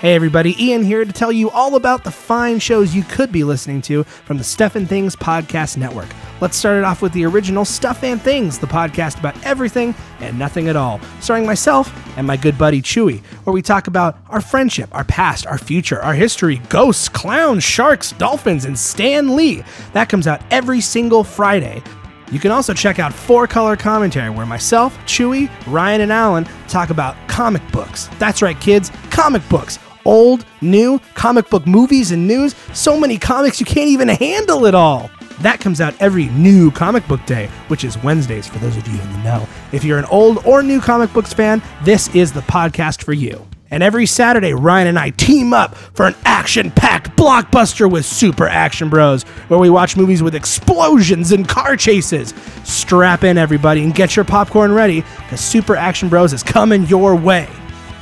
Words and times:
Hey 0.00 0.14
everybody, 0.14 0.56
Ian 0.64 0.82
here 0.82 1.04
to 1.04 1.12
tell 1.12 1.30
you 1.30 1.50
all 1.50 1.76
about 1.76 2.04
the 2.04 2.10
fine 2.10 2.58
shows 2.58 2.94
you 2.94 3.02
could 3.02 3.30
be 3.30 3.44
listening 3.44 3.82
to 3.82 4.04
from 4.04 4.38
the 4.38 4.44
Stuff 4.44 4.74
and 4.74 4.88
Things 4.88 5.14
Podcast 5.14 5.76
Network. 5.76 6.08
Let's 6.40 6.56
start 6.56 6.78
it 6.78 6.84
off 6.84 7.02
with 7.02 7.12
the 7.12 7.26
original 7.26 7.66
Stuff 7.66 8.02
and 8.02 8.18
Things, 8.18 8.58
the 8.58 8.66
podcast 8.66 9.18
about 9.18 9.36
everything 9.44 9.94
and 10.20 10.38
nothing 10.38 10.68
at 10.68 10.74
all, 10.74 11.02
starring 11.20 11.44
myself 11.44 11.92
and 12.16 12.26
my 12.26 12.38
good 12.38 12.56
buddy 12.56 12.80
Chewy, 12.80 13.22
where 13.44 13.52
we 13.52 13.60
talk 13.60 13.88
about 13.88 14.16
our 14.30 14.40
friendship, 14.40 14.88
our 14.94 15.04
past, 15.04 15.46
our 15.46 15.58
future, 15.58 16.00
our 16.00 16.14
history, 16.14 16.62
ghosts, 16.70 17.10
clowns, 17.10 17.62
sharks, 17.62 18.12
dolphins, 18.12 18.64
and 18.64 18.78
Stan 18.78 19.36
Lee. 19.36 19.62
That 19.92 20.08
comes 20.08 20.26
out 20.26 20.40
every 20.50 20.80
single 20.80 21.24
Friday. 21.24 21.82
You 22.32 22.38
can 22.38 22.52
also 22.52 22.72
check 22.72 22.98
out 22.98 23.12
Four 23.12 23.46
Color 23.46 23.76
Commentary, 23.76 24.30
where 24.30 24.46
myself, 24.46 24.96
Chewy, 25.00 25.50
Ryan, 25.66 26.00
and 26.00 26.12
Alan 26.12 26.48
talk 26.68 26.88
about 26.88 27.16
comic 27.28 27.60
books. 27.70 28.08
That's 28.18 28.40
right, 28.40 28.58
kids, 28.58 28.90
comic 29.10 29.46
books. 29.50 29.78
Old, 30.04 30.44
new, 30.60 30.98
comic 31.14 31.50
book 31.50 31.66
movies 31.66 32.10
and 32.10 32.26
news. 32.26 32.54
So 32.72 32.98
many 32.98 33.18
comics 33.18 33.60
you 33.60 33.66
can't 33.66 33.88
even 33.88 34.08
handle 34.08 34.66
it 34.66 34.74
all. 34.74 35.10
That 35.40 35.60
comes 35.60 35.80
out 35.80 35.94
every 36.00 36.26
new 36.30 36.70
comic 36.70 37.06
book 37.08 37.24
day, 37.24 37.48
which 37.68 37.82
is 37.84 37.96
Wednesdays 38.02 38.46
for 38.46 38.58
those 38.58 38.76
of 38.76 38.86
you 38.86 39.00
in 39.00 39.12
the 39.12 39.18
know. 39.18 39.48
If 39.72 39.84
you're 39.84 39.98
an 39.98 40.04
old 40.06 40.44
or 40.46 40.62
new 40.62 40.80
comic 40.80 41.12
books 41.12 41.32
fan, 41.32 41.62
this 41.82 42.14
is 42.14 42.32
the 42.32 42.42
podcast 42.42 43.02
for 43.02 43.14
you. 43.14 43.46
And 43.72 43.84
every 43.84 44.04
Saturday, 44.04 44.52
Ryan 44.52 44.88
and 44.88 44.98
I 44.98 45.10
team 45.10 45.52
up 45.52 45.76
for 45.76 46.06
an 46.06 46.16
action 46.24 46.72
packed 46.72 47.16
blockbuster 47.16 47.90
with 47.90 48.04
Super 48.04 48.48
Action 48.48 48.90
Bros, 48.90 49.22
where 49.48 49.60
we 49.60 49.70
watch 49.70 49.96
movies 49.96 50.24
with 50.24 50.34
explosions 50.34 51.30
and 51.30 51.48
car 51.48 51.76
chases. 51.76 52.34
Strap 52.64 53.22
in, 53.22 53.38
everybody, 53.38 53.84
and 53.84 53.94
get 53.94 54.16
your 54.16 54.24
popcorn 54.24 54.72
ready, 54.72 55.02
because 55.18 55.40
Super 55.40 55.76
Action 55.76 56.08
Bros 56.08 56.32
is 56.32 56.42
coming 56.42 56.84
your 56.86 57.14
way. 57.14 57.48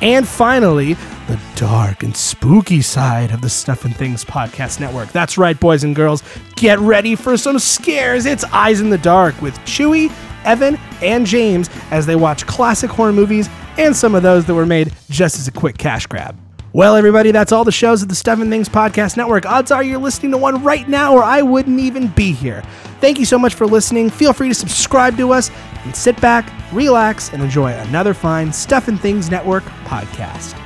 And 0.00 0.28
finally, 0.28 0.94
the 1.27 1.41
dark 1.56 2.04
and 2.04 2.16
spooky 2.16 2.82
side 2.82 3.32
of 3.32 3.41
the 3.41 3.50
Stuff 3.50 3.84
and 3.84 3.94
Things 3.96 4.24
Podcast 4.24 4.78
Network. 4.78 5.10
That's 5.10 5.36
right, 5.36 5.58
boys 5.58 5.82
and 5.82 5.96
girls. 5.96 6.22
Get 6.55 6.78
ready 6.78 7.16
for 7.16 7.36
some 7.36 7.58
scares. 7.58 8.24
It's 8.24 8.44
Eyes 8.44 8.80
in 8.80 8.90
the 8.90 8.98
Dark 8.98 9.40
with 9.42 9.58
Chewy, 9.60 10.12
Evan, 10.44 10.77
and 11.02 11.27
James 11.27 11.68
as 11.90 12.06
they 12.06 12.16
watch 12.16 12.46
classic 12.46 12.90
horror 12.90 13.12
movies 13.12 13.48
and 13.77 13.94
some 13.94 14.14
of 14.14 14.22
those 14.22 14.44
that 14.46 14.55
were 14.55 14.66
made 14.66 14.92
just 15.10 15.36
as 15.38 15.48
a 15.48 15.52
quick 15.52 15.78
cash 15.78 16.06
grab. 16.06 16.36
Well, 16.74 16.97
everybody, 16.97 17.30
that's 17.30 17.50
all 17.50 17.64
the 17.64 17.72
shows 17.72 18.02
of 18.02 18.11
the 18.11 18.14
Stuff 18.14 18.41
and 18.41 18.50
Things 18.50 18.69
Podcast 18.69 19.16
Network. 19.16 19.47
Odds 19.47 19.70
are 19.70 19.83
you're 19.83 19.98
listening 19.98 20.33
to 20.33 20.38
one 20.38 20.62
right 20.62 20.86
now, 20.86 21.14
or 21.14 21.22
I 21.22 21.41
wouldn't 21.41 21.80
even 21.80 22.08
be 22.08 22.33
here. 22.33 22.62
Thank 23.00 23.19
you 23.19 23.24
so 23.24 23.38
much 23.38 23.55
for 23.55 23.66
listening. 23.66 24.11
Feel 24.11 24.34
free 24.34 24.48
to 24.48 24.55
subscribe 24.55 25.16
to 25.16 25.33
us 25.33 25.50
and 25.84 25.96
sit 25.96 26.20
back, 26.20 26.52
relax, 26.70 27.33
and 27.33 27.42
enjoy 27.42 27.72
another 27.72 28.12
fine 28.12 28.52
Stuff 28.52 28.89
and 28.89 29.00
Things 29.00 29.30
Network 29.30 29.64
podcast. 29.84 30.62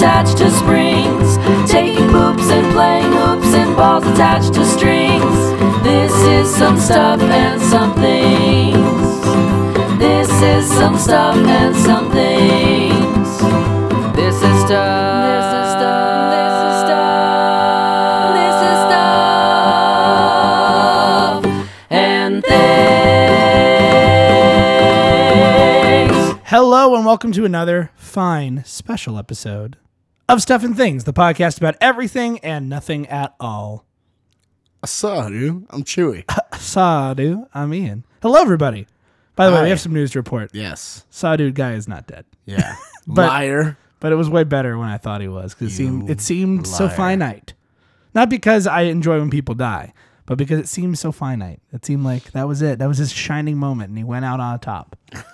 Attached 0.00 0.38
to 0.38 0.50
springs. 0.50 1.36
Taking 1.70 2.08
poops 2.08 2.48
and 2.48 2.72
playing 2.72 3.12
hoops 3.12 3.52
and 3.52 3.76
balls 3.76 4.02
attached 4.06 4.54
to 4.54 4.64
strings. 4.64 5.22
This 5.84 6.10
is 6.24 6.48
some 6.48 6.80
stuff 6.80 7.20
and 7.20 7.60
some 7.60 7.94
things. 7.96 8.80
This 9.98 10.30
is 10.40 10.66
some 10.66 10.96
stuff 10.96 11.36
and 11.36 11.76
some 11.76 12.10
things. 12.12 13.28
This 14.16 14.36
is 14.36 14.60
stuff. 14.64 15.20
This 15.28 15.44
is 15.52 15.68
stuff. 15.76 16.32
This 16.32 16.54
is 16.64 16.80
stuff. 16.88 18.32
This 18.40 18.56
is 18.72 18.78
stuff. 21.44 21.84
And 21.90 22.42
things. 22.42 22.56
Hello, 26.46 26.94
and 26.96 27.04
welcome 27.04 27.32
to 27.32 27.44
another 27.44 27.90
fine 27.96 28.64
special 28.64 29.18
episode 29.18 29.76
of 30.30 30.40
Stuff 30.42 30.62
and 30.64 30.76
Things, 30.76 31.04
the 31.04 31.12
podcast 31.12 31.58
about 31.58 31.76
everything 31.80 32.38
and 32.40 32.68
nothing 32.68 33.06
at 33.08 33.34
all. 33.40 33.84
Sorry, 34.84 35.48
I'm 35.48 35.84
Chewy. 35.84 36.24
Sadu, 36.58 37.46
I'm 37.52 37.74
Ian. 37.74 38.04
Hello, 38.22 38.40
everybody. 38.40 38.86
By 39.36 39.46
the 39.46 39.52
way, 39.52 39.58
Hi. 39.58 39.64
we 39.64 39.70
have 39.70 39.80
some 39.80 39.92
news 39.92 40.12
to 40.12 40.18
report. 40.18 40.50
yes. 40.54 41.04
Sadu 41.10 41.50
guy 41.50 41.72
is 41.72 41.88
not 41.88 42.06
dead, 42.06 42.24
Yeah. 42.46 42.76
But- 43.06 43.28
Liar. 43.28 43.76
but 43.98 44.12
it 44.12 44.14
was 44.16 44.28
way 44.30 44.44
better 44.44 44.78
when 44.78 44.88
I 44.88 44.98
thought 44.98 45.20
he 45.20 45.28
was 45.28 45.54
because 45.54 45.72
it 45.72 45.76
seemed 45.76 46.06
You 46.08 46.12
it 46.12 46.20
seemed 46.20 46.66
so 46.66 46.84
liar. 46.86 46.94
finite. 46.94 47.54
Not 48.14 48.28
because 48.30 48.66
I 48.66 48.82
enjoy 48.82 49.18
when 49.18 49.30
people 49.30 49.54
die, 49.54 49.92
but 50.26 50.38
because 50.38 50.60
it 50.60 50.68
seemed 50.68 50.98
so 50.98 51.10
finite. 51.12 51.60
It 51.72 51.84
seemed 51.84 52.04
like 52.04 52.32
that 52.32 52.46
was 52.46 52.62
it. 52.62 52.78
That 52.78 52.86
was 52.88 52.98
his 52.98 53.12
shining 53.12 53.56
moment, 53.56 53.88
and 53.88 53.98
he 53.98 54.04
went 54.04 54.24
out 54.24 54.38
on 54.40 54.58
top. 54.60 54.96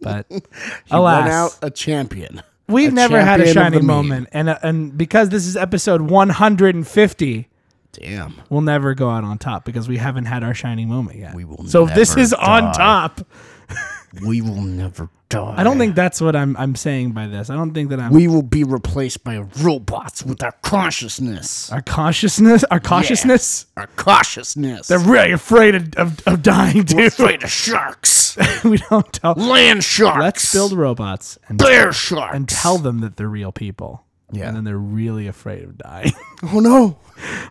But 0.00 0.26
He 0.30 0.40
alas, 0.92 1.22
went 1.24 1.34
out 1.34 1.58
a 1.60 1.70
champion. 1.72 2.40
We've 2.68 2.92
never 2.92 3.20
had 3.20 3.40
a 3.40 3.52
champion 3.52 3.66
of 3.66 3.72
the 3.72 3.78
shining 3.78 3.86
moment, 3.86 4.28
and 4.32 4.48
uh, 4.48 4.58
and 4.62 4.96
because 4.96 5.28
this 5.30 5.46
is 5.46 5.56
episode 5.56 6.02
150. 6.02 7.48
Damn. 7.92 8.34
We'll 8.48 8.60
never 8.60 8.94
go 8.94 9.10
out 9.10 9.24
on 9.24 9.38
top 9.38 9.64
because 9.64 9.88
we 9.88 9.96
haven't 9.96 10.26
had 10.26 10.44
our 10.44 10.54
shining 10.54 10.88
moment 10.88 11.18
yet. 11.18 11.34
We 11.34 11.44
will 11.44 11.66
so 11.66 11.86
if 11.88 11.94
this 11.94 12.10
never 12.10 12.20
is 12.20 12.32
on 12.34 12.64
die. 12.64 12.72
top. 12.74 13.20
We 14.26 14.40
will 14.40 14.62
never 14.62 15.10
die. 15.28 15.54
I 15.56 15.64
don't 15.64 15.78
think 15.78 15.94
that's 15.94 16.20
what 16.20 16.34
I'm 16.34 16.56
I'm 16.56 16.74
saying 16.74 17.12
by 17.12 17.26
this. 17.26 17.50
I 17.50 17.56
don't 17.56 17.72
think 17.72 17.90
that 17.90 18.00
I'm 18.00 18.12
we 18.12 18.28
will 18.28 18.42
be 18.42 18.64
replaced 18.64 19.24
by 19.24 19.38
robots 19.62 20.24
with 20.24 20.42
our 20.42 20.52
consciousness. 20.62 21.70
our 21.72 21.82
consciousness, 21.82 22.64
our 22.64 22.80
cautiousness. 22.80 23.66
Our 23.76 23.86
cautiousness. 23.96 24.88
They're 24.88 24.98
really 24.98 25.32
afraid 25.32 25.74
of, 25.74 25.94
of, 25.94 26.26
of 26.26 26.42
dying 26.42 26.84
too. 26.84 26.96
We're 26.96 27.06
afraid 27.08 27.42
of 27.42 27.50
sharks. 27.50 28.36
we 28.64 28.78
don't 28.90 29.12
tell. 29.12 29.34
Land 29.34 29.84
sharks. 29.84 30.20
Let's 30.20 30.52
build 30.52 30.72
robots 30.72 31.38
and 31.48 31.58
bear 31.58 31.92
sharks. 31.92 32.34
and 32.34 32.48
tell 32.48 32.78
them 32.78 33.00
that 33.00 33.16
they're 33.16 33.28
real 33.28 33.52
people. 33.52 34.04
Yeah. 34.30 34.48
And 34.48 34.56
then 34.56 34.64
they're 34.64 34.76
really 34.76 35.26
afraid 35.26 35.64
of 35.64 35.78
dying. 35.78 36.12
Oh 36.40 36.60
no. 36.60 36.98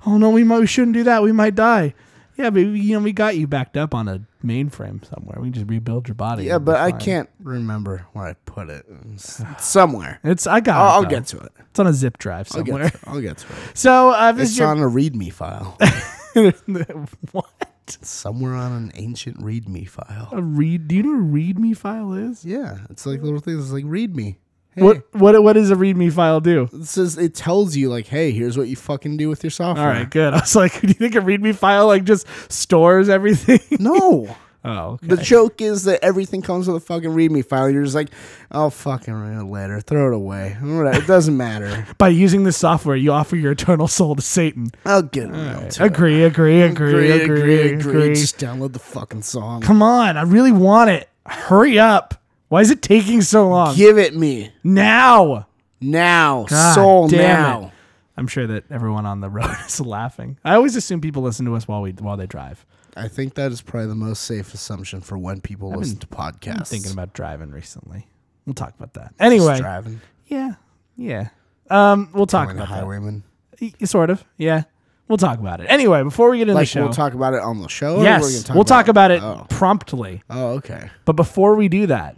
oh 0.06 0.18
no, 0.18 0.30
we 0.30 0.46
might 0.46 0.60
we 0.60 0.68
shouldn't 0.68 0.94
do 0.94 1.04
that. 1.04 1.22
We 1.22 1.34
might 1.34 1.56
die. 1.56 1.94
Yeah, 2.38 2.52
but 2.52 2.60
you 2.60 2.94
know 2.94 3.04
we 3.04 3.12
got 3.12 3.36
you 3.36 3.46
backed 3.46 3.76
up 3.76 3.94
on 3.94 4.08
a 4.08 4.22
mainframe 4.44 5.06
somewhere. 5.08 5.38
We 5.40 5.48
can 5.48 5.54
just 5.54 5.70
rebuild 5.70 6.08
your 6.08 6.16
body. 6.16 6.46
Yeah, 6.46 6.58
but 6.60 6.78
I 6.78 6.92
can't 6.92 7.30
remember 7.42 8.06
where 8.14 8.26
I 8.28 8.34
put 8.46 8.70
it. 8.70 8.86
It's 9.14 9.42
somewhere. 9.60 10.20
It's 10.24 10.48
I 10.48 10.60
got. 10.60 10.78
I'll, 10.78 11.02
it, 11.02 11.06
I'll 11.06 11.10
get 11.10 11.26
to 11.28 11.38
it. 11.40 11.52
It's 11.70 11.80
on 11.80 11.88
a 11.88 11.94
zip 11.94 12.18
drive 12.18 12.48
I'll 12.52 12.66
somewhere. 12.66 12.84
get 12.90 12.94
to. 13.02 13.10
I'll 13.10 13.22
get 13.22 13.38
to 13.40 13.48
it. 13.48 13.54
So 13.76 14.10
uh, 14.12 14.34
It's 14.38 14.58
your 14.58 14.68
on 14.68 14.80
a 14.80 14.88
README 14.90 15.32
file. 15.34 15.78
what 17.32 17.46
Somewhere 17.88 18.54
on 18.54 18.72
an 18.74 18.92
ancient 18.96 19.40
README 19.40 19.88
file. 19.88 20.30
a 20.32 20.42
read? 20.42 20.88
Do 20.88 20.96
you 20.96 21.04
know 21.04 21.12
what 21.12 21.20
a 21.20 21.54
README 21.54 21.78
file 21.78 22.14
is? 22.14 22.44
Yeah, 22.44 22.80
it's 22.90 23.06
like 23.06 23.22
little 23.22 23.40
things. 23.40 23.64
It's 23.64 23.72
like 23.72 23.86
README. 23.86 24.36
Hey, 24.78 24.84
What 24.84 25.04
what 25.14 25.44
what 25.44 25.54
does 25.54 25.72
a 25.72 25.76
README 25.76 26.14
file 26.14 26.40
do? 26.40 26.70
it 26.72 26.86
says 26.86 27.18
it 27.18 27.34
tells 27.34 27.76
you 27.76 27.90
like, 27.90 28.06
hey, 28.08 28.32
here's 28.32 28.58
what 28.58 28.68
you 28.68 28.76
fucking 28.76 29.18
do 29.18 29.28
with 29.28 29.44
your 29.44 29.50
software. 29.52 29.88
All 29.88 29.92
right, 29.94 30.10
good. 30.10 30.34
I 30.36 30.40
was 30.40 30.56
like, 30.56 30.80
do 30.82 30.88
you 30.88 30.94
think 30.94 31.16
a 31.16 31.20
README 31.20 31.56
file 31.56 31.88
like 31.88 32.04
just 32.04 32.28
stores 32.52 33.10
everything? 33.10 33.60
No. 33.80 34.36
oh, 34.66 34.72
okay. 34.94 35.08
The 35.08 35.18
joke 35.18 35.62
is 35.62 35.86
that 35.86 36.04
everything 36.04 36.42
comes 36.44 36.68
with 36.68 36.78
a 36.78 36.80
fucking 36.86 37.10
README 37.10 37.46
file. 37.48 37.70
You're 37.72 37.84
just 37.84 37.96
like, 37.96 38.10
oh, 38.52 38.70
fucking 38.70 39.14
read 39.14 39.40
it 39.42 39.46
later. 39.46 39.82
Throw 39.82 40.12
it 40.12 40.16
away. 40.16 40.58
It 40.62 41.08
doesn't 41.08 41.36
matter. 41.38 41.88
By 41.98 42.10
using 42.10 42.44
this 42.44 42.58
software, 42.58 42.96
you 42.96 43.12
offer 43.14 43.36
your 43.36 43.54
eternal 43.54 43.88
soul 43.88 44.16
to 44.16 44.22
Satan. 44.22 44.72
I'll 44.86 45.02
get 45.02 45.30
around 45.30 45.72
to 45.72 45.84
it. 45.84 45.88
Agree, 45.88 46.24
agree, 46.24 46.62
agree, 46.62 47.12
agree, 47.12 47.74
agree. 47.74 48.14
Just 48.14 48.38
download 48.38 48.74
the 48.74 48.80
fucking 48.80 49.24
song. 49.24 49.62
Come 49.62 49.82
on, 49.82 50.18
I 50.18 50.22
really 50.24 50.52
want 50.52 50.90
it. 50.92 51.10
Hurry 51.26 51.80
up. 51.80 52.14
Why 52.50 52.62
is 52.62 52.72
it 52.72 52.82
taking 52.82 53.22
so 53.22 53.50
long? 53.50 53.76
Give 53.76 53.98
it 53.98 54.16
me 54.16 54.52
now. 54.64 55.48
now, 55.82 56.46
God 56.50 56.74
soul 56.76 57.08
now. 57.10 57.64
it. 57.66 57.72
I'm 58.16 58.28
sure 58.28 58.48
that 58.48 58.64
everyone 58.72 59.06
on 59.06 59.20
the 59.22 59.30
road 59.38 59.56
is 59.66 59.80
laughing. 59.82 60.38
I 60.44 60.56
always 60.56 60.76
assume 60.76 61.02
people 61.02 61.22
listen 61.24 61.46
to 61.46 61.56
us 61.56 61.68
while 61.68 61.82
we 61.82 61.92
while 61.92 62.18
they 62.18 62.26
drive. 62.28 62.66
I 62.96 63.08
think 63.10 63.36
that 63.36 63.52
is 63.52 63.62
probably 63.62 63.88
the 63.90 63.96
most 63.96 64.24
safe 64.24 64.54
assumption 64.56 65.02
for 65.02 65.18
when 65.18 65.40
people 65.42 65.70
listen 65.72 65.98
to 65.98 66.08
podcasts. 66.08 66.58
I'm 66.58 66.64
thinking 66.66 66.92
about 66.92 67.14
driving 67.14 67.52
recently. 67.52 68.08
We'll 68.46 68.56
talk 68.56 68.74
about 68.76 68.94
that. 68.96 69.10
Just 69.10 69.22
Anyway, 69.22 69.60
driving, 69.60 70.02
yeah, 70.26 70.54
yeah. 70.96 71.30
Um, 71.70 72.10
we'll 72.14 72.26
talk 72.26 72.48
going 72.48 72.58
about 72.58 72.70
that. 72.70 72.76
highwayman. 72.80 73.24
Y- 73.62 73.74
Sort 73.84 74.10
of, 74.10 74.24
yeah. 74.38 74.64
We'll 75.10 75.18
talk 75.18 75.38
about 75.40 75.60
it. 75.62 75.66
Anyway, 75.70 76.02
before 76.04 76.30
we 76.30 76.38
get 76.38 76.44
into 76.44 76.56
Like 76.56 76.64
the 76.68 76.72
show, 76.72 76.84
we'll 76.86 76.94
talk 76.94 77.14
about 77.14 77.34
it 77.34 77.42
on 77.42 77.62
the 77.62 77.68
show. 77.70 77.98
or 77.98 78.00
we're 78.00 78.42
talk 78.42 78.56
we'll 78.56 78.64
talk 78.64 78.88
about 78.88 79.12
it 79.12 79.22
Oh. 79.22 79.46
promptly. 79.50 80.24
oh, 80.30 80.48
okay. 80.56 80.90
But 81.06 81.14
before 81.14 81.56
we 81.56 81.68
do 81.68 81.88
that, 81.88 82.18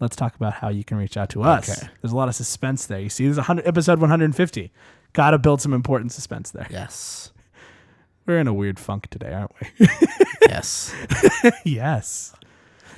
let's 0.00 0.16
talk 0.16 0.34
about 0.36 0.54
how 0.54 0.68
you 0.68 0.84
can 0.84 0.96
reach 0.98 1.16
out 1.16 1.30
to 1.30 1.42
us. 1.42 1.68
Okay. 1.68 1.88
There's 2.02 2.12
a 2.12 2.16
lot 2.16 2.28
of 2.28 2.34
suspense 2.34 2.86
there. 2.86 3.00
You 3.00 3.08
see, 3.08 3.24
there's 3.24 3.38
a 3.38 3.42
hundred 3.42 3.66
episode 3.66 3.98
150. 4.00 4.72
Got 5.12 5.30
to 5.30 5.38
build 5.38 5.60
some 5.60 5.72
important 5.72 6.12
suspense 6.12 6.50
there. 6.50 6.66
Yes. 6.70 7.32
We're 8.26 8.38
in 8.38 8.48
a 8.48 8.54
weird 8.54 8.78
funk 8.78 9.08
today, 9.08 9.32
aren't 9.32 9.52
we? 9.60 9.88
Yes. 10.48 10.94
yes. 11.64 12.34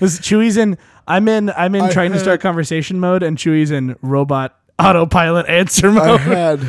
This 0.01 0.19
Chewy's 0.21 0.57
in. 0.57 0.79
I'm 1.07 1.29
in. 1.29 1.51
I'm 1.51 1.75
in 1.75 1.83
I 1.83 1.91
trying 1.91 2.13
to 2.13 2.19
start 2.19 2.41
conversation 2.41 3.01
mode, 3.01 3.23
and 3.23 3.37
Chewy's 3.37 3.71
in 3.71 3.97
robot 4.03 4.59
autopilot 4.79 5.47
answer 5.49 5.89
I 5.89 5.93
mode. 5.93 6.21
had 6.21 6.61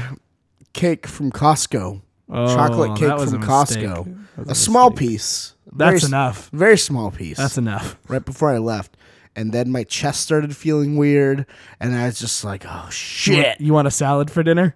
cake 0.74 1.08
from 1.08 1.32
Costco. 1.32 2.02
Oh, 2.32 2.56
Chocolate 2.56 2.98
cake 2.98 3.10
from 3.10 3.42
a. 3.42 3.46
Costco. 3.46 4.26
Was 4.38 4.50
A 4.50 4.56
small 4.56 4.92
piece. 4.92 5.56
That's 5.72 6.02
Very 6.02 6.10
enough. 6.10 6.50
Very 6.52 6.78
small 6.78 7.12
piece. 7.12 7.38
That's 7.38 7.58
enough. 7.58 7.98
right 8.08 8.24
before 8.24 8.50
I 8.50 8.58
left. 8.58 8.96
And 9.40 9.54
then 9.54 9.72
my 9.72 9.86
chest 9.86 10.20
started 10.20 10.54
feeling 10.54 10.98
weird, 10.98 11.46
and 11.80 11.96
I 11.96 12.08
was 12.08 12.20
just 12.20 12.44
like, 12.44 12.66
"Oh 12.68 12.90
shit!" 12.90 13.62
You 13.62 13.72
want 13.72 13.88
a 13.88 13.92
salad 13.92 14.30
for 14.30 14.44
dinner? 14.44 14.76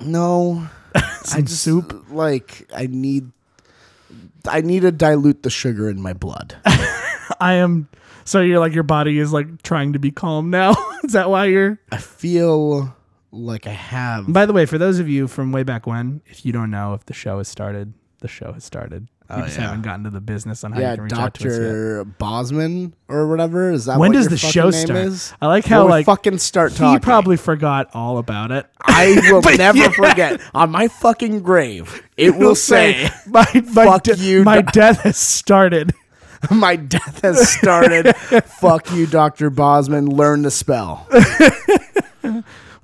No, 0.00 0.68
Some 1.24 1.38
I 1.38 1.42
just 1.42 1.62
soup. 1.62 2.04
Like 2.10 2.70
I 2.72 2.86
need, 2.86 3.32
I 4.46 4.60
need 4.60 4.82
to 4.82 4.92
dilute 4.92 5.42
the 5.42 5.50
sugar 5.50 5.90
in 5.90 6.00
my 6.00 6.12
blood. 6.12 6.54
I 7.40 7.54
am. 7.54 7.88
So 8.24 8.40
you're 8.40 8.60
like 8.60 8.72
your 8.72 8.84
body 8.84 9.18
is 9.18 9.32
like 9.32 9.62
trying 9.62 9.94
to 9.94 9.98
be 9.98 10.12
calm 10.12 10.48
now. 10.48 10.76
is 11.02 11.14
that 11.14 11.28
why 11.28 11.46
you're? 11.46 11.80
I 11.90 11.96
feel 11.96 12.94
like 13.32 13.66
I 13.66 13.72
have. 13.72 14.32
By 14.32 14.46
the 14.46 14.52
way, 14.52 14.64
for 14.64 14.78
those 14.78 15.00
of 15.00 15.08
you 15.08 15.26
from 15.26 15.50
way 15.50 15.64
back 15.64 15.88
when, 15.88 16.22
if 16.26 16.46
you 16.46 16.52
don't 16.52 16.70
know 16.70 16.94
if 16.94 17.04
the 17.06 17.14
show 17.14 17.38
has 17.38 17.48
started, 17.48 17.92
the 18.20 18.28
show 18.28 18.52
has 18.52 18.62
started. 18.62 19.08
We 19.30 19.36
Oh, 19.36 19.40
just 19.42 19.56
yeah. 19.56 19.64
haven't 19.68 19.82
gotten 19.82 20.04
to 20.04 20.10
the 20.10 20.20
business 20.20 20.64
on 20.64 20.72
how 20.72 20.80
yeah, 20.80 20.90
you 20.90 20.96
can 20.96 21.04
reach 21.04 21.12
out 21.14 21.32
to 21.34 21.48
us 21.48 21.52
yet. 21.54 21.58
Doctor 21.58 22.04
Bosman 22.04 22.94
or 23.08 23.26
whatever. 23.26 23.70
Is 23.72 23.86
that 23.86 23.98
When 23.98 24.10
what 24.10 24.16
does 24.16 24.24
your 24.26 24.30
the 24.30 24.36
show 24.36 24.68
name 24.68 24.86
start? 24.86 24.98
Is? 24.98 25.32
I 25.40 25.46
like 25.46 25.64
how 25.64 25.84
we 25.86 25.90
like 25.92 26.06
fucking 26.06 26.36
start 26.38 26.72
he 26.72 26.78
talking. 26.78 27.00
probably 27.00 27.36
forgot 27.38 27.88
all 27.94 28.18
about 28.18 28.52
it. 28.52 28.66
I 28.82 29.16
will 29.30 29.40
never 29.56 29.78
yeah. 29.78 29.88
forget. 29.90 30.40
On 30.52 30.70
my 30.70 30.88
fucking 30.88 31.40
grave, 31.40 32.02
it 32.18 32.36
will 32.36 32.54
say, 32.54 33.08
my, 33.26 33.46
my, 33.54 33.84
"Fuck 33.84 34.02
de- 34.04 34.16
you, 34.16 34.44
my 34.44 34.60
death 34.60 35.00
has 35.00 35.16
started. 35.16 35.94
"My 36.50 36.76
death 36.76 37.22
has 37.22 37.50
started." 37.50 38.14
Fuck 38.60 38.92
you, 38.92 39.06
Doctor 39.06 39.48
Bosman. 39.48 40.04
Learn 40.06 40.42
to 40.42 40.50
spell. 40.50 41.08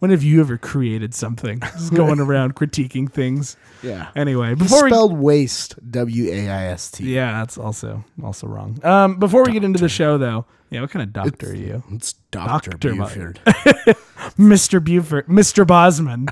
When 0.00 0.11
have 0.11 0.23
you 0.23 0.41
ever 0.41 0.56
created 0.58 1.14
something? 1.14 1.61
Just 1.73 1.94
going 1.94 2.20
around 2.26 2.56
critiquing 2.56 3.11
things. 3.11 3.56
Yeah. 3.82 4.08
Anyway, 4.17 4.50
He 4.50 4.55
before 4.56 4.85
we 4.85 4.91
spelled 4.91 5.17
waste. 5.17 5.76
W 5.91 6.31
a 6.32 6.49
i 6.49 6.64
s 6.64 6.91
t. 6.91 7.05
Yeah, 7.05 7.32
that's 7.32 7.56
also 7.56 8.02
also 8.23 8.47
wrong. 8.47 8.79
Um, 8.85 9.19
before 9.19 9.44
we 9.44 9.52
get 9.52 9.62
into 9.62 9.79
the 9.79 9.88
show, 9.88 10.19
though, 10.19 10.47
yeah, 10.70 10.81
what 10.81 10.91
kind 10.91 11.02
of 11.02 11.12
doctor 11.12 11.50
are 11.50 11.55
you, 11.55 11.82
It's 11.93 12.14
Doctor 12.31 12.70
Dr. 12.70 12.94
Buford. 12.94 13.41
Mister 14.38 14.81
Buford, 14.81 15.29
Mister 15.29 15.64
Bosman? 15.64 16.29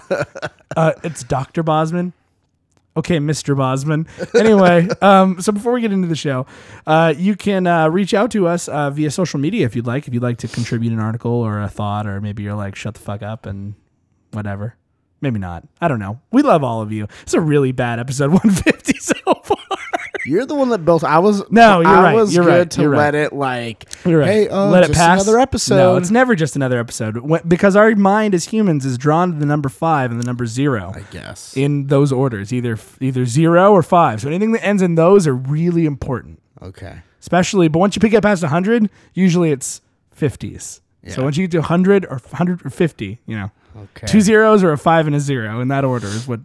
uh, 0.76 0.92
it's 1.04 1.22
Doctor 1.22 1.62
Bosman. 1.62 2.12
Okay, 2.98 3.18
Mr. 3.18 3.56
Bosman. 3.56 4.08
Anyway, 4.34 4.88
um, 5.02 5.40
so 5.40 5.52
before 5.52 5.72
we 5.72 5.80
get 5.80 5.92
into 5.92 6.08
the 6.08 6.16
show, 6.16 6.46
uh, 6.84 7.14
you 7.16 7.36
can 7.36 7.68
uh, 7.68 7.88
reach 7.88 8.12
out 8.12 8.32
to 8.32 8.48
us 8.48 8.66
uh, 8.66 8.90
via 8.90 9.08
social 9.12 9.38
media 9.38 9.64
if 9.66 9.76
you'd 9.76 9.86
like. 9.86 10.08
If 10.08 10.14
you'd 10.14 10.22
like 10.22 10.38
to 10.38 10.48
contribute 10.48 10.92
an 10.92 10.98
article 10.98 11.30
or 11.30 11.62
a 11.62 11.68
thought, 11.68 12.08
or 12.08 12.20
maybe 12.20 12.42
you're 12.42 12.56
like, 12.56 12.74
shut 12.74 12.94
the 12.94 13.00
fuck 13.00 13.22
up 13.22 13.46
and 13.46 13.74
whatever. 14.32 14.74
Maybe 15.20 15.38
not. 15.38 15.66
I 15.80 15.86
don't 15.86 16.00
know. 16.00 16.20
We 16.32 16.42
love 16.42 16.64
all 16.64 16.82
of 16.82 16.90
you. 16.90 17.06
It's 17.22 17.34
a 17.34 17.40
really 17.40 17.70
bad 17.70 18.00
episode 18.00 18.30
150 18.32 18.98
so 18.98 19.14
far. 19.44 19.57
You're 20.28 20.46
the 20.46 20.54
one 20.54 20.68
that 20.68 20.84
built. 20.84 21.02
I 21.04 21.18
was 21.18 21.42
No, 21.50 21.80
you're 21.80 21.88
I 21.90 22.02
right, 22.02 22.14
was 22.14 22.34
you're 22.34 22.44
good 22.44 22.50
right, 22.58 22.70
to 22.72 22.82
you're 22.82 22.96
let 22.96 23.14
right. 23.14 23.24
it 23.24 23.32
like. 23.32 23.86
You're 24.04 24.20
right. 24.20 24.28
Hey, 24.28 24.48
uh, 24.48 24.66
Let 24.66 24.84
it 24.84 24.92
pass. 24.94 25.22
Another 25.22 25.38
episode. 25.40 25.76
No, 25.76 25.96
it's 25.96 26.10
never 26.10 26.34
just 26.34 26.54
another 26.56 26.78
episode 26.78 27.16
When- 27.18 27.40
because 27.48 27.74
our 27.76 27.94
mind 27.96 28.34
as 28.34 28.44
humans 28.46 28.84
is 28.84 28.98
drawn 28.98 29.32
to 29.32 29.38
the 29.38 29.46
number 29.46 29.68
five 29.68 30.10
and 30.10 30.20
the 30.20 30.26
number 30.26 30.46
zero 30.46 30.92
I 30.94 31.00
guess. 31.10 31.56
in 31.56 31.86
those 31.88 32.12
orders, 32.12 32.52
either 32.52 32.78
either 33.00 33.24
zero 33.24 33.72
or 33.72 33.82
five. 33.82 34.20
So 34.20 34.28
anything 34.28 34.52
that 34.52 34.64
ends 34.64 34.82
in 34.82 34.94
those 34.94 35.26
are 35.26 35.34
really 35.34 35.86
important, 35.86 36.40
okay. 36.62 36.98
especially. 37.20 37.68
But 37.68 37.78
once 37.78 37.96
you 37.96 38.00
pick 38.00 38.12
it 38.12 38.22
past 38.22 38.44
hundred, 38.44 38.90
usually 39.14 39.50
it's 39.50 39.80
fifties. 40.12 40.80
Yeah. 41.02 41.12
So 41.14 41.22
once 41.24 41.36
you 41.36 41.46
get 41.46 41.52
to 41.58 41.62
hundred 41.62 42.04
or 42.06 42.20
hundred 42.34 42.64
or 42.66 42.70
fifty, 42.70 43.20
you 43.26 43.36
know, 43.36 43.50
Okay. 43.76 44.06
two 44.08 44.20
zeros 44.20 44.64
or 44.64 44.72
a 44.72 44.78
five 44.78 45.06
and 45.06 45.14
a 45.14 45.20
zero 45.20 45.60
in 45.60 45.68
that 45.68 45.84
order 45.84 46.08
is 46.08 46.26
what 46.26 46.40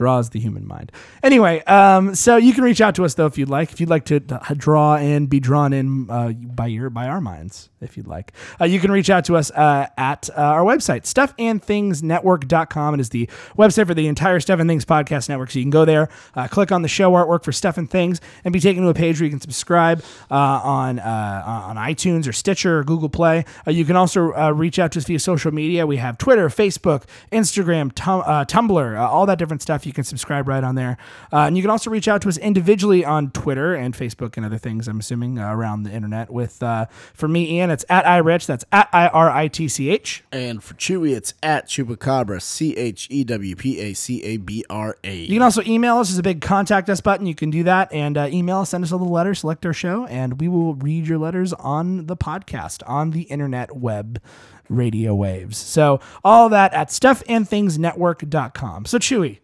draws 0.00 0.30
the 0.30 0.40
human 0.40 0.66
mind. 0.66 0.90
Anyway, 1.22 1.62
um, 1.64 2.14
so 2.14 2.38
you 2.38 2.54
can 2.54 2.64
reach 2.64 2.80
out 2.80 2.94
to 2.94 3.04
us 3.04 3.12
though 3.12 3.26
if 3.26 3.36
you'd 3.36 3.50
like. 3.50 3.70
If 3.70 3.80
you'd 3.80 3.90
like 3.90 4.06
to 4.06 4.20
draw 4.56 4.96
and 4.96 5.28
be 5.28 5.40
drawn 5.40 5.74
in 5.74 6.10
uh, 6.10 6.30
by 6.32 6.68
your 6.68 6.88
by 6.88 7.06
our 7.06 7.20
minds, 7.20 7.68
if 7.82 7.98
you'd 7.98 8.06
like, 8.06 8.32
uh, 8.58 8.64
you 8.64 8.80
can 8.80 8.90
reach 8.90 9.10
out 9.10 9.26
to 9.26 9.36
us 9.36 9.50
uh, 9.50 9.88
at 9.98 10.30
uh, 10.30 10.40
our 10.40 10.62
website, 10.62 11.02
stuffandthingsnetwork.com. 11.02 12.94
It 12.94 13.00
is 13.00 13.10
the 13.10 13.28
website 13.58 13.88
for 13.88 13.92
the 13.92 14.08
entire 14.08 14.40
Stuff 14.40 14.58
and 14.58 14.70
Things 14.70 14.86
podcast 14.86 15.28
network. 15.28 15.50
So 15.50 15.58
you 15.58 15.64
can 15.66 15.70
go 15.70 15.84
there, 15.84 16.08
uh, 16.34 16.48
click 16.48 16.72
on 16.72 16.80
the 16.80 16.88
show 16.88 17.12
artwork 17.12 17.44
for 17.44 17.52
Stuff 17.52 17.76
and 17.76 17.90
Things, 17.90 18.22
and 18.42 18.54
be 18.54 18.60
taken 18.60 18.82
to 18.82 18.88
a 18.88 18.94
page 18.94 19.20
where 19.20 19.26
you 19.26 19.30
can 19.30 19.40
subscribe 19.42 20.02
uh, 20.30 20.34
on 20.34 20.98
on 20.98 21.76
iTunes 21.76 22.26
or 22.26 22.32
Stitcher 22.32 22.78
or 22.78 22.84
Google 22.84 23.10
Play. 23.10 23.44
You 23.66 23.84
can 23.84 23.96
also 23.96 24.50
reach 24.52 24.78
out 24.78 24.92
to 24.92 24.98
us 24.98 25.04
via 25.04 25.18
social 25.18 25.52
media. 25.52 25.86
We 25.86 25.98
have 25.98 26.16
Twitter, 26.16 26.48
Facebook, 26.48 27.02
Instagram, 27.30 27.92
tum- 27.94 28.22
Tumblr, 28.22 28.98
all 28.98 29.26
that 29.26 29.38
different 29.38 29.60
stuff. 29.60 29.84
You 29.84 29.89
can 29.92 30.04
subscribe 30.04 30.48
right 30.48 30.64
on 30.64 30.74
there. 30.74 30.96
Uh, 31.32 31.40
and 31.40 31.56
you 31.56 31.62
can 31.62 31.70
also 31.70 31.90
reach 31.90 32.08
out 32.08 32.22
to 32.22 32.28
us 32.28 32.36
individually 32.38 33.04
on 33.04 33.30
Twitter 33.30 33.74
and 33.74 33.94
Facebook 33.94 34.36
and 34.36 34.46
other 34.46 34.58
things, 34.58 34.88
I'm 34.88 35.00
assuming, 35.00 35.38
uh, 35.38 35.52
around 35.52 35.84
the 35.84 35.92
internet. 35.92 36.30
With 36.30 36.62
uh, 36.62 36.86
For 37.14 37.28
me, 37.28 37.50
Ian, 37.56 37.70
it's 37.70 37.84
at 37.88 38.04
iRitch. 38.04 38.46
That's 38.46 38.64
at 38.72 38.88
I 38.92 39.08
R 39.08 39.30
I 39.30 39.48
T 39.48 39.68
C 39.68 39.90
H. 39.90 40.24
And 40.32 40.62
for 40.62 40.74
Chewy, 40.74 41.14
it's 41.16 41.34
at 41.42 41.68
Chewpacabra. 41.68 42.42
C 42.42 42.76
H 42.76 43.06
E 43.10 43.24
W 43.24 43.56
P 43.56 43.80
A 43.80 43.94
C 43.94 44.22
A 44.22 44.36
B 44.36 44.64
R 44.70 44.96
A. 45.04 45.14
You 45.14 45.34
can 45.34 45.42
also 45.42 45.62
email 45.62 45.98
us. 45.98 46.08
There's 46.08 46.18
a 46.18 46.22
big 46.22 46.40
contact 46.40 46.88
us 46.88 47.00
button. 47.00 47.26
You 47.26 47.34
can 47.34 47.50
do 47.50 47.62
that 47.64 47.92
and 47.92 48.16
uh, 48.16 48.28
email 48.30 48.58
us, 48.58 48.70
send 48.70 48.84
us 48.84 48.90
a 48.90 48.96
little 48.96 49.12
letter, 49.12 49.34
select 49.34 49.64
our 49.66 49.72
show, 49.72 50.06
and 50.06 50.40
we 50.40 50.48
will 50.48 50.74
read 50.74 51.06
your 51.06 51.18
letters 51.18 51.52
on 51.54 52.06
the 52.06 52.16
podcast, 52.16 52.82
on 52.86 53.10
the 53.10 53.22
internet 53.22 53.76
web 53.76 54.20
radio 54.68 55.14
waves. 55.14 55.58
So 55.58 56.00
all 56.24 56.48
that 56.48 56.72
at 56.72 56.88
stuffandthingsnetwork.com. 56.88 58.84
So 58.86 58.98
Chewy, 58.98 59.40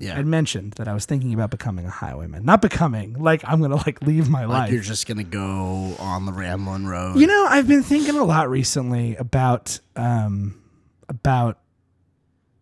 Yeah. 0.00 0.16
I 0.18 0.22
mentioned 0.22 0.74
that 0.74 0.86
I 0.88 0.94
was 0.94 1.06
thinking 1.06 1.34
about 1.34 1.50
becoming 1.50 1.84
a 1.86 1.90
highwayman. 1.90 2.44
Not 2.44 2.62
becoming, 2.62 3.14
like 3.14 3.42
I'm 3.46 3.60
gonna 3.60 3.76
like 3.76 4.00
leave 4.02 4.28
my 4.28 4.44
like 4.44 4.58
life. 4.58 4.72
you're 4.72 4.82
just 4.82 5.06
gonna 5.06 5.24
go 5.24 5.94
on 5.98 6.24
the 6.26 6.32
Ramblin' 6.32 6.86
Road. 6.86 7.18
You 7.18 7.26
know, 7.26 7.46
I've 7.48 7.66
been 7.68 7.82
thinking 7.82 8.16
a 8.16 8.24
lot 8.24 8.48
recently 8.48 9.16
about 9.16 9.80
um 9.96 10.60
about 11.08 11.58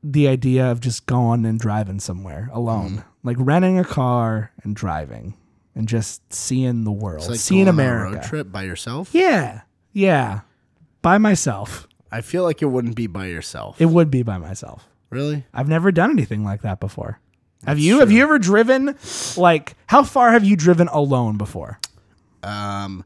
the 0.02 0.28
idea 0.28 0.70
of 0.70 0.80
just 0.80 1.06
going 1.06 1.44
and 1.44 1.58
driving 1.58 1.98
somewhere 2.00 2.48
alone, 2.52 3.04
like 3.22 3.36
renting 3.40 3.78
a 3.78 3.84
car 3.84 4.52
and 4.62 4.74
driving 4.76 5.34
and 5.74 5.88
just 5.88 6.32
seeing 6.32 6.84
the 6.84 6.92
world, 6.92 7.22
It's 7.22 7.28
like 7.28 7.38
seeing 7.40 7.64
going 7.64 7.78
on 7.78 7.80
a 7.80 7.82
America. 7.88 8.14
road 8.16 8.24
trip 8.24 8.52
by 8.52 8.62
yourself. 8.62 9.10
Yeah, 9.12 9.62
yeah, 9.92 10.40
by 11.02 11.18
myself. 11.18 11.88
I 12.10 12.20
feel 12.20 12.44
like 12.44 12.62
it 12.62 12.66
wouldn't 12.66 12.94
be 12.94 13.08
by 13.08 13.26
yourself. 13.26 13.80
It 13.80 13.86
would 13.86 14.10
be 14.10 14.22
by 14.22 14.38
myself. 14.38 14.88
really? 15.10 15.44
I've 15.52 15.68
never 15.68 15.90
done 15.92 16.10
anything 16.10 16.44
like 16.44 16.62
that 16.62 16.78
before. 16.80 17.20
Have 17.66 17.78
you? 17.78 18.00
Have 18.00 18.10
you 18.10 18.22
ever 18.22 18.38
driven? 18.38 18.96
Like, 19.36 19.74
how 19.86 20.02
far 20.02 20.30
have 20.32 20.44
you 20.44 20.56
driven 20.56 20.88
alone 20.88 21.36
before? 21.36 21.78
Um, 22.42 23.04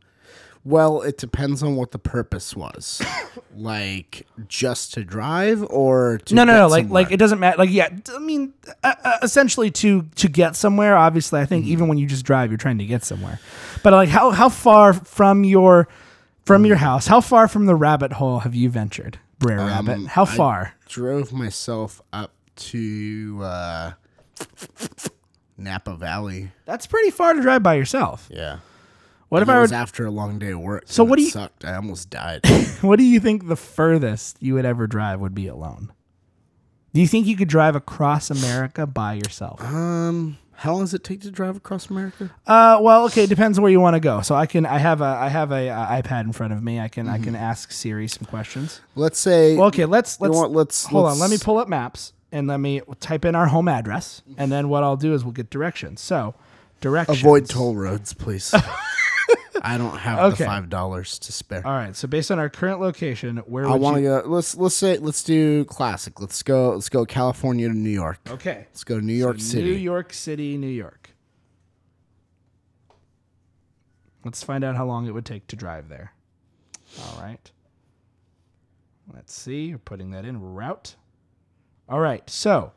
well, 0.64 1.00
it 1.00 1.16
depends 1.16 1.62
on 1.62 1.74
what 1.76 1.90
the 1.92 1.98
purpose 1.98 2.54
was. 2.54 3.00
like 3.56 4.26
just 4.48 4.92
to 4.94 5.04
drive 5.04 5.62
or 5.70 6.18
to 6.26 6.34
no, 6.34 6.44
no, 6.44 6.52
no. 6.54 6.66
Like, 6.68 6.84
somewhere? 6.84 7.02
like 7.04 7.12
it 7.12 7.16
doesn't 7.16 7.38
matter. 7.40 7.56
Like, 7.58 7.70
yeah. 7.70 7.88
I 8.14 8.18
mean, 8.18 8.52
uh, 8.84 8.94
uh, 9.04 9.18
essentially 9.22 9.70
to 9.72 10.02
to 10.16 10.28
get 10.28 10.56
somewhere. 10.56 10.96
Obviously, 10.96 11.40
I 11.40 11.46
think 11.46 11.64
Mm-hmm. 11.64 11.72
even 11.72 11.88
when 11.88 11.98
you 11.98 12.06
just 12.06 12.24
drive, 12.26 12.50
you're 12.50 12.58
trying 12.58 12.78
to 12.78 12.86
get 12.86 13.02
somewhere. 13.04 13.40
But 13.82 13.92
like, 13.94 14.10
how 14.10 14.30
how 14.30 14.48
far 14.50 14.92
from 14.92 15.44
your 15.44 15.88
from 16.44 16.64
Mm. 16.64 16.68
your 16.68 16.76
house? 16.76 17.06
How 17.06 17.20
far 17.22 17.48
from 17.48 17.66
the 17.66 17.74
rabbit 17.74 18.12
hole 18.14 18.40
have 18.40 18.54
you 18.54 18.68
ventured, 18.68 19.18
Brer 19.38 19.56
Rabbit? 19.58 19.92
Um, 19.94 20.06
How 20.06 20.22
I- 20.24 20.36
far? 20.36 20.74
drove 20.88 21.32
myself 21.32 22.02
up 22.12 22.34
to 22.56 23.40
uh, 23.42 23.92
Napa 25.56 25.94
Valley. 25.94 26.50
That's 26.64 26.86
pretty 26.86 27.10
far 27.10 27.34
to 27.34 27.40
drive 27.42 27.62
by 27.62 27.74
yourself. 27.74 28.28
Yeah. 28.30 28.58
What 29.28 29.42
if 29.42 29.48
And 29.48 29.52
I 29.52 29.54
it 29.54 29.56
were? 29.58 29.62
was 29.62 29.72
after 29.72 30.06
a 30.06 30.10
long 30.10 30.38
day 30.38 30.50
of 30.52 30.60
work. 30.60 30.84
So 30.86 31.04
what 31.04 31.16
do 31.16 31.22
you- 31.22 31.30
sucked? 31.30 31.64
I 31.64 31.76
almost 31.76 32.10
died. 32.10 32.40
What 32.80 32.96
do 32.98 33.04
you 33.04 33.20
think 33.20 33.46
the 33.46 33.56
furthest 33.56 34.38
you 34.40 34.54
would 34.54 34.64
ever 34.64 34.86
drive 34.86 35.20
would 35.20 35.34
be 35.34 35.46
alone? 35.46 35.92
Do 36.94 37.00
you 37.00 37.06
think 37.06 37.26
you 37.26 37.36
could 37.36 37.46
drive 37.48 37.76
across 37.76 38.30
America 38.30 38.86
by 38.86 39.14
yourself? 39.14 39.62
um, 39.62 40.38
how 40.54 40.72
long 40.72 40.80
does 40.82 40.92
it 40.94 41.04
take 41.04 41.20
to 41.22 41.30
drive 41.30 41.56
across 41.56 41.88
America? 41.90 42.30
Uh, 42.46 42.78
well, 42.82 43.04
okay, 43.06 43.24
it 43.24 43.28
depends 43.28 43.58
where 43.60 43.70
you 43.70 43.80
want 43.80 43.94
to 43.94 44.00
go. 44.00 44.20
So 44.22 44.34
I 44.34 44.44
can, 44.46 44.66
I 44.66 44.78
have 44.78 45.00
a, 45.00 45.04
I 45.04 45.28
have 45.28 45.52
a, 45.52 45.68
uh 45.70 46.02
iPad 46.02 46.22
in 46.24 46.32
front 46.32 46.52
of 46.52 46.62
me. 46.62 46.80
I 46.80 46.88
can, 46.88 47.08
I 47.08 47.18
can 47.18 47.34
ask 47.36 47.70
Siri 47.70 48.08
some 48.08 48.24
questions. 48.26 48.80
Let's 48.94 49.18
say. 49.18 49.56
Well, 49.56 49.68
okay, 49.68 49.84
let's 49.86 50.20
let's 50.20 50.34
what, 50.36 50.50
let's 50.52 50.84
hold 50.86 51.04
let's- 51.04 51.14
on. 51.16 51.20
Let 51.20 51.30
me 51.30 51.38
pull 51.38 51.56
up 51.58 51.68
maps 51.68 52.12
and 52.32 52.46
let 52.46 52.58
me 52.60 52.80
type 53.00 53.24
in 53.24 53.34
our 53.34 53.46
home 53.46 53.68
address, 53.68 54.22
and 54.36 54.50
then 54.52 54.68
what 54.68 54.82
I'll 54.82 54.96
do 54.96 55.14
is 55.14 55.24
we'll 55.24 55.32
get 55.32 55.50
directions. 55.50 56.00
So, 56.00 56.34
directions. 56.80 57.18
avoid 57.20 57.48
toll 57.48 57.74
roads, 57.74 58.12
please. 58.14 58.54
I 59.62 59.76
don't 59.76 59.98
have 59.98 60.32
Okay. 60.32 60.38
the 60.38 60.44
five 60.46 60.70
dollars 60.70 61.18
to 61.18 61.32
spare. 61.32 61.66
All 61.66 61.72
right. 61.74 61.94
So 61.94 62.08
based 62.08 62.30
on 62.30 62.38
our 62.38 62.48
current 62.48 62.80
location, 62.80 63.36
where 63.38 63.66
I 63.66 63.72
would 63.72 63.80
want 63.82 63.96
to 63.96 64.02
you? 64.02 64.08
go. 64.08 64.22
Let's 64.24 64.56
let's 64.56 64.74
say 64.74 64.96
let's 64.96 65.22
do 65.22 65.66
classic. 65.66 66.18
Let's 66.18 66.42
go. 66.42 66.70
Let's 66.70 66.88
go 66.88 67.04
California 67.04 67.68
to 67.68 67.74
New 67.74 67.90
York. 67.90 68.20
Okay. 68.28 68.66
Let's 68.70 68.84
go 68.84 68.98
to 68.98 69.04
New 69.04 69.12
York 69.12 69.38
City. 69.38 69.64
New 69.64 69.74
York 69.76 70.14
City, 70.14 70.56
New 70.56 70.66
York. 70.66 71.10
Let's 74.24 74.42
find 74.42 74.64
out 74.64 74.76
how 74.76 74.86
long 74.86 75.06
it 75.06 75.12
would 75.12 75.24
take 75.26 75.46
to 75.48 75.56
drive 75.56 75.88
there. 75.88 76.12
All 77.00 77.20
right. 77.20 77.50
Let's 79.12 79.34
see. 79.34 79.72
We're 79.72 79.78
putting 79.78 80.10
that 80.12 80.24
in 80.24 80.40
route. 80.40 80.96
All 81.90 82.00
right. 82.00 82.28
So, 82.30 82.72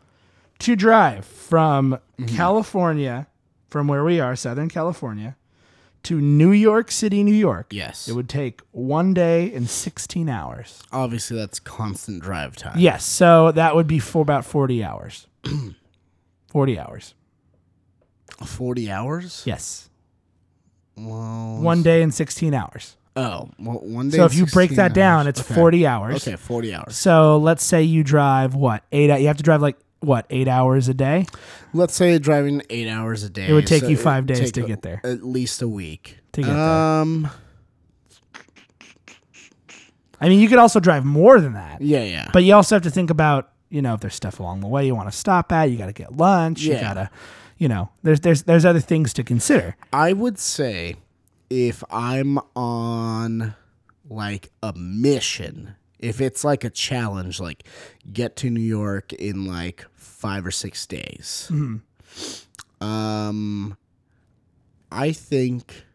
to 0.59 0.75
drive 0.75 1.23
from 1.25 1.99
Mm-hmm. 2.19 2.35
California, 2.35 3.27
from 3.69 3.87
where 3.87 4.03
we 4.03 4.19
are, 4.19 4.35
Southern 4.35 4.69
California, 4.69 5.35
to 6.03 6.19
New 6.21 6.51
York 6.51 6.91
City, 6.91 7.23
New 7.23 7.33
York. 7.33 7.67
Yes. 7.71 8.07
It 8.07 8.13
would 8.13 8.29
take 8.29 8.61
one 8.71 9.13
day 9.13 9.51
and 9.53 9.69
16 9.69 10.29
hours. 10.29 10.81
Obviously, 10.91 11.37
that's 11.37 11.59
constant 11.59 12.21
drive 12.21 12.55
time. 12.55 12.77
Yes. 12.77 13.03
So, 13.05 13.51
that 13.53 13.75
would 13.75 13.87
be 13.87 13.99
for 13.99 14.21
about 14.21 14.45
40 14.45 14.83
hours. 14.83 15.27
40 16.49 16.79
hours. 16.79 17.13
Forty 18.45 18.91
hours. 18.91 19.43
Yes. 19.45 19.89
Well. 20.97 21.59
One 21.61 21.81
day 21.83 22.01
and 22.01 22.13
16 22.13 22.53
hours. 22.53 22.97
Oh, 23.15 23.49
well, 23.59 23.79
one 23.83 24.09
day. 24.09 24.17
So 24.17 24.25
if 24.25 24.33
you 24.33 24.45
break 24.47 24.69
16 24.71 24.75
that 24.77 24.93
down, 24.93 25.27
it's 25.27 25.39
Okay. 25.41 25.53
40 25.53 25.85
hours. 25.85 26.27
Okay, 26.27 26.35
forty 26.35 26.73
hours. 26.73 26.95
So 26.95 27.37
let's 27.37 27.63
say 27.63 27.83
you 27.83 28.03
drive 28.03 28.55
what? 28.55 28.83
8 28.91 29.09
hou- 29.11 29.17
you 29.19 29.27
have 29.27 29.37
to 29.37 29.43
drive 29.43 29.61
like 29.61 29.77
what? 29.99 30.25
8 30.29 30.47
hours 30.47 30.87
a 30.89 30.93
day? 30.93 31.27
Let's 31.73 31.93
say 31.93 32.17
driving 32.19 32.61
eight 32.69 32.89
hours 32.89 33.23
a 33.23 33.29
day. 33.29 33.47
It 33.47 33.53
would 33.53 33.67
take 33.67 33.81
so 33.83 33.87
you 33.89 33.97
5 33.97 34.25
days 34.25 34.51
to 34.53 34.63
a- 34.63 34.67
get 34.67 34.81
there. 34.81 34.99
At 35.03 35.23
least 35.23 35.61
a 35.61 35.67
week. 35.67 36.17
To 36.33 36.41
get 36.41 36.47
there. 36.47 36.57
um. 36.59 37.29
I 40.19 40.29
mean, 40.29 40.39
you 40.39 40.47
could 40.47 40.59
also 40.59 40.79
drive 40.79 41.03
more 41.05 41.39
than 41.41 41.53
that. 41.53 41.81
Yeah, 41.81 42.03
yeah. 42.03 42.29
But 42.31 42.43
you 42.43 42.53
also 42.53 42.75
have 42.75 42.83
to 42.83 42.89
think 42.91 43.09
about, 43.09 43.51
you 43.69 43.81
know, 43.81 43.93
if 43.95 43.99
there's 43.99 44.15
stuff 44.15 44.39
along 44.39 44.61
the 44.61 44.67
way 44.67 44.85
you 44.85 44.95
want 44.95 45.11
to 45.11 45.17
stop 45.17 45.51
at, 45.51 45.69
you 45.69 45.77
got 45.77 45.87
to 45.87 45.93
get 45.93 46.15
lunch, 46.15 46.63
yeah. 46.63 46.75
you 46.75 46.81
got 46.81 46.93
to 46.95 47.09
you 47.57 47.69
know, 47.69 47.89
there's 48.01 48.19
there's 48.21 48.43
there's 48.43 48.65
other 48.65 48.79
things 48.81 49.13
to 49.13 49.23
consider. 49.23 49.75
I 49.93 50.11
would 50.11 50.37
say 50.39 50.95
if 51.53 51.83
I'm 51.91 52.39
on 52.55 53.53
like 54.09 54.49
a 54.63 54.73
mission, 54.73 55.75
if 55.99 56.19
it's 56.19 56.43
like 56.43 56.63
a 56.63 56.69
challenge, 56.71 57.39
like 57.39 57.63
get 58.11 58.35
to 58.37 58.49
New 58.49 58.59
York 58.59 59.13
in 59.13 59.45
like 59.45 59.85
five 59.93 60.47
or 60.47 60.51
six 60.51 60.87
days, 60.87 61.51
um, 62.81 63.77
I 64.91 65.11
think 65.11 65.85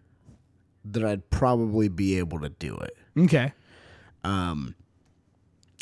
that 0.84 1.04
I'd 1.04 1.28
probably 1.28 1.88
be 1.88 2.18
able 2.18 2.38
to 2.40 2.50
do 2.50 2.76
it. 2.76 2.96
Okay. 3.16 3.52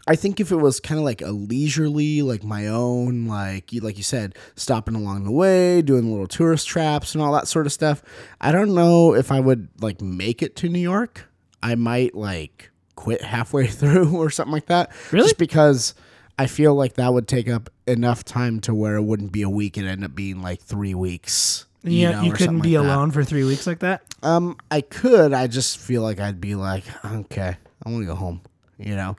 I 0.06 0.14
think 0.14 0.38
if 0.38 0.52
it 0.52 0.56
was 0.56 0.78
kind 0.78 0.98
of 0.98 1.04
like 1.04 1.20
a 1.20 1.30
leisurely, 1.30 2.22
like 2.22 2.44
my 2.44 2.68
own, 2.68 3.26
like 3.26 3.72
you, 3.72 3.80
like 3.80 3.96
you 3.96 4.04
said, 4.04 4.36
stopping 4.54 4.94
along 4.94 5.24
the 5.24 5.32
way, 5.32 5.82
doing 5.82 6.10
little 6.10 6.28
tourist 6.28 6.68
traps 6.68 7.14
and 7.14 7.22
all 7.22 7.32
that 7.32 7.48
sort 7.48 7.66
of 7.66 7.72
stuff, 7.72 8.02
I 8.40 8.52
don't 8.52 8.74
know 8.74 9.14
if 9.14 9.32
I 9.32 9.40
would 9.40 9.68
like 9.80 10.00
make 10.00 10.42
it 10.42 10.54
to 10.56 10.68
New 10.68 10.78
York. 10.78 11.28
I 11.62 11.74
might 11.74 12.14
like 12.14 12.70
quit 12.94 13.22
halfway 13.22 13.66
through 13.66 14.16
or 14.16 14.30
something 14.30 14.52
like 14.52 14.66
that. 14.66 14.92
Really? 15.10 15.24
Just 15.24 15.38
because 15.38 15.94
I 16.38 16.46
feel 16.46 16.74
like 16.74 16.94
that 16.94 17.12
would 17.12 17.26
take 17.26 17.48
up 17.48 17.70
enough 17.86 18.24
time 18.24 18.60
to 18.60 18.74
where 18.74 18.96
it 18.96 19.02
wouldn't 19.02 19.32
be 19.32 19.42
a 19.42 19.50
week; 19.50 19.76
it'd 19.76 19.90
end 19.90 20.04
up 20.04 20.14
being 20.14 20.40
like 20.40 20.60
three 20.60 20.94
weeks. 20.94 21.66
You, 21.82 22.10
know, 22.10 22.22
you 22.22 22.32
couldn't 22.32 22.60
be 22.60 22.76
like 22.78 22.84
alone 22.84 23.12
for 23.12 23.22
3 23.22 23.44
weeks 23.44 23.64
like 23.64 23.78
that? 23.78 24.02
Um, 24.20 24.56
I 24.72 24.80
could. 24.80 25.32
I 25.32 25.46
just 25.46 25.78
feel 25.78 26.02
like 26.02 26.18
I'd 26.18 26.40
be 26.40 26.56
like, 26.56 26.82
okay, 27.04 27.56
I 27.84 27.88
want 27.88 28.02
to 28.02 28.06
go 28.06 28.16
home. 28.16 28.40
You 28.76 28.96
know, 28.96 29.16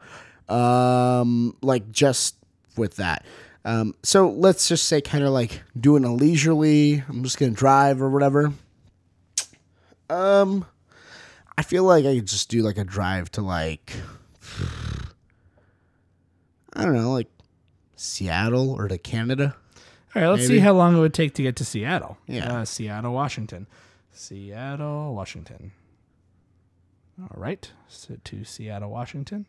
um, 0.50 1.56
like 1.62 1.92
just 1.92 2.36
with 2.76 2.96
that. 2.98 3.26
Um, 3.66 3.96
so 4.04 4.30
let's 4.30 4.68
just 4.68 4.86
say 4.86 5.02
kind 5.02 5.24
of 5.24 5.32
like 5.32 5.62
doing 5.80 6.06
a 6.06 6.14
leisurely. 6.14 7.04
I'm 7.10 7.24
just 7.24 7.38
gonna 7.38 7.52
drive 7.52 8.02
or 8.02 8.10
whatever. 8.10 8.54
Um, 10.10 10.66
I 11.58 11.64
feel 11.64 11.84
like 11.84 12.06
I 12.06 12.16
could 12.16 12.28
just 12.28 12.50
do 12.50 12.62
like 12.62 12.78
a 12.78 12.84
drive 12.86 13.32
to 13.32 13.42
like, 13.42 13.94
I 16.74 16.86
don't 16.86 16.94
know, 16.94 17.12
like 17.12 17.30
Seattle 17.96 18.72
or 18.72 18.88
to 18.88 18.98
Canada. 18.98 19.56
All 20.16 20.22
right, 20.22 20.30
let's 20.30 20.48
see 20.48 20.60
how 20.60 20.74
long 20.74 20.96
it 20.96 21.00
would 21.00 21.14
take 21.14 21.34
to 21.36 21.44
get 21.44 21.58
to 21.58 21.66
Seattle. 21.66 22.18
Yeah. 22.26 22.60
Uh, 22.60 22.66
Seattle, 22.66 23.14
Washington. 23.14 23.68
Seattle, 24.12 25.14
Washington. 25.14 25.74
All 27.22 27.36
right. 27.36 27.70
So 27.88 28.18
to 28.24 28.44
Seattle, 28.44 28.90
Washington. 28.90 29.46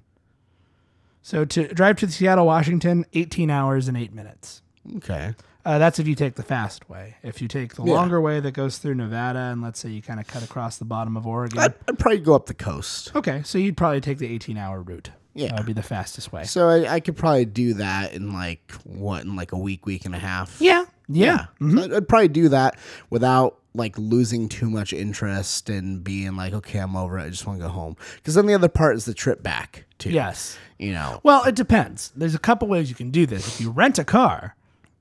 So 1.22 1.44
to 1.44 1.68
drive 1.74 1.96
to 1.98 2.10
Seattle, 2.10 2.46
Washington, 2.46 3.04
18 3.12 3.50
hours 3.50 3.88
and 3.88 3.96
8 3.96 4.12
minutes. 4.12 4.62
Okay. 4.96 5.34
Uh, 5.64 5.76
that's 5.78 5.98
if 5.98 6.08
you 6.08 6.14
take 6.14 6.36
the 6.36 6.42
fast 6.42 6.88
way. 6.88 7.16
If 7.22 7.42
you 7.42 7.48
take 7.48 7.74
the 7.74 7.84
Yeah. 7.84 7.92
longer 7.92 8.20
way 8.20 8.40
that 8.40 8.52
goes 8.52 8.78
through 8.78 8.94
Nevada, 8.94 9.38
and 9.38 9.60
let's 9.60 9.78
say 9.78 9.90
you 9.90 10.00
kind 10.00 10.18
of 10.18 10.26
cut 10.26 10.42
across 10.42 10.78
the 10.78 10.86
bottom 10.86 11.16
of 11.16 11.26
Oregon. 11.26 11.58
I'd, 11.58 11.74
I'd 11.86 11.98
probably 11.98 12.20
go 12.20 12.34
up 12.34 12.46
the 12.46 12.54
coast. 12.54 13.14
okay, 13.14 13.42
so 13.44 13.58
you'd 13.58 13.76
probably 13.76 14.00
take 14.00 14.16
the 14.18 14.32
18 14.32 14.56
hour 14.56 14.80
route. 14.80 15.10
Yeah. 15.34 15.48
That 15.48 15.58
would 15.58 15.66
be 15.66 15.72
the 15.74 15.82
fastest 15.82 16.32
way. 16.32 16.44
So 16.44 16.68
I, 16.68 16.94
I 16.94 17.00
could 17.00 17.16
probably 17.16 17.44
do 17.44 17.74
that 17.74 18.14
in 18.14 18.32
like 18.32 18.72
what 18.84 19.24
in 19.24 19.36
like 19.36 19.52
a 19.52 19.58
week, 19.58 19.84
week 19.84 20.04
and 20.06 20.14
a 20.14 20.18
half. 20.18 20.56
Yeah. 20.60 20.86
Yeah. 21.08 21.46
So 21.60 21.82
I'd, 21.84 21.92
I'd 21.92 22.08
probably 22.08 22.28
do 22.28 22.48
that 22.48 22.78
without 23.10 23.58
like 23.78 23.96
losing 23.96 24.48
too 24.50 24.68
much 24.68 24.92
interest 24.92 25.70
and 25.70 26.04
being 26.04 26.36
like, 26.36 26.52
okay, 26.52 26.78
I'm 26.78 26.94
over 26.96 27.18
it. 27.18 27.22
I 27.24 27.28
just 27.30 27.46
want 27.46 27.58
to 27.60 27.64
go 27.66 27.70
home. 27.70 27.96
Because 28.16 28.34
then 28.34 28.44
the 28.46 28.52
other 28.54 28.68
part 28.68 28.96
is 28.96 29.06
the 29.06 29.14
trip 29.14 29.42
back 29.42 29.86
too. 29.98 30.10
Yes. 30.10 30.58
You 30.78 30.92
know. 30.92 31.20
Well, 31.22 31.44
it 31.44 31.54
depends. 31.54 32.12
There's 32.14 32.34
a 32.34 32.38
couple 32.38 32.68
ways 32.68 32.90
you 32.90 32.94
can 32.94 33.10
do 33.10 33.24
this. 33.24 33.46
If 33.48 33.60
you 33.60 33.70
rent 33.70 33.98
a 33.98 34.04
car, 34.04 34.54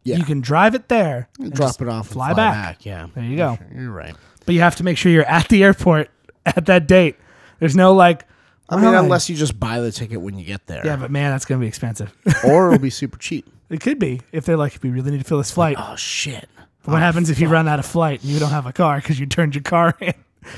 Yeah. 0.03 0.15
you 0.17 0.23
can 0.23 0.39
drive 0.39 0.73
it 0.75 0.87
there, 0.87 1.27
and 1.39 1.51
drop 1.51 1.81
it 1.81 1.89
off. 1.89 2.05
and 2.05 2.13
fly, 2.13 2.33
back. 2.33 2.85
Yeah. 2.85 3.07
There 3.13 3.23
you 3.25 3.35
go. 3.35 3.57
You're 3.75 3.91
right. 3.91 4.15
But 4.45 4.55
you 4.55 4.61
have 4.61 4.77
to 4.77 4.83
make 4.85 4.97
sure 4.97 5.11
you're 5.11 5.25
at 5.25 5.49
the 5.49 5.63
airport 5.63 6.09
at 6.45 6.65
that 6.67 6.87
date. 6.87 7.17
There's 7.59 7.75
no 7.75 7.93
like. 7.93 8.23
I 8.69 8.75
mean, 8.75 8.85
"Well, 8.85 9.03
unless 9.03 9.29
you 9.29 9.35
just 9.35 9.59
buy 9.59 9.79
the 9.79 9.91
ticket 9.91 10.19
when 10.21 10.37
you 10.37 10.43
get 10.45 10.67
there. 10.67 10.81
Yeah, 10.85 10.97
but 10.97 11.09
man, 11.09 11.31
that's 11.31 11.45
gonna 11.45 11.61
be 11.61 11.67
expensive. 11.67 12.13
or 12.43 12.67
it'll 12.73 12.79
be 12.81 12.89
super 12.89 13.17
cheap. 13.17 13.47
it 13.69 13.79
could 13.81 13.97
be 13.99 14.21
if 14.31 14.45
they're 14.45 14.57
like, 14.57 14.75
if 14.75 14.83
we 14.83 14.89
really 14.89 15.11
need 15.11 15.19
to 15.19 15.23
fill 15.23 15.37
this 15.37 15.51
flight. 15.51 15.77
Oh 15.79 15.95
shit. 15.95 16.49
What 16.87 17.01
happens 17.01 17.29
if 17.29 17.39
you 17.39 17.47
run 17.47 17.67
out 17.67 17.79
of 17.79 17.85
flight 17.85 18.21
and 18.23 18.29
you 18.31 18.39
don't 18.39 18.49
have 18.51 18.65
a 18.65 18.73
car 18.73 18.97
because 18.97 19.19
you 19.19 19.25
turned 19.25 19.55
your 19.55 19.63
car 19.63 19.93
in? 19.99 20.13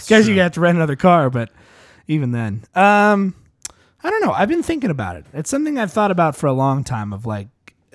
Guess 0.07 0.27
you 0.27 0.39
have 0.39 0.51
to 0.53 0.59
rent 0.62 0.77
another 0.77 0.95
car, 0.95 1.29
but 1.29 1.50
even 2.07 2.31
then, 2.31 2.63
um, 2.75 3.33
I 4.03 4.09
don't 4.09 4.21
know. 4.24 4.31
I've 4.31 4.48
been 4.50 4.63
thinking 4.63 4.91
about 4.91 5.15
it. 5.15 5.25
It's 5.33 5.50
something 5.50 5.77
I've 5.79 5.91
thought 5.91 6.12
about 6.12 6.36
for 6.36 6.48
a 6.48 6.53
long 6.53 6.83
time. 6.83 7.12
Of 7.12 7.25
like, 7.25 7.48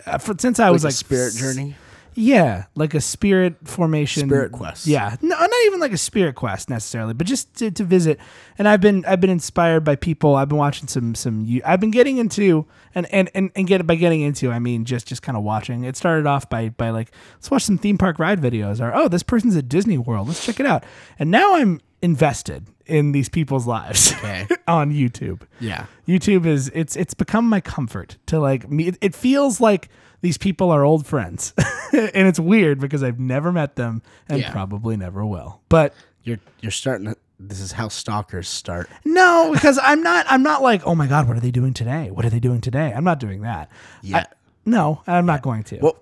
uh, 0.06 0.18
for, 0.18 0.34
since 0.38 0.58
I 0.60 0.64
Like 0.66 0.72
was 0.74 0.84
a 0.84 0.88
like 0.88 0.94
spirit 0.94 1.28
s- 1.28 1.36
journey. 1.36 1.76
Yeah, 2.14 2.64
like 2.74 2.94
a 2.94 3.00
spirit 3.00 3.56
formation, 3.64 4.28
Spirit 4.28 4.52
quest. 4.52 4.86
Yeah, 4.86 5.16
no, 5.20 5.36
uh, 5.36 5.40
not 5.40 5.64
even 5.66 5.80
like 5.80 5.92
a 5.92 5.98
spirit 5.98 6.34
quest 6.34 6.70
necessarily, 6.70 7.14
but 7.14 7.26
just 7.26 7.54
to, 7.56 7.70
to 7.70 7.84
visit. 7.84 8.18
And 8.58 8.68
I've 8.68 8.80
been 8.80 9.04
I've 9.04 9.20
been 9.20 9.30
inspired 9.30 9.84
by 9.84 9.96
people. 9.96 10.36
I've 10.36 10.48
been 10.48 10.58
watching 10.58 10.88
some 10.88 11.14
some. 11.14 11.46
I've 11.64 11.80
been 11.80 11.90
getting 11.90 12.18
into 12.18 12.66
and 12.94 13.06
and 13.12 13.30
and, 13.34 13.50
and 13.56 13.66
get 13.66 13.86
by 13.86 13.96
getting 13.96 14.20
into. 14.20 14.50
I 14.52 14.58
mean 14.58 14.84
just 14.84 15.06
just 15.06 15.22
kind 15.22 15.36
of 15.36 15.44
watching. 15.44 15.84
It 15.84 15.96
started 15.96 16.26
off 16.26 16.48
by 16.48 16.68
by 16.68 16.90
like 16.90 17.10
let's 17.34 17.50
watch 17.50 17.62
some 17.64 17.78
theme 17.78 17.98
park 17.98 18.18
ride 18.18 18.40
videos 18.40 18.80
or 18.80 18.94
oh 18.94 19.08
this 19.08 19.22
person's 19.22 19.56
at 19.56 19.68
Disney 19.68 19.98
World. 19.98 20.28
Let's 20.28 20.44
check 20.44 20.60
it 20.60 20.66
out. 20.66 20.84
And 21.18 21.30
now 21.30 21.56
I'm 21.56 21.80
invested 22.02 22.66
in 22.86 23.12
these 23.12 23.30
people's 23.30 23.66
lives 23.66 24.12
Okay. 24.18 24.46
on 24.68 24.92
YouTube. 24.92 25.40
Yeah. 25.58 25.86
YouTube 26.06 26.44
is 26.46 26.70
it's 26.74 26.96
it's 26.96 27.14
become 27.14 27.48
my 27.48 27.60
comfort 27.60 28.18
to 28.26 28.38
like 28.38 28.70
me. 28.70 28.88
It, 28.88 28.98
it 29.00 29.14
feels 29.14 29.60
like 29.60 29.88
these 30.24 30.38
people 30.38 30.70
are 30.70 30.84
old 30.84 31.06
friends, 31.06 31.52
and 31.92 32.26
it's 32.26 32.40
weird 32.40 32.80
because 32.80 33.02
I've 33.02 33.20
never 33.20 33.52
met 33.52 33.76
them 33.76 34.02
and 34.28 34.40
Yeah. 34.40 34.50
probably 34.50 34.96
never 34.96 35.24
will. 35.24 35.60
But 35.68 35.92
You're 36.24 36.38
you're 36.62 36.72
starting 36.72 37.06
to. 37.08 37.16
This 37.38 37.60
is 37.60 37.72
how 37.72 37.88
stalkers 37.88 38.48
start. 38.48 38.88
no, 39.04 39.50
because 39.52 39.78
I'm 39.82 40.02
not. 40.02 40.24
I'm 40.30 40.42
not 40.42 40.62
like 40.62 40.86
oh 40.86 40.94
my 40.94 41.06
god, 41.06 41.28
what 41.28 41.36
are 41.36 41.40
they 41.40 41.50
doing 41.50 41.74
today? 41.74 42.10
What 42.10 42.24
are 42.24 42.30
they 42.30 42.40
doing 42.40 42.60
today? 42.62 42.92
I'm 42.96 43.04
not 43.04 43.20
doing 43.20 43.42
that. 43.42 43.70
Yeah. 44.02 44.18
I- 44.18 44.26
no, 44.66 45.02
I'm 45.06 45.26
not 45.26 45.42
going 45.42 45.62
to. 45.64 45.78
Well, 45.82 45.98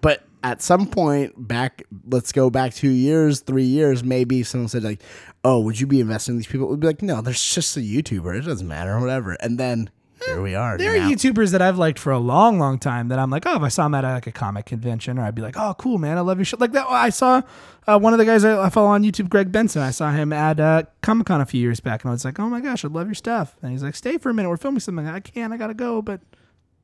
but 0.00 0.22
at 0.44 0.62
some 0.62 0.86
point 0.86 1.32
back, 1.48 1.82
let's 2.08 2.30
go 2.30 2.48
back 2.48 2.72
two 2.74 2.90
years, 2.90 3.40
three 3.40 3.64
years, 3.64 4.04
maybe 4.04 4.44
someone 4.44 4.68
said 4.68 4.84
like, 4.84 5.02
"Oh, 5.42 5.58
would 5.60 5.80
you 5.80 5.88
be 5.88 5.98
investing 6.00 6.34
in 6.34 6.38
these 6.38 6.46
people?" 6.46 6.68
We'd 6.68 6.78
be 6.78 6.86
like, 6.86 7.02
"No, 7.02 7.20
there's 7.22 7.42
just 7.42 7.76
a 7.76 7.80
YouTuber. 7.80 8.38
It 8.38 8.42
doesn't 8.42 8.68
matter, 8.68 9.00
whatever." 9.00 9.32
And 9.40 9.58
then 9.58 9.90
here 10.26 10.42
we 10.42 10.54
are. 10.54 10.76
there 10.78 10.92
are. 10.92 11.08
YouTubers 11.10 11.52
that 11.52 11.62
I've 11.62 11.78
liked 11.78 11.98
for 11.98 12.12
a 12.12 12.18
long, 12.18 12.58
long 12.58 12.78
time 12.78 13.08
that 13.08 13.18
I'm 13.18 13.30
like, 13.30 13.44
oh, 13.46 13.56
if 13.56 13.62
I 13.62 13.68
saw 13.68 13.84
them 13.84 13.94
at 13.94 14.04
like 14.04 14.26
a 14.26 14.32
comic 14.32 14.66
convention, 14.66 15.18
or 15.18 15.22
I'd 15.22 15.34
be 15.34 15.42
like, 15.42 15.56
oh, 15.56 15.74
cool, 15.78 15.98
man, 15.98 16.16
I 16.18 16.20
love 16.20 16.38
your 16.38 16.44
shit. 16.44 16.60
Like 16.60 16.72
that. 16.72 16.86
I 16.88 17.10
saw 17.10 17.42
uh, 17.86 17.98
one 17.98 18.12
of 18.12 18.18
the 18.18 18.24
guys 18.24 18.44
I, 18.44 18.62
I 18.62 18.68
follow 18.70 18.88
on 18.88 19.02
YouTube, 19.02 19.28
Greg 19.28 19.50
Benson. 19.52 19.82
I 19.82 19.90
saw 19.90 20.10
him 20.12 20.32
at 20.32 20.58
uh, 20.60 20.84
Comic 21.02 21.26
Con 21.26 21.40
a 21.40 21.46
few 21.46 21.60
years 21.60 21.80
back, 21.80 22.02
and 22.04 22.10
I 22.10 22.12
was 22.12 22.24
like, 22.24 22.38
oh 22.38 22.48
my 22.48 22.60
gosh, 22.60 22.84
I 22.84 22.88
love 22.88 23.06
your 23.06 23.14
stuff. 23.14 23.56
And 23.62 23.72
he's 23.72 23.82
like, 23.82 23.94
stay 23.96 24.18
for 24.18 24.30
a 24.30 24.34
minute, 24.34 24.48
we're 24.48 24.56
filming 24.56 24.80
something. 24.80 25.06
I 25.06 25.20
can't, 25.20 25.52
I 25.52 25.56
gotta 25.56 25.74
go, 25.74 26.00
but 26.02 26.20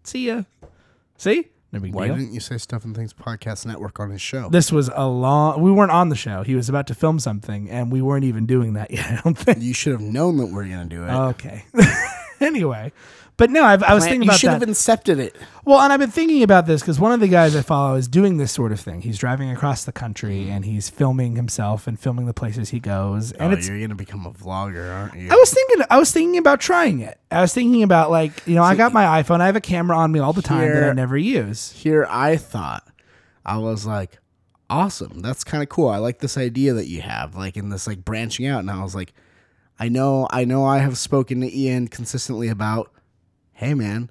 see 0.05 0.27
ya. 0.29 0.43
See, 1.17 1.49
No 1.73 1.81
Why 1.81 2.07
deal. 2.07 2.17
didn't 2.17 2.33
you 2.33 2.41
say 2.41 2.57
Stuff 2.59 2.85
and 2.85 2.97
Things 2.97 3.13
Podcast 3.13 3.67
Network 3.67 4.01
on 4.01 4.11
his 4.11 4.23
show? 4.23 4.49
This 4.49 4.73
was 4.73 4.91
a 4.95 5.07
long. 5.07 5.61
We 5.61 5.71
weren't 5.71 5.91
on 5.93 6.09
the 6.09 6.17
show. 6.17 6.43
He 6.43 6.55
was 6.55 6.69
about 6.69 6.87
to 6.89 6.95
film 6.95 7.19
something, 7.19 7.69
and 7.71 7.93
we 7.93 8.01
weren't 8.03 8.25
even 8.25 8.47
doing 8.47 8.73
that 8.73 8.91
yet. 8.91 9.07
I 9.07 9.21
don't 9.23 9.37
think. 9.37 9.61
you 9.61 9.75
should 9.75 9.93
have 9.93 10.01
known 10.01 10.39
that 10.39 10.47
we're 10.47 10.65
gonna 10.65 10.87
do 10.87 11.05
it. 11.05 11.11
Okay. 11.11 11.65
anyway, 12.41 12.93
but 13.41 13.49
no, 13.49 13.65
I've, 13.65 13.83
I 13.83 13.95
was 13.95 14.03
Plant- 14.03 14.13
thinking 14.13 14.31
you 14.31 14.37
should 14.37 14.51
that. 14.51 14.61
have 14.61 14.69
incepted 14.69 15.19
it. 15.19 15.35
Well, 15.65 15.81
and 15.81 15.91
I've 15.95 15.99
been 15.99 16.11
thinking 16.11 16.43
about 16.43 16.67
this 16.67 16.83
because 16.83 17.01
one 17.01 17.11
of 17.11 17.21
the 17.21 17.27
guys 17.27 17.57
I 17.57 17.63
follow 17.63 17.95
is 17.95 18.07
doing 18.07 18.37
this 18.37 18.53
sort 18.53 18.71
of 18.71 18.79
thing. 18.79 19.01
He's 19.01 19.17
driving 19.17 19.51
across 19.51 19.87
the 19.87 19.93
country 19.93 20.45
mm. 20.45 20.51
and 20.51 20.67
he's 20.67 20.91
filming 20.91 21.37
himself 21.37 21.87
and 21.87 21.99
filming 21.99 22.27
the 22.27 22.35
places 22.35 22.69
he 22.69 22.81
goes. 22.81 23.33
Oh, 23.33 23.37
and 23.39 23.55
oh, 23.55 23.57
it's. 23.57 23.67
you're 23.67 23.81
gonna 23.81 23.95
become 23.95 24.27
a 24.27 24.31
vlogger, 24.31 24.95
aren't 24.95 25.17
you? 25.17 25.31
I 25.31 25.37
was 25.37 25.55
thinking. 25.55 25.87
I 25.89 25.99
was 25.99 26.13
thinking 26.13 26.37
about 26.37 26.61
trying 26.61 27.01
it. 27.01 27.19
I 27.31 27.41
was 27.41 27.55
thinking 27.55 27.83
about 27.83 28.11
like 28.11 28.47
you 28.47 28.55
know 28.55 28.63
I 28.63 28.75
got 28.75 28.93
my 28.93 29.23
iPhone. 29.23 29.41
I 29.41 29.47
have 29.47 29.57
a 29.57 29.61
camera 29.63 29.97
on 29.97 30.13
me 30.13 30.21
all 30.21 30.35
the 30.35 30.43
time 30.43 30.75
that 30.75 30.91
I 30.91 30.93
never 30.93 31.17
use. 31.17 31.73
Here, 31.73 32.07
I 32.11 32.37
thought 32.37 32.87
I 33.47 33.57
was 33.57 33.87
like, 33.87 34.19
awesome. 34.69 35.21
That's 35.21 35.45
kind 35.45 35.63
of 35.63 35.71
cool. 35.71 35.89
I 35.89 35.97
like 35.97 36.19
this 36.19 36.37
idea 36.37 36.75
that 36.75 36.89
you 36.89 37.01
have, 37.01 37.35
like 37.35 37.57
in 37.57 37.71
this 37.71 37.87
like 37.87 38.05
branching 38.05 38.47
out. 38.47 38.61
And 38.61 38.71
I 38.71 38.83
was 38.83 38.95
like, 38.95 39.15
I 39.79 39.89
know, 39.89 40.29
I 40.31 40.45
know, 40.45 40.67
I 40.67 40.79
have 40.79 40.99
spoken 40.99 41.41
to 41.41 41.51
Ian 41.51 41.89
consistently 41.89 42.49
about, 42.49 42.93
hey 43.61 43.75
man, 43.75 44.11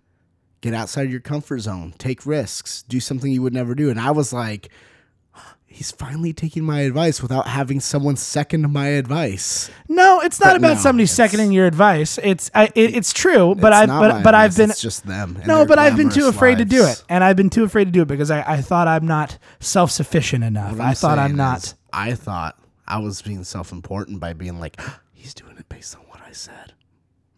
get 0.61 0.75
outside 0.75 1.09
your 1.09 1.19
comfort 1.19 1.57
zone, 1.59 1.95
take 1.97 2.23
risks, 2.23 2.83
do 2.83 2.99
something 2.99 3.31
you 3.31 3.41
would 3.41 3.53
never 3.53 3.73
do. 3.73 3.89
And 3.89 3.99
I 3.99 4.11
was 4.11 4.31
like. 4.31 4.69
He's 5.71 5.91
finally 5.91 6.33
taking 6.33 6.63
my 6.63 6.79
advice 6.79 7.21
without 7.21 7.45
having 7.45 7.79
someone 7.79 8.15
second 8.15 8.73
my 8.73 8.87
advice. 8.87 9.69
No, 9.87 10.19
it's 10.19 10.39
not 10.39 10.47
But 10.47 10.55
about 10.57 10.73
no, 10.73 10.79
somebody 10.81 11.05
seconding 11.05 11.51
your 11.51 11.67
advice. 11.67 12.17
It's 12.23 12.49
I, 12.55 12.71
it, 12.73 12.95
it's 12.95 13.13
true, 13.13 13.53
but 13.53 13.69
not 13.85 14.01
but, 14.01 14.23
but 14.23 14.33
I've 14.33 14.57
been 14.57 14.71
it's 14.71 14.81
just 14.81 15.05
them. 15.05 15.39
no, 15.45 15.67
but 15.67 15.77
I've 15.77 15.95
been 15.95 16.09
too 16.09 16.27
afraid 16.27 16.57
to 16.57 16.65
do 16.65 16.85
it, 16.85 17.03
and 17.07 17.23
I've 17.23 17.35
been 17.35 17.51
too 17.51 17.63
afraid 17.63 17.85
to 17.85 17.91
do 17.91 18.01
it 18.01 18.07
because 18.07 18.31
I, 18.31 18.41
I 18.41 18.61
thought 18.61 18.87
I'm 18.87 19.05
not 19.05 19.37
self 19.59 19.91
sufficient 19.91 20.43
enough. 20.43 20.79
I 20.79 20.95
thought 20.95 21.19
I'm 21.19 21.35
not. 21.35 21.75
I 21.93 22.15
thought 22.15 22.57
I 22.87 22.97
was 22.97 23.21
being 23.21 23.43
self-important 23.43 24.19
by 24.19 24.33
being 24.33 24.59
like, 24.59 24.81
he's 25.13 25.35
doing 25.35 25.55
it 25.57 25.69
based 25.69 25.95
on 25.95 26.01
what 26.09 26.19
I 26.27 26.31
said. 26.31 26.73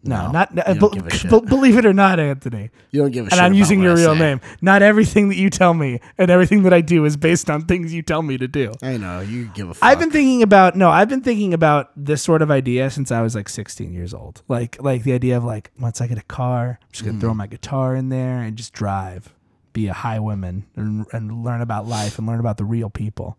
No, 0.04 0.32
not 0.32 0.52
you 0.54 0.62
uh, 0.62 0.74
don't 0.74 0.92
be- 0.92 0.98
give 0.98 1.06
a 1.06 1.10
shit. 1.16 1.30
be- 1.30 1.40
believe 1.40 1.78
it 1.78 1.86
or 1.86 1.92
not, 1.92 2.18
Anthony. 2.18 2.70
You 2.90 3.02
don't 3.02 3.12
give 3.12 3.26
a 3.26 3.30
shit. 3.30 3.38
And 3.38 3.46
I'm 3.46 3.54
using 3.54 3.80
your 3.80 3.94
real 3.94 4.14
name. 4.16 4.40
Not 4.60 4.82
everything 4.82 5.28
that 5.28 5.36
you 5.36 5.48
tell 5.48 5.74
me 5.74 6.00
and 6.18 6.30
everything 6.30 6.64
that 6.64 6.72
I 6.72 6.80
do 6.80 7.04
is 7.04 7.16
based 7.16 7.48
on 7.48 7.66
things 7.66 7.94
you 7.94 8.02
tell 8.02 8.20
me 8.22 8.36
to 8.38 8.48
do. 8.48 8.72
I 8.82 8.96
know 8.96 9.20
you 9.20 9.46
give 9.54 9.70
a. 9.70 9.74
Fuck. 9.74 9.88
I've 9.88 9.98
been 10.00 10.10
thinking 10.10 10.42
about 10.42 10.74
no, 10.76 10.90
I've 10.90 11.08
been 11.08 11.20
thinking 11.22 11.54
about 11.54 11.92
this 11.96 12.20
sort 12.22 12.42
of 12.42 12.50
idea 12.50 12.90
since 12.90 13.12
I 13.12 13.22
was 13.22 13.34
like 13.36 13.48
16 13.48 13.92
years 13.92 14.12
old. 14.12 14.42
Like 14.48 14.82
like 14.82 15.04
the 15.04 15.12
idea 15.12 15.36
of 15.36 15.44
like 15.44 15.70
once 15.78 16.00
I 16.00 16.08
get 16.08 16.18
a 16.18 16.22
car, 16.24 16.78
I'm 16.82 16.88
just 16.90 17.04
gonna 17.04 17.16
Mm. 17.18 17.20
throw 17.20 17.34
my 17.34 17.46
guitar 17.46 17.94
in 17.94 18.08
there 18.08 18.40
and 18.40 18.56
just 18.56 18.72
drive, 18.72 19.32
be 19.72 19.86
a 19.86 19.92
highwayman, 19.92 20.64
and, 20.74 21.06
and 21.12 21.44
learn 21.44 21.60
about 21.60 21.86
life 21.86 22.18
and 22.18 22.26
learn 22.26 22.40
about 22.40 22.56
the 22.56 22.64
real 22.64 22.90
people. 22.90 23.38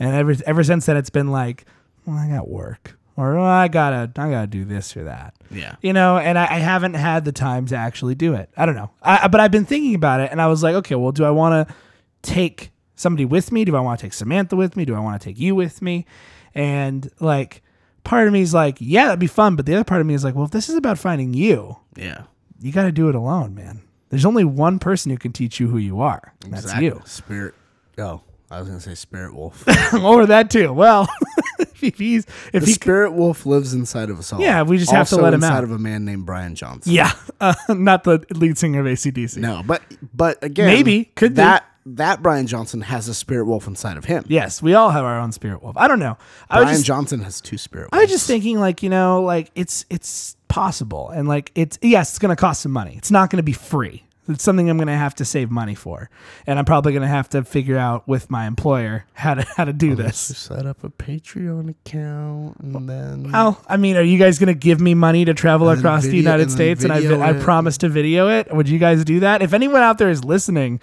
And 0.00 0.14
ever 0.14 0.34
ever 0.46 0.64
since 0.64 0.86
then, 0.86 0.96
it's 0.96 1.10
been 1.10 1.28
like, 1.30 1.64
well, 2.04 2.16
I 2.16 2.28
got 2.28 2.48
work, 2.48 2.98
or 3.16 3.36
oh, 3.36 3.42
I 3.44 3.68
gotta 3.68 4.10
I 4.20 4.30
gotta 4.30 4.46
do 4.46 4.64
this 4.64 4.96
or 4.96 5.04
that 5.04 5.34
yeah. 5.50 5.76
you 5.82 5.92
know, 5.92 6.18
and 6.18 6.38
I, 6.38 6.44
I 6.44 6.58
haven't 6.58 6.94
had 6.94 7.24
the 7.24 7.32
time 7.32 7.66
to 7.66 7.76
actually 7.76 8.14
do 8.14 8.34
it. 8.34 8.50
I 8.56 8.66
don't 8.66 8.74
know, 8.76 8.90
I, 9.02 9.28
but 9.28 9.40
I've 9.40 9.50
been 9.50 9.64
thinking 9.64 9.94
about 9.94 10.20
it, 10.20 10.30
and 10.30 10.40
I 10.42 10.46
was 10.48 10.62
like, 10.62 10.74
okay, 10.76 10.94
well, 10.94 11.12
do 11.12 11.24
I 11.24 11.30
want 11.30 11.68
to 11.68 11.74
take 12.22 12.70
somebody 12.94 13.24
with 13.24 13.52
me? 13.52 13.64
Do 13.64 13.76
I 13.76 13.80
want 13.80 13.98
to 14.00 14.06
take 14.06 14.12
Samantha 14.12 14.56
with 14.56 14.76
me? 14.76 14.84
Do 14.84 14.94
I 14.94 15.00
want 15.00 15.20
to 15.20 15.24
take 15.28 15.38
you 15.38 15.54
with 15.54 15.80
me? 15.82 16.06
And 16.54 17.10
like, 17.20 17.62
part 18.04 18.26
of 18.26 18.32
me 18.32 18.40
is 18.40 18.54
like, 18.54 18.76
yeah, 18.80 19.04
that'd 19.06 19.18
be 19.20 19.26
fun, 19.26 19.56
but 19.56 19.66
the 19.66 19.74
other 19.74 19.84
part 19.84 20.00
of 20.00 20.06
me 20.06 20.14
is 20.14 20.24
like, 20.24 20.34
well, 20.34 20.44
if 20.44 20.50
this 20.50 20.68
is 20.68 20.74
about 20.76 20.98
finding 20.98 21.34
you, 21.34 21.76
Yeah. 21.96 22.22
you 22.60 22.72
got 22.72 22.84
to 22.84 22.92
do 22.92 23.08
it 23.08 23.14
alone, 23.14 23.54
man. 23.54 23.82
There's 24.08 24.24
only 24.24 24.44
one 24.44 24.78
person 24.78 25.10
who 25.10 25.18
can 25.18 25.32
teach 25.32 25.58
you 25.60 25.68
who 25.68 25.78
you 25.78 26.00
are. 26.00 26.32
and 26.44 26.52
That's 26.54 26.74
you. 26.76 27.02
Spirit. 27.04 27.54
Oh, 27.98 28.22
I 28.50 28.60
was 28.60 28.68
gonna 28.68 28.80
say 28.80 28.94
Spirit 28.94 29.34
Wolf. 29.34 29.64
or 29.94 30.26
that 30.26 30.50
too. 30.50 30.72
Well, 30.72 31.08
if 31.82 31.98
he's 31.98 32.26
if 32.52 32.62
the 32.62 32.66
he 32.66 32.72
Spirit 32.72 33.12
Wolf 33.12 33.46
lives 33.46 33.74
inside 33.74 34.10
of 34.10 34.18
us 34.18 34.32
all. 34.32 34.40
Yeah, 34.40 34.62
we 34.62 34.78
just 34.78 34.90
have 34.90 35.08
to 35.10 35.16
let 35.16 35.34
him 35.34 35.42
inside 35.42 35.58
out. 35.58 35.64
of 35.64 35.70
a 35.70 35.78
man 35.78 36.04
named 36.04 36.26
Brian 36.26 36.54
Johnson. 36.54 36.92
yeah, 36.92 37.12
uh, 37.40 37.54
not 37.68 38.04
the 38.04 38.24
lead 38.30 38.58
singer 38.58 38.80
of 38.80 38.86
ACDC. 38.86 39.38
No, 39.38 39.62
but 39.66 39.82
but 40.14 40.42
again, 40.42 40.66
Maybe. 40.66 41.06
Could 41.14 41.32
be. 41.32 41.36
that 41.36 41.66
that 41.86 42.20
Brian 42.22 42.46
Johnson 42.46 42.80
has 42.80 43.06
a 43.08 43.14
Spirit 43.14 43.46
Wolf 43.46 43.66
inside 43.66 43.96
of 43.96 44.04
him. 44.04 44.24
Yes, 44.26 44.60
we 44.60 44.74
all 44.74 44.90
have 44.90 45.04
our 45.04 45.20
own 45.20 45.30
spirit 45.32 45.62
wolf. 45.62 45.76
I 45.76 45.86
don't 45.86 46.00
know. 46.00 46.18
I 46.50 46.60
Brian 46.60 46.74
just, 46.74 46.84
Johnson 46.84 47.20
has 47.20 47.40
two 47.40 47.58
Spirit 47.58 47.90
I 47.92 48.00
was 48.00 48.10
just 48.10 48.26
thinking, 48.26 48.58
like 48.58 48.82
you 48.82 48.90
know, 48.90 49.22
like 49.22 49.50
it's 49.54 49.84
it's 49.88 50.36
possible, 50.48 51.10
and 51.10 51.28
like 51.28 51.52
it's 51.54 51.78
yes, 51.82 52.10
it's 52.10 52.18
going 52.18 52.34
to 52.34 52.40
cost 52.40 52.62
some 52.62 52.72
money. 52.72 52.94
It's 52.96 53.10
not 53.10 53.30
going 53.30 53.38
to 53.38 53.44
be 53.44 53.52
free. 53.52 54.05
It's 54.28 54.42
something 54.42 54.68
I'm 54.68 54.76
going 54.76 54.88
to 54.88 54.94
have 54.94 55.14
to 55.16 55.24
save 55.24 55.50
money 55.50 55.74
for, 55.74 56.10
and 56.46 56.58
I'm 56.58 56.64
probably 56.64 56.92
going 56.92 57.02
to 57.02 57.08
have 57.08 57.28
to 57.30 57.44
figure 57.44 57.78
out 57.78 58.06
with 58.08 58.30
my 58.30 58.46
employer 58.46 59.04
how 59.14 59.34
to 59.34 59.42
how 59.56 59.64
to 59.64 59.72
do 59.72 59.94
this. 59.94 60.16
set 60.18 60.66
up 60.66 60.82
a 60.82 60.90
Patreon 60.90 61.70
account 61.70 62.56
and 62.60 62.88
then 62.88 63.30
Well, 63.30 63.62
I 63.68 63.76
mean, 63.76 63.96
are 63.96 64.02
you 64.02 64.18
guys 64.18 64.38
going 64.38 64.48
to 64.48 64.54
give 64.54 64.80
me 64.80 64.94
money 64.94 65.24
to 65.24 65.34
travel 65.34 65.68
across 65.70 66.04
the 66.04 66.16
United 66.16 66.44
and 66.44 66.52
States, 66.52 66.84
and 66.84 66.92
I 66.92 67.00
video 67.00 67.20
I 67.20 67.30
it. 67.30 67.42
promised 67.42 67.80
to 67.80 67.88
video 67.88 68.28
it? 68.28 68.52
Would 68.54 68.68
you 68.68 68.78
guys 68.78 69.04
do 69.04 69.20
that? 69.20 69.42
If 69.42 69.52
anyone 69.52 69.82
out 69.82 69.98
there 69.98 70.10
is 70.10 70.24
listening 70.24 70.80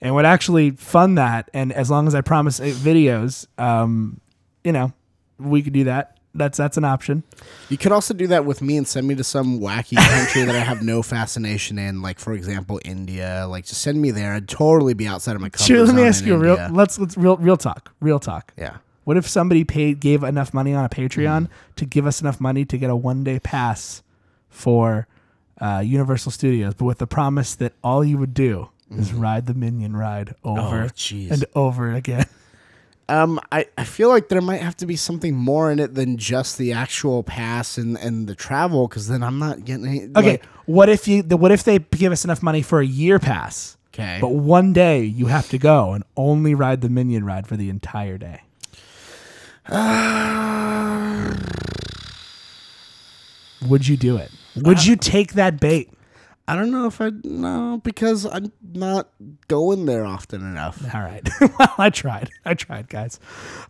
and 0.00 0.14
would 0.14 0.26
actually 0.26 0.70
fund 0.72 1.18
that, 1.18 1.50
and 1.54 1.72
as 1.72 1.90
long 1.90 2.06
as 2.06 2.14
I 2.14 2.20
promise 2.20 2.60
videos, 2.60 3.46
um, 3.58 4.20
you 4.62 4.72
know, 4.72 4.92
we 5.38 5.62
could 5.62 5.72
do 5.72 5.84
that. 5.84 6.13
That's 6.36 6.58
that's 6.58 6.76
an 6.76 6.84
option. 6.84 7.22
You 7.68 7.78
could 7.78 7.92
also 7.92 8.12
do 8.12 8.26
that 8.26 8.44
with 8.44 8.60
me 8.60 8.76
and 8.76 8.88
send 8.88 9.06
me 9.06 9.14
to 9.14 9.22
some 9.24 9.60
wacky 9.60 9.96
country 9.96 10.42
that 10.42 10.54
I 10.56 10.58
have 10.60 10.82
no 10.82 11.00
fascination 11.02 11.78
in, 11.78 12.02
like 12.02 12.18
for 12.18 12.32
example 12.32 12.80
India. 12.84 13.46
Like 13.48 13.66
just 13.66 13.80
send 13.82 14.00
me 14.02 14.10
there. 14.10 14.32
I'd 14.34 14.48
totally 14.48 14.94
be 14.94 15.06
outside 15.06 15.36
of 15.36 15.40
my 15.40 15.48
comfort 15.48 15.64
Sure, 15.66 15.84
let 15.86 15.94
me 15.94 16.02
ask 16.02 16.24
you 16.24 16.34
a 16.34 16.38
real. 16.38 16.56
India. 16.56 16.70
Let's 16.72 16.98
let's 16.98 17.16
real 17.16 17.36
real 17.36 17.56
talk. 17.56 17.92
Real 18.00 18.18
talk. 18.18 18.52
Yeah. 18.58 18.78
What 19.04 19.16
if 19.16 19.28
somebody 19.28 19.64
paid 19.64 20.00
gave 20.00 20.22
enough 20.24 20.52
money 20.54 20.74
on 20.74 20.84
a 20.84 20.88
Patreon 20.88 21.42
Mm. 21.42 21.48
to 21.76 21.84
give 21.86 22.06
us 22.06 22.20
enough 22.20 22.40
money 22.40 22.64
to 22.64 22.76
get 22.78 22.90
a 22.90 22.96
one 22.96 23.22
day 23.22 23.38
pass 23.38 24.02
for 24.48 25.06
uh, 25.60 25.82
Universal 25.84 26.32
Studios, 26.32 26.74
but 26.74 26.84
with 26.86 26.98
the 26.98 27.06
promise 27.06 27.54
that 27.54 27.74
all 27.84 28.02
you 28.04 28.18
would 28.18 28.34
do 28.34 28.70
is 28.90 29.12
ride 29.12 29.46
the 29.46 29.54
Minion 29.54 29.96
ride 29.96 30.34
over 30.42 30.60
Mm-hmm. 30.60 30.84
Oh, 30.84 30.88
jeez. 30.88 31.30
and 31.30 31.44
over 31.54 31.92
again. 31.92 32.26
Um, 33.08 33.38
I, 33.52 33.66
I 33.76 33.84
feel 33.84 34.08
like 34.08 34.28
there 34.28 34.40
might 34.40 34.62
have 34.62 34.76
to 34.78 34.86
be 34.86 34.96
something 34.96 35.34
more 35.34 35.70
in 35.70 35.78
it 35.78 35.94
than 35.94 36.16
just 36.16 36.56
the 36.58 36.72
actual 36.72 37.22
pass 37.22 37.76
and, 37.76 37.98
and 37.98 38.26
the 38.26 38.34
travel, 38.34 38.88
because 38.88 39.08
then 39.08 39.22
I'm 39.22 39.38
not 39.38 39.64
getting 39.64 39.86
any. 39.86 40.00
Okay, 40.16 40.30
like- 40.32 40.44
what 40.66 40.88
if 40.88 41.06
you? 41.06 41.22
the- 41.22 41.36
What 41.36 41.52
if 41.52 41.64
they 41.64 41.78
give 41.78 42.12
us 42.12 42.24
enough 42.24 42.42
money 42.42 42.62
for 42.62 42.80
a 42.80 42.86
year 42.86 43.18
pass? 43.18 43.76
Okay. 43.92 44.18
But 44.20 44.30
one 44.32 44.72
day 44.72 45.02
you 45.04 45.26
have 45.26 45.48
to 45.50 45.58
go 45.58 45.92
and 45.92 46.02
only 46.16 46.54
ride 46.54 46.80
the 46.80 46.88
Minion 46.88 47.24
ride 47.24 47.46
for 47.46 47.56
the 47.56 47.70
entire 47.70 48.18
day. 48.18 48.40
Would 53.68 53.86
you 53.88 53.96
do 53.96 54.16
it? 54.16 54.30
Would 54.56 54.84
you 54.84 54.96
take 54.96 55.34
that 55.34 55.60
bait? 55.60 55.90
I 56.46 56.56
don't 56.56 56.70
know 56.70 56.86
if 56.86 57.00
I 57.00 57.10
no 57.22 57.80
because 57.82 58.26
I'm 58.26 58.52
not 58.74 59.08
going 59.48 59.86
there 59.86 60.04
often 60.04 60.42
enough. 60.42 60.82
All 60.94 61.00
right. 61.00 61.26
well, 61.40 61.74
I 61.78 61.90
tried. 61.90 62.30
I 62.44 62.54
tried, 62.54 62.88
guys. 62.88 63.18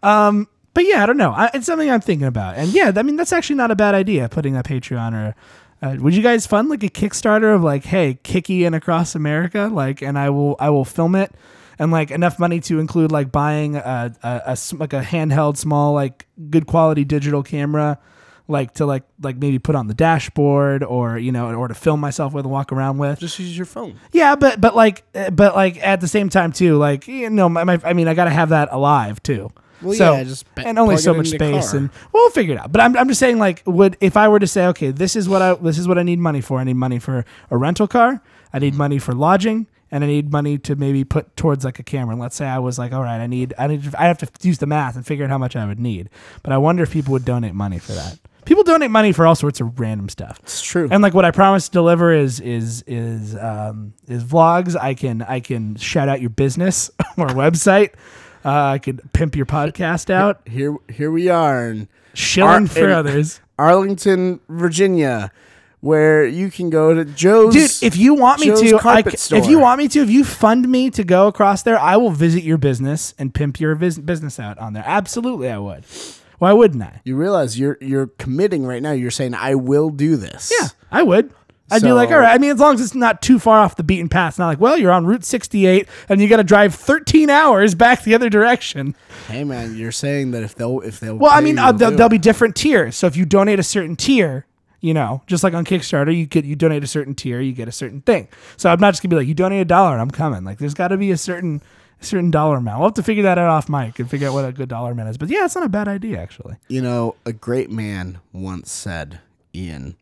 Um, 0.03 0.49
but 0.75 0.85
yeah, 0.85 1.03
I 1.03 1.07
don't 1.07 1.17
know. 1.17 1.31
I, 1.31 1.51
it's 1.55 1.67
something 1.67 1.89
I'm 1.89 2.01
thinking 2.01 2.27
about. 2.27 2.57
And 2.57 2.71
yeah, 2.71 2.93
I 2.97 3.03
mean, 3.05 3.15
that's 3.17 3.33
actually 3.33 3.57
not 3.57 3.71
a 3.71 3.77
bad 3.77 3.95
idea. 3.95 4.29
Putting 4.29 4.57
a 4.57 4.63
Patreon 4.65 5.15
or 5.15 5.35
uh, 5.83 5.97
would 6.01 6.15
you 6.17 6.23
guys 6.23 6.47
fund 6.47 6.69
like 6.69 6.83
a 6.83 6.89
Kickstarter 6.89 7.55
of 7.55 7.63
like, 7.63 7.85
hey, 7.85 8.19
Kiki 8.23 8.65
and 8.65 8.75
across 8.75 9.15
America, 9.15 9.69
like, 9.71 10.03
and 10.03 10.19
I 10.19 10.31
will 10.31 10.57
I 10.59 10.71
will 10.71 10.85
film 10.85 11.15
it. 11.15 11.33
And 11.79 11.91
like 11.91 12.11
enough 12.11 12.39
money 12.39 12.61
to 12.61 12.79
include 12.79 13.11
like 13.11 13.33
buying 13.33 13.77
a, 13.77 14.15
a, 14.23 14.43
a 14.47 14.59
like 14.77 14.93
a 14.93 15.03
handheld 15.03 15.57
small 15.57 15.93
like 15.93 16.27
good 16.49 16.67
quality 16.67 17.05
digital 17.05 17.43
camera, 17.43 17.99
like 18.47 18.75
to 18.75 18.87
like 18.87 19.05
like 19.23 19.37
maybe 19.37 19.59
put 19.59 19.75
on 19.75 19.87
the 19.87 19.95
dashboard 19.95 20.83
or 20.83 21.19
you 21.19 21.33
know 21.33 21.55
or 21.55 21.69
to 21.69 21.75
film 21.75 22.01
myself 22.01 22.33
with 22.33 22.45
and 22.45 22.53
walk 22.53 22.73
around 22.73 22.99
with. 22.99 23.19
Just 23.19 23.39
use 23.39 23.57
your 23.57 23.67
phone. 23.67 23.99
Yeah, 24.13 24.37
but 24.37 24.61
but 24.61 24.77
like 24.77 25.05
uh, 25.15 25.31
but 25.31 25.55
like 25.55 25.79
at 25.85 26.01
the 26.01 26.09
same 26.09 26.29
time 26.29 26.53
too, 26.53 26.77
like 26.77 27.09
you 27.09 27.31
know, 27.31 27.49
my, 27.49 27.65
my 27.65 27.81
I 27.85 27.93
mean, 27.93 28.09
I 28.09 28.15
got 28.15 28.25
to 28.25 28.31
have 28.31 28.51
that 28.51 28.69
alive 28.71 29.23
too. 29.23 29.51
Well, 29.83 29.95
so, 29.95 30.13
yeah, 30.15 30.25
just 30.25 30.47
and 30.57 30.79
only 30.79 30.97
so 30.97 31.13
much 31.15 31.29
space, 31.29 31.71
car. 31.71 31.81
and 31.81 31.91
we'll 32.13 32.31
figure 32.31 32.55
it 32.55 32.61
out. 32.61 32.73
But 32.73 32.81
I'm 32.81 32.97
I'm 32.97 33.09
just 33.09 33.21
saying, 33.21 33.39
like, 33.39 33.63
would 33.67 33.97
if 34.01 34.17
I 34.17 34.29
were 34.29 34.39
to 34.39 34.47
say, 34.47 34.67
okay, 34.69 34.91
this 34.91 35.17
is 35.17 35.29
what 35.29 35.43
I 35.43 35.55
this 35.55 35.79
is 35.79 35.89
what 35.89 35.99
I 35.99 36.03
need 36.03 36.19
money 36.19 36.41
for. 36.41 36.59
I 36.59 36.65
need 36.65 36.77
money 36.77 36.99
for 36.99 37.25
a 37.51 37.57
rental 37.57 37.87
car. 37.87 38.23
I 38.53 38.61
need 38.61 38.75
money 38.75 38.99
for 38.99 39.13
lodging, 39.13 39.67
and 39.91 40.03
I 40.05 40.07
need 40.07 40.33
money 40.33 40.59
to 40.59 40.77
maybe 40.77 41.05
put 41.05 41.37
towards 41.37 41.65
like 41.65 41.79
a 41.79 41.83
camera. 41.83 42.13
And 42.13 42.21
let's 42.21 42.37
say 42.37 42.47
I 42.47 42.59
was 42.59 42.79
like, 42.79 42.93
all 42.93 43.03
right, 43.03 43.21
I 43.21 43.27
need 43.27 43.53
I 43.59 43.67
need 43.67 43.95
I 43.97 44.07
have 44.07 44.19
to 44.19 44.29
use 44.47 44.59
the 44.59 44.67
math 44.67 44.97
and 44.97 45.07
figure 45.07 45.25
out 45.25 45.31
how 45.31 45.39
much 45.39 45.57
I 45.57 45.67
would 45.67 45.81
need. 45.81 46.09
But 46.43 46.53
I 46.53 46.59
wonder 46.59 46.83
if 46.83 46.93
people 46.93 47.13
would 47.13 47.25
donate 47.25 47.55
money 47.55 47.79
for 47.79 47.93
that. 47.93 48.19
People 48.45 48.63
donate 48.65 48.91
money 48.91 49.13
for 49.13 49.27
all 49.27 49.35
sorts 49.35 49.61
of 49.61 49.79
random 49.81 50.09
stuff. 50.09 50.39
It's 50.43 50.63
true. 50.63 50.89
And 50.91 51.03
like 51.03 51.15
what 51.15 51.25
I 51.25 51.31
promise 51.31 51.67
to 51.69 51.73
deliver 51.73 52.13
is 52.13 52.41
is 52.41 52.83
is 52.87 53.37
um, 53.37 53.95
is 54.09 54.23
vlogs. 54.25 54.77
I 54.79 54.95
can 54.95 55.23
I 55.23 55.41
can 55.41 55.77
shout 55.77 56.09
out 56.09 56.21
your 56.21 56.31
business 56.31 56.91
or 57.17 57.27
website. 57.29 57.91
Uh, 58.45 58.73
I 58.73 58.79
could 58.79 59.01
pimp 59.13 59.37
your 59.37 59.47
podcast 59.47 60.11
out. 60.11 60.41
here 60.47 60.77
here 60.91 61.11
we 61.11 61.29
are 61.29 61.71
in 61.71 61.89
Shilling 62.13 62.51
Ar- 62.65 62.67
for 62.67 62.85
in 62.85 62.91
others. 62.91 63.41
Arlington, 63.59 64.41
Virginia, 64.49 65.31
where 65.81 66.27
you 66.27 66.51
can 66.51 66.71
go 66.71 66.93
to 66.93 67.05
Joe's. 67.05 67.55
Dude, 67.55 67.87
if 67.87 67.97
you 67.97 68.15
want 68.15 68.41
me 68.41 68.49
Joe's 68.49 68.61
to, 68.63 68.81
I 68.85 69.03
if 69.07 69.47
you 69.47 69.59
want 69.59 69.79
me 69.79 69.89
to, 69.89 70.01
if 70.01 70.11
you 70.11 70.25
fund 70.25 70.69
me 70.69 70.91
to 70.91 71.05
go 71.05 71.29
across 71.29 71.63
there, 71.63 71.79
I 71.79 71.97
will 71.97 72.11
visit 72.11 72.43
your 72.43 72.59
business 72.59 73.15
and 73.19 73.33
pimp 73.33 73.61
your 73.61 73.75
vis- 73.75 73.99
business 73.99 74.41
out 74.41 74.59
on 74.59 74.73
there. 74.73 74.85
Absolutely, 74.85 75.49
I 75.49 75.59
would. 75.59 75.85
Why 76.45 76.53
wouldn't 76.53 76.83
I? 76.83 77.01
you 77.05 77.17
realize 77.17 77.59
you're 77.59 77.79
you're 77.81 78.09
committing 78.19 78.67
right 78.67 78.83
now. 78.83 78.93
You're 78.93 79.11
saying 79.11 79.35
I 79.35 79.55
will 79.55 79.91
do 79.91 80.17
this. 80.17 80.53
Yeah, 80.61 80.69
I 80.93 81.03
would. 81.03 81.33
I'd 81.71 81.81
be 81.81 81.89
So- 81.89 81.95
like, 81.95 82.11
all 82.11 82.19
right. 82.19 82.35
I 82.35 82.37
mean, 82.39 82.51
as 82.51 82.59
long 82.61 82.75
as 82.75 82.83
it's 82.83 82.95
not 82.95 83.23
too 83.23 83.39
far 83.39 83.59
off 83.61 83.77
the 83.77 83.83
beaten 83.83 84.11
path. 84.11 84.33
It's 84.33 84.39
not 84.39 84.49
like, 84.49 84.61
well, 84.61 84.77
you're 84.79 84.93
on 84.93 85.07
Route 85.07 85.25
68 85.25 85.89
and 86.11 86.21
you 86.21 86.29
got 86.29 86.37
to 86.37 86.45
drive 86.45 86.75
13 86.75 87.31
hours 87.31 87.75
back 87.75 88.03
the 88.05 88.15
other 88.15 88.29
direction. 88.29 88.95
Hey 89.29 89.45
man, 89.45 89.75
you're 89.75 89.91
saying 89.91 90.33
that 90.33 90.43
if 90.43 90.55
they'll 90.55 90.81
if 90.81 91.01
they'll 91.01 91.17
Well, 91.17 91.31
I 91.33 91.39
pay 91.41 91.45
mean, 91.47 91.57
you, 91.57 91.63
uh, 91.63 91.73
they'll 91.73 91.79
there'll, 91.79 91.91
do 91.93 91.97
there'll 91.97 92.09
it. 92.09 92.11
be 92.11 92.19
different 92.19 92.55
tiers. 92.57 92.97
So 92.97 93.07
if 93.07 93.17
you 93.17 93.25
donate 93.25 93.59
a 93.59 93.63
certain 93.63 93.97
tier, 93.97 94.45
you 94.81 94.93
know, 94.93 95.23
just 95.27 95.43
like 95.43 95.55
on 95.55 95.65
Kickstarter, 95.65 96.15
you 96.15 96.27
get 96.27 96.45
you 96.45 96.55
donate 96.55 96.85
a 96.85 96.87
certain 96.87 97.15
tier, 97.15 97.41
you 97.41 97.53
get 97.55 97.67
a 97.69 97.73
certain 97.73 98.03
thing. 98.03 98.29
So 98.59 98.69
I'm 98.71 98.79
not 98.79 98.91
just 98.93 99.03
gonna 99.03 99.11
be 99.11 99.17
like, 99.17 99.27
you 99.27 99.33
donate 99.35 99.63
a 99.63 99.65
dollar, 99.65 99.93
and 99.93 100.03
I'm 100.03 100.11
coming. 100.11 100.45
Like, 100.45 100.59
there's 100.59 100.75
got 100.75 100.89
to 100.89 100.99
be 100.99 101.11
a 101.11 101.17
certain 101.17 101.63
certain 102.05 102.31
dollar 102.31 102.57
amount. 102.57 102.81
We'll 102.81 102.89
have 102.89 102.95
to 102.95 103.03
figure 103.03 103.23
that 103.25 103.39
out 103.39 103.49
off 103.49 103.69
mic 103.69 103.99
and 103.99 104.09
figure 104.09 104.29
out 104.29 104.35
what 104.35 104.45
a 104.45 104.53
good 104.53 104.69
dollar 104.69 104.93
amount 104.93 105.11
is. 105.11 105.19
But 105.19 105.29
yeah, 105.29 105.45
it's 105.45 105.55
not 105.55 105.65
a 105.65 105.69
bad 105.69 105.89
idea 105.89 106.21
actually. 106.21 106.57
You 106.69 106.83
know, 106.83 107.17
a 107.27 107.33
great 107.33 107.71
man 107.71 108.21
once 108.33 108.71
said, 108.71 109.21
Ian, 109.55 109.97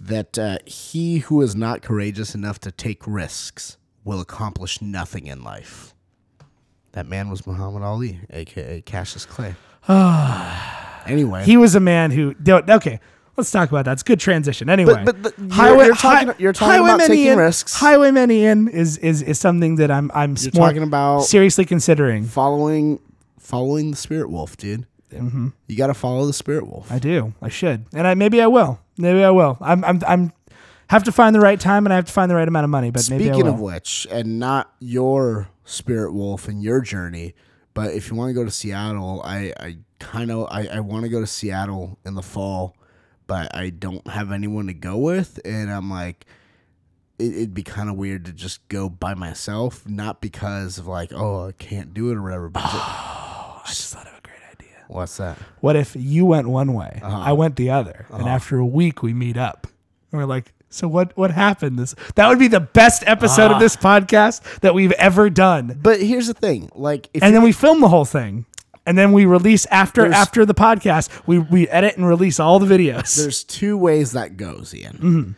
that 0.00 0.38
uh, 0.38 0.58
he 0.66 1.18
who 1.18 1.40
is 1.42 1.54
not 1.56 1.82
courageous 1.82 2.34
enough 2.34 2.58
to 2.60 2.70
take 2.70 3.06
risks 3.06 3.76
will 4.04 4.20
accomplish 4.20 4.80
nothing 4.80 5.26
in 5.26 5.42
life. 5.42 5.94
That 6.92 7.06
man 7.06 7.28
was 7.28 7.46
Muhammad 7.46 7.82
Ali, 7.82 8.20
aka 8.30 8.80
Cassius 8.82 9.26
Clay. 9.26 9.54
anyway, 11.06 11.44
He 11.44 11.56
was 11.56 11.74
a 11.74 11.80
man 11.80 12.10
who. 12.10 12.34
Okay, 12.48 13.00
let's 13.38 13.50
talk 13.50 13.70
about 13.70 13.86
that. 13.86 13.92
It's 13.92 14.02
a 14.02 14.04
good 14.04 14.20
transition. 14.20 14.68
Anyway, 14.68 15.02
but 15.04 15.22
the- 15.22 15.32
you're- 15.38 15.86
you're 15.86 15.94
talking- 15.94 16.34
you're 16.38 16.52
talking 16.52 16.84
about 16.84 17.00
taking 17.00 17.36
risks. 17.36 17.74
Highwayman 17.74 18.30
Ian 18.30 18.68
is 18.68 18.98
is 18.98 19.22
is 19.22 19.38
something 19.38 19.76
that 19.76 19.90
I'm 19.90 20.10
I'm 20.14 20.34
You're 20.38 20.50
talking 20.50 20.82
about- 20.82 21.20
seriously 21.24 21.64
considering. 21.64 22.24
following 22.24 23.00
following 23.38 23.92
the 23.92 23.96
spirit 23.96 24.30
wolf, 24.30 24.56
dude. 24.58 24.86
Mm-hmm. 25.12 25.48
You 25.68 25.76
got 25.76 25.86
to 25.86 25.94
follow 25.94 26.26
the 26.26 26.34
spirit 26.34 26.66
wolf. 26.68 26.92
I 26.92 26.98
do. 26.98 27.32
I 27.40 27.48
should, 27.48 27.86
and 27.94 28.06
I 28.06 28.12
maybe 28.14 28.42
I 28.42 28.46
will. 28.46 28.78
Maybe 28.98 29.24
I 29.24 29.30
will. 29.30 29.56
I'm 29.62 29.82
I'm 29.84 30.02
I'm 30.06 30.32
have 30.88 31.04
to 31.04 31.12
find 31.12 31.34
the 31.34 31.40
right 31.40 31.58
time 31.60 31.86
and 31.86 31.92
I 31.92 31.96
have 31.96 32.04
to 32.06 32.12
find 32.12 32.30
the 32.30 32.34
right 32.34 32.48
amount 32.48 32.64
of 32.64 32.70
money. 32.70 32.90
But 32.90 33.02
Speaking 33.02 33.46
of 33.46 33.60
which, 33.60 34.06
and 34.10 34.38
not 34.38 34.72
your 34.80 35.48
spirit 35.64 36.12
wolf 36.12 36.48
and 36.48 36.62
your 36.62 36.80
journey, 36.80 37.34
but 37.74 37.92
if 37.94 38.10
you 38.10 38.16
want 38.16 38.30
to 38.30 38.34
go 38.34 38.44
to 38.44 38.50
Seattle, 38.50 39.22
I, 39.24 39.52
I 39.60 39.76
kind 39.98 40.30
of 40.30 40.46
I, 40.50 40.66
I 40.66 40.80
want 40.80 41.04
to 41.04 41.08
go 41.08 41.20
to 41.20 41.26
Seattle 41.26 41.98
in 42.04 42.14
the 42.14 42.22
fall, 42.22 42.74
but 43.28 43.54
I 43.54 43.70
don't 43.70 44.04
have 44.08 44.32
anyone 44.32 44.66
to 44.66 44.74
go 44.74 44.96
with, 44.98 45.38
and 45.44 45.70
I'm 45.70 45.88
like, 45.88 46.26
it, 47.20 47.32
it'd 47.34 47.54
be 47.54 47.62
kind 47.62 47.88
of 47.88 47.94
weird 47.96 48.24
to 48.24 48.32
just 48.32 48.66
go 48.68 48.88
by 48.88 49.14
myself, 49.14 49.86
not 49.88 50.20
because 50.20 50.78
of 50.78 50.86
like, 50.88 51.12
oh, 51.14 51.46
I 51.48 51.52
can't 51.52 51.94
do 51.94 52.10
it 52.10 52.16
or 52.16 52.22
whatever. 52.22 52.48
But 52.48 52.62
ju- 52.62 52.66
I 52.72 53.62
just 53.66 53.94
thought 53.94 54.06
of 54.08 54.14
a 54.18 54.20
great 54.22 54.40
idea. 54.52 54.84
what's 54.88 55.16
that? 55.18 55.38
What 55.60 55.76
if 55.76 55.94
you 55.96 56.24
went 56.26 56.48
one 56.48 56.74
way, 56.74 56.98
Uh-huh. 57.02 57.18
I 57.18 57.32
went 57.32 57.54
the 57.56 57.70
other, 57.70 58.06
and 58.10 58.28
after 58.28 58.58
a 58.58 58.66
week 58.66 59.02
we 59.02 59.14
meet 59.14 59.36
up, 59.36 59.66
and 60.10 60.20
we're 60.20 60.26
like, 60.26 60.52
so 60.70 60.86
what? 60.86 61.16
What 61.16 61.30
happened? 61.30 61.78
This 61.78 61.94
that 62.14 62.28
would 62.28 62.38
be 62.38 62.48
the 62.48 62.60
best 62.60 63.02
episode 63.06 63.50
Ah. 63.50 63.54
of 63.54 63.60
this 63.60 63.74
podcast 63.74 64.60
that 64.60 64.74
we've 64.74 64.92
ever 64.92 65.30
done. 65.30 65.78
But 65.82 66.00
here's 66.02 66.26
the 66.26 66.34
thing, 66.34 66.68
like, 66.74 67.08
if 67.14 67.22
And 67.22 67.34
then 67.34 67.42
we 67.42 67.52
film 67.52 67.80
the 67.80 67.88
whole 67.88 68.04
thing, 68.04 68.44
and 68.88 68.96
then 68.98 69.12
we 69.12 69.26
release 69.26 69.66
after 69.66 70.02
There's- 70.02 70.16
after 70.16 70.44
the 70.46 70.54
podcast. 70.54 71.10
We 71.26 71.38
we 71.38 71.68
edit 71.68 71.96
and 71.96 72.08
release 72.08 72.40
all 72.40 72.58
the 72.58 72.66
videos. 72.66 73.16
there's 73.20 73.44
two 73.44 73.76
ways 73.76 74.12
that 74.12 74.36
goes, 74.36 74.74
Ian. 74.74 74.92
Mm-hmm. 74.96 75.30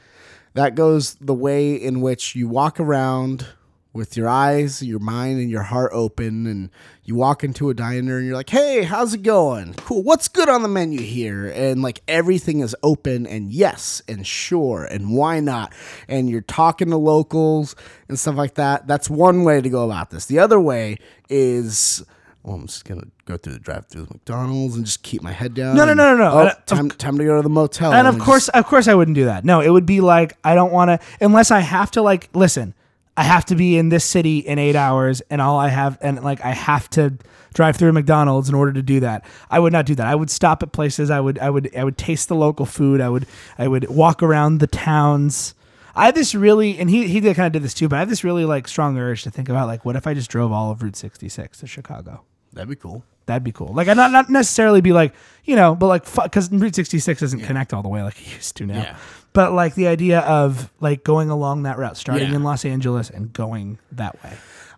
That 0.54 0.74
goes 0.74 1.14
the 1.20 1.34
way 1.34 1.74
in 1.74 2.00
which 2.00 2.34
you 2.34 2.48
walk 2.48 2.80
around 2.80 3.46
with 3.92 4.16
your 4.16 4.28
eyes, 4.28 4.82
your 4.84 5.00
mind, 5.00 5.40
and 5.40 5.50
your 5.50 5.64
heart 5.64 5.90
open, 5.92 6.46
and 6.46 6.70
you 7.04 7.16
walk 7.16 7.42
into 7.42 7.70
a 7.70 7.74
diner 7.74 8.18
and 8.18 8.26
you're 8.26 8.36
like, 8.36 8.50
hey, 8.50 8.84
how's 8.84 9.14
it 9.14 9.22
going? 9.24 9.74
Cool. 9.74 10.04
What's 10.04 10.28
good 10.28 10.48
on 10.48 10.62
the 10.62 10.68
menu 10.68 11.00
here? 11.00 11.48
And 11.48 11.82
like 11.82 12.00
everything 12.06 12.60
is 12.60 12.76
open 12.84 13.26
and 13.26 13.52
yes 13.52 14.00
and 14.06 14.24
sure 14.24 14.84
and 14.84 15.10
why 15.12 15.40
not? 15.40 15.72
And 16.06 16.30
you're 16.30 16.40
talking 16.40 16.90
to 16.90 16.96
locals 16.96 17.74
and 18.08 18.16
stuff 18.16 18.36
like 18.36 18.54
that. 18.54 18.86
That's 18.86 19.10
one 19.10 19.42
way 19.42 19.60
to 19.60 19.68
go 19.68 19.84
about 19.84 20.10
this. 20.10 20.26
The 20.26 20.38
other 20.38 20.60
way 20.60 20.96
is. 21.28 22.04
Well, 22.42 22.56
I'm 22.56 22.66
just 22.66 22.84
gonna 22.86 23.04
go 23.26 23.36
through 23.36 23.52
the 23.52 23.58
drive-through 23.58 24.08
McDonald's 24.10 24.74
and 24.76 24.86
just 24.86 25.02
keep 25.02 25.22
my 25.22 25.32
head 25.32 25.52
down. 25.54 25.76
No, 25.76 25.84
no, 25.84 25.92
no, 25.94 26.14
no, 26.14 26.16
no. 26.16 26.30
Oh, 26.32 26.38
Uh, 26.38 26.52
of 26.56 26.64
time, 26.66 26.88
time 26.90 27.18
to 27.18 27.24
go 27.24 27.36
to 27.36 27.42
the 27.42 27.50
motel. 27.50 27.92
and 27.92 28.06
of 28.08 28.14
just- 28.14 28.24
course, 28.24 28.48
of 28.48 28.66
course, 28.66 28.88
I 28.88 28.94
wouldn't 28.94 29.14
do 29.14 29.26
that. 29.26 29.44
No, 29.44 29.60
it 29.60 29.68
would 29.70 29.84
be 29.86 30.00
like 30.00 30.36
I 30.42 30.54
don't 30.54 30.72
want 30.72 30.88
to 30.88 30.98
unless 31.24 31.50
I 31.50 31.60
have 31.60 31.90
to. 31.92 32.02
Like, 32.02 32.30
listen, 32.32 32.72
I 33.16 33.24
have 33.24 33.44
to 33.46 33.54
be 33.54 33.76
in 33.76 33.90
this 33.90 34.04
city 34.06 34.38
in 34.38 34.58
eight 34.58 34.74
hours, 34.76 35.20
and 35.28 35.42
all 35.42 35.58
I 35.58 35.68
have, 35.68 35.98
and 36.00 36.22
like 36.24 36.42
I 36.42 36.52
have 36.52 36.88
to 36.90 37.12
drive 37.52 37.76
through 37.76 37.92
McDonald's 37.92 38.48
in 38.48 38.54
order 38.54 38.72
to 38.72 38.82
do 38.82 39.00
that. 39.00 39.22
I 39.50 39.58
would 39.58 39.72
not 39.74 39.84
do 39.84 39.94
that. 39.96 40.06
I 40.06 40.14
would 40.14 40.30
stop 40.30 40.62
at 40.62 40.72
places. 40.72 41.10
I 41.10 41.20
would, 41.20 41.38
I 41.40 41.50
would, 41.50 41.68
I 41.76 41.84
would 41.84 41.98
taste 41.98 42.28
the 42.28 42.36
local 42.36 42.64
food. 42.64 43.00
I 43.02 43.10
would, 43.10 43.26
I 43.58 43.68
would 43.68 43.90
walk 43.90 44.22
around 44.22 44.60
the 44.60 44.66
towns. 44.66 45.54
I 45.94 46.06
have 46.06 46.14
this 46.14 46.34
really, 46.34 46.78
and 46.78 46.88
he 46.88 47.08
he 47.08 47.20
kind 47.20 47.40
of 47.46 47.52
did 47.52 47.62
this 47.64 47.74
too, 47.74 47.88
but 47.88 47.96
I 47.96 47.98
have 47.98 48.08
this 48.08 48.24
really 48.24 48.44
like 48.46 48.66
strong 48.68 48.96
urge 48.96 49.24
to 49.24 49.30
think 49.30 49.48
about 49.50 49.66
like, 49.66 49.84
what 49.84 49.96
if 49.96 50.06
I 50.06 50.14
just 50.14 50.30
drove 50.30 50.52
all 50.52 50.70
of 50.70 50.82
Route 50.82 50.96
66 50.96 51.58
to 51.58 51.66
Chicago? 51.66 52.22
That'd 52.52 52.68
be 52.68 52.76
cool. 52.76 53.04
That'd 53.26 53.44
be 53.44 53.52
cool. 53.52 53.72
Like, 53.72 53.86
I 53.88 53.94
not 53.94 54.10
not 54.10 54.28
necessarily 54.28 54.80
be 54.80 54.92
like, 54.92 55.14
you 55.44 55.54
know, 55.54 55.74
but 55.76 55.86
like, 55.86 56.04
because 56.24 56.50
Route 56.50 56.74
66 56.74 57.20
doesn't 57.20 57.40
connect 57.40 57.72
all 57.72 57.82
the 57.82 57.88
way 57.88 58.02
like 58.02 58.20
it 58.20 58.34
used 58.34 58.56
to 58.56 58.66
now. 58.66 58.82
Yeah. 58.82 58.96
But 59.32 59.52
like 59.52 59.74
the 59.76 59.86
idea 59.86 60.20
of 60.20 60.70
like 60.80 61.04
going 61.04 61.30
along 61.30 61.62
that 61.62 61.78
route, 61.78 61.96
starting 61.96 62.30
Yeah. 62.30 62.36
in 62.36 62.42
Los 62.42 62.64
Angeles 62.64 63.08
and 63.10 63.32
going 63.32 63.78
that 63.92 64.22
way. 64.24 64.32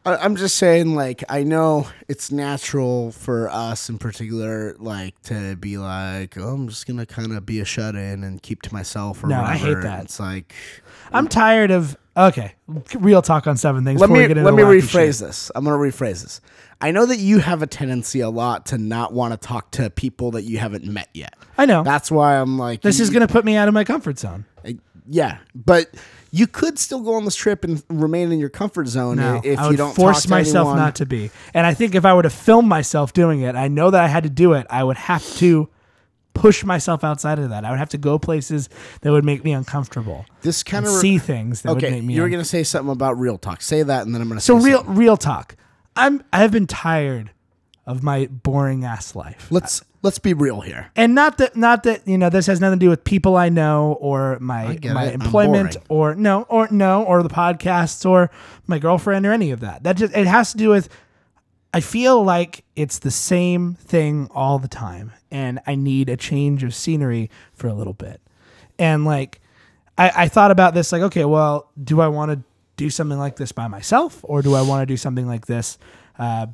I- 0.05 0.17
I'm 0.17 0.35
just 0.37 0.57
saying, 0.57 0.95
like, 0.97 1.23
I 1.29 1.45
know 1.45 1.87
it's 2.09 2.31
natural 2.33 3.13
for 3.13 3.49
us 3.49 3.89
in 3.89 3.99
particular, 3.99 4.75
like, 4.81 5.15
to 5.23 5.55
be 5.57 5.79
like, 5.79 6.37
oh, 6.37 6.49
I'm 6.55 6.69
just 6.69 6.87
gonna 6.87 7.07
kind 7.07 7.33
of 7.33 7.47
be 7.47 7.61
a 7.61 7.65
shut 7.65 7.95
in 7.95 8.23
and 8.25 8.43
keep 8.43 8.61
to 8.63 8.73
myself 8.75 9.23
or 9.25 9.29
No, 9.29 9.41
whatever. 9.41 9.53
I 9.55 9.57
hate 9.59 9.83
that. 9.83 10.05
It's 10.05 10.19
like, 10.21 10.55
I'm 11.13 11.29
tired 11.29 11.71
of. 11.71 11.97
Okay, 12.15 12.53
real 12.95 13.23
talk 13.23 13.47
on 13.47 13.57
seven 13.57 13.85
things. 13.85 13.99
let 14.01 14.09
before 14.09 14.17
we 14.19 14.23
me 14.25 14.29
get 14.29 14.37
into 14.39 14.51
let 14.51 14.55
me 14.57 14.63
rephrase 14.63 15.19
shit. 15.21 15.29
this. 15.29 15.51
I'm 15.55 15.65
gonna 15.65 15.77
rephrase 15.79 16.23
this. 16.23 16.41
I 16.81 16.91
know 16.91 17.07
that 17.07 17.19
you 17.19 17.39
have 17.39 17.63
a 17.63 17.67
tendency 17.67 18.21
a 18.21 18.29
lot 18.29 18.67
to 18.67 18.77
not 18.79 19.15
want 19.15 19.33
to 19.33 19.47
talk 19.49 19.71
to 19.73 19.89
people 19.89 20.33
that 20.33 20.43
you 20.43 20.59
haven't 20.59 20.85
met 20.85 21.09
yet. 21.15 21.35
I 21.57 21.65
know 21.65 21.83
That's 21.85 22.11
why 22.11 22.37
I'm 22.37 22.59
like, 22.59 22.83
this 22.83 22.99
you- 22.99 23.05
is 23.05 23.11
gonna 23.11 23.29
put 23.29 23.45
me 23.47 23.57
out 23.57 23.67
of 23.69 23.73
my 23.75 23.85
comfort 23.85 24.19
zone. 24.19 24.45
yeah, 25.09 25.39
but 25.55 25.89
you 26.33 26.47
could 26.47 26.79
still 26.79 27.01
go 27.01 27.15
on 27.15 27.25
this 27.25 27.35
trip 27.37 27.65
and 27.65 27.83
remain 27.89 28.31
in 28.31 28.39
your 28.39 28.49
comfort 28.51 28.89
zone 28.89 29.17
No, 29.17 29.41
if 29.45 29.59
I 29.59 29.71
you 29.71 29.77
don't 29.79 29.95
force 29.95 30.29
myself 30.29 30.67
anyone. 30.69 30.79
not 30.79 30.97
to 30.97 31.07
be. 31.07 31.31
And 31.55 31.67
I 31.67 31.73
think 31.75 31.95
if 31.95 32.05
I 32.05 32.13
were 32.15 32.23
to 32.25 32.31
film 32.31 32.69
myself 32.69 33.13
doing 33.15 33.41
it, 33.41 33.55
I 33.55 33.69
know 33.69 33.91
that 33.91 34.03
I 34.03 34.09
had 34.09 34.25
to 34.25 34.31
do 34.31 34.53
it. 34.53 34.67
I 34.69 34.85
would 34.85 34.97
have 34.99 35.25
to 35.37 35.69
push 36.35 36.65
myself 36.65 37.05
outside 37.05 37.39
of 37.39 37.51
that. 37.51 37.65
I 37.65 37.71
would 37.71 37.79
have 37.79 37.91
to 37.91 37.99
go 37.99 38.19
places 38.19 38.69
that 39.03 39.13
would 39.13 39.25
make 39.25 39.45
me 39.45 39.53
uncomfortable. 39.53 40.27
This 40.43 40.63
kind 40.63 40.87
of 40.87 40.93
see 40.93 41.19
things 41.19 41.63
that 41.63 41.71
okay. 41.73 41.87
would 41.87 41.93
make 41.93 42.05
me 42.05 42.15
You 42.15 42.23
were 42.23 42.27
un- 42.27 42.33
gonna 42.33 42.45
say 42.45 42.63
something 42.63 42.93
about 42.93 43.19
real 43.19 43.39
talk. 43.39 43.63
Say 43.63 43.83
that, 43.83 44.07
and 44.07 44.15
then 44.15 44.23
I'm 44.23 44.29
gonna. 44.29 44.41
So 44.41 44.59
say 44.59 44.67
real 44.67 44.79
something. 44.79 44.97
real 44.97 45.17
talk. 45.17 45.57
I'm 45.97 46.23
I 46.33 46.39
have 46.39 46.51
been 46.53 46.67
tired 46.67 47.31
of 47.87 48.03
my 48.03 48.27
boring 48.27 48.85
ass 48.85 49.15
life. 49.15 49.49
Let's 49.51 49.83
let's 50.03 50.19
be 50.19 50.35
real 50.35 50.61
here. 50.61 50.91
and 50.97 51.15
not 51.15 51.39
that 51.39 51.57
not 51.57 51.83
that 51.85 52.07
you 52.07 52.19
know 52.19 52.31
this 52.31 52.47
has 52.47 52.61
nothing 52.61 52.79
to 52.79 52.87
do 52.87 52.91
with 52.91 53.05
people 53.05 53.37
I 53.37 53.49
know 53.49 53.97
or 54.01 54.39
my 54.41 54.79
my 54.85 55.07
it. 55.07 55.15
Employment 55.15 55.77
or 55.89 56.15
no 56.15 56.43
or 56.43 56.69
no 56.71 57.05
or 57.05 57.23
the 57.23 57.29
podcasts 57.29 58.09
or 58.09 58.31
my 58.67 58.79
girlfriend 58.79 59.27
or 59.27 59.33
any 59.33 59.51
of 59.51 59.61
that. 59.61 59.83
That 59.83 59.97
just 59.97 60.15
it 60.17 60.27
has 60.27 60.53
to 60.53 60.59
do 60.59 60.71
with 60.71 60.89
I 61.75 61.81
feel 61.81 62.23
like 62.23 62.65
it's 62.77 62.99
the 62.99 63.11
same 63.11 63.75
thing 63.75 64.29
all 64.33 64.59
the 64.59 64.69
time 64.69 65.13
and 65.33 65.59
I 65.67 65.75
need 65.75 66.09
a 66.09 66.17
change 66.17 66.63
of 66.63 66.75
scenery 66.75 67.31
for 67.53 67.67
a 67.67 67.75
little 67.75 67.95
bit. 67.95 68.21
And 68.79 69.05
like 69.05 69.41
I, 69.99 70.13
I 70.15 70.29
thought 70.29 70.53
about 70.53 70.75
this 70.75 70.93
like, 70.93 71.03
okay, 71.03 71.25
well, 71.25 71.71
do 71.83 72.01
I 72.01 72.09
want 72.09 72.31
to 72.31 72.43
do 72.77 72.89
something 72.89 73.19
like 73.19 73.37
this 73.37 73.51
by 73.51 73.67
myself 73.67 74.21
or 74.23 74.43
do 74.43 74.55
I 74.55 74.63
want 74.63 74.83
to 74.83 74.87
do 74.87 74.97
something 74.97 75.27
like 75.27 75.47
this 75.47 75.79
uh, 76.19 76.47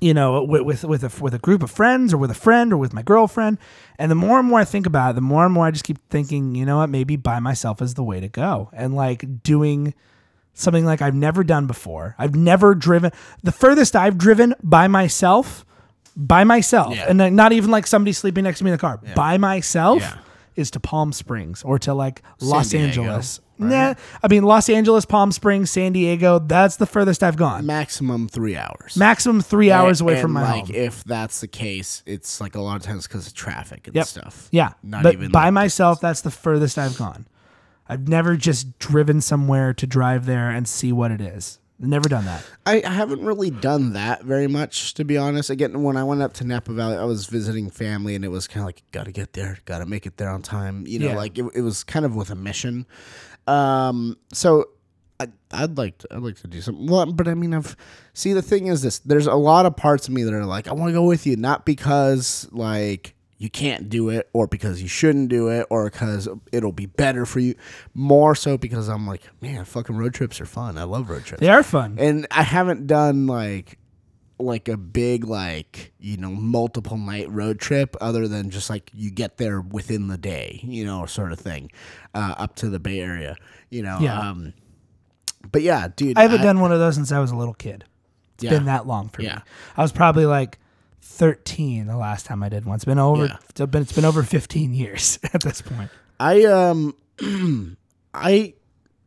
you 0.00 0.14
know, 0.14 0.42
with 0.42 0.62
with 0.62 0.84
with 0.84 1.04
a, 1.04 1.22
with 1.22 1.34
a 1.34 1.38
group 1.38 1.62
of 1.62 1.70
friends 1.70 2.12
or 2.12 2.16
with 2.16 2.30
a 2.30 2.34
friend 2.34 2.72
or 2.72 2.78
with 2.78 2.92
my 2.92 3.02
girlfriend. 3.02 3.58
And 3.98 4.10
the 4.10 4.14
more 4.14 4.38
and 4.38 4.48
more 4.48 4.60
I 4.60 4.64
think 4.64 4.86
about 4.86 5.10
it, 5.10 5.14
the 5.14 5.20
more 5.20 5.44
and 5.44 5.52
more 5.52 5.66
I 5.66 5.70
just 5.70 5.84
keep 5.84 5.98
thinking, 6.08 6.54
you 6.54 6.64
know 6.64 6.78
what, 6.78 6.88
maybe 6.88 7.16
by 7.16 7.38
myself 7.38 7.82
is 7.82 7.94
the 7.94 8.02
way 8.02 8.18
to 8.18 8.28
go. 8.28 8.70
And 8.72 8.94
like 8.94 9.42
doing 9.42 9.94
something 10.54 10.84
like 10.84 11.02
I've 11.02 11.14
never 11.14 11.44
done 11.44 11.66
before. 11.66 12.14
I've 12.18 12.34
never 12.34 12.74
driven 12.74 13.12
the 13.42 13.52
furthest 13.52 13.94
I've 13.94 14.18
driven 14.18 14.54
by 14.62 14.88
myself, 14.88 15.64
by 16.16 16.44
myself, 16.44 16.94
Yeah. 16.96 17.06
and 17.08 17.36
not 17.36 17.52
even 17.52 17.70
like 17.70 17.86
somebody 17.86 18.12
sleeping 18.12 18.44
next 18.44 18.58
to 18.58 18.64
me 18.64 18.70
in 18.70 18.74
the 18.76 18.80
car, 18.80 19.00
by 19.14 19.38
myself. 19.38 20.00
Yeah. 20.02 20.14
is 20.56 20.70
to 20.72 20.80
Palm 20.80 21.12
Springs 21.12 21.62
or 21.62 21.78
to 21.78 21.94
like 21.94 22.22
Los 22.40 22.68
Diego, 22.70 22.84
Angeles. 22.86 23.40
Nah, 23.56 23.94
I 24.22 24.28
mean 24.28 24.42
Los 24.42 24.68
Angeles, 24.68 25.06
Palm 25.06 25.32
Springs, 25.32 25.70
San 25.70 25.92
Diego. 25.92 26.38
That's 26.38 26.76
the 26.76 26.86
furthest 26.86 27.22
I've 27.22 27.36
gone. 27.36 27.64
Maximum 27.64 28.28
three 28.28 28.56
hours. 28.56 28.94
Maximum 28.96 29.40
three 29.40 29.70
hours 29.70 30.00
away 30.02 30.20
from 30.20 30.32
my 30.32 30.42
like, 30.42 30.66
home. 30.66 30.74
If 30.74 31.04
that's 31.04 31.40
the 31.40 31.46
case, 31.48 32.02
it's 32.04 32.40
like 32.40 32.56
a 32.56 32.60
lot 32.60 32.76
of 32.76 32.82
times 32.82 33.06
because 33.06 33.26
of 33.28 33.32
traffic 33.32 33.86
and 33.86 33.94
Yep. 33.96 34.06
stuff. 34.06 34.48
Yeah, 34.50 34.72
Not 34.82 35.04
but 35.04 35.12
even 35.14 35.30
by 35.30 35.44
like, 35.44 35.52
myself, 35.54 36.00
that's 36.00 36.20
the 36.20 36.32
furthest 36.32 36.76
I've 36.76 36.98
gone. 36.98 37.26
I've 37.88 38.08
never 38.08 38.36
just 38.36 38.78
driven 38.78 39.20
somewhere 39.20 39.72
to 39.74 39.86
drive 39.86 40.26
there 40.26 40.50
and 40.50 40.68
see 40.68 40.92
what 40.92 41.10
it 41.10 41.20
is. 41.20 41.59
Never 41.82 42.08
done 42.10 42.26
that. 42.26 42.44
I, 42.66 42.82
I 42.84 42.90
haven't 42.90 43.24
really 43.24 43.50
done 43.50 43.94
that 43.94 44.22
very 44.22 44.46
much, 44.46 44.92
to 44.94 45.04
be 45.04 45.16
honest. 45.16 45.48
Again, 45.48 45.82
when 45.82 45.96
I 45.96 46.04
went 46.04 46.20
up 46.20 46.34
to 46.34 46.44
Napa 46.44 46.72
Valley, 46.74 46.96
I 46.96 47.04
was 47.04 47.26
visiting 47.26 47.70
family, 47.70 48.14
and 48.14 48.22
it 48.24 48.28
was 48.28 48.46
kind 48.46 48.60
of 48.60 48.66
like, 48.66 48.82
gotta 48.92 49.12
get 49.12 49.32
there, 49.32 49.58
gotta 49.64 49.86
make 49.86 50.04
it 50.04 50.18
there 50.18 50.28
on 50.28 50.42
time. 50.42 50.86
You 50.86 50.98
know, 50.98 51.06
Yeah. 51.08 51.16
like 51.16 51.38
it, 51.38 51.46
it 51.54 51.62
was 51.62 51.82
kind 51.82 52.04
of 52.04 52.14
with 52.14 52.28
a 52.30 52.34
mission. 52.34 52.86
Um, 53.46 54.16
so 54.32 54.66
I, 55.18 55.28
I'd 55.52 55.78
like 55.78 55.98
to, 55.98 56.08
I'd 56.10 56.22
like 56.22 56.36
to 56.40 56.46
do 56.48 56.60
something. 56.60 56.86
Well, 56.86 57.06
but 57.12 57.26
I 57.28 57.34
mean, 57.34 57.54
I've 57.54 57.76
see 58.12 58.32
the 58.32 58.42
thing 58.42 58.66
is 58.66 58.82
this: 58.82 58.98
there's 59.00 59.26
a 59.26 59.34
lot 59.34 59.64
of 59.66 59.76
parts 59.76 60.06
of 60.06 60.14
me 60.14 60.22
that 60.24 60.34
are 60.34 60.44
like, 60.44 60.68
I 60.68 60.72
want 60.72 60.90
to 60.90 60.92
go 60.94 61.04
with 61.04 61.26
you, 61.26 61.36
not 61.36 61.64
because 61.64 62.46
like 62.52 63.14
you 63.42 63.48
can't 63.48 63.88
do 63.88 64.10
it, 64.10 64.28
or 64.34 64.46
because 64.46 64.82
you 64.82 64.88
shouldn't 64.88 65.30
do 65.30 65.48
it, 65.48 65.66
or 65.70 65.88
because 65.88 66.28
it'll 66.52 66.72
be 66.72 66.84
better 66.84 67.24
for 67.24 67.40
you. 67.40 67.54
More 67.94 68.34
so 68.34 68.58
because 68.58 68.86
I'm 68.88 69.06
like, 69.06 69.22
man, 69.40 69.64
fucking 69.64 69.96
road 69.96 70.12
trips 70.12 70.42
are 70.42 70.46
fun. 70.46 70.76
I 70.76 70.82
love 70.84 71.08
road 71.08 71.24
trips 71.24 71.40
They 71.40 71.48
are 71.48 71.62
fun. 71.62 71.96
and 71.98 72.26
I 72.30 72.42
haven't 72.42 72.86
done 72.86 73.26
like 73.26 73.78
like 74.38 74.68
a 74.68 74.76
big 74.76 75.24
like 75.24 75.92
you 75.98 76.16
know 76.16 76.30
multiple 76.30 76.96
night 76.96 77.30
road 77.30 77.58
trip 77.60 77.94
other 78.00 78.26
than 78.28 78.48
just 78.50 78.68
like 78.70 78.90
you 78.94 79.10
get 79.10 79.36
there 79.36 79.60
within 79.60 80.08
the 80.08 80.16
day 80.16 80.58
you 80.64 80.82
know 80.82 81.04
sort 81.04 81.30
of 81.30 81.38
thing 81.38 81.70
uh, 82.14 82.34
up 82.38 82.54
to 82.56 82.70
the 82.70 82.78
Bay 82.80 83.00
Area 83.00 83.36
you 83.68 83.82
know 83.82 83.98
Yeah. 84.00 84.18
um 84.30 84.54
but 85.52 85.60
yeah 85.60 85.88
dude 85.94 86.16
I 86.16 86.22
haven't 86.22 86.40
done 86.40 86.58
one 86.60 86.72
of 86.72 86.78
those 86.78 86.94
since 86.94 87.12
I 87.12 87.18
was 87.20 87.30
a 87.30 87.36
little 87.36 87.52
kid. 87.52 87.84
It's 88.36 88.44
Yeah. 88.44 88.50
been 88.52 88.64
that 88.64 88.86
long 88.86 89.10
for 89.10 89.20
Yeah. 89.20 89.36
me. 89.36 89.42
I 89.76 89.82
was 89.82 89.92
probably 89.92 90.24
like 90.24 90.58
13 91.00 91.86
the 91.86 91.96
last 91.96 92.26
time 92.26 92.42
I 92.42 92.48
did 92.48 92.64
one. 92.64 92.76
It's 92.76 92.84
been 92.84 92.98
over. 92.98 93.26
Yeah. 93.26 93.36
It's 93.48 93.60
been 93.66 93.82
it's 93.82 93.92
been 93.92 94.04
over 94.04 94.22
15 94.22 94.74
years 94.74 95.18
at 95.32 95.42
this 95.42 95.62
point. 95.62 95.90
I 96.18 96.44
um 96.44 96.94
I 98.14 98.54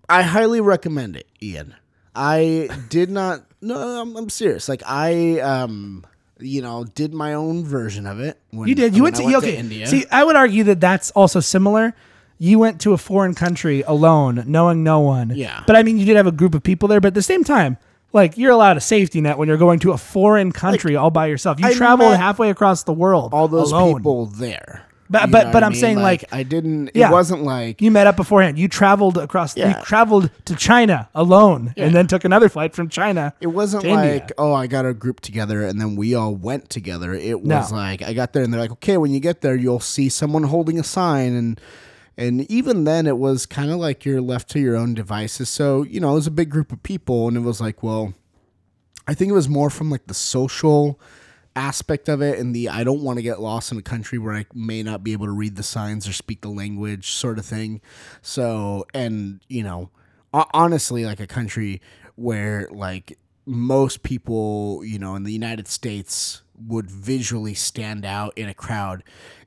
I 0.09 0.21
highly 0.21 0.61
recommend 0.61 1.15
it, 1.15 1.27
Ian. 1.41 1.75
I 2.15 2.69
did 2.89 3.09
not 3.09 3.45
no 3.61 4.01
I'm, 4.01 4.15
I'm 4.15 4.29
serious. 4.29 4.69
Like 4.69 4.83
I 4.85 5.39
um 5.39 6.05
you 6.39 6.61
know 6.61 6.83
did 6.83 7.13
my 7.13 7.33
own 7.33 7.63
version 7.63 8.05
of 8.05 8.19
it. 8.19 8.39
When, 8.51 8.67
You 8.67 8.75
did. 8.75 8.95
You 8.95 9.03
when 9.03 9.13
went 9.13 9.35
I 9.35 9.39
to. 9.39 9.57
India. 9.57 9.87
See, 9.87 10.05
I 10.11 10.23
would 10.23 10.35
argue 10.35 10.63
that 10.65 10.79
that's 10.79 11.11
also 11.11 11.39
similar. 11.39 11.93
You 12.39 12.59
went 12.59 12.81
to 12.81 12.93
a 12.93 12.97
foreign 12.97 13.35
country 13.35 13.83
alone, 13.83 14.43
knowing 14.47 14.83
no 14.83 14.99
one. 14.99 15.31
Yeah. 15.35 15.63
But 15.65 15.75
I 15.75 15.83
mean, 15.83 15.97
you 15.97 16.05
did 16.05 16.17
have 16.17 16.27
a 16.27 16.31
group 16.31 16.55
of 16.55 16.63
people 16.63 16.89
there. 16.89 16.99
But 16.99 17.09
at 17.09 17.13
the 17.13 17.21
same 17.21 17.43
time, 17.43 17.77
like 18.13 18.37
you're 18.37 18.51
allowed 18.51 18.77
a 18.77 18.81
safety 18.81 19.19
net 19.21 19.37
when 19.37 19.47
you're 19.47 19.57
going 19.57 19.79
to 19.79 19.91
a 19.91 19.97
foreign 19.97 20.51
country 20.51 20.95
all 20.95 21.09
by 21.11 21.25
yourself. 21.27 21.59
You 21.59 21.67
I 21.67 21.73
traveled 21.73 22.15
halfway 22.15 22.49
across 22.49 22.83
the 22.83 22.93
world. 22.93 23.33
all 23.33 23.47
those 23.47 23.71
alone. 23.71 23.97
people 23.97 24.27
there. 24.27 24.83
But- 25.09 25.25
You 25.25 25.31
but- 25.31 25.51
but 25.51 25.63
I'm 25.63 25.73
mean? 25.73 25.81
saying, 25.81 25.97
like- 25.99 26.23
I 26.31 26.41
didn't. 26.43 26.91
Yeah. 26.95 27.09
It 27.09 27.11
wasn't 27.11 27.43
like 27.43 27.81
You 27.81 27.91
met 27.91 28.07
up 28.07 28.15
beforehand. 28.15 28.57
You 28.57 28.67
traveled 28.67 29.17
across. 29.17 29.55
Yeah. 29.55 29.77
You 29.79 29.83
traveled 29.83 30.31
to 30.45 30.55
China 30.55 31.07
alone, 31.13 31.73
and 31.77 31.93
then 31.93 32.07
took 32.07 32.23
another 32.23 32.49
flight 32.49 32.73
from 32.73 32.87
China. 32.89 33.33
It 33.41 33.47
wasn't 33.47 33.83
to 33.83 33.89
India. 33.89 34.13
like, 34.13 34.31
oh, 34.39 34.53
I 34.53 34.65
got 34.65 34.85
a 34.87 34.93
group 34.93 35.19
together 35.19 35.61
and 35.63 35.79
then 35.79 35.95
we 35.97 36.15
all 36.15 36.33
went 36.33 36.69
together. 36.69 37.13
It 37.13 37.41
was 37.41 37.71
No. 37.71 37.77
like 37.77 38.01
I 38.01 38.13
got 38.13 38.33
there 38.33 38.43
and 38.43 38.51
they're 38.51 38.61
like, 38.61 38.71
okay, 38.71 38.97
when 38.97 39.11
you 39.11 39.19
get 39.19 39.41
there, 39.41 39.55
you'll 39.55 39.79
see 39.81 40.09
someone 40.09 40.43
holding 40.43 40.79
a 40.79 40.83
sign 40.83 41.33
and 41.35 41.59
and 42.17 42.49
even 42.51 42.83
then 42.83 43.07
it 43.07 43.17
was 43.17 43.45
kind 43.45 43.71
of 43.71 43.77
like 43.77 44.05
you're 44.05 44.21
left 44.21 44.49
to 44.51 44.59
your 44.59 44.75
own 44.75 44.93
devices. 44.93 45.49
So, 45.49 45.83
you 45.83 45.99
know, 45.99 46.11
it 46.11 46.15
was 46.15 46.27
a 46.27 46.31
big 46.31 46.49
group 46.49 46.71
of 46.71 46.83
people 46.83 47.27
and 47.27 47.37
it 47.37 47.41
was 47.41 47.59
like, 47.59 47.81
well, 47.81 48.13
I 49.07 49.13
think 49.13 49.29
it 49.29 49.33
was 49.33 49.49
more 49.49 49.69
from 49.69 49.89
like 49.89 50.07
the 50.07 50.13
social 50.13 50.99
aspect 51.55 52.09
of 52.09 52.21
it 52.21 52.39
and 52.39 52.55
the 52.55 52.69
I 52.69 52.83
don't 52.83 53.01
want 53.01 53.17
to 53.17 53.23
get 53.23 53.39
lost 53.39 53.71
in 53.71 53.77
a 53.77 53.83
country 53.83 54.17
where 54.17 54.33
I 54.33 54.45
may 54.53 54.83
not 54.83 55.03
be 55.03 55.13
able 55.13 55.25
to 55.25 55.31
read 55.31 55.55
the 55.55 55.63
signs 55.63 56.07
or 56.07 56.13
speak 56.13 56.41
the 56.41 56.49
language 56.49 57.11
sort 57.11 57.39
of 57.39 57.45
thing. 57.45 57.81
So, 58.21 58.85
and 58.93 59.41
you 59.47 59.63
know, 59.63 59.89
honestly 60.33 61.05
like 61.05 61.19
a 61.19 61.27
country 61.27 61.81
where 62.15 62.67
like 62.71 63.17
most 63.45 64.03
people, 64.03 64.83
you 64.85 64.99
know, 64.99 65.15
in 65.15 65.23
the 65.23 65.33
United 65.33 65.67
States 65.67 66.43
would 66.55 66.89
visually 66.89 67.53
stand 67.53 68.05
out 68.05 68.37
in 68.37 68.47
a 68.47 68.53
crowd. 68.53 69.03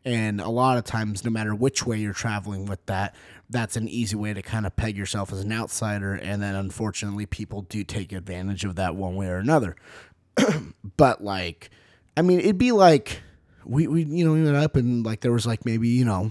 And 0.07 0.41
a 0.41 0.49
lot 0.49 0.79
of 0.79 0.85
times, 0.85 1.25
no 1.25 1.33
matter 1.33 1.53
which 1.53 1.85
way 1.85 1.99
you're 1.99 2.13
traveling 2.13 2.65
with 2.65 2.85
that, 2.87 3.17
that's 3.51 3.77
an 3.77 3.89
easy 3.89 4.15
way 4.15 4.33
to 4.33 4.41
kind 4.41 4.65
of 4.65 4.77
peg 4.77 4.97
yourself 4.97 5.33
as 5.33 5.41
an 5.41 5.53
outsider. 5.53 6.15
And 6.15 6.41
then 6.41 6.55
unfortunately, 6.55 7.27
people 7.27 7.63
do 7.63 7.83
take 7.83 8.13
advantage 8.13 8.65
of 8.65 8.77
that 8.77 8.95
one 8.95 9.17
way 9.17 9.27
or 9.27 9.39
another. 9.39 9.75
but 10.97 11.25
like, 11.25 11.71
I 12.17 12.23
mean, 12.23 12.39
it'd 12.39 12.57
be 12.57 12.71
like 12.71 13.21
we, 13.65 13.89
we, 13.89 14.05
you 14.05 14.25
know, 14.25 14.33
we 14.33 14.45
went 14.45 14.57
up 14.57 14.77
and 14.77 15.05
like 15.05 15.21
there 15.21 15.33
was 15.33 15.47
like 15.47 15.65
maybe, 15.67 15.89
you 15.89 16.05
know, 16.05 16.31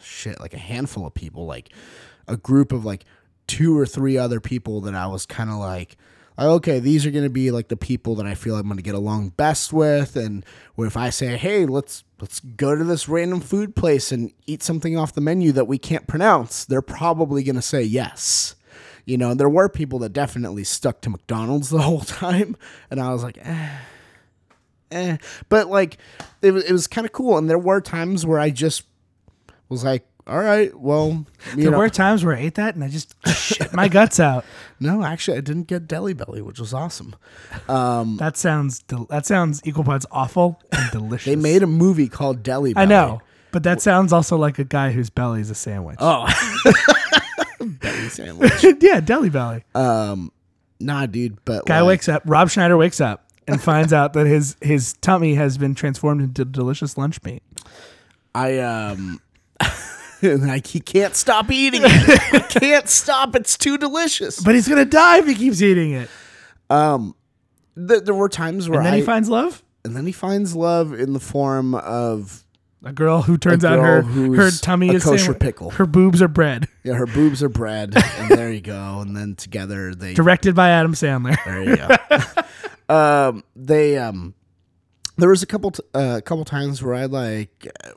shit, 0.00 0.40
like 0.40 0.54
a 0.54 0.58
handful 0.58 1.06
of 1.06 1.14
people, 1.14 1.46
like 1.46 1.68
a 2.26 2.36
group 2.36 2.72
of 2.72 2.84
like 2.84 3.04
two 3.46 3.78
or 3.78 3.84
three 3.84 4.16
other 4.16 4.40
people 4.40 4.80
that 4.82 4.94
I 4.94 5.06
was 5.06 5.26
kind 5.26 5.50
of 5.50 5.56
like, 5.56 5.96
okay, 6.38 6.78
these 6.80 7.06
are 7.06 7.10
going 7.10 7.24
to 7.24 7.30
be 7.30 7.50
like 7.50 7.68
the 7.68 7.76
people 7.76 8.16
that 8.16 8.26
I 8.26 8.34
feel 8.34 8.56
I'm 8.56 8.66
going 8.66 8.76
to 8.76 8.82
get 8.82 8.94
along 8.94 9.30
best 9.30 9.72
with. 9.72 10.16
And 10.16 10.44
where 10.74 10.86
if 10.86 10.96
I 10.96 11.10
say, 11.10 11.36
hey, 11.36 11.66
let's 11.66 12.04
let's 12.20 12.40
go 12.40 12.74
to 12.74 12.84
this 12.84 13.08
random 13.08 13.40
food 13.40 13.76
place 13.76 14.10
and 14.10 14.32
eat 14.46 14.62
something 14.62 14.96
off 14.96 15.12
the 15.12 15.20
menu 15.20 15.52
that 15.52 15.66
we 15.66 15.78
can't 15.78 16.06
pronounce, 16.06 16.64
they're 16.64 16.82
probably 16.82 17.42
going 17.42 17.56
to 17.56 17.62
say 17.62 17.82
yes. 17.82 18.56
You 19.04 19.18
know, 19.18 19.34
there 19.34 19.48
were 19.48 19.68
people 19.68 19.98
that 20.00 20.12
definitely 20.12 20.64
stuck 20.64 21.00
to 21.02 21.10
McDonald's 21.10 21.70
the 21.70 21.82
whole 21.82 22.00
time, 22.00 22.56
and 22.90 23.00
I 23.00 23.12
was 23.12 23.22
like, 23.22 23.38
eh, 23.40 23.78
eh. 24.90 25.16
But 25.48 25.68
like, 25.68 25.98
it 26.42 26.52
was 26.52 26.64
it 26.64 26.72
was 26.72 26.86
kind 26.86 27.04
of 27.04 27.12
cool, 27.12 27.38
and 27.38 27.48
there 27.48 27.58
were 27.58 27.80
times 27.80 28.26
where 28.26 28.38
I 28.38 28.50
just 28.50 28.84
was 29.68 29.84
like, 29.84 30.06
all 30.26 30.38
right, 30.38 30.74
well, 30.78 31.26
There 31.54 31.70
know, 31.70 31.78
were 31.78 31.88
times 31.90 32.24
where 32.24 32.34
I 32.34 32.40
ate 32.40 32.54
that 32.54 32.74
and 32.74 32.82
I 32.82 32.88
just 32.88 33.14
shit 33.28 33.72
my 33.74 33.88
guts 33.88 34.18
out. 34.18 34.44
no, 34.80 35.04
actually, 35.04 35.36
I 35.38 35.40
didn't 35.42 35.64
get 35.64 35.86
Delhi 35.86 36.14
Belly, 36.14 36.40
which 36.42 36.58
was 36.58 36.72
awesome. 36.72 37.14
Um, 37.68 38.16
That 38.20 38.36
sounds 38.36 38.80
del- 38.80 39.06
that 39.10 39.26
sounds 39.26 39.60
equal 39.64 39.84
parts 39.84 40.06
awful 40.10 40.60
and 40.72 40.90
delicious. 40.92 41.26
they 41.26 41.36
made 41.36 41.62
a 41.62 41.66
movie 41.66 42.08
called 42.08 42.42
Delhi 42.42 42.72
Belly. 42.74 42.82
I 42.84 42.88
know, 42.88 43.20
but 43.52 43.62
that 43.64 43.82
sounds 43.82 44.12
also 44.12 44.36
like 44.36 44.58
a 44.58 44.64
guy 44.64 44.92
whose 44.92 45.10
belly 45.10 45.40
is 45.40 45.50
a 45.50 45.54
sandwich. 45.54 45.96
Oh, 46.00 46.26
belly 47.60 48.08
sandwich. 48.08 48.64
yeah, 48.80 49.00
deli 49.00 49.28
belly. 49.30 49.64
Nah, 49.74 51.06
dude, 51.06 51.42
but 51.44 51.64
Guy 51.66 51.80
like, 51.80 51.88
wakes 51.88 52.08
up. 52.08 52.22
Rob 52.26 52.50
Schneider 52.50 52.76
wakes 52.76 53.00
up 53.00 53.30
and 53.46 53.62
finds 53.62 53.92
out 53.92 54.12
that 54.14 54.26
his 54.26 54.56
his 54.60 54.94
tummy 54.94 55.34
has 55.34 55.56
been 55.56 55.74
transformed 55.74 56.20
into 56.22 56.44
delicious 56.44 56.96
lunch 56.98 57.22
meat. 57.22 57.42
I 58.34 58.58
um. 58.58 59.20
like 60.22 60.66
he 60.66 60.80
can't 60.80 61.14
stop 61.14 61.50
eating 61.50 61.82
it. 61.84 62.20
he 62.32 62.60
can't 62.60 62.88
stop. 62.88 63.34
It's 63.36 63.56
too 63.56 63.76
delicious. 63.78 64.40
But 64.40 64.54
he's 64.54 64.68
gonna 64.68 64.84
die 64.84 65.18
if 65.18 65.26
he 65.26 65.34
keeps 65.34 65.60
eating 65.62 65.92
it. 65.92 66.08
Th- 66.70 68.02
there 68.02 68.14
were 68.14 68.28
times 68.28 68.68
where 68.68 68.78
And 68.80 68.86
then 68.86 68.94
I 68.94 68.98
he 68.98 69.02
finds 69.02 69.28
love. 69.28 69.62
and 69.84 69.96
then 69.96 70.06
he 70.06 70.12
finds 70.12 70.54
love 70.54 70.92
in 70.92 71.12
the 71.12 71.20
form 71.20 71.74
of 71.74 72.44
A 72.84 72.92
girl 72.92 73.22
who 73.22 73.36
turns 73.36 73.64
out 73.64 73.76
girl 73.76 73.84
her 73.84 74.02
who's 74.02 74.38
her 74.38 74.50
tummy 74.62 74.90
a 74.90 74.94
is 74.94 75.04
kosher 75.04 75.18
sandwich- 75.18 75.40
pickle. 75.40 75.70
Her 75.70 75.86
boobs 75.86 76.22
are 76.22 76.28
bread. 76.28 76.68
yeah, 76.84 76.94
her 76.94 77.06
boobs 77.06 77.42
are 77.42 77.48
bread, 77.48 77.94
and 78.18 78.30
there 78.30 78.52
you 78.52 78.60
go. 78.60 79.00
And 79.00 79.16
then 79.16 79.34
together 79.34 79.94
they 79.94 80.14
Directed 80.14 80.54
by 80.54 80.70
Adam 80.70 80.94
Sandler. 80.94 81.36
There 81.44 81.62
you 81.64 81.76
go. 82.88 82.94
um, 83.28 83.44
they 83.56 83.98
um, 83.98 84.34
there 85.16 85.28
was 85.30 85.42
a 85.42 85.46
couple 85.46 85.72
t- 85.72 85.82
uh, 85.94 86.20
couple 86.24 86.44
times 86.44 86.82
where 86.82 86.94
I 86.94 87.06
like 87.06 87.66
uh, 87.84 87.90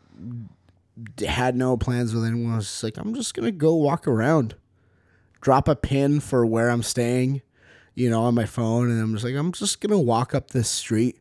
had 1.20 1.56
no 1.56 1.78
plans 1.78 2.14
with 2.14 2.26
anyone. 2.26 2.54
I 2.54 2.58
was 2.58 2.66
just 2.66 2.84
like, 2.84 2.98
I'm 2.98 3.14
just 3.14 3.34
gonna 3.34 3.52
go 3.52 3.76
walk 3.76 4.08
around, 4.08 4.56
drop 5.42 5.68
a 5.68 5.76
pin 5.76 6.20
for 6.20 6.46
where 6.46 6.70
I'm 6.70 6.84
staying, 6.84 7.42
you 7.96 8.10
know, 8.10 8.24
on 8.24 8.36
my 8.36 8.46
phone, 8.46 8.90
and 8.90 9.02
I'm 9.02 9.14
just 9.14 9.26
like, 9.26 9.36
I'm 9.36 9.52
just 9.52 9.82
gonna 9.82 10.00
walk 10.00 10.34
up 10.34 10.52
this 10.52 10.70
street, 10.70 11.20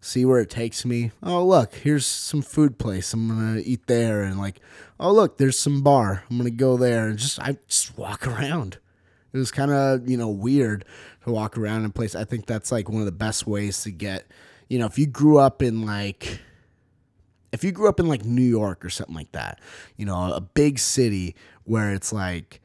see 0.00 0.24
where 0.24 0.40
it 0.40 0.50
takes 0.50 0.84
me. 0.84 1.10
Oh, 1.22 1.44
look, 1.44 1.74
here's 1.74 2.06
some 2.06 2.42
food 2.42 2.78
place. 2.78 3.12
I'm 3.12 3.28
gonna 3.28 3.62
eat 3.64 3.86
there, 3.86 4.22
and 4.22 4.38
like, 4.38 4.60
oh, 4.98 5.12
look, 5.12 5.38
there's 5.38 5.58
some 5.58 5.82
bar. 5.82 6.24
I'm 6.30 6.38
gonna 6.38 6.50
go 6.50 6.76
there, 6.76 7.08
and 7.08 7.18
just 7.18 7.40
I 7.40 7.58
just 7.68 7.96
walk 7.98 8.26
around. 8.26 8.78
It 9.32 9.38
was 9.38 9.50
kind 9.50 9.70
of 9.70 10.08
you 10.08 10.16
know 10.16 10.28
weird 10.28 10.84
to 11.24 11.32
walk 11.32 11.56
around 11.56 11.80
in 11.80 11.86
a 11.86 11.90
place. 11.90 12.14
I 12.14 12.24
think 12.24 12.46
that's 12.46 12.72
like 12.72 12.88
one 12.88 13.00
of 13.00 13.06
the 13.06 13.12
best 13.12 13.46
ways 13.46 13.82
to 13.82 13.90
get, 13.90 14.26
you 14.68 14.78
know, 14.78 14.86
if 14.86 14.98
you 14.98 15.06
grew 15.06 15.38
up 15.38 15.62
in 15.62 15.86
like, 15.86 16.40
if 17.52 17.62
you 17.62 17.70
grew 17.70 17.88
up 17.88 18.00
in 18.00 18.08
like 18.08 18.24
New 18.24 18.42
York 18.42 18.84
or 18.84 18.90
something 18.90 19.14
like 19.14 19.32
that, 19.32 19.60
you 19.96 20.06
know, 20.06 20.32
a 20.32 20.40
big 20.40 20.78
city 20.78 21.36
where 21.64 21.92
it's 21.92 22.12
like 22.12 22.61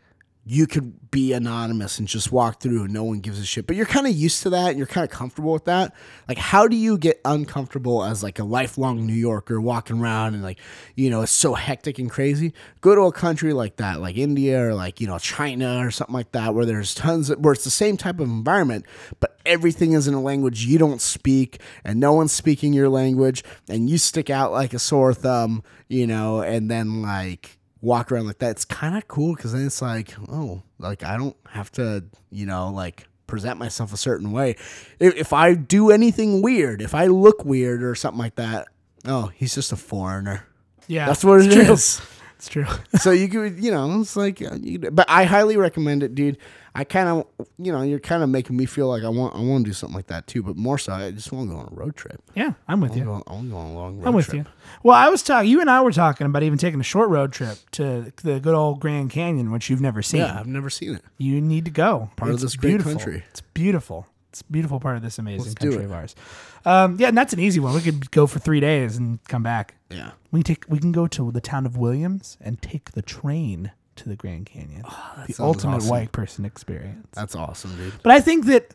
you 0.50 0.66
could 0.66 1.12
be 1.12 1.34
anonymous 1.34 2.00
and 2.00 2.08
just 2.08 2.32
walk 2.32 2.62
through 2.62 2.86
and 2.86 2.94
no 2.94 3.04
one 3.04 3.20
gives 3.20 3.40
a 3.40 3.46
shit. 3.46 3.68
But 3.68 3.76
you're 3.76 3.86
kind 3.86 4.08
of 4.08 4.14
used 4.14 4.44
to 4.44 4.50
that 4.52 4.70
and 4.70 4.78
you're 4.78 4.88
kind 4.88 5.04
of 5.04 5.10
comfortable 5.10 5.52
with 5.52 5.66
that. 5.66 5.94
Like, 6.28 6.38
how 6.38 6.68
do 6.68 6.76
you 6.78 6.98
get 6.98 7.20
uncomfortable 7.26 8.04
as 8.04 8.24
like 8.24 8.40
a 8.40 8.46
lifelong 8.46 9.06
New 9.06 9.14
Yorker 9.14 9.60
walking 9.60 10.00
around 10.00 10.36
and 10.36 10.44
like, 10.44 10.60
you 10.96 11.10
know, 11.10 11.22
it's 11.22 11.32
so 11.34 11.54
hectic 11.54 12.00
and 12.00 12.10
crazy? 12.10 12.54
Go 12.80 12.96
to 12.96 13.02
a 13.02 13.12
country 13.12 13.52
like 13.52 13.76
that, 13.78 14.00
like 14.00 14.16
India 14.16 14.64
or 14.64 14.74
like, 14.74 15.02
you 15.02 15.08
know, 15.08 15.20
China 15.20 15.86
or 15.86 15.92
something 15.92 16.16
like 16.16 16.32
that, 16.32 16.56
where 16.56 16.66
there's 16.66 16.96
tons 16.96 17.30
of, 17.30 17.40
where 17.40 17.54
it's 17.54 17.66
the 17.66 17.70
same 17.70 17.98
type 17.98 18.20
of 18.20 18.30
environment, 18.30 18.86
but 19.20 19.38
everything 19.46 19.94
is 19.94 20.08
in 20.08 20.14
a 20.14 20.22
language 20.22 20.66
you 20.66 20.78
don't 20.78 21.02
speak 21.02 21.62
and 21.84 22.00
no 22.00 22.14
one's 22.14 22.32
speaking 22.32 22.74
your 22.74 22.90
language 22.90 23.44
and 23.70 23.90
you 23.90 23.98
stick 23.98 24.30
out 24.30 24.52
like 24.54 24.74
a 24.74 24.80
sore 24.80 25.14
thumb, 25.14 25.64
you 25.90 26.08
know, 26.08 26.42
and 26.42 26.72
then 26.72 27.02
like, 27.02 27.57
walk 27.82 28.12
around 28.12 28.28
like 28.28 28.40
that. 28.40 28.52
It's 28.52 28.66
kind 28.66 28.98
of 28.98 29.08
cool 29.08 29.36
because 29.36 29.54
then 29.54 29.66
it's 29.66 29.82
like, 29.82 30.14
oh, 30.30 30.64
like 30.80 31.04
I 31.04 31.18
don't 31.18 31.36
have 31.50 31.72
to, 31.74 32.06
you 32.30 32.46
know, 32.46 32.70
like 32.70 33.08
present 33.28 33.60
myself 33.60 33.94
a 33.94 33.98
certain 33.98 34.32
way. 34.32 34.52
If, 35.00 35.16
if 35.16 35.34
I 35.34 35.54
do 35.54 35.92
anything 35.92 36.42
weird, 36.42 36.82
if 36.82 36.96
I 36.96 37.08
look 37.08 37.46
weird 37.46 37.84
or 37.84 37.94
something 37.96 38.20
like 38.20 38.36
that, 38.36 38.68
oh, 39.06 39.32
he's 39.36 39.54
just 39.54 39.72
a 39.72 39.76
foreigner. 39.78 40.46
Yeah, 40.88 41.06
That's 41.06 41.24
what 41.24 41.42
it 41.42 41.48
it's 41.52 41.70
is. 42.00 42.02
It's 42.38 42.50
true. 42.50 42.66
so 43.00 43.12
you 43.12 43.28
could, 43.28 43.62
you 43.62 43.72
know, 43.72 44.00
it's 44.00 44.16
like, 44.16 44.42
uh, 44.42 44.58
but 44.92 45.06
I 45.10 45.24
highly 45.26 45.58
recommend 45.58 46.04
it, 46.04 46.14
dude. 46.16 46.38
I 46.80 46.84
kind 46.84 47.10
of, 47.10 47.48
you 47.58 47.72
know, 47.72 47.82
you're 47.82 48.00
kind 48.00 48.22
of 48.22 48.30
making 48.30 48.56
me 48.56 48.68
feel 48.68 48.88
like 48.88 49.04
I 49.04 49.10
want, 49.10 49.34
I 49.36 49.40
want 49.40 49.66
to 49.66 49.70
do 49.72 49.74
something 49.74 49.96
like 49.96 50.08
that 50.08 50.28
too. 50.28 50.44
But 50.44 50.56
more 50.58 50.78
so, 50.78 50.94
I 50.94 51.10
just 51.10 51.32
want 51.32 51.50
to 51.50 51.56
go 51.56 51.60
on 51.60 51.70
a 51.72 51.76
road 51.76 51.96
trip. 51.96 52.22
yeah, 52.36 52.54
I'm 52.68 52.82
with 52.82 52.92
I 52.92 52.96
you. 52.98 53.10
want 53.10 53.26
to 53.26 53.32
go 53.32 53.36
on 53.58 53.66
a 53.72 53.74
long 53.74 53.98
road 53.98 54.08
I'm 54.08 54.14
with 54.14 54.28
trip. 54.28 54.46
you. 54.46 54.52
Well, 54.84 54.96
I 54.96 55.10
was 55.10 55.24
talking. 55.24 55.50
You 55.50 55.60
and 55.60 55.72
I 55.72 55.82
were 55.82 55.92
talking 55.92 56.28
about 56.28 56.44
even 56.44 56.60
taking 56.60 56.80
a 56.80 56.84
short 56.84 57.10
road 57.10 57.34
trip 57.34 57.58
to 57.72 58.14
the 58.24 58.40
good 58.40 58.54
old 58.54 58.80
Grand 58.80 59.10
Canyon, 59.10 59.52
which 59.52 59.70
you've 59.72 59.82
never 59.82 60.04
seen. 60.04 60.20
Yeah, 60.22 60.40
I've 60.40 60.46
never 60.46 60.70
seen 60.70 60.94
it. 60.96 61.02
You 61.18 61.42
need 61.42 61.66
to 61.66 61.72
go. 61.72 62.12
Part 62.16 62.30
of 62.30 62.36
It's 62.36 62.44
this 62.44 62.56
great 62.56 62.70
beautiful. 62.70 62.92
country. 62.94 63.24
It's 63.32 63.42
beautiful. 63.42 64.06
It's 64.30 64.42
a 64.42 64.52
beautiful 64.52 64.80
part 64.80 64.98
of 64.98 65.02
this 65.02 65.18
amazing 65.18 65.46
Let's 65.48 65.56
country 65.56 65.84
of 65.84 65.92
ours. 65.92 66.16
Um, 66.64 66.98
yeah, 67.00 67.08
and 67.08 67.18
that's 67.18 67.34
an 67.34 67.40
easy 67.40 67.60
one. 67.60 67.74
We 67.74 67.82
could 67.82 68.12
go 68.12 68.28
for 68.28 68.38
three 68.38 68.60
days 68.60 68.98
and 68.98 69.24
come 69.24 69.42
back. 69.42 69.74
Yeah. 69.90 70.12
We 70.32 70.44
take. 70.44 70.66
We 70.70 70.78
can 70.78 70.92
go 70.92 71.08
to 71.08 71.32
the 71.32 71.42
town 71.42 71.66
of 71.66 71.76
Williams 71.76 72.38
and 72.40 72.62
take 72.62 72.92
the 72.92 73.02
train 73.02 73.72
to 73.98 74.10
the 74.10 74.16
Grand 74.16 74.46
Canyon. 74.46 74.82
the 74.84 74.88
Oh, 74.88 75.24
sounds 75.26 75.40
ultimate 75.40 75.76
awesome. 75.78 75.90
white 75.90 76.12
person 76.12 76.46
experience. 76.46 77.08
That's 77.14 77.36
awesome, 77.36 77.76
dude. 77.78 77.94
But 78.04 78.14
I 78.14 78.20
think 78.22 78.46
that 78.46 78.74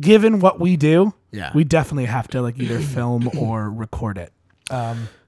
given 0.00 0.40
what 0.40 0.58
we 0.60 0.76
do, 0.76 1.12
Yeah. 1.30 1.50
we 1.54 1.64
definitely 1.64 2.06
have 2.06 2.28
to 2.28 2.42
like 2.42 2.58
either 2.58 2.78
film 2.80 3.30
or 3.38 3.70
record 3.70 4.18
it. 4.18 4.32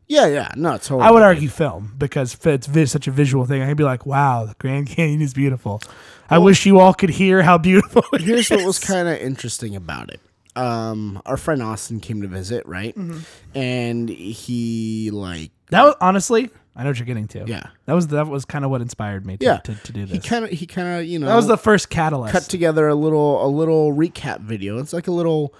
Yeah, 0.07 0.27
yeah. 0.27 0.51
No, 0.55 0.73
totally. 0.77 1.03
I 1.03 1.11
would 1.11 1.23
argue 1.23 1.49
film 1.49 1.95
because 1.97 2.37
it's 2.45 2.67
vi- 2.67 2.85
such 2.85 3.09
a 3.09 3.11
visual 3.11 3.47
thing. 3.47 3.63
I'd 3.63 3.77
be 3.77 3.85
like, 3.85 4.05
"Wow, 4.05 4.45
the 4.45 4.55
Grand 4.59 4.87
Canyon 4.87 5.23
is 5.23 5.33
beautiful." 5.33 5.81
I 6.29 6.39
wish 6.39 6.67
you 6.67 6.79
all 6.79 6.93
could 6.93 7.09
hear 7.11 7.43
how 7.43 7.57
beautiful. 7.59 8.03
Here's 8.19 8.51
what 8.51 8.65
was 8.65 8.79
kind 8.79 9.09
of 9.09 9.17
interesting 9.19 9.75
about 9.77 10.11
it. 10.11 10.21
Um, 10.57 11.21
our 11.27 11.37
friend 11.39 11.63
Austin 11.63 12.01
came 12.01 12.21
to 12.23 12.29
visit, 12.29 12.67
right? 12.67 12.95
Mm-hmm. 12.97 13.19
And 13.59 14.09
he 14.11 15.11
like, 15.11 15.51
that. 15.71 15.83
Was, 15.83 15.95
honestly, 16.03 16.51
I 16.77 16.83
know 16.83 16.91
what 16.91 16.99
you're 16.99 17.07
getting 17.07 17.29
to. 17.29 17.45
yeah, 17.47 17.69
that 17.87 17.93
was 17.93 18.09
that 18.09 18.27
was 18.27 18.45
kind 18.45 18.65
of 18.65 18.71
what 18.71 18.81
inspired 18.81 19.25
me 19.25 19.37
to 19.37 19.45
yeah, 19.45 19.57
to, 19.59 19.75
to 19.75 19.93
do 19.93 20.07
He 20.07 20.19
kind 20.19 20.45
of, 20.45 20.51
he 20.51 20.67
kind 20.67 21.01
of, 21.01 21.07
you 21.07 21.19
know, 21.19 21.27
that 21.27 21.37
was 21.37 21.47
the 21.47 21.57
first 21.57 21.89
catalyst. 21.89 22.33
cut 22.33 22.43
together 22.45 22.89
a 22.89 22.95
little, 22.95 23.45
a 23.45 23.49
little 23.49 23.93
recap 23.93 24.41
video. 24.41 24.79
It's 24.79 24.93
like 24.93 25.07
a 25.07 25.13
little, 25.13 25.55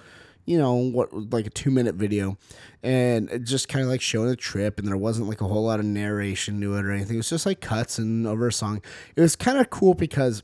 you 0.45 0.57
know, 0.57 0.75
what 0.75 1.31
like 1.31 1.47
a 1.47 1.49
two 1.49 1.71
minute 1.71 1.95
video, 1.95 2.37
and 2.83 3.29
it 3.31 3.43
just 3.43 3.69
kind 3.69 3.83
of 3.83 3.89
like 3.89 4.01
showing 4.01 4.27
the 4.27 4.35
trip. 4.35 4.77
And 4.77 4.87
there 4.87 4.97
wasn't 4.97 5.29
like 5.29 5.39
a 5.39 5.47
whole 5.47 5.63
lot 5.63 5.79
of 5.79 5.85
narration 5.85 6.59
to 6.61 6.75
it 6.75 6.83
or 6.83 6.91
anything. 6.91 7.15
It 7.15 7.19
was 7.19 7.29
just 7.29 7.45
like 7.45 7.61
cuts 7.61 7.97
and 7.97 8.27
over 8.27 8.47
a 8.47 8.53
song. 8.53 8.81
It 9.15 9.21
was 9.21 9.35
kind 9.37 9.57
of 9.57 9.69
cool 9.69 9.93
because 9.93 10.43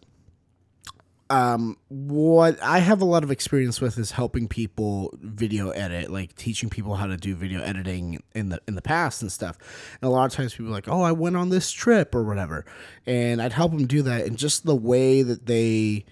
um, 1.32 1.78
what 1.88 2.62
I 2.62 2.80
have 2.80 3.02
a 3.02 3.06
lot 3.06 3.24
of 3.24 3.32
experience 3.32 3.80
with 3.80 3.98
is 3.98 4.12
helping 4.12 4.50
people 4.50 5.18
video 5.22 5.70
edit, 5.70 6.12
like 6.12 6.36
teaching 6.36 6.70
people 6.70 6.96
how 6.96 7.08
to 7.08 7.16
do 7.16 7.36
video 7.36 7.62
editing 7.62 8.22
in 8.36 8.50
the 8.50 8.62
in 8.68 8.76
the 8.76 8.82
past 8.82 9.22
and 9.22 9.32
stuff. 9.32 9.58
And 10.02 10.10
a 10.10 10.12
lot 10.12 10.26
of 10.26 10.34
times 10.34 10.54
people 10.54 10.68
are 10.68 10.76
like, 10.76 10.90
"Oh, 10.90 11.02
I 11.02 11.14
went 11.14 11.38
on 11.38 11.48
this 11.48 11.72
trip 11.72 12.14
or 12.14 12.24
whatever," 12.24 12.66
and 13.06 13.42
I'd 13.42 13.54
help 13.54 13.72
them 13.72 13.88
do 13.88 14.02
that. 14.02 14.26
And 14.26 14.38
just 14.38 14.66
the 14.66 14.76
way 14.76 15.24
that 15.24 15.46
they, 15.46 16.04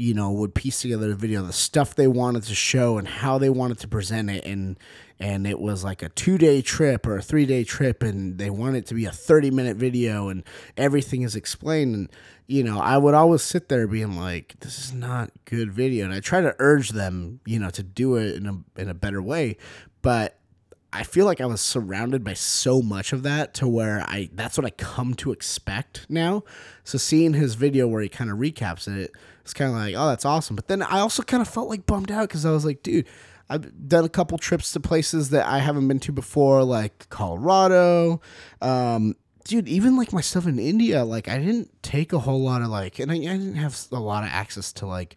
you 0.00 0.14
know, 0.14 0.30
would 0.30 0.54
piece 0.54 0.80
together 0.80 1.08
the 1.08 1.14
video, 1.14 1.42
the 1.42 1.52
stuff 1.52 1.94
they 1.94 2.08
wanted 2.08 2.42
to 2.44 2.54
show, 2.54 2.96
and 2.96 3.06
how 3.06 3.36
they 3.36 3.50
wanted 3.50 3.78
to 3.80 3.86
present 3.86 4.30
it, 4.30 4.46
and 4.46 4.78
and 5.18 5.46
it 5.46 5.60
was 5.60 5.84
like 5.84 6.02
a 6.02 6.08
two 6.08 6.38
day 6.38 6.62
trip 6.62 7.06
or 7.06 7.18
a 7.18 7.22
three 7.22 7.44
day 7.44 7.64
trip, 7.64 8.02
and 8.02 8.38
they 8.38 8.48
want 8.48 8.76
it 8.76 8.86
to 8.86 8.94
be 8.94 9.04
a 9.04 9.12
thirty 9.12 9.50
minute 9.50 9.76
video, 9.76 10.30
and 10.30 10.42
everything 10.78 11.20
is 11.20 11.36
explained. 11.36 11.94
And 11.94 12.08
you 12.46 12.64
know, 12.64 12.80
I 12.80 12.96
would 12.96 13.12
always 13.12 13.42
sit 13.42 13.68
there 13.68 13.86
being 13.86 14.16
like, 14.16 14.54
"This 14.60 14.78
is 14.78 14.94
not 14.94 15.32
good 15.44 15.70
video," 15.70 16.06
and 16.06 16.14
I 16.14 16.20
try 16.20 16.40
to 16.40 16.56
urge 16.58 16.90
them, 16.90 17.40
you 17.44 17.58
know, 17.58 17.68
to 17.68 17.82
do 17.82 18.16
it 18.16 18.36
in 18.36 18.46
a 18.46 18.80
in 18.80 18.88
a 18.88 18.94
better 18.94 19.20
way, 19.20 19.58
but. 20.02 20.36
I 20.92 21.04
feel 21.04 21.24
like 21.24 21.40
I 21.40 21.46
was 21.46 21.60
surrounded 21.60 22.24
by 22.24 22.34
so 22.34 22.82
much 22.82 23.12
of 23.12 23.22
that 23.22 23.54
to 23.54 23.68
where 23.68 24.00
I 24.08 24.28
that's 24.32 24.58
what 24.58 24.66
I 24.66 24.70
come 24.70 25.14
to 25.14 25.30
expect 25.30 26.04
now. 26.08 26.42
So 26.82 26.98
seeing 26.98 27.34
his 27.34 27.54
video 27.54 27.86
where 27.86 28.02
he 28.02 28.08
kind 28.08 28.28
of 28.28 28.38
recaps 28.38 28.88
it, 28.88 29.12
it's 29.42 29.54
kind 29.54 29.70
of 29.70 29.76
like, 29.76 29.94
oh, 29.96 30.08
that's 30.08 30.24
awesome. 30.24 30.56
But 30.56 30.68
then 30.68 30.82
I 30.82 31.00
also 31.00 31.22
kind 31.22 31.40
of 31.40 31.48
felt 31.48 31.68
like 31.68 31.86
bummed 31.86 32.10
out 32.10 32.28
because 32.28 32.44
I 32.44 32.50
was 32.50 32.64
like, 32.64 32.82
dude, 32.82 33.06
I've 33.48 33.88
done 33.88 34.04
a 34.04 34.08
couple 34.08 34.38
trips 34.38 34.72
to 34.72 34.80
places 34.80 35.30
that 35.30 35.46
I 35.46 35.58
haven't 35.58 35.88
been 35.88 36.00
to 36.00 36.12
before, 36.12 36.62
like 36.62 37.08
Colorado. 37.08 38.20
Um, 38.60 39.16
dude, 39.44 39.68
even 39.68 39.96
like 39.96 40.12
my 40.12 40.20
stuff 40.20 40.46
in 40.46 40.58
India, 40.58 41.04
like 41.04 41.28
I 41.28 41.38
didn't 41.38 41.82
take 41.82 42.12
a 42.12 42.20
whole 42.20 42.40
lot 42.40 42.62
of 42.62 42.68
like, 42.68 42.98
and 42.98 43.10
I, 43.10 43.16
I 43.16 43.18
didn't 43.18 43.56
have 43.56 43.76
a 43.90 43.98
lot 43.98 44.22
of 44.22 44.30
access 44.30 44.72
to 44.74 44.86
like 44.86 45.16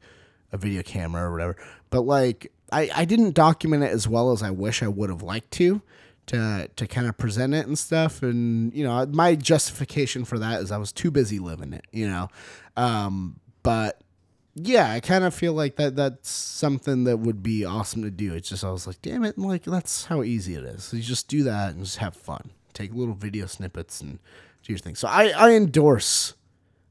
a 0.52 0.58
video 0.58 0.82
camera 0.82 1.30
or 1.30 1.32
whatever. 1.32 1.58
But 1.90 2.02
like 2.02 2.52
I, 2.72 2.90
I 2.96 3.06
didn't 3.06 3.36
document 3.36 3.84
it 3.84 3.92
as 3.92 4.08
well 4.08 4.32
as 4.32 4.42
I 4.42 4.52
wish 4.52 4.82
I 4.82 4.88
would 4.88 5.10
have 5.10 5.22
liked 5.22 5.52
to 5.52 5.82
to 6.28 6.70
to 6.76 6.88
kind 6.88 7.08
of 7.08 7.18
present 7.18 7.54
it 7.54 7.68
and 7.68 7.78
stuff. 7.78 8.24
And 8.24 8.74
you 8.74 8.84
know, 8.84 9.06
my 9.08 9.36
justification 9.36 10.26
for 10.26 10.40
that 10.40 10.62
is 10.62 10.72
I 10.72 10.78
was 10.78 10.92
too 10.92 11.12
busy 11.12 11.40
living 11.40 11.74
it, 11.74 11.86
you 11.92 12.08
know. 12.08 12.30
Um, 12.76 13.40
but 13.62 14.03
yeah, 14.56 14.92
I 14.92 15.00
kind 15.00 15.24
of 15.24 15.34
feel 15.34 15.54
like 15.54 15.78
that 15.78 15.96
that's 15.96 16.30
something 16.30 17.06
that 17.06 17.18
would 17.18 17.42
be 17.42 17.66
awesome 17.66 18.04
to 18.04 18.12
do. 18.12 18.34
It's 18.34 18.50
just 18.50 18.64
I 18.64 18.72
was 18.72 18.86
like, 18.86 19.02
damn 19.02 19.24
it, 19.24 19.38
like 19.38 19.64
that's 19.64 20.06
how 20.06 20.24
easy 20.24 20.56
it 20.56 20.64
is. 20.64 20.84
So 20.84 20.98
you 20.98 21.04
just 21.04 21.28
do 21.28 21.44
that 21.44 21.74
and 21.74 21.84
just 21.84 21.98
have 21.98 22.16
fun. 22.16 22.52
Take 22.74 22.94
little 22.94 23.16
video 23.16 23.46
snippets 23.46 24.02
and 24.02 24.20
do 24.64 24.74
your 24.74 24.80
thing. 24.80 24.96
So 24.96 25.08
I 25.08 25.30
I 25.30 25.52
endorse 25.52 26.36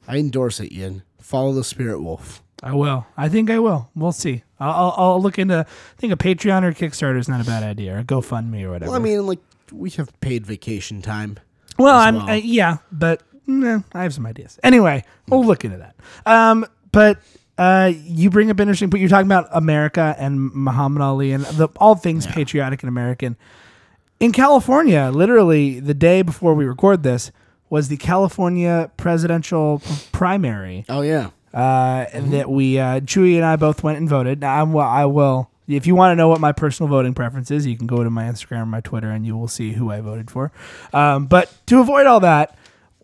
I 0.07 0.17
endorse 0.17 0.61
it, 0.61 0.73
Ian. 0.73 1.03
Follow 1.21 1.53
the 1.53 1.65
spirit 1.65 2.01
wolf. 2.01 2.43
I 2.63 2.75
will. 2.75 3.07
I 3.17 3.29
think 3.29 3.51
I 3.51 3.59
will. 3.59 3.91
We'll 3.95 4.13
see. 4.13 4.45
I'll, 4.61 4.71
I'll, 4.71 4.95
I'll 4.97 5.23
look 5.23 5.39
into. 5.39 5.61
I 5.61 5.99
think 5.99 6.13
a 6.13 6.17
Patreon 6.17 6.63
or 6.63 6.73
Kickstarter 6.73 7.19
is 7.19 7.29
not 7.29 7.41
a 7.41 7.45
bad 7.45 7.63
idea, 7.65 7.99
or 7.99 8.03
GoFundMe 8.05 8.63
or 8.65 8.71
whatever. 8.71 8.93
Well, 8.93 9.01
I 9.01 9.03
mean, 9.03 9.27
like 9.27 9.41
we 9.73 9.91
have 9.91 10.19
paid 10.21 10.47
vacation 10.47 11.03
time. 11.03 11.39
Well, 11.79 11.97
I'm 11.97 12.17
well. 12.17 12.31
Uh, 12.31 12.35
yeah, 12.35 12.79
but 12.93 13.23
nah, 13.47 13.81
I 13.93 14.03
have 14.05 14.15
some 14.15 14.27
ideas. 14.27 14.61
Anyway, 14.63 15.05
we'll 15.29 15.45
look 15.45 15.65
into 15.65 15.79
that. 15.79 15.97
Um, 16.25 16.67
but 16.93 17.19
uh, 17.59 17.93
you 17.95 18.31
bring 18.31 18.51
up 18.51 18.59
interesting. 18.61 18.91
But 18.91 19.01
you're 19.01 19.09
talking 19.09 19.27
about 19.27 19.49
America 19.53 20.15
and 20.19 20.53
Muhammad 20.55 21.03
Ali 21.03 21.33
and 21.33 21.45
the 21.45 21.69
all 21.77 21.95
things 21.95 22.27
patriotic 22.27 22.83
and 22.83 22.89
American. 22.89 23.37
In 24.21 24.33
California, 24.33 25.11
literally 25.13 25.81
the 25.81 25.95
day 25.95 26.23
before 26.23 26.55
we 26.55 26.65
record 26.65 27.03
this 27.03 27.33
was 27.71 27.89
the 27.89 27.97
California 27.97 28.91
presidential 28.97 29.83
primary 30.13 30.85
Oh 30.89 31.01
yeah. 31.01 31.31
uh, 31.55 32.05
that 32.31 32.49
we 32.51 32.79
uh, 32.79 33.01
Chewy 33.01 33.37
and 33.37 33.45
I 33.45 33.57
both 33.57 33.83
went 33.83 33.99
and 33.99 34.09
voted. 34.09 34.41
Now, 34.41 34.63
I'm, 34.63 34.77
I 34.77 35.07
will. 35.07 35.51
If 35.69 35.87
you 35.87 35.95
want 35.95 36.13
to 36.13 36.17
know 36.17 36.29
what 36.29 36.41
my 36.41 36.53
personal 36.53 36.89
voting 36.91 37.15
preference 37.15 37.51
is, 37.51 37.67
you 37.67 37.77
can 37.77 37.87
go 37.87 38.05
to 38.05 38.11
my 38.11 38.25
Instagram 38.25 38.63
or 38.63 38.67
my 38.67 38.81
Twitter, 38.81 39.11
and 39.11 39.25
you 39.25 39.37
will 39.37 39.49
see 39.49 39.73
who 39.73 39.91
I 39.91 40.01
voted 40.01 40.31
for. 40.31 40.53
Um, 40.93 41.27
but 41.27 41.53
to 41.67 41.81
avoid 41.81 42.07
all 42.07 42.21
that, 42.21 42.57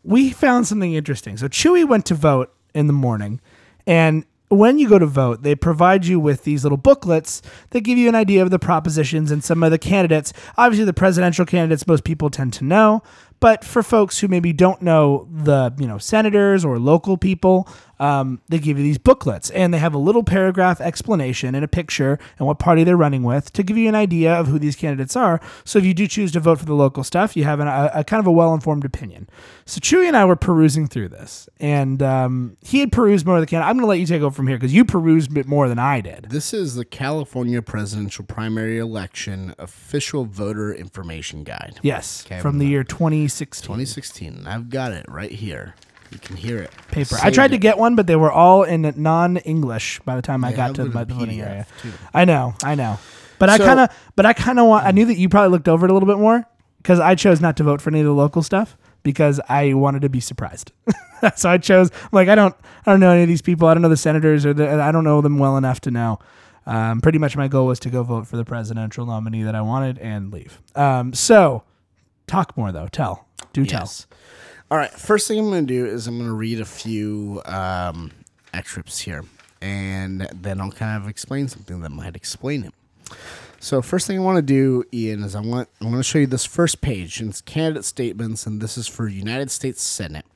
we 0.05 0.31
found 0.31 0.67
something 0.67 0.93
interesting. 0.93 1.37
So 1.37 1.49
Chewy 1.49 1.89
went 1.89 2.05
to 2.07 2.15
vote 2.15 2.53
in 2.75 2.87
the 2.89 2.93
morning, 2.93 3.41
and 3.87 4.25
when 4.49 4.79
you 4.79 4.89
go 4.89 4.99
to 4.99 5.07
vote, 5.07 5.43
they 5.43 5.55
provide 5.55 6.07
you 6.07 6.19
with 6.19 6.45
these 6.45 6.65
little 6.65 6.79
booklets 6.79 7.43
that 7.71 7.83
give 7.83 7.99
you 7.99 8.09
an 8.09 8.15
idea 8.15 8.43
of 8.43 8.51
the 8.51 8.59
propositions 8.59 9.31
and 9.31 9.45
some 9.45 9.63
of 9.63 9.71
the 9.71 9.79
candidates. 9.79 10.33
Obviously, 10.57 10.85
the 10.85 10.93
presidential 10.93 11.45
candidates 11.45 11.87
most 11.87 12.05
people 12.05 12.31
tend 12.31 12.53
to 12.55 12.65
know, 12.65 13.03
but 13.41 13.65
for 13.65 13.83
folks 13.83 14.19
who 14.19 14.29
maybe 14.29 14.53
don't 14.53 14.83
know 14.83 15.29
the 15.31 15.73
you 15.79 15.87
know 15.87 15.99
senators 15.99 16.65
or 16.65 16.79
local 16.79 17.17
people, 17.17 17.69
um, 18.01 18.41
they 18.49 18.59
give 18.59 18.79
you 18.79 18.85
these 18.85 18.99
booklets 18.99 19.51
and 19.51 19.73
they 19.75 19.79
have 19.79 19.95
a 19.95 19.99
little 19.99 20.23
paragraph 20.23 20.81
explanation 20.81 21.55
and 21.55 21.65
a 21.65 21.69
picture 21.69 22.19
and 22.39 22.47
what 22.47 22.59
party 22.59 22.85
they're 22.85 22.97
running 22.97 23.23
with 23.23 23.53
to 23.53 23.63
give 23.63 23.77
you 23.77 23.89
an 23.89 23.95
idea 23.95 24.33
of 24.35 24.47
who 24.47 24.59
these 24.59 24.77
candidates 24.77 25.17
are. 25.17 25.41
So 25.65 25.79
if 25.79 25.85
you 25.85 25.95
do 25.95 26.07
choose 26.07 26.33
to 26.33 26.41
vote 26.41 26.59
for 26.59 26.65
the 26.65 26.75
local 26.75 27.05
stuff, 27.05 27.37
you 27.37 27.45
have 27.45 27.61
an, 27.61 27.69
a, 27.69 27.91
a 27.95 28.05
kind 28.05 28.21
of 28.21 28.27
a 28.27 28.33
well 28.33 28.55
informed 28.55 28.85
opinion. 28.85 29.29
So 29.67 29.81
Chewy 29.81 30.07
and 30.07 30.17
I 30.17 30.25
were 30.25 30.37
perusing 30.37 30.87
through 30.87 31.09
this, 31.09 31.49
and 31.61 32.03
um, 32.03 32.57
he 32.63 32.81
had 32.81 32.91
perused 32.91 33.27
more 33.27 33.37
of 33.37 33.43
the 33.43 33.47
candidate. 33.47 33.69
I'm 33.69 33.77
going 33.77 33.83
to 33.83 33.89
let 33.89 33.99
you 33.99 34.07
take 34.07 34.23
over 34.23 34.35
from 34.35 34.47
here 34.47 34.57
because 34.57 34.73
you 34.73 34.85
perused 34.85 35.31
a 35.31 35.35
bit 35.35 35.47
more 35.47 35.69
than 35.69 35.79
I 35.79 36.01
did. 36.01 36.29
This 36.31 36.55
is 36.55 36.75
the 36.75 36.85
California 36.85 37.61
presidential 37.61 38.25
primary 38.25 38.79
election 38.79 39.55
official 39.59 40.25
voter 40.25 40.73
information 40.73 41.45
guide. 41.45 41.79
Yes, 41.83 42.25
Okay, 42.27 42.41
from 42.41 42.59
the 42.59 42.67
year 42.67 42.85
2016. 42.85 43.63
2016. 43.67 44.47
I've 44.47 44.71
got 44.71 44.93
it 44.93 45.05
right 45.09 45.31
here. 45.33 45.75
You 46.11 46.19
can 46.19 46.37
hear 46.37 46.59
it. 46.59 46.71
paper. 46.91 47.17
I 47.17 47.25
Saved 47.25 47.35
tried 47.35 47.49
to 47.49 47.57
it. 47.57 47.61
get 47.61 47.79
one, 47.79 47.95
but 47.97 48.07
they 48.07 48.17
were 48.17 48.31
all 48.33 48.63
in 48.63 48.93
non-English 48.97 50.01
by 50.05 50.17
the 50.17 50.23
time 50.23 50.45
I 50.45 50.53
got 50.53 50.75
to 50.77 50.85
the 50.85 50.87
in 50.87 50.93
voting 51.09 51.17
PDF 51.39 51.47
area. 51.47 51.67
too. 51.83 51.93
I 52.15 52.25
know, 52.25 52.55
I 52.65 52.75
know, 52.75 52.99
but 53.39 53.51
I 53.51 53.59
So- 53.59 53.65
kind 53.67 53.81
of, 53.81 53.91
but 54.17 54.27
I 54.27 54.33
kind 54.33 54.59
of 54.59 54.67
want. 54.67 54.87
I 54.87 54.91
knew 54.91 55.05
that 55.07 55.17
you 55.19 55.29
probably 55.29 55.51
looked 55.51 55.69
over 55.69 55.87
it 55.87 55.91
a 55.91 55.95
little 55.95 56.07
bit 56.07 56.19
more 56.19 56.45
because 56.79 57.01
I 57.01 57.15
chose 57.15 57.41
not 57.41 57.57
to 57.59 57.65
vote 57.65 57.81
for 57.81 57.91
any 57.91 58.01
of 58.01 58.07
the 58.07 58.13
local 58.15 58.43
stuff 58.43 58.77
because 59.03 59.41
I 59.49 59.75
wanted 59.75 60.03
to 60.03 60.09
be 60.09 60.21
surprised. 60.21 60.73
so 61.37 61.51
I 61.51 61.59
chose 61.59 61.91
like 62.13 62.29
I 62.29 62.35
don't, 62.35 62.55
I 62.87 62.91
don't 62.91 63.01
know 63.01 63.11
any 63.11 63.23
of 63.23 63.29
these 63.29 63.43
people. 63.43 63.69
I 63.69 63.75
don't 63.75 63.83
know 63.83 63.89
the 63.89 63.97
senators 63.97 64.45
or 64.47 64.55
the, 64.55 64.69
I 64.83 64.91
don't 64.93 65.05
know 65.05 65.21
them 65.21 65.39
well 65.39 65.57
enough 65.57 65.81
to 65.83 65.91
know. 65.91 66.19
Um, 66.67 67.01
pretty 67.01 67.19
much 67.19 67.35
my 67.37 67.49
goal 67.49 67.67
was 67.67 67.79
to 67.81 67.91
go 67.91 68.03
vote 68.03 68.27
for 68.27 68.37
the 68.37 68.45
presidential 68.45 69.07
nominee 69.07 69.43
that 69.45 69.55
I 69.55 69.63
wanted 69.63 69.99
and 69.99 70.31
leave. 70.33 70.61
Um, 70.75 71.15
so 71.15 71.63
talk 72.27 72.57
more 72.59 72.73
though. 72.73 72.89
Tell, 72.89 73.27
do 73.55 73.65
tell. 73.65 73.83
Yes. 73.83 74.07
All 74.71 74.77
right. 74.77 74.91
First 74.91 75.29
thing 75.29 75.39
I'm 75.39 75.49
going 75.49 75.67
to 75.67 75.73
do 75.73 75.87
is 75.87 76.07
I'm 76.07 76.19
going 76.19 76.29
to 76.29 76.35
read 76.35 76.61
a 76.61 76.65
few 76.65 77.41
um, 77.47 78.11
excerpts 78.53 78.99
here, 78.99 79.25
and 79.63 80.29
then 80.35 80.61
I'll 80.61 80.71
kind 80.71 81.03
of 81.03 81.09
explain 81.09 81.49
something 81.49 81.81
that 81.81 81.91
might 81.91 82.15
explain 82.15 82.65
it. 82.65 82.75
So 83.61 83.81
first 83.81 84.07
thing 84.07 84.19
I 84.19 84.23
want 84.23 84.37
to 84.37 84.43
do, 84.43 84.85
Ian, 84.93 85.25
is 85.25 85.35
I 85.35 85.41
want 85.41 85.69
I 85.81 85.87
want 85.87 85.97
to 85.97 86.03
show 86.03 86.19
you 86.19 86.27
this 86.27 86.45
first 86.45 86.83
page, 86.83 87.19
and 87.21 87.31
it's 87.31 87.41
candidate 87.41 87.87
statements, 87.87 88.47
and 88.47 88.61
this 88.61 88.77
is 88.77 88.87
for 88.87 89.09
United 89.09 89.51
States 89.51 89.83
Senate. 89.83 90.27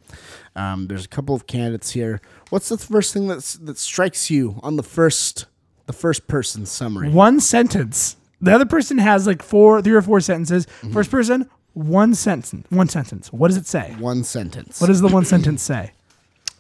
Um, 0.57 0.87
there's 0.89 1.05
a 1.05 1.09
couple 1.09 1.35
of 1.35 1.47
candidates 1.47 1.91
here. 1.91 2.21
What's 2.49 2.71
the 2.71 2.79
first 2.79 3.13
thing 3.13 3.29
that's 3.29 3.55
that 3.55 3.79
strikes 3.79 4.31
you 4.31 4.59
on 4.63 4.77
the 4.77 4.83
first 4.83 5.45
the 5.87 5.93
first 5.93 6.27
person 6.27 6.65
summary? 6.65 7.11
one 7.11 7.39
sentence. 7.39 8.17
The 8.41 8.53
other 8.53 8.67
person 8.67 8.99
has 8.99 9.27
like 9.27 9.41
four, 9.41 9.81
three 9.83 9.95
or 9.95 10.03
four 10.03 10.21
sentences. 10.21 10.67
First 10.93 11.13
person, 11.13 11.49
one 11.75 12.15
sentence. 12.15 12.67
One 12.71 12.89
sentence. 12.89 13.33
What 13.33 13.49
does 13.49 13.57
it 13.57 13.67
say? 13.67 13.95
One 13.99 14.23
sentence. 14.25 14.81
What 14.81 14.87
does 14.89 15.01
the 15.01 15.09
one 15.09 15.25
sentence 15.25 15.63
say? 15.73 15.93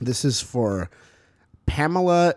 this 0.00 0.24
is 0.24 0.40
for 0.40 0.88
Pamela 1.66 2.34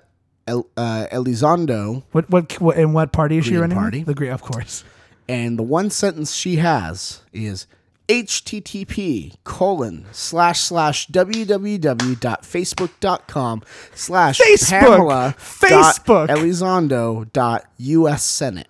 El, 0.47 0.67
uh, 0.77 1.07
Elizondo. 1.11 2.03
What 2.11 2.29
what 2.29 2.61
what 2.61 2.77
in 2.77 2.93
what 2.93 3.11
party 3.11 3.37
is 3.39 3.45
she 3.45 3.51
Green 3.51 3.61
running? 3.61 3.77
with? 3.77 3.83
Party. 3.83 4.03
The 4.03 4.13
Green, 4.13 4.31
of 4.31 4.41
course. 4.43 4.83
And 5.27 5.57
the 5.57 5.63
one 5.63 5.89
sentence 5.89 6.33
she 6.33 6.57
has 6.57 7.23
is 7.33 7.65
http 8.07 9.33
colon 9.43 10.05
slash 10.11 10.59
slash 10.59 11.07
www.facebook.com 11.07 13.63
slash 13.95 14.39
Facebook! 14.39 14.69
Pamela 14.69 15.33
Facebook! 15.39 16.27
Elizondo 16.27 17.31
dot 17.33 17.65
US 17.77 18.23
Senate. 18.23 18.67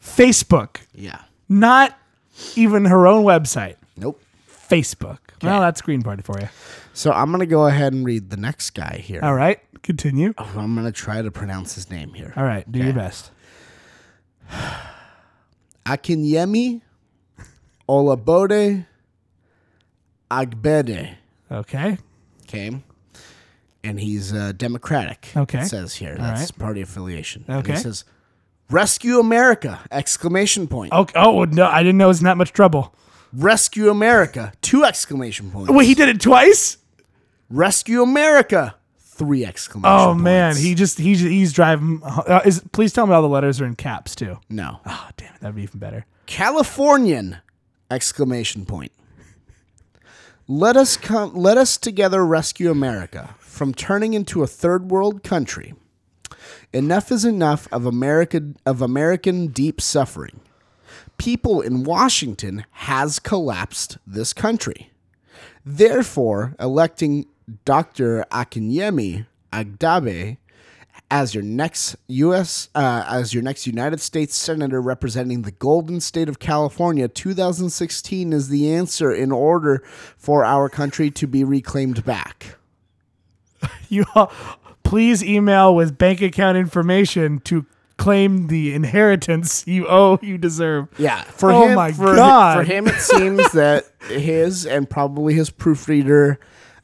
Facebook, 0.00 0.76
Yeah. 0.94 1.22
not 1.48 1.98
even 2.56 2.84
her 2.86 3.06
own 3.06 3.24
website. 3.24 3.76
Nope. 3.96 4.20
Facebook. 4.48 5.18
Well, 5.42 5.60
that's 5.60 5.82
Green 5.82 6.02
Party 6.02 6.22
for 6.22 6.38
you. 6.40 6.48
So 6.94 7.12
I'm 7.12 7.30
gonna 7.30 7.46
go 7.46 7.66
ahead 7.66 7.92
and 7.92 8.04
read 8.06 8.30
the 8.30 8.36
next 8.36 8.70
guy 8.70 8.96
here. 9.04 9.20
All 9.22 9.34
right, 9.34 9.60
continue. 9.82 10.32
I'm 10.38 10.74
gonna 10.74 10.92
try 10.92 11.20
to 11.20 11.30
pronounce 11.30 11.74
his 11.74 11.90
name 11.90 12.14
here. 12.14 12.32
All 12.36 12.44
right, 12.44 12.70
do 12.70 12.78
your 12.78 12.92
best. 12.94 13.30
Akinyemi 15.86 16.80
Olabode 17.88 18.86
Agbede. 20.30 21.16
Okay. 21.50 21.98
Okay. 22.44 22.80
And 23.84 23.98
he's 24.00 24.32
uh, 24.32 24.52
Democratic. 24.56 25.28
Okay. 25.36 25.60
It 25.62 25.66
says 25.66 25.94
here. 25.96 26.14
That's 26.16 26.42
right. 26.52 26.58
party 26.58 26.80
affiliation. 26.82 27.44
And 27.48 27.58
Okay. 27.58 27.72
he 27.72 27.78
says, 27.78 28.04
Rescue 28.70 29.18
America! 29.20 29.80
Exclamation 29.90 30.66
point. 30.66 30.92
Okay. 30.92 31.12
Oh 31.18 31.44
no, 31.44 31.66
I 31.66 31.82
didn't 31.82 31.98
know 31.98 32.06
it 32.06 32.08
was 32.08 32.20
in 32.20 32.24
that 32.24 32.36
much 32.36 32.52
trouble. 32.52 32.94
Rescue 33.32 33.90
America! 33.90 34.52
Two 34.62 34.84
exclamation 34.84 35.50
points. 35.50 35.70
Wait, 35.70 35.86
he 35.86 35.94
did 35.94 36.08
it 36.08 36.20
twice. 36.20 36.78
Rescue 37.50 38.02
America! 38.02 38.76
Three 38.98 39.44
exclamation 39.44 39.90
Oh 39.94 40.06
points. 40.12 40.22
man, 40.24 40.56
he 40.56 40.74
just 40.74 40.98
he's 40.98 41.20
he's 41.20 41.52
driving. 41.52 42.00
Uh, 42.02 42.40
is 42.46 42.62
please 42.72 42.92
tell 42.94 43.06
me 43.06 43.12
all 43.12 43.20
the 43.22 43.28
letters 43.28 43.60
are 43.60 43.66
in 43.66 43.76
caps 43.76 44.14
too. 44.14 44.38
No. 44.48 44.80
Oh 44.86 45.08
damn 45.18 45.34
it, 45.34 45.40
that'd 45.40 45.54
be 45.56 45.62
even 45.62 45.78
better. 45.78 46.06
Californian! 46.26 47.38
Exclamation 47.90 48.64
point. 48.64 48.90
Let 50.48 50.76
us 50.78 50.96
come 50.96 51.34
let 51.34 51.58
us 51.58 51.76
together 51.76 52.24
rescue 52.24 52.70
America 52.70 53.34
from 53.38 53.74
turning 53.74 54.14
into 54.14 54.42
a 54.42 54.46
third 54.46 54.90
world 54.90 55.22
country. 55.22 55.74
Enough 56.72 57.12
is 57.12 57.24
enough 57.24 57.68
of 57.70 57.84
America 57.84 58.42
of 58.64 58.80
American 58.80 59.48
deep 59.48 59.80
suffering. 59.80 60.40
People 61.18 61.60
in 61.60 61.84
Washington 61.84 62.64
has 62.70 63.18
collapsed 63.18 63.98
this 64.06 64.32
country. 64.32 64.90
Therefore, 65.64 66.54
electing 66.58 67.26
Dr. 67.64 68.24
Akinyemi 68.30 69.26
Agdabe 69.52 70.38
as 71.10 71.34
your 71.34 71.44
next 71.44 71.94
U.S. 72.08 72.70
Uh, 72.74 73.04
as 73.06 73.34
your 73.34 73.42
next 73.42 73.66
United 73.66 74.00
States 74.00 74.34
Senator 74.34 74.80
representing 74.80 75.42
the 75.42 75.52
Golden 75.52 76.00
State 76.00 76.28
of 76.28 76.38
California, 76.38 77.06
2016 77.06 78.32
is 78.32 78.48
the 78.48 78.72
answer 78.72 79.12
in 79.12 79.30
order 79.30 79.82
for 80.16 80.42
our 80.42 80.70
country 80.70 81.10
to 81.10 81.26
be 81.26 81.44
reclaimed 81.44 82.04
back. 82.04 82.56
You 83.88 84.06
please 84.92 85.24
email 85.24 85.74
with 85.74 85.96
bank 85.96 86.20
account 86.20 86.58
information 86.58 87.38
to 87.38 87.64
claim 87.96 88.48
the 88.48 88.74
inheritance 88.74 89.66
you 89.66 89.86
owe 89.88 90.18
you 90.20 90.36
deserve. 90.36 90.86
Yeah, 90.98 91.22
for 91.22 91.50
Oh 91.50 91.66
him, 91.68 91.76
my 91.76 91.92
for, 91.92 92.14
God. 92.14 92.58
for 92.58 92.62
him, 92.70 92.86
it 92.86 93.00
seems 93.00 93.52
that 93.54 93.86
his 94.10 94.66
and 94.66 94.88
probably 94.88 95.32
his 95.32 95.48
proofreader. 95.48 96.38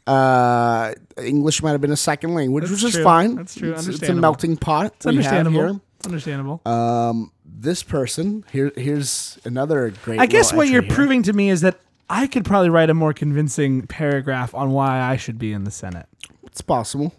Uh, 0.07 0.95
English 1.23 1.63
might 1.63 1.73
have 1.73 1.83
been 1.83 1.93
a 1.93 1.97
second 1.99 2.35
language, 2.35 2.65
That's 2.71 2.83
which 2.83 2.95
is 2.95 3.03
fine. 3.05 3.35
That's 3.35 3.55
true. 3.55 3.75
It's, 3.75 3.87
it's 3.87 4.09
a 4.09 4.15
melting 4.15 4.57
pot. 4.57 4.95
It's 4.97 5.05
understandable. 5.05 5.83
It's 5.99 6.07
understandable. 6.07 6.63
Um, 6.65 7.31
this 7.45 7.83
person 7.83 8.43
here. 8.51 8.73
Here's 8.75 9.39
another 9.45 9.93
great. 10.03 10.19
I 10.19 10.25
guess 10.25 10.55
what 10.55 10.69
you're 10.69 10.81
here. 10.81 10.93
proving 10.93 11.25
to 11.25 11.35
me 11.35 11.51
is 11.51 11.61
that 11.61 11.79
I 12.09 12.27
could 12.27 12.47
probably 12.47 12.71
write 12.71 12.89
a 12.89 12.95
more 12.95 13.13
convincing 13.13 13.87
paragraph 13.87 14.55
on 14.55 14.71
why 14.71 14.99
I 15.03 15.17
should 15.17 15.39
be 15.39 15.53
in 15.53 15.65
the 15.65 15.71
Senate. 15.71 16.07
It's 16.47 16.63
possible. 16.63 17.13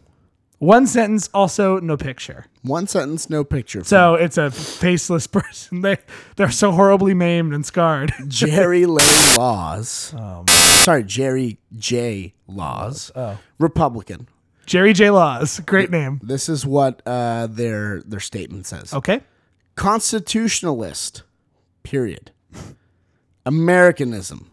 One 0.60 0.88
sentence, 0.88 1.30
also 1.34 1.80
no 1.80 1.96
picture. 1.96 2.46
One 2.64 2.86
sentence, 2.86 3.30
no 3.30 3.44
picture. 3.46 3.84
So 3.86 4.16
it's 4.16 4.38
a 4.38 4.52
faceless 4.52 5.26
person. 5.40 5.82
They 5.82 5.98
they're 6.36 6.52
so 6.52 6.72
horribly 6.72 7.14
maimed 7.14 7.54
and 7.54 7.66
scarred. 7.66 8.12
Jerry 8.28 8.86
La- 8.86 9.00
Laws. 9.36 10.14
Um, 10.14 10.46
Sorry, 10.48 11.04
Jerry 11.04 11.60
J. 11.78 12.34
Laws. 12.48 13.12
Oh. 13.16 13.38
Republican. 13.58 14.28
Jerry 14.66 14.94
J. 14.94 15.10
Laws, 15.10 15.60
great 15.62 15.90
name. 15.92 16.20
This 16.22 16.48
is 16.50 16.66
what 16.66 17.02
uh, 17.06 17.48
their 17.48 18.02
their 18.02 18.20
statement 18.20 18.68
says. 18.68 18.94
Okay. 18.94 19.22
Constitutionalist. 19.76 21.24
Period. 21.84 22.32
Americanism. 23.46 24.52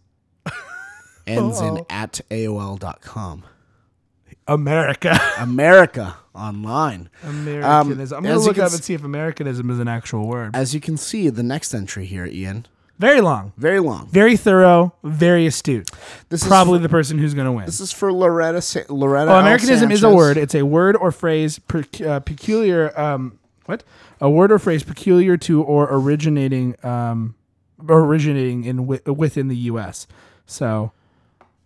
ends 1.26 1.60
in 1.60 1.78
Uh-oh. 1.78 1.86
at 1.90 2.20
AOL.com. 2.30 3.44
America. 4.46 5.18
America 5.38 6.16
online. 6.34 7.08
Americanism. 7.24 8.18
I'm 8.18 8.26
as 8.26 8.30
gonna 8.32 8.40
you 8.40 8.46
look 8.46 8.54
can 8.56 8.62
up 8.64 8.68
s- 8.68 8.74
and 8.74 8.84
see 8.84 8.94
if 8.94 9.04
Americanism 9.04 9.70
is 9.70 9.78
an 9.78 9.88
actual 9.88 10.26
word. 10.26 10.56
As 10.56 10.74
you 10.74 10.80
can 10.80 10.96
see, 10.96 11.28
the 11.28 11.42
next 11.42 11.74
entry 11.74 12.06
here, 12.06 12.26
Ian, 12.26 12.66
Very 13.00 13.20
long. 13.22 13.52
very 13.56 13.80
long. 13.80 14.08
Very 14.08 14.36
thorough, 14.36 14.92
very 15.02 15.46
astute. 15.46 15.90
This 16.28 16.42
is 16.42 16.48
Probably 16.48 16.76
is 16.76 16.82
the 16.82 16.88
person 16.90 17.16
who's 17.18 17.32
going 17.32 17.46
to 17.46 17.52
win. 17.52 17.64
this 17.64 17.80
is 17.80 17.92
for 17.92 18.12
Loretta. 18.12 18.60
Sa- 18.60 18.80
Loretta. 18.90 19.32
Oh. 19.32 19.38
Americanism 19.40 19.90
is 19.90 20.02
a 20.02 20.10
word. 20.14 20.36
It's 20.36 20.54
a 20.54 20.62
word 20.66 20.96
or 20.96 21.10
phrase 21.10 21.58
per, 21.58 21.82
uh, 22.06 22.20
peculiar. 22.20 22.92
Um, 23.00 23.38
what? 23.64 23.84
A 24.20 24.28
word 24.28 24.52
or 24.52 24.58
phrase 24.58 24.82
peculiar 24.82 25.38
to 25.38 25.62
or 25.62 25.88
originating, 25.90 26.76
um, 26.84 27.34
originating 27.88 28.64
in 28.64 28.76
wi- 28.86 29.00
within 29.10 29.48
the 29.48 29.56
U.S. 29.72 30.06
So, 30.46 30.92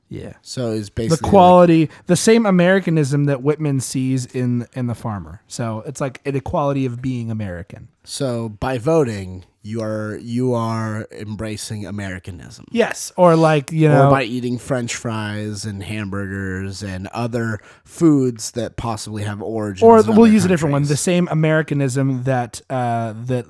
yeah, 0.08 0.34
So 0.42 0.70
it's 0.72 0.90
basically 0.90 1.16
the 1.26 1.30
quality, 1.30 1.90
the 2.06 2.16
same 2.16 2.46
Americanism 2.46 3.24
that 3.24 3.42
Whitman 3.42 3.80
sees 3.80 4.26
in 4.26 4.66
in 4.74 4.86
the 4.86 4.94
farmer. 4.94 5.42
So 5.48 5.82
it's 5.86 6.00
like 6.00 6.20
an 6.24 6.36
equality 6.36 6.86
of 6.86 7.00
being 7.02 7.30
American. 7.30 7.88
So 8.04 8.48
by 8.50 8.78
voting, 8.78 9.44
you 9.62 9.80
are 9.82 10.16
you 10.20 10.52
are 10.52 11.06
embracing 11.10 11.86
Americanism. 11.86 12.66
Yes, 12.70 13.12
or 13.16 13.34
like 13.34 13.72
you 13.72 13.88
know, 13.88 14.06
Or 14.06 14.10
by 14.10 14.24
eating 14.24 14.58
French 14.58 14.94
fries 14.94 15.64
and 15.64 15.82
hamburgers 15.82 16.82
and 16.82 17.06
other 17.08 17.58
foods 17.84 18.50
that 18.52 18.76
possibly 18.76 19.22
have 19.22 19.40
origins. 19.42 19.82
or 19.82 20.02
we'll 20.12 20.30
use 20.30 20.44
a 20.44 20.48
different 20.48 20.72
one. 20.74 20.82
The 20.84 20.96
same 20.98 21.28
Americanism 21.30 22.24
that 22.24 22.60
uh, 22.68 23.14
that 23.24 23.46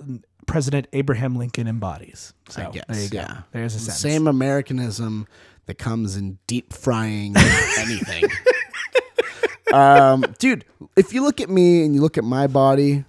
President 0.46 0.86
Abraham 0.92 1.36
Lincoln 1.36 1.66
embodies. 1.66 2.32
So 2.48 2.62
I 2.62 2.70
guess, 2.70 2.84
there 2.88 3.02
you 3.02 3.08
go. 3.08 3.18
yeah. 3.18 3.42
There's 3.52 3.74
a 3.74 3.84
The 3.84 3.90
same 3.92 4.26
Americanism 4.26 5.26
that 5.66 5.78
comes 5.78 6.16
in 6.16 6.38
deep 6.46 6.72
frying 6.72 7.34
anything. 7.78 8.24
um, 9.72 10.24
dude, 10.38 10.64
if 10.96 11.12
you 11.12 11.22
look 11.22 11.40
at 11.40 11.48
me 11.48 11.84
and 11.84 11.94
you 11.94 12.00
look 12.00 12.18
at 12.18 12.24
my 12.24 12.46
body, 12.46 13.04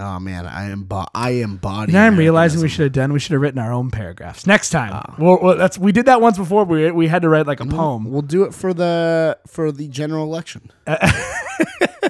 oh 0.00 0.18
man, 0.18 0.46
I 0.46 0.70
am 0.70 0.84
bo- 0.84 1.06
I 1.14 1.30
embody. 1.30 1.92
Now 1.92 2.06
I'm 2.06 2.16
realizing 2.16 2.60
we 2.60 2.68
should 2.68 2.82
have 2.84 2.92
done. 2.92 3.12
We 3.12 3.20
should 3.20 3.32
have 3.32 3.40
written 3.40 3.60
our 3.60 3.72
own 3.72 3.90
paragraphs 3.90 4.46
next 4.46 4.70
time. 4.70 5.14
Well, 5.18 5.38
well, 5.40 5.56
that's 5.56 5.78
we 5.78 5.92
did 5.92 6.06
that 6.06 6.20
once 6.20 6.36
before. 6.36 6.64
We 6.64 6.90
we 6.90 7.08
had 7.08 7.22
to 7.22 7.28
write 7.28 7.46
like 7.46 7.60
a 7.60 7.66
poem. 7.66 8.10
We'll 8.10 8.22
do 8.22 8.44
it 8.44 8.54
for 8.54 8.74
the 8.74 9.38
for 9.46 9.70
the 9.72 9.88
general 9.88 10.24
election. 10.24 10.70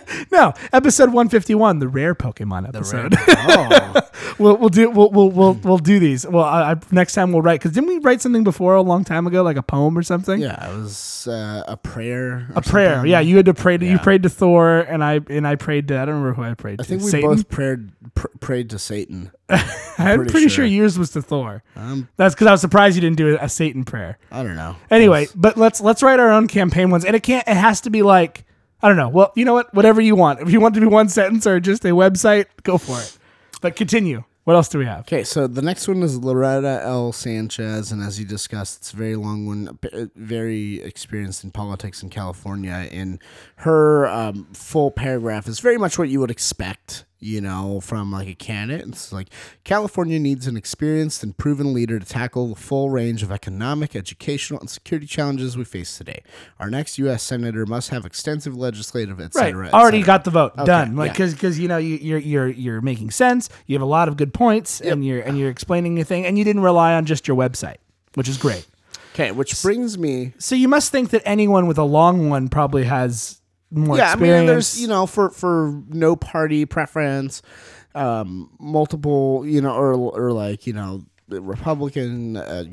No, 0.30 0.52
episode 0.72 1.06
151, 1.06 1.78
the 1.78 1.88
rare 1.88 2.14
Pokemon 2.14 2.68
episode. 2.68 3.14
oh, 3.18 4.00
we'll 4.38 4.56
we'll 4.56 4.68
do 4.68 4.90
we'll 4.90 5.10
we'll 5.10 5.30
we'll, 5.30 5.52
we'll 5.54 5.78
do 5.78 5.98
these. 6.00 6.26
Well, 6.26 6.44
I, 6.44 6.72
I, 6.72 6.76
next 6.90 7.14
time 7.14 7.30
we'll 7.32 7.42
write 7.42 7.60
because 7.60 7.72
didn't 7.72 7.88
we 7.88 7.98
write 7.98 8.20
something 8.20 8.42
before 8.42 8.74
a 8.74 8.82
long 8.82 9.04
time 9.04 9.26
ago, 9.26 9.42
like 9.42 9.56
a 9.56 9.62
poem 9.62 9.96
or 9.96 10.02
something? 10.02 10.40
yeah, 10.40 10.72
it 10.72 10.76
was 10.76 11.28
uh, 11.28 11.62
a 11.68 11.76
prayer. 11.76 12.48
A 12.56 12.62
prayer. 12.62 13.06
Yeah, 13.06 13.20
you 13.20 13.36
had 13.36 13.46
to 13.46 13.54
pray 13.54 13.76
to 13.78 13.86
you 13.86 13.98
prayed 13.98 14.24
to 14.24 14.28
Thor, 14.28 14.80
and 14.80 15.04
I 15.04 15.20
and 15.28 15.46
I 15.46 15.54
prayed 15.56 15.88
to 15.88 16.00
I 16.00 16.04
don't 16.04 16.16
remember 16.16 16.34
who 16.34 16.42
I 16.42 16.54
prayed 16.54 16.78
to. 16.78 16.82
I 16.82 16.84
to. 16.84 16.88
think 16.88 17.02
we 17.02 17.10
Satan? 17.10 17.30
both 17.30 17.48
prayed 17.48 17.90
pr- 18.14 18.26
prayed 18.40 18.70
to 18.70 18.78
Satan. 18.78 19.30
I'm 19.48 20.16
pretty 20.16 20.30
pretty, 20.30 20.48
sure. 20.48 20.50
sure. 20.50 20.64
yours 20.64 20.98
was 20.98 21.10
to 21.10 21.22
Thor. 21.22 21.62
Um, 21.76 22.08
That's 22.16 22.34
because 22.34 22.46
I 22.46 22.52
was 22.52 22.60
surprised 22.60 22.96
you 22.96 23.02
didn't 23.02 23.18
do 23.18 23.36
a 23.40 23.48
Satan 23.48 23.84
prayer. 23.84 24.18
I 24.32 24.42
don't 24.42 24.56
know. 24.56 24.76
Anyway, 24.90 25.28
but 25.34 25.56
let's 25.56 25.80
let's 25.80 26.02
write 26.02 26.18
our 26.18 26.30
own 26.30 26.48
campaign 26.48 26.90
ones, 26.90 27.04
and 27.04 27.14
it 27.14 27.22
can't. 27.22 27.46
It 27.46 27.56
has 27.56 27.82
to 27.82 27.90
be 27.90 28.02
like 28.02 28.44
I 28.84 28.88
don't 28.88 28.98
know. 28.98 29.08
Well, 29.08 29.32
you 29.34 29.46
know 29.46 29.54
what? 29.54 29.72
Whatever 29.72 30.02
you 30.02 30.14
want. 30.14 30.40
If 30.40 30.50
you 30.50 30.60
want 30.60 30.74
to 30.74 30.80
be 30.82 30.86
one 30.86 31.08
sentence 31.08 31.46
or 31.46 31.58
just 31.58 31.86
a 31.86 31.88
website, 31.88 32.44
go 32.64 32.76
for 32.76 33.00
it. 33.00 33.16
But 33.62 33.76
continue. 33.76 34.24
What 34.44 34.56
else 34.56 34.68
do 34.68 34.78
we 34.78 34.84
have? 34.84 35.00
Okay, 35.00 35.24
so 35.24 35.46
the 35.46 35.62
next 35.62 35.88
one 35.88 36.02
is 36.02 36.18
Loretta 36.18 36.82
L. 36.82 37.10
Sanchez, 37.10 37.90
and 37.92 38.02
as 38.02 38.20
you 38.20 38.26
discussed, 38.26 38.76
it's 38.76 38.92
a 38.92 38.96
very 38.96 39.16
long 39.16 39.46
one, 39.46 39.78
very 40.16 40.82
experienced 40.82 41.44
in 41.44 41.50
politics 41.50 42.02
in 42.02 42.10
California. 42.10 42.86
And 42.92 43.20
her 43.56 44.06
um, 44.06 44.48
full 44.52 44.90
paragraph 44.90 45.48
is 45.48 45.60
very 45.60 45.78
much 45.78 45.98
what 45.98 46.10
you 46.10 46.20
would 46.20 46.30
expect, 46.30 47.06
you 47.24 47.40
know, 47.40 47.80
from 47.80 48.12
like 48.12 48.28
a 48.28 48.34
candidate. 48.34 48.86
It's 48.86 49.12
like 49.12 49.28
California 49.64 50.18
needs 50.18 50.46
an 50.46 50.56
experienced 50.58 51.22
and 51.22 51.36
proven 51.36 51.72
leader 51.72 51.98
to 51.98 52.04
tackle 52.04 52.48
the 52.48 52.54
full 52.54 52.90
range 52.90 53.22
of 53.22 53.32
economic, 53.32 53.96
educational, 53.96 54.60
and 54.60 54.68
security 54.68 55.06
challenges 55.06 55.56
we 55.56 55.64
face 55.64 55.96
today. 55.96 56.22
Our 56.60 56.68
next 56.70 56.98
U.S. 56.98 57.22
senator 57.22 57.64
must 57.64 57.88
have 57.88 58.04
extensive 58.04 58.54
legislative, 58.56 59.20
et 59.20 59.34
Right. 59.34 59.46
cetera, 59.46 59.68
et 59.68 59.72
Already 59.72 60.02
got 60.02 60.24
the 60.24 60.30
vote 60.30 60.54
done. 60.64 60.96
Like 60.96 61.08
yeah. 61.08 61.12
because 61.12 61.32
because 61.32 61.58
you 61.58 61.66
know 61.68 61.78
you, 61.78 61.96
you're 61.96 62.18
you're 62.18 62.48
you're 62.48 62.80
making 62.82 63.10
sense. 63.10 63.48
You 63.66 63.74
have 63.74 63.82
a 63.82 63.86
lot 63.86 64.08
of 64.08 64.16
good 64.18 64.34
points, 64.34 64.80
and 64.82 65.04
you're 65.04 65.20
and 65.20 65.38
you're 65.38 65.50
explaining 65.50 65.96
your 65.96 66.04
thing, 66.04 66.26
and 66.26 66.36
you 66.38 66.44
didn't 66.44 66.62
rely 66.62 66.92
on 66.94 67.06
just 67.06 67.26
your 67.26 67.36
website, 67.38 67.76
which 68.14 68.28
is 68.28 68.36
great. 68.36 68.66
Okay, 69.14 69.30
which 69.30 69.62
brings 69.62 69.96
me 69.96 70.32
So 70.38 70.56
you 70.56 70.66
must 70.68 70.90
think 70.90 71.10
that 71.10 71.22
anyone 71.24 71.68
with 71.68 71.78
a 71.78 71.84
long 71.84 72.28
one 72.28 72.48
probably 72.48 72.82
has 72.84 73.40
more 73.74 73.96
yeah, 73.98 74.12
I 74.12 74.16
mean, 74.16 74.46
there's 74.46 74.80
you 74.80 74.88
know 74.88 75.06
for 75.06 75.30
for 75.30 75.82
no 75.88 76.16
party 76.16 76.64
preference, 76.64 77.42
um, 77.94 78.50
multiple 78.58 79.44
you 79.46 79.60
know 79.60 79.74
or 79.74 79.92
or 79.94 80.32
like 80.32 80.66
you 80.66 80.72
know 80.72 81.04
Republican, 81.28 82.36
uh, 82.36 82.64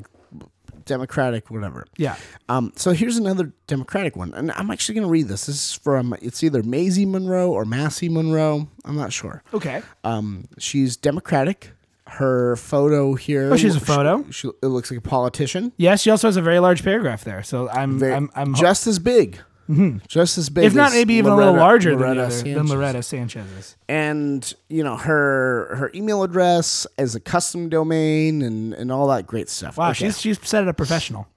Democratic, 0.85 1.49
whatever. 1.51 1.85
yeah. 1.97 2.15
Um, 2.49 2.73
so 2.75 2.91
here's 2.91 3.17
another 3.17 3.53
Democratic 3.67 4.15
one, 4.15 4.33
and 4.33 4.51
I'm 4.51 4.71
actually 4.71 4.95
gonna 4.95 5.07
read 5.07 5.27
this. 5.27 5.45
This 5.45 5.55
is 5.55 5.73
from 5.73 6.15
it's 6.21 6.43
either 6.43 6.63
Maisie 6.63 7.05
Munroe 7.05 7.51
or 7.51 7.65
Massie 7.65 8.09
Munroe. 8.09 8.67
I'm 8.83 8.95
not 8.95 9.13
sure. 9.13 9.43
Okay. 9.53 9.81
Um, 10.03 10.47
she's 10.57 10.97
Democratic. 10.97 11.71
Her 12.07 12.57
photo 12.57 13.13
here. 13.13 13.53
Oh, 13.53 13.55
she's 13.55 13.77
a 13.77 13.79
photo? 13.79 14.25
She, 14.31 14.49
it 14.61 14.65
looks 14.65 14.91
like 14.91 14.97
a 14.97 15.01
politician. 15.01 15.71
Yes, 15.77 16.01
she 16.01 16.09
also 16.09 16.27
has 16.27 16.35
a 16.35 16.41
very 16.41 16.59
large 16.59 16.83
paragraph 16.83 17.23
there. 17.23 17.41
So 17.41 17.69
I'm 17.69 17.99
Very, 17.99 18.13
I'm 18.13 18.29
I'm 18.35 18.53
just 18.53 18.85
as 18.85 18.99
big. 18.99 19.39
Mm-hmm. 19.69 19.97
Just 20.07 20.37
as 20.37 20.49
big. 20.49 20.65
if 20.65 20.73
not 20.75 20.91
maybe 20.91 21.13
even 21.13 21.31
a 21.31 21.35
little 21.35 21.53
larger 21.53 21.95
Loretta 21.95 22.15
than, 22.15 22.19
other, 22.25 22.35
than 22.35 22.53
Sanchez. 22.55 22.69
Loretta 22.71 23.03
Sanchez's. 23.03 23.75
and 23.87 24.53
you 24.69 24.83
know 24.83 24.97
her 24.97 25.75
her 25.75 25.91
email 25.95 26.23
address 26.23 26.85
as 26.97 27.15
a 27.15 27.19
custom 27.19 27.69
domain 27.69 28.41
and 28.41 28.73
and 28.73 28.91
all 28.91 29.07
that 29.07 29.25
great 29.27 29.47
stuff. 29.49 29.77
Wow, 29.77 29.91
Okay. 29.91 30.05
she's 30.05 30.19
she's 30.19 30.39
set 30.47 30.63
it 30.63 30.67
up 30.67 30.75
professional. 30.77 31.27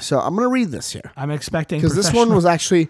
so 0.00 0.18
I'm 0.18 0.34
gonna 0.34 0.48
read 0.48 0.70
this 0.70 0.92
here 0.92 1.12
I'm 1.16 1.30
expecting 1.30 1.80
because 1.80 1.94
this 1.94 2.12
one 2.12 2.34
was 2.34 2.44
actually 2.46 2.88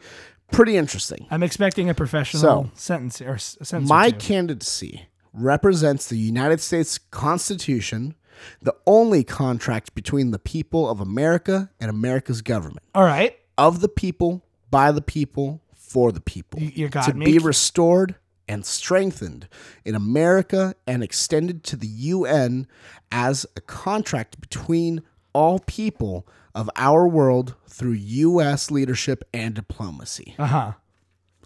pretty 0.51 0.77
interesting. 0.77 1.27
I'm 1.31 1.43
expecting 1.43 1.91
a 1.91 1.95
professional 1.95 2.41
So, 2.43 2.71
sentence 2.75 3.21
or 3.21 3.37
sentence. 3.39 3.89
My 3.89 4.09
or 4.09 4.13
candidacy 4.13 5.09
represents 5.33 6.09
the 6.09 6.17
United 6.17 6.61
States 6.61 6.99
Constitution, 6.99 8.15
the 8.63 8.75
only 8.87 9.23
contract 9.25 9.95
between 9.95 10.31
the 10.33 10.39
people 10.39 10.89
of 10.89 11.01
America 11.01 11.71
and 11.81 11.89
America's 11.91 12.43
government, 12.43 12.81
All 12.95 13.05
right, 13.05 13.37
of 13.57 13.81
the 13.81 13.89
people, 13.89 14.43
by 14.71 14.93
the 14.93 15.03
people, 15.03 15.61
for 15.75 16.13
the 16.13 16.21
people, 16.21 16.61
You- 16.61 16.89
got 16.89 17.05
to 17.07 17.15
me. 17.15 17.27
be 17.27 17.39
restored 17.39 18.15
and 18.49 18.65
strengthened 18.65 19.49
in 19.85 19.95
America 19.95 20.75
and 20.87 21.03
extended 21.03 21.63
to 21.65 21.77
the 21.77 21.87
UN 21.87 22.67
as 23.13 23.47
a 23.57 23.61
contract 23.61 24.41
between 24.41 25.03
all 25.33 25.59
people 25.61 26.27
of 26.55 26.69
our 26.77 27.07
world 27.07 27.55
through 27.69 27.93
U.S. 27.93 28.71
leadership 28.71 29.23
and 29.33 29.55
diplomacy. 29.55 30.35
uh 30.39 30.47
huh. 30.47 30.73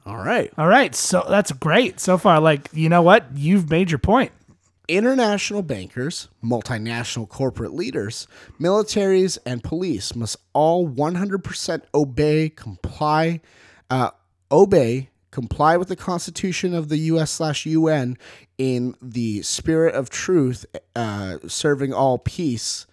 All 0.07 0.18
right. 0.18 0.53
All 0.59 0.66
right, 0.68 0.95
so 0.95 1.25
that's 1.29 1.51
great 1.53 1.99
so 2.01 2.18
far. 2.18 2.39
Like 2.41 2.68
you 2.75 2.89
know 2.91 3.01
what, 3.03 3.27
you've 3.35 3.70
made 3.70 3.91
your 3.91 3.99
point. 3.99 4.33
International 4.87 5.62
bankers, 5.62 6.28
multinational 6.43 7.26
corporate 7.28 7.72
leaders, 7.72 8.26
militaries, 8.61 9.39
and 9.47 9.64
police 9.64 10.14
must 10.14 10.37
all 10.53 10.87
100% 10.87 11.82
obey, 11.95 12.51
comply, 12.51 13.41
uh, 13.89 14.11
obey, 14.53 15.09
comply 15.30 15.76
with 15.78 15.89
the 15.89 15.97
Constitution 15.97 16.74
of 16.74 16.91
the 16.91 16.99
U.S. 16.99 17.30
slash 17.30 17.64
UN 17.64 18.18
in 18.59 18.95
the 19.01 19.41
spirit 19.43 19.95
of 19.95 20.11
truth, 20.11 20.66
uh, 20.95 21.39
serving 21.47 21.95
all 21.95 22.18
peace, 22.18 22.87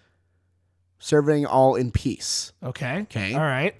serving 0.98 1.44
all 1.44 1.74
in 1.74 1.90
peace. 1.90 2.52
Okay. 2.62 3.00
Okay. 3.02 3.34
All 3.34 3.40
right. 3.40 3.74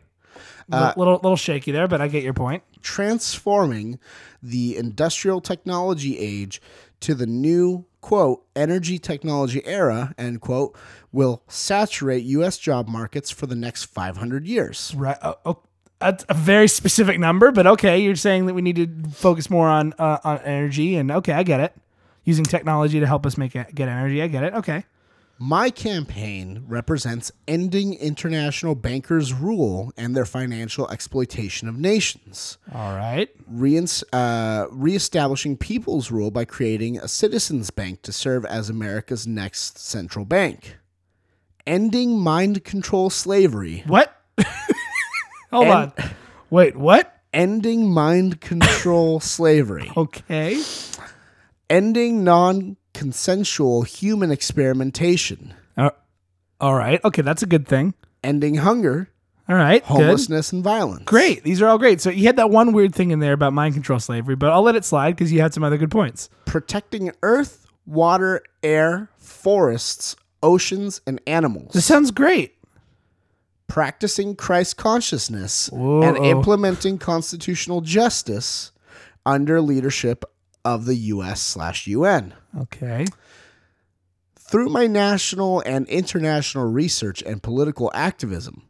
Uh, 0.71 0.93
little, 0.97 1.05
little 1.05 1.21
little 1.23 1.37
shaky 1.37 1.73
there, 1.73 1.89
but 1.89 2.01
I 2.01 2.09
get 2.09 2.23
your 2.23 2.35
point. 2.35 2.63
transforming 2.83 3.99
the 4.43 4.77
industrial 4.77 5.41
technology 5.41 6.19
age 6.19 6.61
to 7.03 7.15
the 7.15 7.27
new 7.27 7.87
quote 8.01 8.45
energy 8.57 8.99
technology 8.99 9.65
era 9.65 10.13
end 10.19 10.41
quote 10.41 10.77
will 11.13 11.43
saturate 11.47 12.25
US 12.25 12.59
job 12.59 12.89
markets 12.89 13.31
for 13.31 13.47
the 13.47 13.55
next 13.55 13.85
500 13.85 14.47
years. 14.47 14.93
Right. 14.97 15.17
Oh, 15.23 15.37
oh, 15.45 15.59
that's 16.01 16.25
a 16.29 16.35
very 16.35 16.69
specific 16.69 17.19
number, 17.19 17.53
but 17.53 17.67
okay. 17.67 18.01
You're 18.01 18.17
saying 18.17 18.47
that 18.47 18.55
we 18.55 18.63
need 18.63 18.77
to 18.77 19.11
focus 19.11 19.49
more 19.49 19.69
on 19.69 19.95
uh, 19.99 20.19
on 20.25 20.39
energy, 20.41 20.97
and 20.97 21.11
okay, 21.11 21.33
I 21.33 21.45
get 21.45 21.61
it. 21.61 21.75
Using 22.25 22.45
technology 22.45 23.01
to 23.01 23.07
help 23.07 23.25
us 23.27 23.37
make 23.37 23.55
it, 23.57 23.75
get 23.75 23.89
energy, 23.89 24.23
I 24.23 24.27
get 24.27 24.45
it. 24.45 24.55
Okay. 24.55 24.85
My 25.45 25.71
campaign 25.71 26.63
represents 26.69 27.33
ending 27.49 27.95
international 27.95 28.77
bankers' 28.77 29.33
rule 29.35 29.93
and 29.97 30.15
their 30.15 30.25
financial 30.25 30.89
exploitation 30.89 31.67
of 31.69 31.77
nations. 31.77 32.59
All 32.73 32.95
right. 32.95 33.29
Reins- 33.49 34.05
uh, 34.13 34.67
reestablishing 34.71 35.57
people's 35.57 36.13
rule 36.13 36.31
by 36.31 36.45
creating 36.45 36.97
a 36.97 37.09
citizens 37.09 37.71
bank 37.71 38.03
to 38.03 38.13
serve 38.13 38.45
as 38.45 38.71
America's 38.71 39.27
next 39.27 39.79
central 39.79 40.25
bank. 40.25 40.79
Ending 41.67 42.21
mind 42.21 42.63
control 42.63 43.11
slavery. 43.11 43.83
What? 43.89 44.17
Hold 45.51 45.65
And- 45.67 45.73
on. 45.75 45.93
Wait. 46.51 46.77
What? 46.77 47.21
Ending 47.33 47.91
mind 47.91 48.41
control 48.41 49.19
slavery. 49.19 49.91
Okay. 49.97 50.63
Ending 51.69 52.23
non 52.23 52.77
consensual 52.95 53.83
human 53.83 54.31
experimentation. 54.31 55.55
Uh, 55.77 55.91
all 56.61 56.75
right. 56.75 57.03
Okay, 57.05 57.23
that's 57.23 57.43
a 57.43 57.47
good 57.47 57.67
thing. 57.67 57.95
Ending 58.25 58.57
hunger, 58.57 59.09
All 59.49 59.57
right. 59.57 59.83
Good. 59.83 59.89
homelessness, 59.89 60.53
and 60.53 60.63
violence. 60.63 61.03
Great. 61.05 61.43
These 61.43 61.61
are 61.61 61.67
all 61.69 61.79
great. 61.79 62.01
So 62.01 62.11
you 62.11 62.27
had 62.27 62.37
that 62.37 62.51
one 62.51 62.73
weird 62.73 62.95
thing 62.95 63.11
in 63.11 63.19
there 63.19 63.33
about 63.33 63.53
mind 63.53 63.75
control 63.75 63.99
slavery, 63.99 64.37
but 64.37 64.51
I'll 64.51 64.63
let 64.63 64.77
it 64.77 64.85
slide 64.85 65.13
because 65.17 65.33
you 65.33 65.41
had 65.41 65.53
some 65.53 65.65
other 65.65 65.77
good 65.79 65.91
points. 65.91 66.29
Protecting 66.45 67.11
earth, 67.23 67.67
water, 67.85 68.43
air, 68.63 69.11
forests, 69.17 70.15
oceans, 70.43 71.01
and 71.07 71.21
animals. 71.27 71.73
This 71.73 71.85
sounds 71.85 72.11
great. 72.13 72.55
practicing 73.69 74.37
Christ 74.37 74.77
consciousness 74.77 75.69
Whoa. 75.73 76.03
and 76.03 76.17
implementing 76.19 76.99
constitutional 76.99 77.81
justice 77.81 78.71
under 79.25 79.61
leadership 79.61 80.25
of 80.65 80.85
the 80.85 80.95
U.S. 80.95 81.41
slash 81.41 81.87
UN. 81.87 82.35
Okay. 82.59 83.07
Through 84.39 84.69
my 84.69 84.87
national 84.87 85.61
and 85.61 85.89
international 85.89 86.71
research 86.71 87.23
and 87.23 87.43
political 87.43 87.91
activism, 87.95 88.69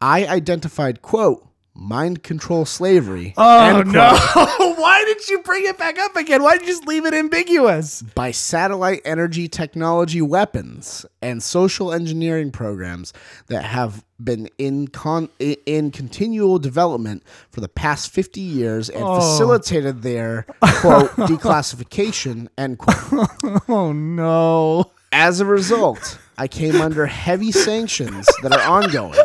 I 0.00 0.26
identified, 0.26 1.02
quote, 1.02 1.47
mind 1.78 2.22
control 2.22 2.64
slavery 2.64 3.34
Oh 3.36 3.82
no! 3.86 4.10
Why 4.74 5.04
did 5.04 5.28
you 5.28 5.42
bring 5.42 5.64
it 5.64 5.78
back 5.78 5.98
up 5.98 6.16
again? 6.16 6.42
Why 6.42 6.56
did 6.56 6.62
you 6.62 6.68
just 6.68 6.86
leave 6.86 7.06
it 7.06 7.14
ambiguous? 7.14 8.02
by 8.02 8.30
satellite 8.30 9.00
energy 9.04 9.48
technology 9.48 10.20
weapons 10.20 11.06
and 11.22 11.42
social 11.42 11.92
engineering 11.92 12.50
programs 12.50 13.12
that 13.46 13.64
have 13.64 14.04
been 14.22 14.48
in 14.58 14.88
con- 14.88 15.28
in 15.38 15.90
continual 15.90 16.58
development 16.58 17.22
for 17.50 17.60
the 17.60 17.68
past 17.68 18.10
50 18.10 18.40
years 18.40 18.88
and 18.88 19.02
oh. 19.02 19.20
facilitated 19.20 20.02
their 20.02 20.46
quote 20.60 21.10
declassification 21.28 22.48
end 22.58 22.78
quote 22.78 23.28
Oh 23.68 23.92
no! 23.92 24.90
As 25.12 25.40
a 25.40 25.44
result, 25.44 26.18
I 26.36 26.48
came 26.48 26.80
under 26.80 27.06
heavy 27.06 27.52
sanctions 27.52 28.26
that 28.42 28.52
are 28.52 28.60
ongoing. 28.60 29.18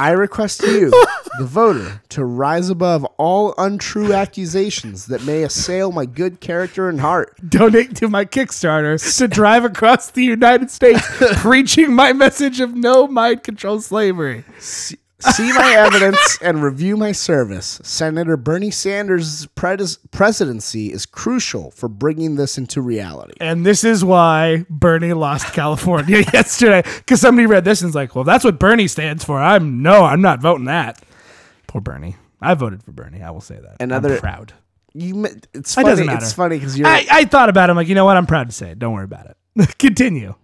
I 0.00 0.12
request 0.12 0.62
you, 0.62 0.88
the 1.38 1.44
voter, 1.44 2.00
to 2.08 2.24
rise 2.24 2.70
above 2.70 3.04
all 3.18 3.52
untrue 3.58 4.14
accusations 4.14 5.04
that 5.06 5.24
may 5.24 5.42
assail 5.42 5.92
my 5.92 6.06
good 6.06 6.40
character 6.40 6.88
and 6.88 7.02
heart. 7.02 7.36
Donate 7.46 7.96
to 7.96 8.08
my 8.08 8.24
Kickstarter 8.24 8.96
to 9.18 9.28
drive 9.28 9.66
across 9.66 10.10
the 10.10 10.24
United 10.24 10.70
States, 10.70 11.06
preaching 11.42 11.92
my 11.92 12.14
message 12.14 12.60
of 12.60 12.74
no 12.74 13.06
mind 13.06 13.42
control 13.42 13.78
slavery. 13.82 14.44
See 15.20 15.52
my 15.52 15.74
evidence 15.76 16.38
and 16.42 16.62
review 16.62 16.96
my 16.96 17.12
service. 17.12 17.80
Senator 17.82 18.36
Bernie 18.36 18.70
Sanders' 18.70 19.46
pres- 19.54 19.98
presidency 20.10 20.92
is 20.92 21.04
crucial 21.06 21.70
for 21.72 21.88
bringing 21.88 22.36
this 22.36 22.56
into 22.58 22.80
reality. 22.80 23.34
And 23.40 23.64
this 23.66 23.84
is 23.84 24.04
why 24.04 24.64
Bernie 24.70 25.12
lost 25.12 25.52
California 25.52 26.18
yesterday. 26.32 26.82
Because 26.82 27.20
somebody 27.20 27.46
read 27.46 27.64
this 27.64 27.82
and 27.82 27.88
is 27.90 27.94
like, 27.94 28.14
well, 28.14 28.24
that's 28.24 28.44
what 28.44 28.58
Bernie 28.58 28.88
stands 28.88 29.24
for. 29.24 29.40
I'm 29.40 29.82
no, 29.82 30.04
I'm 30.04 30.22
not 30.22 30.40
voting 30.40 30.64
that. 30.66 31.00
Poor 31.66 31.80
Bernie. 31.80 32.16
I 32.40 32.54
voted 32.54 32.82
for 32.82 32.92
Bernie. 32.92 33.22
I 33.22 33.30
will 33.30 33.40
say 33.42 33.56
that. 33.60 33.76
Another- 33.80 34.14
I'm 34.14 34.20
proud. 34.20 34.52
You, 34.92 35.14
ma- 35.14 35.28
it's 35.54 35.72
It 35.72 35.74
funny. 35.74 35.88
doesn't 35.90 36.06
matter. 36.06 36.18
It's 36.24 36.32
funny 36.32 36.56
because 36.58 36.76
you're. 36.76 36.88
I, 36.88 37.06
I 37.10 37.24
thought 37.26 37.48
about 37.48 37.68
it. 37.68 37.70
I'm 37.70 37.76
like, 37.76 37.86
you 37.88 37.94
know 37.94 38.04
what? 38.06 38.16
I'm 38.16 38.26
proud 38.26 38.48
to 38.48 38.52
say 38.52 38.70
it. 38.70 38.78
Don't 38.80 38.92
worry 38.94 39.04
about 39.04 39.26
it. 39.26 39.78
Continue. 39.78 40.34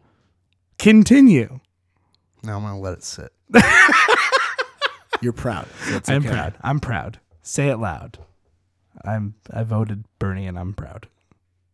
Continue. 0.79 1.59
now 2.45 2.57
I'm 2.59 2.62
gonna 2.62 2.79
let 2.79 2.93
it 2.93 3.03
sit. 3.03 3.33
you're 5.21 5.33
proud. 5.33 5.67
so 5.87 6.01
I'm 6.09 6.23
okay. 6.23 6.29
proud. 6.29 6.55
I'm 6.62 6.81
proud. 6.81 7.21
Say 7.43 7.69
it 7.69 7.77
loud. 7.77 8.19
I'm. 9.05 9.35
I 9.53 9.62
voted 9.62 10.05
Bernie 10.19 10.47
and 10.47 10.59
I'm 10.59 10.75
proud. 10.75 11.09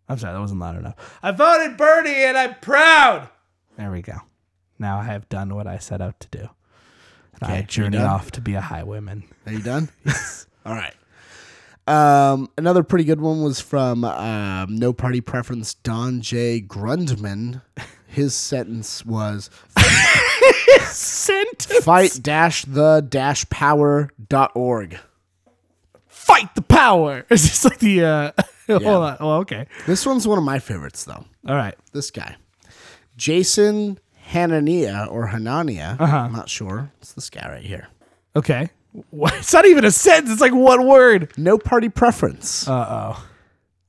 I'm 0.09 0.18
sorry, 0.18 0.34
that 0.34 0.40
wasn't 0.40 0.61
loud 0.61 0.76
enough. 0.76 1.18
I 1.22 1.30
voted 1.30 1.76
Bernie 1.76 2.24
and 2.24 2.36
I'm 2.36 2.57
proud. 2.61 3.28
There 3.78 3.90
we 3.90 4.03
go. 4.03 4.18
Now 4.78 4.99
I 4.99 5.05
have 5.05 5.28
done 5.28 5.55
what 5.55 5.66
I 5.66 5.78
set 5.78 6.01
out 6.01 6.20
to 6.20 6.28
do. 6.28 6.49
I 7.40 7.45
Okay, 7.45 7.61
you 7.61 7.66
journey 7.66 7.99
off 7.99 8.30
to 8.32 8.40
be 8.40 8.55
a 8.55 8.61
highwayman. 8.61 9.24
Are 9.47 9.53
you 9.53 9.62
done? 9.62 9.88
yes. 10.05 10.47
All 10.66 10.74
right. 10.74 10.95
Um, 11.86 12.49
another 12.57 12.82
pretty 12.82 13.05
good 13.05 13.20
one 13.20 13.43
was 13.43 13.61
from 13.61 14.05
um, 14.05 14.76
No 14.76 14.93
Party 14.93 15.20
Preference 15.20 15.74
Don 15.74 16.20
J. 16.20 16.61
Grundmann. 16.61 17.62
His 18.12 18.34
sentence 18.34 19.04
was 19.06 19.48
Sentence. 20.90 21.84
fight 21.84 22.18
dash 22.20 22.64
the 22.66 23.04
dash 23.08 23.48
power 23.48 24.10
dot 24.28 24.52
org. 24.54 24.98
Fight 26.08 26.54
the 26.54 26.62
power. 26.62 27.24
It's 27.30 27.42
just 27.48 27.64
like 27.64 27.78
the. 27.78 28.04
uh 28.04 28.32
Hold 28.68 28.84
on. 28.84 29.16
Oh, 29.20 29.30
okay. 29.40 29.66
This 29.86 30.04
one's 30.06 30.26
one 30.28 30.38
of 30.38 30.44
my 30.44 30.58
favorites, 30.58 31.04
though. 31.04 31.24
All 31.48 31.54
right. 31.56 31.74
This 31.92 32.10
guy, 32.10 32.36
Jason 33.16 33.98
Hanania 34.30 35.10
or 35.10 35.28
Hanania. 35.28 35.98
Uh-huh. 36.00 36.16
I'm 36.16 36.32
not 36.32 36.48
sure. 36.48 36.90
It's 37.00 37.12
this 37.12 37.28
guy 37.30 37.48
right 37.48 37.64
here. 37.64 37.88
Okay. 38.36 38.68
What? 39.10 39.34
It's 39.38 39.52
not 39.52 39.64
even 39.66 39.84
a 39.84 39.90
sentence. 39.90 40.30
It's 40.32 40.40
like 40.40 40.54
one 40.54 40.86
word. 40.86 41.32
No 41.38 41.56
party 41.58 41.88
preference. 41.88 42.68
Uh 42.68 42.86
oh. 43.16 43.26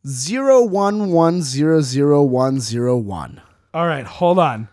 Zero 0.07 0.63
one 0.63 1.11
one 1.11 1.41
zero 1.41 1.81
zero 1.81 2.23
one 2.23 2.59
zero 2.59 2.97
one. 2.97 3.41
All 3.73 3.85
right, 3.87 4.05
hold 4.05 4.39
on. 4.39 4.67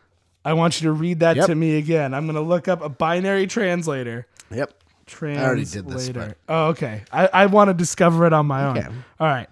I 0.44 0.54
want 0.54 0.80
you 0.80 0.86
to 0.86 0.92
read 0.92 1.20
that 1.20 1.36
Yep. 1.36 1.46
to 1.46 1.54
me 1.54 1.76
again. 1.76 2.14
I'm 2.14 2.24
going 2.26 2.34
to 2.36 2.40
look 2.40 2.68
up 2.68 2.80
a 2.82 2.88
binary 2.88 3.46
translator. 3.46 4.26
Yep. 4.50 4.74
Translator. 5.06 5.46
already 5.46 5.64
did 5.64 5.88
this, 5.88 6.08
but- 6.10 6.36
Oh, 6.48 6.66
okay. 6.68 7.02
I, 7.12 7.28
I 7.32 7.46
want 7.46 7.68
to 7.68 7.74
discover 7.74 8.26
it 8.26 8.32
on 8.32 8.46
my 8.46 8.64
own. 8.64 8.78
Okay. 8.78 8.88
All 9.18 9.26
right. 9.26 9.48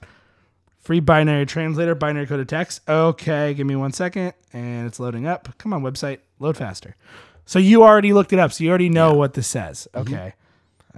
Free 0.80 1.01
binary 1.01 1.44
translator, 1.44 1.94
binary 1.94 2.24
code 2.24 2.36
coded 2.36 2.49
text. 2.49 2.80
Okay, 2.88 3.53
give 3.53 3.66
me 3.66 3.76
one 3.76 3.92
second, 3.92 4.32
and 4.55 4.86
it's 4.86 4.99
loading 4.99 5.26
up. 5.26 5.49
Come 5.59 5.74
on, 5.74 5.82
website, 5.82 6.20
load 6.38 6.57
faster. 6.57 6.96
So 7.44 7.59
you 7.59 7.82
already 7.82 8.12
looked 8.14 8.32
it 8.32 8.38
up, 8.38 8.53
so 8.53 8.64
you 8.64 8.70
already 8.70 8.88
know 8.88 9.12
what 9.12 9.34
this 9.34 9.46
says. 9.46 9.86
Mm-hmm. 9.92 10.14
Okay. 10.14 10.34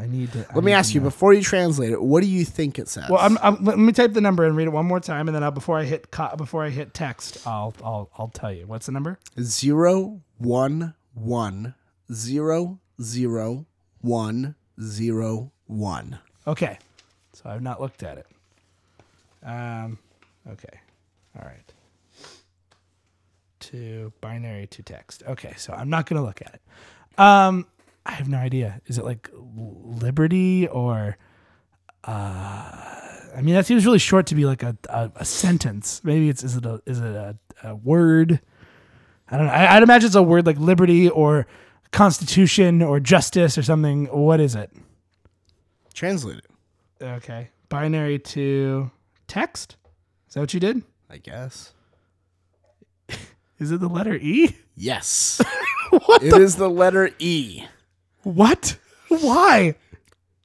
I 0.01 0.07
need 0.07 0.33
to. 0.33 0.39
Mm-hmm. 0.39 0.55
Let 0.55 0.65
me 0.65 0.73
ask 0.73 0.95
you 0.95 1.01
before 1.01 1.35
you 1.35 1.43
translate 1.43 1.93
it. 1.93 2.01
What 2.03 2.23
do 2.23 2.27
you 2.29 2.45
think 2.45 2.79
it 2.79 2.89
says? 2.89 3.11
Well, 3.11 3.21
I'm, 3.21 3.37
I'm, 3.43 3.65
let 3.65 3.79
me 3.79 3.93
type 3.93 4.15
the 4.15 4.21
number 4.21 4.45
and 4.47 4.57
read 4.57 4.67
it 4.67 4.71
one 4.71 4.87
more 4.87 5.01
time, 5.01 5.29
and 5.29 5.35
then 5.35 5.45
I'll, 5.45 5.51
before 5.51 5.79
I 5.79 5.85
hit 5.85 6.11
co- 6.11 6.35
before 6.37 6.65
I 6.65 6.71
hit 6.71 6.95
text, 6.95 7.47
I'll 7.47 7.75
I'll 7.85 8.11
I'll 8.17 8.29
tell 8.29 8.53
you 8.53 8.67
what's 8.67 8.87
the 8.87 8.93
number. 8.93 9.19
zero 9.41 10.23
one 10.39 10.95
one 11.15 11.75
zero 12.13 12.81
zero 13.03 13.67
one 14.01 14.55
zero 14.83 15.53
one. 15.67 16.19
Okay. 16.47 16.79
So 17.33 17.49
I've 17.49 17.63
not 17.63 17.81
looked 17.81 18.03
at 18.03 18.19
it. 18.19 18.27
Um, 19.43 19.99
okay. 20.49 20.81
All 21.39 21.47
right. 21.47 21.73
To 23.61 24.13
binary 24.21 24.67
to 24.69 24.83
text. 24.83 25.23
Okay, 25.27 25.55
so 25.57 25.73
I'm 25.73 25.89
not 25.89 26.07
going 26.07 26.21
to 26.21 26.27
look 26.27 26.43
at 26.43 26.55
it. 26.55 26.63
Um, 27.19 27.67
I 28.11 28.15
have 28.15 28.29
no 28.29 28.39
idea. 28.39 28.81
Is 28.87 28.99
it 28.99 29.05
like 29.05 29.31
liberty 29.33 30.67
or 30.67 31.17
uh 32.03 32.97
I 33.37 33.41
mean 33.43 33.55
that 33.55 33.67
seems 33.67 33.87
really 33.87 34.01
short 34.01 34.27
to 34.27 34.35
be 34.35 34.45
like 34.45 34.65
a, 34.65 34.77
a, 34.89 35.13
a 35.15 35.25
sentence. 35.25 36.01
Maybe 36.03 36.29
it's 36.29 36.43
is 36.43 36.57
it 36.57 36.67
a 36.67 36.83
is 36.87 36.99
it 36.99 37.15
a, 37.15 37.37
a 37.63 37.77
word? 37.77 38.41
I 39.31 39.37
don't 39.37 39.47
know. 39.47 39.53
I, 39.53 39.77
I'd 39.77 39.85
imagine 39.85 40.07
it's 40.07 40.17
a 40.17 40.23
word 40.25 40.45
like 40.45 40.59
liberty 40.59 41.09
or 41.09 41.47
constitution 41.93 42.83
or 42.83 42.99
justice 42.99 43.57
or 43.57 43.63
something. 43.63 44.07
What 44.07 44.41
is 44.41 44.57
it? 44.57 44.73
Translate 45.95 46.39
it. 46.39 47.05
Okay. 47.05 47.51
Binary 47.69 48.19
to 48.19 48.91
text? 49.29 49.77
Is 50.27 50.35
that 50.35 50.41
what 50.41 50.53
you 50.53 50.59
did? 50.59 50.83
I 51.09 51.19
guess. 51.19 51.73
Is 53.61 53.71
it 53.71 53.79
the 53.79 53.89
letter 53.89 54.17
E? 54.17 54.57
Yes. 54.75 55.41
It 55.93 56.41
is 56.41 56.55
the 56.55 56.71
letter 56.71 57.11
E. 57.19 57.65
What? 58.23 58.77
Why? 59.09 59.75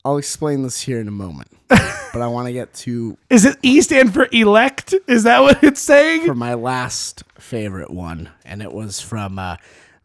I'll 0.03 0.17
explain 0.17 0.61
this 0.63 0.81
here 0.81 0.99
in 0.99 1.07
a 1.07 1.11
moment. 1.11 1.49
but 1.67 2.21
I 2.21 2.27
want 2.27 2.47
to 2.47 2.53
get 2.53 2.73
to 2.75 3.17
Is 3.29 3.43
it 3.45 3.57
E 3.63 3.81
stand 3.81 4.13
for 4.13 4.27
elect? 4.31 4.93
Is 5.07 5.23
that 5.23 5.41
what 5.41 5.63
it's 5.63 5.81
saying? 5.81 6.25
for 6.25 6.35
my 6.35 6.53
last 6.53 7.23
favorite 7.39 7.89
one, 7.91 8.29
and 8.45 8.61
it 8.61 8.71
was 8.71 9.01
from 9.01 9.39
uh, 9.39 9.57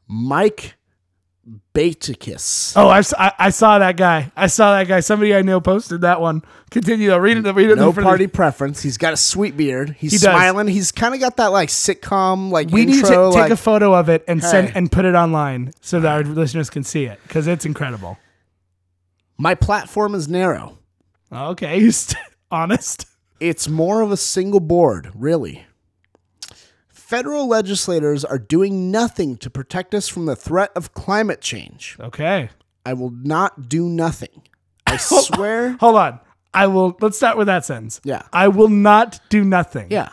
Mike 0.08 0.74
Beitiks. 1.74 2.72
Oh, 2.76 2.88
I 2.88 3.02
I 3.38 3.50
saw 3.50 3.78
that 3.78 3.96
guy. 3.96 4.30
I 4.36 4.46
saw 4.48 4.76
that 4.76 4.88
guy. 4.88 5.00
Somebody 5.00 5.34
I 5.34 5.42
know 5.42 5.60
posted 5.60 6.00
that 6.02 6.20
one. 6.20 6.42
Continue. 6.70 7.08
though. 7.10 7.18
Read 7.18 7.38
it. 7.38 7.52
Read 7.54 7.70
it. 7.70 7.76
No 7.76 7.92
for 7.92 8.00
the- 8.00 8.04
party 8.06 8.26
preference. 8.26 8.82
He's 8.82 8.96
got 8.98 9.12
a 9.12 9.16
sweet 9.16 9.56
beard. 9.56 9.96
He's 9.98 10.12
He 10.12 10.18
smiling. 10.18 10.66
He's 10.68 10.92
kind 10.92 11.14
of 11.14 11.20
got 11.20 11.36
that 11.38 11.48
like 11.48 11.68
sitcom 11.68 12.50
like 12.50 12.70
We 12.70 12.84
need 12.86 12.96
intro. 12.96 13.32
to 13.32 13.36
take 13.42 13.50
a 13.50 13.56
photo 13.56 13.94
of 13.94 14.08
it 14.08 14.24
and 14.28 14.42
send 14.42 14.72
and 14.74 14.90
put 14.90 15.04
it 15.04 15.14
online 15.14 15.72
so 15.80 16.00
that 16.00 16.10
our 16.12 16.22
listeners 16.24 16.70
can 16.70 16.84
see 16.84 17.04
it 17.04 17.18
because 17.22 17.46
it's 17.46 17.64
incredible. 17.64 18.18
my 19.38 19.54
platform 19.54 20.14
is 20.14 20.28
narrow. 20.28 20.78
Okay, 21.32 21.80
he's 21.80 22.14
honest. 22.50 23.06
It's 23.38 23.68
more 23.68 24.02
of 24.02 24.10
a 24.12 24.16
single 24.18 24.60
board, 24.60 25.10
really. 25.14 25.64
Federal 27.10 27.48
legislators 27.48 28.24
are 28.24 28.38
doing 28.38 28.92
nothing 28.92 29.36
to 29.38 29.50
protect 29.50 29.96
us 29.96 30.06
from 30.08 30.26
the 30.26 30.36
threat 30.36 30.70
of 30.76 30.94
climate 30.94 31.40
change. 31.40 31.96
Okay, 31.98 32.50
I 32.86 32.92
will 32.92 33.10
not 33.10 33.68
do 33.68 33.88
nothing. 33.88 34.42
I 34.86 34.96
swear. 34.98 35.76
hold 35.80 35.96
on. 35.96 36.20
I 36.54 36.68
will. 36.68 36.96
Let's 37.00 37.16
start 37.16 37.36
with 37.36 37.48
that 37.48 37.64
sentence. 37.64 38.00
Yeah. 38.04 38.22
I 38.32 38.46
will 38.46 38.68
not 38.68 39.18
do 39.28 39.42
nothing. 39.44 39.88
Yeah. 39.90 40.10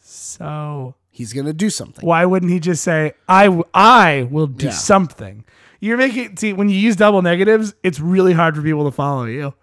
So 0.00 0.94
He's 1.10 1.32
going 1.32 1.46
to 1.46 1.52
do 1.54 1.70
something. 1.70 2.04
why 2.04 2.24
wouldn't 2.26 2.52
he 2.52 2.60
just 2.60 2.82
say 2.84 3.12
I 3.28 3.44
w- 3.44 3.64
I 3.72 4.28
will 4.30 4.46
do 4.46 4.66
Yeah. 4.66 4.72
something? 4.72 5.44
You're 5.80 5.96
making 5.96 6.36
see 6.36 6.52
when 6.52 6.68
you 6.68 6.76
use 6.76 6.96
double 6.96 7.22
negatives, 7.22 7.72
it's 7.82 7.98
really 8.00 8.32
hard 8.34 8.56
for 8.56 8.62
people 8.62 8.84
to 8.84 8.90
follow 8.90 9.24
you, 9.24 9.54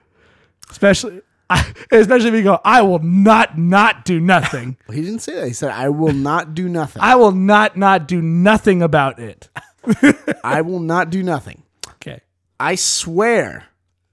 especially. 0.72 1.22
Especially 1.92 2.30
if 2.30 2.36
you 2.36 2.44
go, 2.44 2.60
I 2.64 2.82
will 2.82 3.00
not 3.00 3.58
not 3.58 4.06
do 4.06 4.20
nothing. 4.20 4.78
He 4.92 5.02
didn't 5.02 5.20
say 5.20 5.36
that. 5.36 5.48
He 5.48 5.54
said, 5.54 5.72
I 5.72 5.90
will 5.90 6.14
not 6.14 6.54
do 6.54 6.68
nothing. 6.70 7.02
I 7.02 7.16
will 7.16 7.32
not 7.32 7.78
not 7.78 8.08
do 8.08 8.22
nothing 8.22 8.82
about 8.82 9.20
it. 9.20 9.50
I 10.44 10.62
will 10.62 10.80
not 10.80 11.10
do 11.10 11.24
nothing. 11.24 11.64
Okay. 11.94 12.22
I 12.60 12.76
swear 12.76 13.66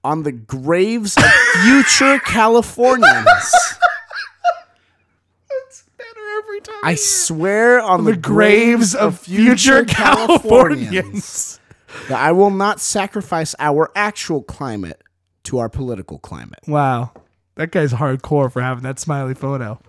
on 0.03 0.23
the 0.23 0.31
graves 0.31 1.17
of 1.17 1.23
future 1.63 2.19
Californians. 2.25 3.53
Better 5.97 6.19
every 6.37 6.61
time. 6.61 6.75
I 6.83 6.95
swear 6.95 7.81
on 7.81 8.05
the, 8.05 8.11
the 8.11 8.17
graves 8.17 8.95
of 8.95 9.19
future 9.19 9.83
Californians. 9.85 11.59
That 12.07 12.19
I 12.19 12.31
will 12.31 12.51
not 12.51 12.79
sacrifice 12.79 13.55
our 13.59 13.91
actual 13.95 14.43
climate 14.43 15.01
to 15.43 15.57
our 15.57 15.69
political 15.69 16.19
climate. 16.19 16.59
Wow. 16.67 17.11
That 17.59 17.71
guy's 17.71 17.91
hardcore 17.91 18.49
for 18.49 18.61
having 18.61 18.83
that 18.83 18.99
smiley 18.99 19.33
photo. 19.33 19.81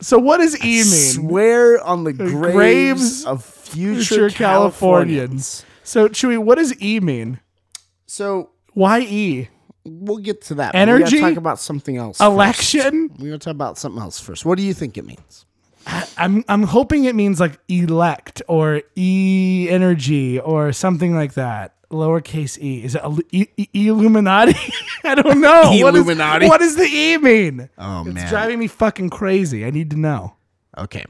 So 0.00 0.18
what 0.18 0.38
does 0.38 0.56
E 0.64 0.78
mean? 0.78 0.84
Swear 0.84 1.78
on 1.84 2.04
the 2.04 2.14
graves, 2.14 2.52
graves 2.54 3.24
of 3.26 3.44
future, 3.44 4.02
Future 4.02 4.30
Californians. 4.30 5.60
Californians. 5.60 5.64
So 5.84 6.08
Chewy, 6.08 6.38
what 6.38 6.56
does 6.56 6.72
E 6.82 6.98
mean? 7.00 7.38
So 8.06 8.48
Why 8.72 9.00
E? 9.00 9.48
we'll 9.84 10.16
get 10.16 10.40
to 10.46 10.54
that. 10.54 10.72
but 10.72 10.78
We 10.78 10.80
Energy? 10.80 11.20
gotta 11.20 11.34
talk 11.34 11.38
about 11.38 11.58
something 11.60 11.98
else. 11.98 12.16
first. 12.16 12.26
Election? 12.32 13.10
We're 13.18 13.26
gonna 13.26 13.38
talk 13.38 13.50
about 13.50 13.76
something 13.76 14.00
else 14.00 14.18
first. 14.18 14.46
What 14.46 14.56
do 14.56 14.64
you 14.64 14.72
think 14.72 14.96
it 14.96 15.04
means? 15.04 15.44
I'm 16.16 16.44
I'm 16.48 16.62
hoping 16.62 17.04
it 17.04 17.14
means 17.14 17.38
like 17.40 17.58
elect 17.68 18.40
or 18.48 18.80
e 18.96 19.66
energy 19.68 20.40
or 20.40 20.72
something 20.72 21.14
like 21.14 21.34
that. 21.34 21.74
Lowercase 21.90 22.58
e. 22.62 22.84
Is 22.84 22.94
it 22.94 23.02
e- 23.32 23.46
e- 23.56 23.86
Illuminati? 23.88 24.54
I 25.04 25.14
don't 25.14 25.40
know. 25.40 25.62
What 25.62 25.72
is- 25.74 25.80
Illuminati? 25.82 26.46
what 26.48 26.60
does 26.60 26.76
the 26.76 26.84
e 26.84 27.16
mean? 27.18 27.68
Oh 27.78 28.00
It's 28.02 28.14
man. 28.14 28.22
It's 28.22 28.30
driving 28.30 28.58
me 28.58 28.66
fucking 28.68 29.10
crazy. 29.10 29.64
I 29.66 29.70
need 29.70 29.90
to 29.90 29.96
know. 29.98 30.36
Okay. 30.78 31.04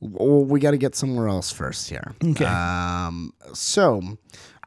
Well, 0.00 0.44
we 0.44 0.60
got 0.60 0.72
to 0.72 0.76
get 0.76 0.94
somewhere 0.94 1.28
else 1.28 1.50
first 1.50 1.88
here. 1.88 2.14
Okay. 2.22 2.44
Um, 2.44 3.32
so 3.54 4.02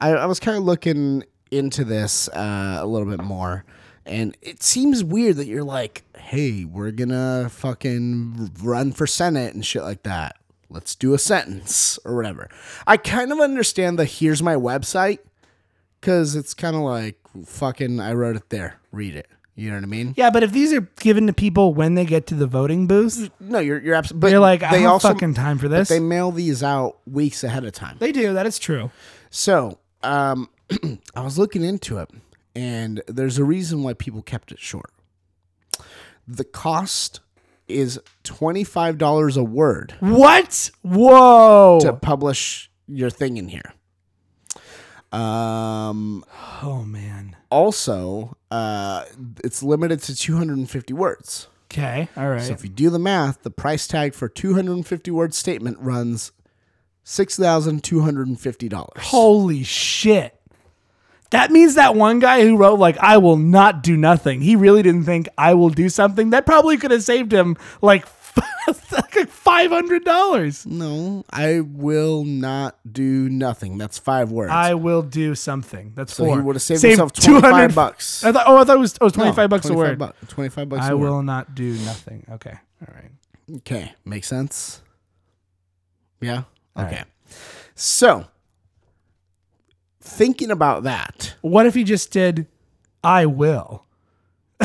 I, 0.01 0.09
I 0.11 0.25
was 0.25 0.39
kind 0.39 0.57
of 0.57 0.63
looking 0.63 1.23
into 1.51 1.84
this 1.84 2.27
uh, 2.30 2.80
a 2.82 2.86
little 2.88 3.07
bit 3.07 3.23
more, 3.23 3.63
and 4.07 4.36
it 4.41 4.63
seems 4.63 5.03
weird 5.03 5.36
that 5.36 5.45
you're 5.45 5.63
like, 5.63 6.03
hey, 6.17 6.65
we're 6.65 6.91
to 7.09 7.47
fucking 7.51 8.51
run 8.63 8.91
for 8.91 9.05
Senate 9.05 9.53
and 9.53 9.63
shit 9.63 9.84
like 9.84 10.01
that. 10.03 10.36
Let's 10.70 10.93
do 10.95 11.13
a 11.13 11.17
sentence 11.20 11.97
or 12.05 12.15
whatever. 12.15 12.49
I 12.86 12.97
kind 12.97 13.32
of 13.32 13.39
understand 13.39 13.97
the 13.97 14.05
here's 14.05 14.43
my 14.43 14.55
website 14.55 15.20
because 15.99 16.36
it's 16.36 16.53
kind 16.53 16.76
of 16.76 16.84
like 16.84 17.17
fucking, 17.45 17.99
I 17.99 18.13
wrote 18.13 18.36
it 18.36 18.49
there. 18.49 18.80
Read 18.91 19.15
it. 19.15 19.28
You 19.55 19.70
know 19.72 19.76
what 19.76 19.84
I 19.84 19.88
mean? 19.88 20.13
Yeah, 20.15 20.30
but 20.30 20.41
if 20.43 20.53
these 20.53 20.72
are 20.72 20.82
given 21.01 21.28
to 21.28 21.34
people 21.34 21.74
when 21.74 21.95
they 21.95 22.05
get 22.05 22.28
to 22.28 22.36
the 22.36 22.47
voting 22.47 22.88
booth, 22.88 23.30
No, 23.41 23.59
you're 23.59 23.82
you're 23.82 23.95
absolutely. 23.95 24.22
But 24.22 24.32
you're 24.32 24.39
like, 24.39 24.63
I 24.63 24.72
they 24.72 24.78
don't 24.84 24.88
also 24.91 25.09
fucking 25.09 25.34
time 25.34 25.57
for 25.57 25.67
but 25.67 25.80
this. 25.80 25.89
they 25.89 25.99
mail 25.99 26.32
these 26.32 26.63
out 26.63 26.99
weeks 27.05 27.43
ahead 27.43 27.65
of 27.65 27.74
time. 27.74 27.97
They 27.99 28.13
do. 28.13 28.32
That 28.34 28.45
is 28.45 28.57
true. 28.57 28.89
So, 29.32 29.80
um, 30.01 30.49
I 31.13 31.20
was 31.22 31.38
looking 31.38 31.65
into 31.65 31.97
it, 31.97 32.09
and 32.55 33.01
there's 33.07 33.38
a 33.38 33.43
reason 33.43 33.84
why 33.84 33.95
people 33.95 34.22
kept 34.22 34.53
it 34.53 34.59
short. 34.59 34.91
The 36.26 36.45
cost 36.45 37.20
is 37.70 37.99
twenty 38.24 38.63
five 38.63 38.97
dollars 38.97 39.38
a 39.38 39.43
word 39.43 39.95
What? 39.99 40.72
Whoa. 40.82 41.80
to 41.82 41.93
publish 41.93 42.70
your 42.88 43.09
thing 43.09 43.38
in 43.38 43.47
here. 43.49 43.74
Um, 45.11 46.24
oh 46.61 46.84
man. 46.86 47.36
also, 47.49 48.38
uh, 48.51 49.05
it's 49.43 49.63
limited 49.63 50.01
to 50.03 50.15
two 50.15 50.38
hundred 50.38 50.57
and 50.59 50.70
fifty 50.70 50.93
words. 50.93 51.47
Okay. 51.72 52.09
All 52.17 52.30
right. 52.30 52.41
So 52.41 52.53
if 52.53 52.63
you 52.63 52.70
do 52.70 52.89
the 52.89 52.97
math, 52.99 53.43
the 53.43 53.51
price 53.51 53.88
tag 53.88 54.15
for 54.15 54.28
250 54.28 55.11
word 55.11 55.36
statement 55.36 55.78
runs 55.80 56.32
$6,250. 57.05 58.97
Holy 58.97 59.63
shit. 59.63 60.39
That 61.32 61.51
means 61.51 61.75
that 61.75 61.95
one 61.95 62.19
guy 62.19 62.41
who 62.43 62.57
wrote 62.57 62.80
like 62.80 62.97
I 62.97 63.17
will 63.17 63.38
not 63.38 63.84
do 63.84 63.95
nothing. 63.95 64.41
He 64.41 64.55
really 64.55 64.82
didn't 64.82 65.03
think 65.03 65.30
I 65.38 65.53
will 65.53 65.69
do 65.69 65.89
something. 65.89 66.32
That 66.32 66.45
probably 66.45 66.77
could 66.77 66.91
have 66.91 67.03
saved 67.03 67.32
him 67.32 67.55
like 67.82 68.05
five 68.07 69.71
hundred 69.71 70.05
dollars. 70.05 70.65
No, 70.65 71.23
I 71.30 71.61
will 71.61 72.23
not 72.23 72.77
do 72.91 73.30
nothing. 73.30 73.77
That's 73.77 73.97
five 73.97 74.32
words. 74.32 74.51
I 74.51 74.73
will 74.73 75.01
do 75.01 75.36
something. 75.36 75.93
That's 75.95 76.13
so 76.13 76.25
four. 76.25 76.36
he 76.38 76.41
would 76.41 76.55
have 76.55 76.61
saved 76.61 76.82
Saved 76.82 76.99
himself 76.99 77.13
25 77.13 77.41
200 77.41 77.75
bucks. 77.75 78.23
I 78.23 78.32
thought. 78.32 78.43
Oh, 78.47 78.57
I 78.57 78.63
thought 78.63 78.77
it 78.77 78.80
was. 78.80 78.93
Oh, 79.01 79.05
it 79.05 79.07
was 79.07 79.17
No, 79.17 79.23
twenty 79.23 79.36
five 79.36 79.49
bucks 79.49 79.69
a 79.69 79.73
word. 79.73 79.97
bu- 79.97 80.11
25 80.27 80.69
bucks 80.69 80.84
I 80.86 80.89
a 80.91 80.97
word. 80.97 81.07
I 81.07 81.09
will 81.09 81.23
not 81.23 81.55
do 81.55 81.73
nothing. 81.86 82.25
Okay. 82.32 82.53
All 82.82 82.93
right. 82.95 83.11
Okay, 83.57 83.93
makes 84.05 84.27
sense. 84.27 84.82
Yeah. 86.21 86.43
All 86.75 86.86
okay. 86.86 86.97
right. 86.97 87.05
So, 87.75 88.25
thinking 90.02 90.52
about 90.52 90.84
that, 90.84 91.36
What 91.41 91.66
if 91.66 91.76
he 91.76 91.84
just 91.84 92.12
did? 92.12 92.47
I 93.04 93.26
will. 93.26 93.86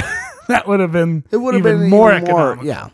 that 0.49 0.67
would 0.67 0.81
have 0.81 0.93
been. 0.93 1.25
it 1.31 1.37
would 1.37 1.55
have 1.55 1.63
been 1.63 1.89
more 1.89 2.11
even 2.13 2.25
economical. 2.25 2.67
Yeah. 2.67 2.91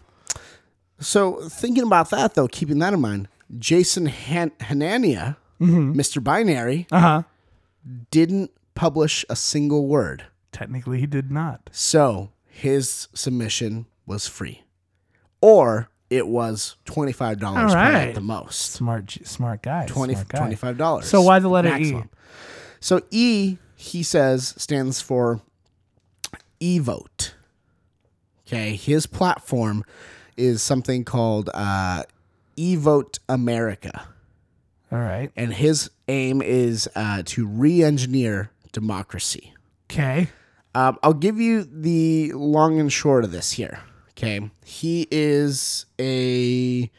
So, 0.98 1.40
thinking 1.48 1.82
about 1.84 2.10
that 2.10 2.34
though, 2.34 2.46
keeping 2.48 2.78
that 2.80 2.92
in 2.92 3.00
mind, 3.00 3.28
Jason 3.58 4.06
Han- 4.06 4.52
Hanania, 4.60 5.36
Mm-hmm. 5.60 5.92
Mr. 5.92 6.24
Binary, 6.24 6.86
Uh 6.90 7.00
huh. 7.00 7.22
didn't 8.10 8.50
publish 8.74 9.26
a 9.28 9.36
single 9.36 9.86
word. 9.86 10.24
Technically, 10.52 11.00
he 11.00 11.06
did 11.06 11.30
not. 11.30 11.68
So 11.70 12.30
his 12.48 13.08
submission 13.14 13.84
was 14.06 14.26
free, 14.26 14.62
or 15.42 15.90
it 16.08 16.26
was 16.26 16.76
twenty 16.86 17.12
five 17.12 17.38
dollars 17.40 17.74
right. 17.74 18.08
at 18.08 18.14
the 18.14 18.20
most. 18.22 18.72
Smart, 18.72 19.10
smart 19.24 19.62
guy. 19.62 19.84
20 19.86 20.14
smart 20.14 20.28
guy. 20.28 20.38
$25. 20.54 21.04
So 21.04 21.20
why 21.22 21.38
the 21.40 21.48
letter 21.48 21.76
E? 21.76 22.02
So 22.80 23.02
E, 23.10 23.58
he 23.76 24.02
says, 24.02 24.54
stands 24.56 25.00
for 25.00 25.40
e-vote. 26.60 27.34
Okay, 28.46 28.74
his 28.74 29.06
platform 29.06 29.84
is 30.36 30.62
something 30.62 31.04
called 31.04 31.50
uh, 31.54 32.02
eVote 32.56 33.18
America, 33.28 34.08
All 34.90 34.98
right. 34.98 35.30
and 35.36 35.52
his 35.54 35.90
aim 36.08 36.42
is 36.42 36.88
uh, 36.96 37.22
to 37.26 37.46
re-engineer 37.46 38.50
democracy. 38.72 39.54
Okay. 39.90 40.28
Um, 40.74 40.98
I'll 41.02 41.12
give 41.14 41.38
you 41.38 41.64
the 41.64 42.32
long 42.32 42.80
and 42.80 42.92
short 42.92 43.24
of 43.24 43.32
this 43.32 43.52
here. 43.52 43.80
Okay, 44.10 44.50
he 44.64 45.06
is 45.10 45.86
a 46.00 46.90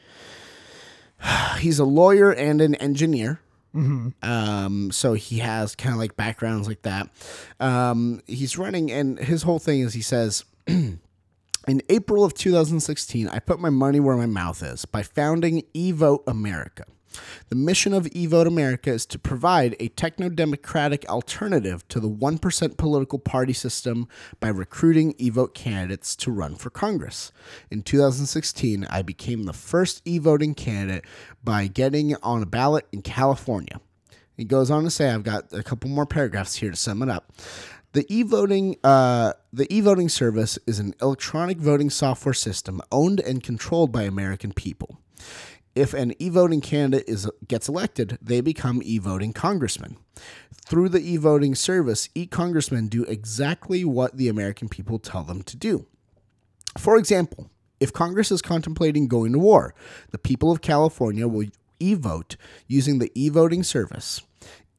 he's 1.59 1.79
a 1.79 1.85
lawyer 1.85 2.31
and 2.31 2.61
an 2.61 2.75
engineer. 2.75 3.39
Um, 3.73 4.91
so 4.91 5.13
he 5.13 5.39
has 5.39 5.75
kind 5.75 5.93
of 5.93 5.99
like 5.99 6.15
backgrounds 6.15 6.67
like 6.67 6.81
that. 6.83 7.09
Um, 7.59 8.21
he's 8.27 8.57
running, 8.57 8.91
and 8.91 9.17
his 9.19 9.43
whole 9.43 9.59
thing 9.59 9.81
is 9.81 9.93
he 9.93 10.01
says. 10.01 10.45
In 11.67 11.83
April 11.89 12.25
of 12.25 12.33
2016, 12.33 13.27
I 13.29 13.37
put 13.37 13.59
my 13.59 13.69
money 13.69 13.99
where 13.99 14.17
my 14.17 14.25
mouth 14.25 14.63
is 14.63 14.85
by 14.85 15.03
founding 15.03 15.61
eVote 15.75 16.23
America. 16.25 16.85
The 17.49 17.55
mission 17.55 17.93
of 17.93 18.05
eVote 18.05 18.47
America 18.47 18.91
is 18.91 19.05
to 19.07 19.19
provide 19.19 19.75
a 19.79 19.89
techno 19.89 20.29
democratic 20.29 21.07
alternative 21.09 21.87
to 21.89 21.99
the 21.99 22.09
1% 22.09 22.77
political 22.77 23.19
party 23.19 23.53
system 23.53 24.07
by 24.39 24.49
recruiting 24.49 25.13
eVote 25.13 25.53
candidates 25.53 26.15
to 26.17 26.31
run 26.31 26.55
for 26.55 26.69
Congress. 26.69 27.31
In 27.69 27.83
2016, 27.83 28.85
I 28.89 29.01
became 29.01 29.43
the 29.43 29.53
first 29.53 30.01
e 30.05 30.17
voting 30.17 30.53
candidate 30.53 31.05
by 31.43 31.67
getting 31.67 32.15
on 32.23 32.41
a 32.41 32.45
ballot 32.45 32.87
in 32.91 33.01
California. 33.01 33.81
He 34.37 34.45
goes 34.45 34.71
on 34.71 34.83
to 34.83 34.89
say, 34.89 35.09
I've 35.09 35.23
got 35.23 35.53
a 35.53 35.63
couple 35.63 35.89
more 35.89 36.05
paragraphs 36.05 36.55
here 36.55 36.71
to 36.71 36.75
sum 36.75 37.03
it 37.03 37.09
up. 37.09 37.31
The 37.93 38.05
e-voting, 38.07 38.77
uh, 38.83 39.33
the 39.51 39.71
e-voting 39.73 40.07
service 40.07 40.57
is 40.65 40.79
an 40.79 40.95
electronic 41.01 41.57
voting 41.57 41.89
software 41.89 42.33
system 42.33 42.81
owned 42.89 43.19
and 43.19 43.43
controlled 43.43 43.91
by 43.91 44.03
American 44.03 44.53
people. 44.53 44.97
If 45.73 45.93
an 45.93 46.13
e-voting 46.19 46.61
candidate 46.61 47.07
is 47.07 47.29
gets 47.47 47.69
elected, 47.69 48.17
they 48.21 48.41
become 48.41 48.81
e-voting 48.83 49.31
congressmen. 49.31 49.97
Through 50.65 50.89
the 50.89 50.99
e-voting 51.01 51.55
service, 51.55 52.09
e-congressmen 52.13 52.87
do 52.87 53.03
exactly 53.03 53.85
what 53.85 54.17
the 54.17 54.27
American 54.27 54.67
people 54.67 54.99
tell 54.99 55.23
them 55.23 55.43
to 55.43 55.55
do. 55.55 55.85
For 56.77 56.97
example, 56.97 57.49
if 57.79 57.91
Congress 57.91 58.31
is 58.31 58.41
contemplating 58.41 59.07
going 59.07 59.31
to 59.33 59.39
war, 59.39 59.73
the 60.11 60.17
people 60.17 60.51
of 60.51 60.61
California 60.61 61.27
will 61.27 61.47
e-vote 61.79 62.35
using 62.67 62.99
the 62.99 63.11
e-voting 63.15 63.63
service. 63.63 64.21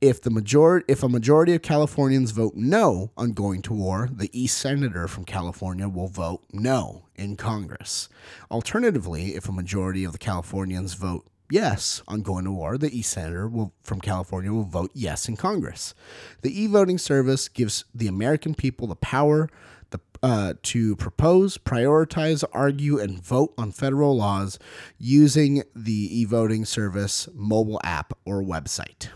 If 0.03 0.21
the 0.21 0.31
majority 0.31 0.85
if 0.89 1.05
a 1.05 1.09
majority 1.09 1.55
of 1.55 1.63
Californians 1.63 2.33
vote 2.33 2.57
no 2.57 3.13
on 3.17 3.35
going 3.35 3.63
to 3.63 3.73
war, 3.73 4.09
the 4.13 4.29
e-Senator 4.33 5.07
from 5.07 5.25
California 5.25 5.89
will 5.89 6.09
vote 6.09 6.43
no 6.53 7.05
in 7.15 7.37
Congress. 7.37 8.09
Alternatively, 8.51 9.37
if 9.37 9.49
a 9.49 9.53
majority 9.53 10.03
of 10.03 10.11
the 10.11 10.19
Californians 10.19 10.95
vote 10.95 11.25
yes 11.49 12.03
on 12.09 12.23
going 12.23 12.45
to 12.47 12.51
war, 12.51 12.77
the 12.77 12.99
e-Senator 12.99 13.47
will, 13.47 13.73
from 13.85 14.01
California 14.01 14.53
will 14.53 14.65
vote 14.65 14.91
yes 14.93 15.29
in 15.29 15.37
Congress. 15.37 15.95
The 16.41 16.63
e-voting 16.63 16.99
service 16.99 17.47
gives 17.47 17.85
the 17.95 18.09
American 18.09 18.57
people 18.57 18.89
the 18.89 18.97
power 18.97 19.49
the, 19.91 20.01
uh, 20.21 20.55
to 20.65 20.97
propose, 20.97 21.59
prioritize, 21.59 22.43
argue, 22.53 22.99
and 22.99 23.23
vote 23.23 23.55
on 23.57 23.71
federal 23.71 24.17
laws 24.17 24.59
using 24.99 25.63
the 25.77 26.19
e-voting 26.21 26.65
service 26.65 27.29
mobile 27.33 27.81
app 27.85 28.15
or 28.25 28.43
website. 28.43 29.11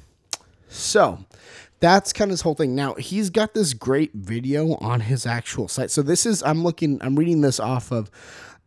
So 0.77 1.25
that's 1.81 2.13
kind 2.13 2.31
of 2.31 2.33
his 2.33 2.43
whole 2.43 2.55
thing. 2.55 2.75
Now 2.75 2.95
he's 2.95 3.31
got 3.31 3.55
this 3.55 3.75
great 3.75 4.13
video 4.15 4.75
on 4.77 5.01
his 5.01 5.27
actual 5.27 5.69
site. 5.69 5.91
So 5.91 6.03
this 6.03 6.27
is 6.27 6.43
I'm 6.43 6.63
looking 6.63 6.99
I'm 7.03 7.17
reading 7.17 7.41
this 7.41 7.59
off 7.61 7.91
of 7.91 8.11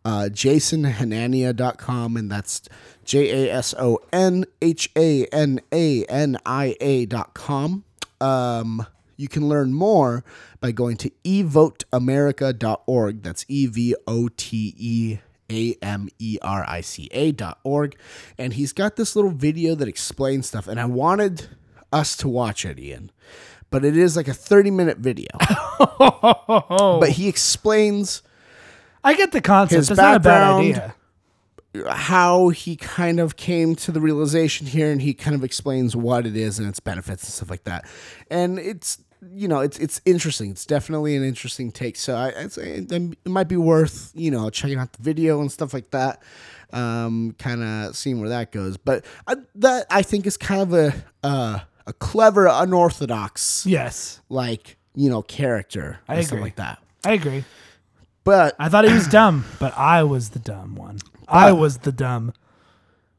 uh, 0.05 0.29
jasonhanania.com, 0.31 2.15
and 2.17 2.31
that's 2.31 2.61
J 3.03 3.47
A 3.47 3.53
S 3.53 3.73
O 3.77 3.99
N 4.13 4.45
H 4.61 4.89
A 4.95 5.25
N 5.25 5.59
A 5.71 6.05
N 6.05 6.37
I 6.45 6.75
A.com. 6.79 7.83
Um, 8.21 8.85
you 9.17 9.27
can 9.27 9.49
learn 9.49 9.73
more 9.73 10.23
by 10.61 10.71
going 10.71 10.97
to 10.97 11.11
evoteamerica.org. 11.25 13.23
That's 13.23 13.45
E 13.47 13.65
V 13.67 13.95
O 14.07 14.29
T 14.29 14.73
E 14.77 15.17
A 15.51 15.75
M 15.81 16.09
E 16.17 16.37
R 16.41 16.63
I 16.67 16.81
C 16.81 17.09
A 17.11 17.31
dot 17.31 17.59
org. 17.63 17.95
And 18.37 18.53
he's 18.53 18.73
got 18.73 18.95
this 18.95 19.15
little 19.15 19.31
video 19.31 19.75
that 19.75 19.87
explains 19.87 20.47
stuff. 20.47 20.67
And 20.67 20.79
I 20.79 20.85
wanted 20.85 21.49
us 21.91 22.15
to 22.17 22.27
watch 22.29 22.65
it, 22.65 22.79
Ian. 22.79 23.11
But 23.71 23.85
it 23.85 23.95
is 23.95 24.15
like 24.15 24.27
a 24.27 24.33
30 24.33 24.71
minute 24.71 24.97
video. 24.97 25.27
but 25.99 27.09
he 27.09 27.27
explains 27.27 28.21
I 29.03 29.13
get 29.15 29.31
the 29.31 29.41
concept. 29.41 29.77
His 29.77 29.87
That's 29.89 29.97
not 29.99 30.15
a 30.15 30.19
bad 30.19 30.23
background- 30.23 30.95
idea. 31.75 31.93
how 31.93 32.49
he 32.49 32.75
kind 32.75 33.19
of 33.19 33.35
came 33.37 33.75
to 33.75 33.91
the 33.91 34.01
realization 34.01 34.65
here 34.67 34.91
and 34.91 35.01
he 35.01 35.13
kind 35.13 35.35
of 35.35 35.43
explains 35.43 35.95
what 35.95 36.25
it 36.25 36.35
is 36.35 36.57
and 36.59 36.67
its 36.67 36.79
benefits 36.79 37.23
and 37.23 37.31
stuff 37.31 37.49
like 37.51 37.63
that 37.65 37.85
and 38.31 38.57
it's 38.57 38.97
you 39.31 39.47
know 39.47 39.59
it's 39.59 39.77
it's 39.77 40.01
interesting 40.03 40.49
it's 40.49 40.65
definitely 40.65 41.15
an 41.15 41.23
interesting 41.23 41.71
take 41.71 41.95
so 41.95 42.15
i 42.15 42.33
I'd 42.35 42.51
say 42.51 42.71
it 42.71 42.91
it 42.91 43.15
might 43.29 43.47
be 43.47 43.55
worth 43.57 44.11
you 44.15 44.31
know 44.31 44.49
checking 44.49 44.79
out 44.79 44.93
the 44.93 45.03
video 45.03 45.41
and 45.41 45.51
stuff 45.51 45.71
like 45.71 45.91
that 45.91 46.23
um 46.73 47.35
kind 47.37 47.61
of 47.61 47.95
seeing 47.95 48.19
where 48.19 48.29
that 48.29 48.51
goes 48.51 48.75
but 48.77 49.05
I, 49.27 49.35
that 49.55 49.85
i 49.91 50.01
think 50.01 50.25
is 50.25 50.37
kind 50.37 50.61
of 50.61 50.73
a 50.73 50.93
uh, 51.21 51.59
a 51.89 51.93
clever 51.93 52.47
unorthodox 52.47 53.65
Yes, 53.65 54.21
like 54.29 54.77
you 54.95 55.09
know 55.09 55.21
character 55.21 55.99
I 56.07 56.15
agree. 56.17 56.39
like 56.39 56.55
that 56.57 56.81
I 57.03 57.13
agree. 57.13 57.43
but 58.23 58.55
I 58.59 58.69
thought 58.69 58.85
he 58.85 58.93
was 58.93 59.07
dumb, 59.07 59.45
but 59.59 59.75
I 59.77 60.03
was 60.03 60.29
the 60.29 60.39
dumb 60.39 60.75
one. 60.75 60.99
I 61.27 61.51
was 61.51 61.79
the 61.79 61.91
dumb, 61.91 62.33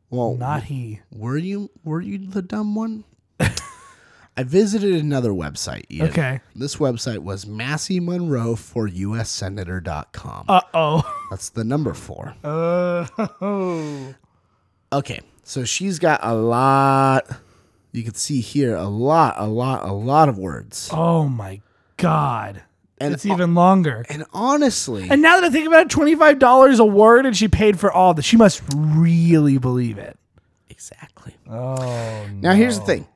well 0.08 0.34
not 0.34 0.64
he. 0.64 1.00
Were 1.10 1.36
you 1.36 1.70
were 1.84 2.00
you 2.00 2.18
the 2.18 2.42
dumb 2.42 2.74
one? 2.74 3.04
I 4.36 4.42
visited 4.44 4.94
another 4.94 5.30
website. 5.30 5.84
Ian. 5.90 6.08
Okay. 6.08 6.40
This 6.54 6.76
website 6.76 7.18
was 7.18 7.46
Massie 7.46 8.00
Munroe 8.00 8.54
for 8.54 8.86
US 8.86 9.30
USSenator.com. 9.40 10.44
Uh 10.48 10.60
oh. 10.72 11.26
That's 11.30 11.50
the 11.50 11.64
number 11.64 11.92
four. 11.94 12.34
Uh 12.44 13.06
oh. 13.40 14.14
Okay. 14.92 15.20
So 15.42 15.64
she's 15.64 15.98
got 15.98 16.20
a 16.22 16.34
lot 16.34 17.26
you 17.92 18.02
can 18.02 18.14
see 18.14 18.40
here 18.40 18.74
a 18.74 18.86
lot, 18.88 19.34
a 19.36 19.46
lot, 19.46 19.88
a 19.88 19.92
lot 19.92 20.28
of 20.28 20.38
words. 20.38 20.88
oh 20.92 21.28
my 21.28 21.60
god. 21.96 22.62
And 23.02 23.14
it's 23.14 23.24
even 23.24 23.54
longer. 23.54 24.04
And 24.10 24.26
honestly, 24.34 25.06
And 25.08 25.22
now 25.22 25.36
that 25.40 25.44
I 25.44 25.50
think 25.50 25.66
about 25.66 25.86
it, 25.86 25.90
twenty 25.90 26.14
five 26.14 26.38
dollars 26.38 26.78
a 26.78 26.84
word, 26.84 27.24
and 27.24 27.34
she 27.36 27.48
paid 27.48 27.80
for 27.80 27.90
all 27.90 28.12
this. 28.12 28.26
She 28.26 28.36
must 28.36 28.62
really 28.76 29.56
believe 29.56 29.96
it. 29.96 30.18
exactly. 30.68 31.34
Oh 31.48 32.26
Now 32.40 32.52
here's 32.52 32.78
the 32.78 32.84
thing. 32.84 33.08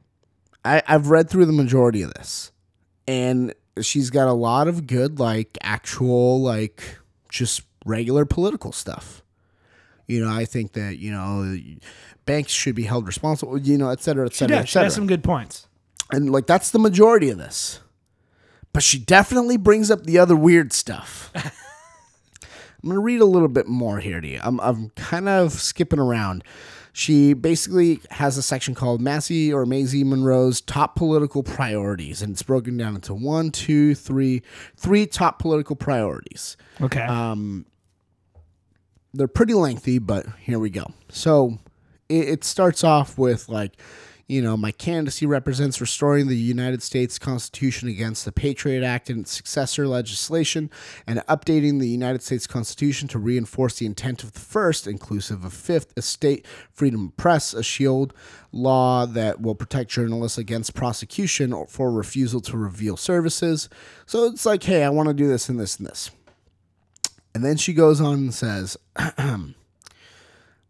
I, 0.64 0.82
I've 0.88 1.10
read 1.10 1.28
through 1.28 1.44
the 1.44 1.52
majority 1.52 2.00
of 2.02 2.14
this. 2.14 2.50
And 3.06 3.54
she's 3.82 4.08
got 4.08 4.28
a 4.28 4.32
lot 4.32 4.68
of 4.68 4.86
good, 4.86 5.20
like 5.20 5.58
actual, 5.60 6.40
like 6.40 6.98
just 7.28 7.60
regular 7.84 8.24
political 8.24 8.72
stuff. 8.72 9.22
You 10.06 10.24
know, 10.24 10.32
I 10.32 10.46
think 10.46 10.72
that, 10.72 10.96
you 10.98 11.10
know, 11.10 11.58
banks 12.26 12.52
should 12.52 12.74
be 12.74 12.84
held 12.84 13.06
responsible, 13.06 13.58
you 13.58 13.76
know, 13.78 13.90
et 13.90 14.00
cetera, 14.00 14.26
et 14.26 14.34
cetera, 14.34 14.56
She 14.56 14.60
does. 14.60 14.62
et 14.62 14.66
She 14.68 14.72
cetera. 14.72 14.84
has 14.86 14.94
some 14.94 15.06
good 15.06 15.22
points. 15.24 15.66
and 16.12 16.30
like 16.30 16.46
that's 16.46 16.70
the 16.70 16.78
majority 16.78 17.30
of 17.30 17.38
this. 17.38 17.80
But 18.72 18.82
she 18.82 18.98
definitely 18.98 19.56
brings 19.56 19.90
up 19.90 20.02
the 20.04 20.18
other 20.18 20.34
weird 20.36 20.72
stuff. 20.72 21.30
I'm 21.34 22.90
gonna 22.90 23.00
read 23.00 23.20
a 23.20 23.24
little 23.26 23.48
bit 23.48 23.66
more 23.66 23.98
here 24.00 24.20
to 24.20 24.28
you. 24.28 24.40
I'm 24.42 24.60
I'm 24.60 24.90
kind 24.90 25.28
of 25.28 25.52
skipping 25.52 25.98
around. 25.98 26.44
She 26.92 27.32
basically 27.32 28.00
has 28.10 28.36
a 28.38 28.42
section 28.42 28.74
called 28.74 29.00
Massie 29.00 29.52
or 29.52 29.66
Maisie 29.66 30.04
Munroe's 30.04 30.60
top 30.60 30.94
political 30.94 31.42
priorities, 31.42 32.22
and 32.22 32.32
it's 32.32 32.42
broken 32.42 32.76
down 32.76 32.94
into 32.94 33.14
one, 33.14 33.50
two, 33.50 33.94
three, 33.96 34.42
three 34.76 35.04
top 35.06 35.40
political 35.40 35.74
priorities. 35.74 36.56
Okay. 36.80 37.00
Um, 37.00 37.66
they're 39.12 39.26
pretty 39.26 39.54
lengthy, 39.54 39.98
but 39.98 40.26
here 40.40 40.58
we 40.60 40.70
go. 40.70 40.86
So 41.08 41.58
it, 42.09 42.28
it 42.28 42.44
starts 42.44 42.84
off 42.84 43.18
with 43.18 43.48
like, 43.48 43.76
you 44.26 44.40
know, 44.40 44.57
my 44.57 44.70
candidacy 44.70 45.26
represents 45.26 45.82
restoring 45.82 46.28
the 46.28 46.36
United 46.36 46.82
States 46.82 47.18
Constitution 47.18 47.88
against 47.88 48.24
the 48.24 48.32
Patriot 48.32 48.82
Act 48.82 49.11
and 49.11 49.20
its 49.20 49.32
successor 49.32 49.86
legislation, 49.86 50.70
and 51.07 51.18
updating 51.28 51.78
the 51.78 51.88
United 51.88 52.22
States 52.22 52.46
Constitution 52.46 53.07
to 53.09 53.18
reinforce 53.18 53.78
the 53.78 53.86
intent 53.86 54.22
of 54.22 54.32
the 54.32 54.40
first, 54.40 54.86
inclusive 54.86 55.44
of 55.44 55.52
fifth, 55.52 55.92
a 55.96 56.02
state 56.02 56.46
freedom 56.72 57.09
of 57.09 57.16
press, 57.18 57.52
a 57.52 57.62
shield 57.62 58.14
law 58.50 59.05
that 59.05 59.42
will 59.42 59.55
protect 59.55 59.90
journalists 59.90 60.38
against 60.38 60.74
prosecution 60.74 61.52
or 61.52 61.66
for 61.66 61.92
refusal 61.92 62.40
to 62.40 62.57
reveal 62.57 62.96
services. 62.96 63.68
So 64.07 64.24
it's 64.24 64.46
like, 64.46 64.62
hey, 64.62 64.84
I 64.84 64.88
want 64.88 65.09
to 65.09 65.14
do 65.14 65.28
this 65.28 65.50
and 65.50 65.61
this 65.61 65.76
and 65.76 65.86
this. 65.86 66.11
And 67.34 67.44
then 67.44 67.57
she 67.57 67.74
goes 67.74 68.00
on 68.00 68.14
and 68.14 68.34
says, 68.34 68.78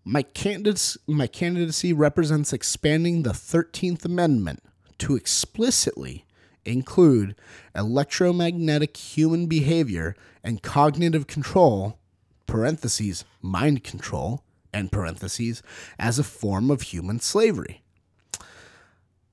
my, 0.05 0.22
candidates, 0.22 0.98
my 1.07 1.26
candidacy 1.26 1.92
represents 1.92 2.52
expanding 2.52 3.22
the 3.22 3.30
13th 3.30 4.05
Amendment 4.05 4.62
to 4.98 5.16
explicitly 5.16 6.24
include 6.64 7.34
electromagnetic 7.74 8.96
human 8.96 9.46
behavior 9.46 10.14
and 10.42 10.62
cognitive 10.62 11.26
control, 11.26 11.98
parentheses, 12.46 13.24
mind 13.40 13.82
control, 13.82 14.42
and 14.72 14.92
parentheses, 14.92 15.62
as 15.98 16.18
a 16.18 16.24
form 16.24 16.70
of 16.70 16.82
human 16.82 17.20
slavery. 17.20 17.82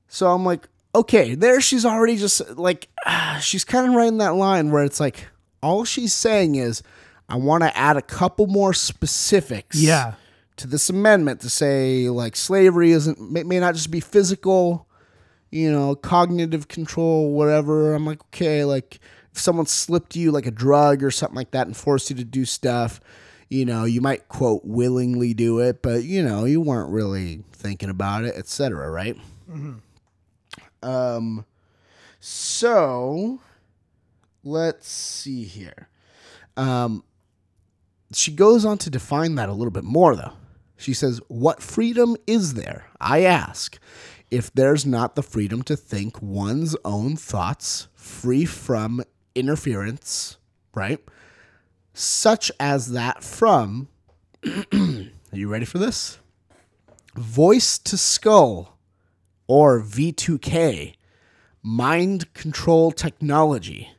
So 0.07 0.32
I'm 0.32 0.45
like, 0.45 0.67
okay, 0.93 1.36
there 1.36 1.61
she's 1.61 1.86
already 1.86 2.17
just 2.17 2.57
like, 2.57 2.89
she's 3.41 3.63
kind 3.63 3.88
of 3.88 3.95
right 3.95 4.07
in 4.07 4.17
that 4.19 4.36
line 4.36 4.72
where 4.72 4.84
it's 4.84 4.99
like, 4.99 5.28
all 5.63 5.86
she's 5.86 6.13
saying 6.13 6.55
is, 6.55 6.82
I 7.30 7.36
want 7.36 7.63
to 7.63 7.76
add 7.78 7.95
a 7.95 8.01
couple 8.01 8.47
more 8.47 8.74
specifics 8.74 9.82
yeah. 9.82 10.15
To 10.62 10.68
this 10.68 10.89
amendment 10.89 11.41
to 11.41 11.49
say 11.49 12.09
like 12.09 12.36
slavery 12.36 12.91
isn't 12.91 13.20
may, 13.20 13.43
may 13.43 13.59
not 13.59 13.74
just 13.74 13.89
be 13.89 13.99
physical, 13.99 14.88
you 15.49 15.72
know, 15.72 15.95
cognitive 15.95 16.68
control, 16.68 17.32
whatever. 17.32 17.93
I'm 17.95 18.05
like, 18.05 18.22
okay, 18.26 18.64
like 18.64 18.99
if 19.32 19.39
someone 19.39 19.66
slipped 19.66 20.16
you 20.16 20.32
like 20.32 20.45
a 20.45 20.51
drug 20.51 21.03
or 21.03 21.09
something 21.09 21.36
like 21.36 21.51
that 21.51 21.68
and 21.68 21.76
forced 21.76 22.09
you 22.09 22.16
to 22.18 22.24
do 22.24 22.45
stuff, 22.45 23.01
you 23.49 23.66
know, 23.66 23.86
you 23.86 24.01
might 24.01 24.28
quote 24.28 24.62
willingly 24.64 25.34
do 25.34 25.59
it, 25.59 25.82
but 25.82 26.03
you 26.03 26.22
know, 26.24 26.45
you 26.45 26.62
weren't 26.62 26.91
really 26.91 27.43
thinking 27.51 27.89
about 27.89 28.24
it, 28.24 28.36
etc. 28.36 28.89
Right? 28.89 29.18
Um, 30.84 31.45
so 32.20 33.39
let's 34.43 34.88
see 34.88 35.43
here. 35.43 35.89
Um, 36.55 37.03
she 38.14 38.32
goes 38.32 38.64
on 38.64 38.78
to 38.80 38.89
define 38.89 39.36
that 39.36 39.49
a 39.49 39.53
little 39.53 39.72
bit 39.72 39.84
more, 39.84 40.16
though. 40.16 40.34
She 40.82 40.96
says, 40.96 41.22
What 41.28 41.62
freedom 41.62 42.18
is 42.26 42.56
there, 42.56 42.88
I 43.00 43.22
ask, 43.22 43.78
if 44.32 44.52
there's 44.52 44.84
not 44.84 45.16
the 45.16 45.22
freedom 45.22 45.62
to 45.64 45.76
think 45.76 46.20
one's 46.24 46.76
own 46.84 47.18
thoughts 47.18 47.88
free 47.94 48.46
from 48.46 49.04
interference, 49.36 50.38
right? 50.74 51.00
Such 51.94 52.52
as 52.60 52.94
that 52.94 53.24
from, 53.24 53.90
are 54.44 55.12
you 55.32 55.48
ready 55.48 55.66
for 55.66 55.78
this? 55.78 56.18
Voice 57.14 57.78
to 57.78 57.96
skull, 57.96 58.80
or 59.46 59.82
V2K, 59.82 60.96
mind 61.62 62.34
control 62.34 62.92
technology? 62.92 63.92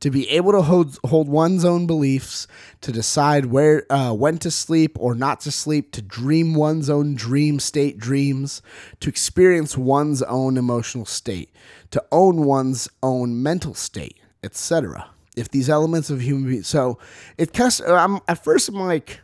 To 0.00 0.10
be 0.10 0.28
able 0.30 0.52
to 0.52 0.62
hold 0.62 0.98
hold 1.04 1.28
one's 1.28 1.64
own 1.64 1.86
beliefs, 1.86 2.46
to 2.82 2.92
decide 2.92 3.46
where 3.46 3.90
uh, 3.90 4.12
when 4.12 4.38
to 4.38 4.50
sleep 4.50 4.96
or 4.98 5.14
not 5.14 5.40
to 5.40 5.50
sleep, 5.50 5.92
to 5.92 6.02
dream 6.02 6.54
one's 6.54 6.90
own 6.90 7.14
dream 7.14 7.58
state 7.58 7.98
dreams, 7.98 8.62
to 9.00 9.08
experience 9.08 9.76
one's 9.76 10.22
own 10.22 10.56
emotional 10.56 11.06
state, 11.06 11.50
to 11.90 12.04
own 12.12 12.44
one's 12.44 12.88
own 13.02 13.42
mental 13.42 13.74
state, 13.74 14.18
etc. 14.42 15.10
If 15.36 15.50
these 15.50 15.68
elements 15.68 16.10
of 16.10 16.20
human 16.20 16.50
being, 16.50 16.62
so 16.62 16.98
it 17.36 17.52
kind 17.52 17.72
of, 17.86 17.90
I'm 17.90 18.20
at 18.28 18.42
first 18.42 18.68
I'm 18.68 18.76
like, 18.76 19.20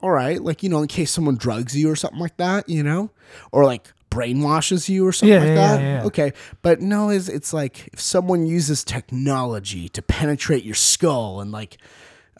all 0.00 0.10
right, 0.10 0.42
like 0.42 0.62
you 0.62 0.68
know, 0.68 0.82
in 0.82 0.88
case 0.88 1.10
someone 1.10 1.36
drugs 1.36 1.76
you 1.76 1.90
or 1.90 1.96
something 1.96 2.20
like 2.20 2.36
that, 2.38 2.68
you 2.68 2.82
know, 2.82 3.10
or 3.52 3.64
like 3.64 3.92
brainwashes 4.16 4.88
you 4.88 5.06
or 5.06 5.12
something 5.12 5.32
Yeah, 5.34 5.38
like 5.40 5.48
yeah, 5.48 5.76
that. 5.76 5.82
yeah. 5.82 6.04
Okay, 6.04 6.32
but 6.62 6.80
no, 6.80 7.10
it's 7.10 7.28
it's 7.28 7.52
like 7.52 7.88
if 7.92 8.00
someone 8.00 8.46
uses 8.46 8.82
technology 8.84 9.88
to 9.90 10.02
penetrate 10.02 10.64
your 10.64 10.74
skull 10.74 11.40
and 11.40 11.52
like, 11.52 11.76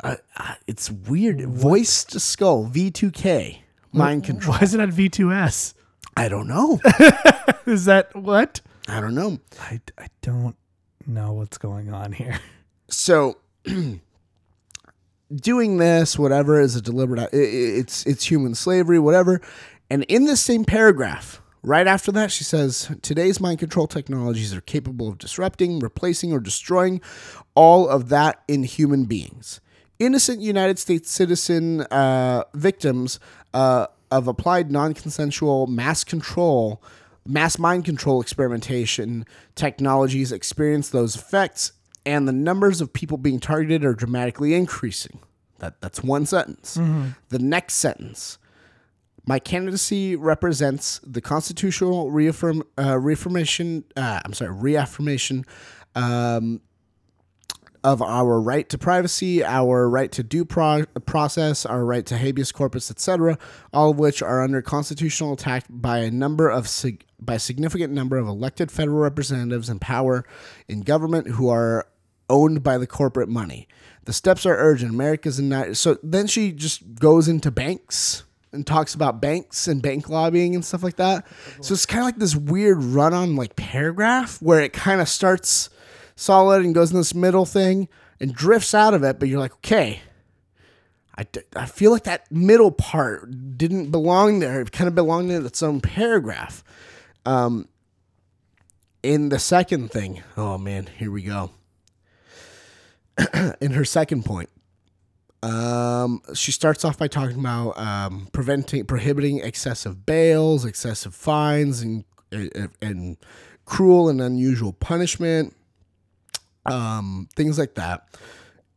uh, 0.02 0.16
uh, 0.36 0.54
it's 0.66 0.90
weird. 0.90 1.40
Voice 1.46 2.04
to 2.04 2.18
skull, 2.20 2.66
V2K, 2.66 3.58
mind 3.92 4.24
control. 4.24 4.56
Why 4.56 4.62
is 4.62 4.74
it 4.74 4.80
at 4.80 4.88
V2S? 4.90 5.74
I 6.16 6.28
don't 6.28 6.48
know. 6.48 6.80
Is 7.66 7.84
that 7.84 8.14
what? 8.16 8.62
I 8.88 9.00
don't 9.02 9.14
know. 9.14 9.38
I, 9.60 9.80
I 9.98 10.06
don't 10.22 10.56
know 11.06 11.34
what's 11.34 11.58
going 11.58 11.92
on 11.92 12.12
here. 12.12 12.40
So 12.88 13.36
doing 15.34 15.76
this, 15.78 16.18
whatever, 16.18 16.60
is 16.60 16.76
a 16.76 16.80
deliberate. 16.80 17.28
It's 17.32 18.06
it's 18.06 18.24
human 18.30 18.54
slavery, 18.54 18.98
whatever. 18.98 19.40
And 19.90 20.04
in 20.04 20.24
the 20.24 20.36
same 20.36 20.64
paragraph, 20.64 21.42
right 21.66 21.86
after 21.86 22.10
that, 22.12 22.30
she 22.30 22.44
says, 22.44 22.90
"Today's 23.02 23.40
mind 23.40 23.58
control 23.58 23.86
technologies 23.86 24.54
are 24.54 24.62
capable 24.62 25.08
of 25.08 25.18
disrupting, 25.18 25.80
replacing, 25.80 26.32
or 26.32 26.40
destroying 26.40 27.02
all 27.54 27.88
of 27.88 28.08
that 28.08 28.42
in 28.48 28.62
human 28.62 29.04
beings." 29.04 29.60
Innocent 29.98 30.40
United 30.40 30.78
States 30.78 31.10
citizen 31.10 31.82
uh, 31.82 32.44
victims 32.54 33.18
uh, 33.52 33.86
of 34.10 34.28
applied 34.28 34.70
non-consensual 34.70 35.66
mass 35.66 36.04
control, 36.04 36.82
mass 37.26 37.58
mind 37.58 37.84
control 37.84 38.20
experimentation 38.20 39.26
technologies 39.54 40.32
experience 40.32 40.90
those 40.90 41.16
effects 41.16 41.72
and 42.06 42.28
the 42.28 42.32
numbers 42.32 42.80
of 42.80 42.92
people 42.92 43.18
being 43.18 43.40
targeted 43.40 43.84
are 43.84 43.92
dramatically 43.92 44.54
increasing. 44.54 45.18
That 45.58 45.80
that's 45.80 46.02
one 46.02 46.24
sentence. 46.24 46.74
The 47.30 47.38
next 47.38 47.74
sentence. 47.74 48.38
My 49.28 49.40
candidacy 49.40 50.14
represents 50.14 51.00
the 51.04 51.20
constitutional 51.20 52.12
reaffirm, 52.12 52.62
uh, 52.78 52.96
reaffirmation. 52.96 53.84
Uh, 53.96 54.20
I'm 54.24 54.32
sorry, 54.32 54.52
reaffirmation 54.52 55.44
um, 55.96 56.60
of 57.82 58.00
our 58.00 58.40
right 58.40 58.68
to 58.68 58.78
privacy, 58.78 59.44
our 59.44 59.88
right 59.88 60.12
to 60.12 60.22
due 60.22 60.44
pro- 60.44 60.86
process, 61.06 61.66
our 61.66 61.84
right 61.84 62.06
to 62.06 62.16
habeas 62.16 62.52
corpus, 62.52 62.88
etc., 62.88 63.36
all 63.72 63.90
of 63.90 63.98
which 63.98 64.22
are 64.22 64.42
under 64.44 64.62
constitutional 64.62 65.32
attack 65.32 65.64
by 65.68 65.98
a 65.98 66.10
number 66.10 66.48
of 66.48 66.68
sig- 66.68 67.04
by 67.20 67.36
significant 67.36 67.92
number 67.92 68.16
of 68.18 68.28
elected 68.28 68.70
federal 68.70 68.98
representatives 68.98 69.68
in 69.68 69.80
power 69.80 70.24
in 70.68 70.82
government 70.82 71.30
who 71.30 71.48
are 71.48 71.88
owned 72.30 72.62
by 72.62 72.78
the 72.78 72.86
corporate 72.86 73.28
money. 73.28 73.66
The 74.04 74.12
steps 74.12 74.46
are 74.46 74.56
urgent. 74.56 74.92
America's 74.92 75.40
in 75.40 75.48
that. 75.48 75.76
So 75.76 75.98
then 76.00 76.28
she 76.28 76.52
just 76.52 76.94
goes 76.94 77.26
into 77.26 77.50
banks 77.50 78.22
and 78.56 78.66
talks 78.66 78.94
about 78.94 79.20
banks 79.20 79.68
and 79.68 79.80
bank 79.80 80.08
lobbying 80.08 80.54
and 80.54 80.64
stuff 80.64 80.82
like 80.82 80.96
that. 80.96 81.26
So 81.60 81.74
it's 81.74 81.86
kind 81.86 82.00
of 82.00 82.06
like 82.06 82.18
this 82.18 82.34
weird 82.34 82.82
run 82.82 83.14
on 83.14 83.36
like 83.36 83.54
paragraph 83.56 84.42
where 84.42 84.60
it 84.60 84.72
kind 84.72 85.00
of 85.00 85.08
starts 85.08 85.70
solid 86.16 86.64
and 86.64 86.74
goes 86.74 86.90
in 86.90 86.96
this 86.96 87.14
middle 87.14 87.44
thing 87.44 87.88
and 88.20 88.34
drifts 88.34 88.74
out 88.74 88.94
of 88.94 89.04
it, 89.04 89.18
but 89.18 89.28
you're 89.28 89.38
like, 89.38 89.54
okay. 89.54 90.00
I, 91.18 91.24
d- 91.24 91.40
I 91.54 91.64
feel 91.64 91.92
like 91.92 92.04
that 92.04 92.30
middle 92.30 92.70
part 92.70 93.56
didn't 93.56 93.90
belong 93.90 94.40
there. 94.40 94.60
It 94.60 94.72
kind 94.72 94.88
of 94.88 94.94
belonged 94.94 95.30
in 95.30 95.46
its 95.46 95.62
own 95.62 95.80
paragraph. 95.80 96.62
Um, 97.24 97.68
in 99.02 99.30
the 99.30 99.38
second 99.38 99.90
thing, 99.90 100.22
oh 100.36 100.58
man, 100.58 100.88
here 100.98 101.10
we 101.10 101.22
go. 101.22 101.52
in 103.60 103.70
her 103.72 103.84
second 103.84 104.24
point, 104.24 104.50
um, 105.42 106.22
she 106.34 106.52
starts 106.52 106.84
off 106.84 106.98
by 106.98 107.08
talking 107.08 107.38
about 107.38 107.78
um, 107.78 108.28
preventing, 108.32 108.84
prohibiting 108.84 109.40
excessive 109.40 110.06
bails, 110.06 110.64
excessive 110.64 111.14
fines, 111.14 111.80
and 111.82 112.04
and, 112.80 113.16
cruel 113.64 114.08
and 114.08 114.20
unusual 114.20 114.72
punishment, 114.72 115.54
um, 116.66 117.28
things 117.34 117.58
like 117.58 117.74
that. 117.74 118.06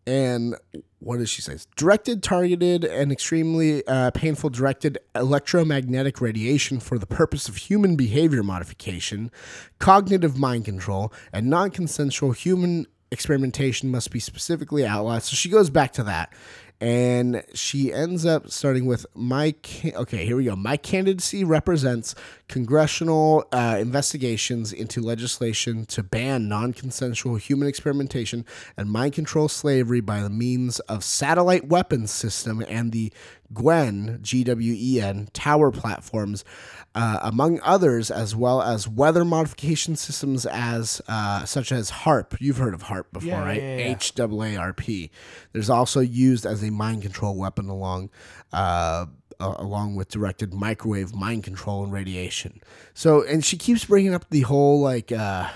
And 0.08 0.56
what 0.98 1.18
does 1.18 1.30
she 1.30 1.44
say? 1.44 1.58
Directed, 1.76 2.24
targeted, 2.24 2.84
and 2.84 3.12
extremely 3.12 3.86
uh, 3.86 4.10
painful 4.12 4.50
directed 4.50 4.98
electromagnetic 5.14 6.20
radiation 6.20 6.80
for 6.80 6.98
the 6.98 7.06
purpose 7.06 7.48
of 7.48 7.58
human 7.58 7.96
behavior 7.96 8.42
modification, 8.42 9.30
cognitive 9.78 10.38
mind 10.38 10.66
control, 10.66 11.14
and 11.32 11.50
non 11.50 11.70
consensual 11.70 12.32
human 12.32 12.88
experimentation 13.12 13.90
must 13.90 14.12
be 14.12 14.20
specifically 14.20 14.86
outlawed. 14.86 15.24
So 15.24 15.36
she 15.36 15.50
goes 15.50 15.70
back 15.70 15.94
to 15.94 16.04
that. 16.04 16.34
And 16.82 17.44
she 17.54 17.92
ends 17.92 18.26
up 18.26 18.50
starting 18.50 18.86
with 18.86 19.06
my. 19.14 19.54
Okay, 19.84 20.26
here 20.26 20.38
we 20.38 20.46
go. 20.46 20.56
My 20.56 20.78
candidacy 20.78 21.44
represents 21.44 22.16
congressional 22.48 23.46
uh, 23.52 23.78
investigations 23.82 24.72
into 24.72 25.02
legislation 25.02 25.86
to 25.88 26.04
ban 26.04 26.48
non 26.48 26.72
consensual 26.72 27.36
human 27.36 27.68
experimentation 27.68 28.46
and 28.78 28.90
mind 28.90 29.12
control 29.12 29.50
slavery 29.50 30.00
by 30.00 30.22
the 30.22 30.30
means 30.30 30.80
of 30.82 31.04
satellite 31.04 31.68
weapons 31.68 32.12
system 32.12 32.64
and 32.70 32.94
the 32.94 33.12
Gwen, 33.54 34.20
G 34.22 34.44
W 34.44 34.76
E 34.78 35.02
N, 35.02 35.30
tower 35.34 35.72
platforms, 35.72 36.46
uh, 36.94 37.20
among 37.22 37.60
others, 37.64 38.12
as 38.12 38.36
well 38.36 38.62
as 38.62 38.88
weather 38.88 39.26
modification 39.26 39.96
systems 39.96 40.46
as 40.46 41.02
uh, 41.08 41.46
such 41.46 41.72
as 41.72 41.92
HAARP. 41.92 42.38
You've 42.40 42.58
heard 42.58 42.74
of 42.74 42.84
HAARP 42.84 43.06
before, 43.12 43.30
Yeah, 43.30 43.44
right? 43.44 43.62
yeah, 43.62 43.78
yeah. 43.78 43.96
H 43.96 44.14
R 44.20 44.74
P. 44.74 45.10
There's 45.52 45.70
also 45.70 46.00
used 46.00 46.46
as 46.46 46.64
a 46.64 46.70
mind 46.72 47.02
control 47.02 47.36
weapon 47.38 47.70
along. 47.70 48.10
Uh, 48.54 49.08
uh, 49.42 49.56
along 49.58 49.96
with 49.96 50.10
directed 50.10 50.54
microwave 50.54 51.16
mind 51.16 51.44
control 51.46 51.82
and 51.84 51.94
radiation. 51.94 52.60
So, 52.94 53.24
and 53.24 53.46
she 53.46 53.56
keeps 53.56 53.86
bringing 53.86 54.14
up 54.14 54.30
the 54.30 54.42
whole 54.42 54.82
like 54.82 55.14
uh, 55.14 55.50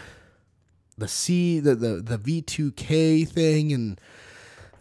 the 0.97 1.07
C, 1.09 1.59
the 1.59 1.75
the 1.75 1.95
the 2.01 2.17
V 2.17 2.41
two 2.41 2.71
K 2.71 3.25
thing, 3.25 3.73
and 3.73 3.99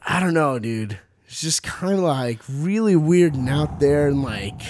I 0.02 0.20
don't 0.20 0.34
know, 0.34 0.58
dude. 0.60 1.00
It's 1.32 1.40
just 1.40 1.62
kind 1.62 1.94
of 1.94 2.00
like 2.00 2.40
really 2.46 2.94
weird 2.94 3.34
and 3.34 3.48
out 3.48 3.80
there, 3.80 4.06
and 4.06 4.22
like 4.22 4.60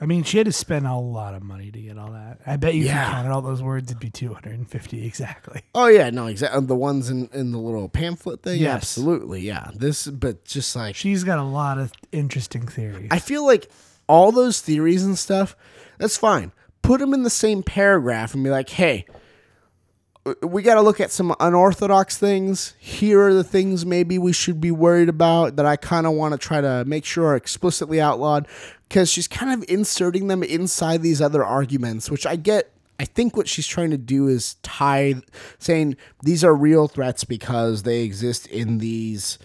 I 0.00 0.06
mean, 0.06 0.24
she 0.24 0.38
had 0.38 0.46
to 0.46 0.52
spend 0.52 0.84
a 0.88 0.96
lot 0.96 1.34
of 1.34 1.42
money 1.44 1.70
to 1.70 1.80
get 1.80 1.96
all 1.98 2.10
that. 2.10 2.40
I 2.44 2.56
bet 2.56 2.74
you 2.74 2.80
if 2.80 2.86
you 2.88 2.94
counted 2.94 3.30
all 3.30 3.42
those 3.42 3.62
words, 3.62 3.92
it'd 3.92 4.00
be 4.00 4.10
250 4.10 5.06
exactly. 5.06 5.62
oh 5.72 5.86
yeah, 5.86 6.10
no, 6.10 6.26
exactly 6.26 6.58
uh, 6.58 6.62
the 6.62 6.74
ones 6.74 7.10
in 7.10 7.28
in 7.32 7.52
the 7.52 7.58
little 7.58 7.88
pamphlet 7.88 8.42
thing. 8.42 8.60
Yes. 8.60 8.74
absolutely, 8.74 9.42
yeah. 9.42 9.70
This, 9.72 10.08
but 10.08 10.44
just 10.44 10.74
like 10.74 10.96
She's 10.96 11.22
got 11.22 11.38
a 11.38 11.44
lot 11.44 11.78
of 11.78 11.92
interesting 12.10 12.66
theories. 12.66 13.06
I 13.12 13.20
feel 13.20 13.46
like 13.46 13.70
all 14.08 14.32
those 14.32 14.60
theories 14.60 15.04
and 15.04 15.16
stuff, 15.16 15.54
that's 15.98 16.16
fine. 16.16 16.50
Put 16.82 16.98
them 16.98 17.14
in 17.14 17.22
the 17.22 17.30
same 17.30 17.62
paragraph 17.62 18.34
and 18.34 18.42
be 18.42 18.50
like, 18.50 18.70
hey, 18.70 19.06
we 20.42 20.62
got 20.62 20.74
to 20.74 20.82
look 20.82 21.00
at 21.00 21.10
some 21.10 21.34
unorthodox 21.40 22.18
things. 22.18 22.74
Here 22.78 23.20
are 23.20 23.34
the 23.34 23.44
things 23.44 23.86
maybe 23.86 24.18
we 24.18 24.32
should 24.32 24.60
be 24.60 24.70
worried 24.70 25.08
about 25.08 25.56
that 25.56 25.66
I 25.66 25.76
kind 25.76 26.06
of 26.06 26.12
want 26.12 26.32
to 26.32 26.38
try 26.38 26.60
to 26.60 26.84
make 26.86 27.04
sure 27.04 27.28
are 27.28 27.36
explicitly 27.36 28.00
outlawed 28.00 28.46
because 28.88 29.10
she's 29.10 29.28
kind 29.28 29.52
of 29.52 29.68
inserting 29.68 30.28
them 30.28 30.42
inside 30.42 31.02
these 31.02 31.22
other 31.22 31.44
arguments, 31.44 32.10
which 32.10 32.26
I 32.26 32.36
get. 32.36 32.72
I 32.98 33.06
think 33.06 33.34
what 33.34 33.48
she's 33.48 33.66
trying 33.66 33.90
to 33.92 33.96
do 33.96 34.28
is 34.28 34.56
tie, 34.62 35.14
saying 35.58 35.96
these 36.22 36.44
are 36.44 36.54
real 36.54 36.86
threats 36.86 37.24
because 37.24 37.84
they 37.84 38.02
exist 38.02 38.46
in 38.48 38.76
these 38.76 39.38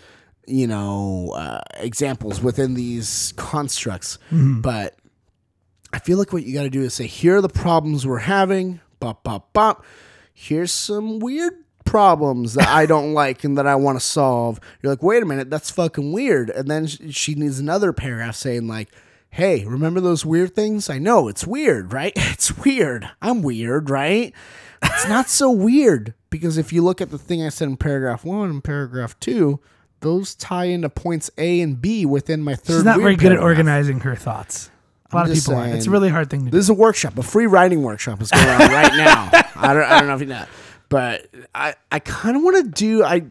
you 0.48 0.68
know, 0.68 1.32
uh, 1.36 1.62
examples 1.78 2.42
within 2.42 2.74
these 2.76 3.34
constructs. 3.36 4.18
But 4.62 4.96
I 5.94 6.00
feel 6.00 6.18
like 6.18 6.34
what 6.34 6.44
you 6.44 6.54
got 6.54 6.64
to 6.64 6.70
do 6.70 6.82
is 6.82 6.94
say, 6.94 7.08
here 7.08 7.38
are 7.38 7.42
the 7.42 7.50
problems 7.50 8.06
we're 8.06 8.20
having. 8.20 8.80
Bop, 9.00 9.24
bop, 9.24 9.54
bop. 9.54 9.86
Here's 10.38 10.72
some 10.72 11.20
weird 11.20 11.54
problems 11.86 12.56
that 12.56 12.68
I 12.68 12.86
don't 12.86 13.14
like 13.16 13.44
and 13.46 13.58
that 13.58 13.66
I 13.66 13.76
want 13.76 13.98
to 13.98 14.06
solve. 14.06 14.60
You're 14.82 14.92
like, 14.92 15.02
wait 15.02 15.24
a 15.24 15.26
minute, 15.26 15.50
that's 15.50 15.72
fucking 15.72 16.12
weird. 16.12 16.50
And 16.50 16.70
then 16.70 16.86
she 16.88 17.34
needs 17.36 17.58
another 17.58 17.94
paragraph 17.94 18.36
saying, 18.36 18.68
like, 18.68 18.90
hey, 19.30 19.66
remember 19.66 20.02
those 20.02 20.26
weird 20.26 20.54
things? 20.54 20.90
I 20.90 21.00
know 21.00 21.30
it's 21.30 21.48
weird, 21.48 21.94
right? 21.94 22.14
It's 22.36 22.58
weird. 22.58 23.10
I'm 23.22 23.42
weird, 23.42 23.90
right? 23.90 24.34
It's 24.84 25.08
not 25.08 25.30
so 25.30 25.50
weird 25.50 26.14
because 26.30 26.58
if 26.58 26.74
you 26.74 26.84
look 26.84 27.00
at 27.02 27.12
the 27.12 27.18
thing 27.18 27.42
I 27.42 27.50
said 27.50 27.70
in 27.70 27.78
paragraph 27.78 28.26
one 28.26 28.50
and 28.50 28.64
paragraph 28.64 29.18
two, 29.20 29.62
those 30.02 30.36
tie 30.36 30.66
into 30.66 30.90
points 30.90 31.32
A 31.38 31.62
and 31.62 31.82
B 31.82 32.06
within 32.06 32.44
my 32.44 32.56
third. 32.56 32.74
She's 32.74 32.84
not 32.84 33.00
very 33.00 33.16
good 33.16 33.32
at 33.32 33.40
organizing 33.40 34.02
her 34.02 34.16
thoughts. 34.16 34.70
A 35.12 35.16
lot 35.16 35.26
I'm 35.26 35.32
of 35.32 35.38
people 35.38 35.56
aren't. 35.56 35.76
It's 35.76 35.88
a 35.88 35.92
really 35.92 36.10
hard 36.10 36.30
thing 36.30 36.46
to 36.46 36.52
do. 36.52 36.58
This 36.58 36.66
is 36.66 36.70
a 36.70 36.74
workshop, 36.74 37.18
a 37.18 37.24
free 37.24 37.46
writing 37.46 37.84
workshop 37.84 38.22
is 38.22 38.32
going 38.32 38.48
on 38.48 38.60
right 38.60 38.94
now. 38.96 39.30
I 39.56 39.74
don't, 39.74 39.84
I 39.84 40.00
don't 40.00 40.08
know 40.08 40.16
if 40.16 40.22
you 40.22 40.28
know, 40.28 40.46
but 40.90 41.28
I, 41.54 41.76
I 41.92 42.00
kind 42.00 42.36
of 42.36 42.44
want 42.44 42.66
to 42.66 42.72
do, 42.72 43.04
I, 43.04 43.24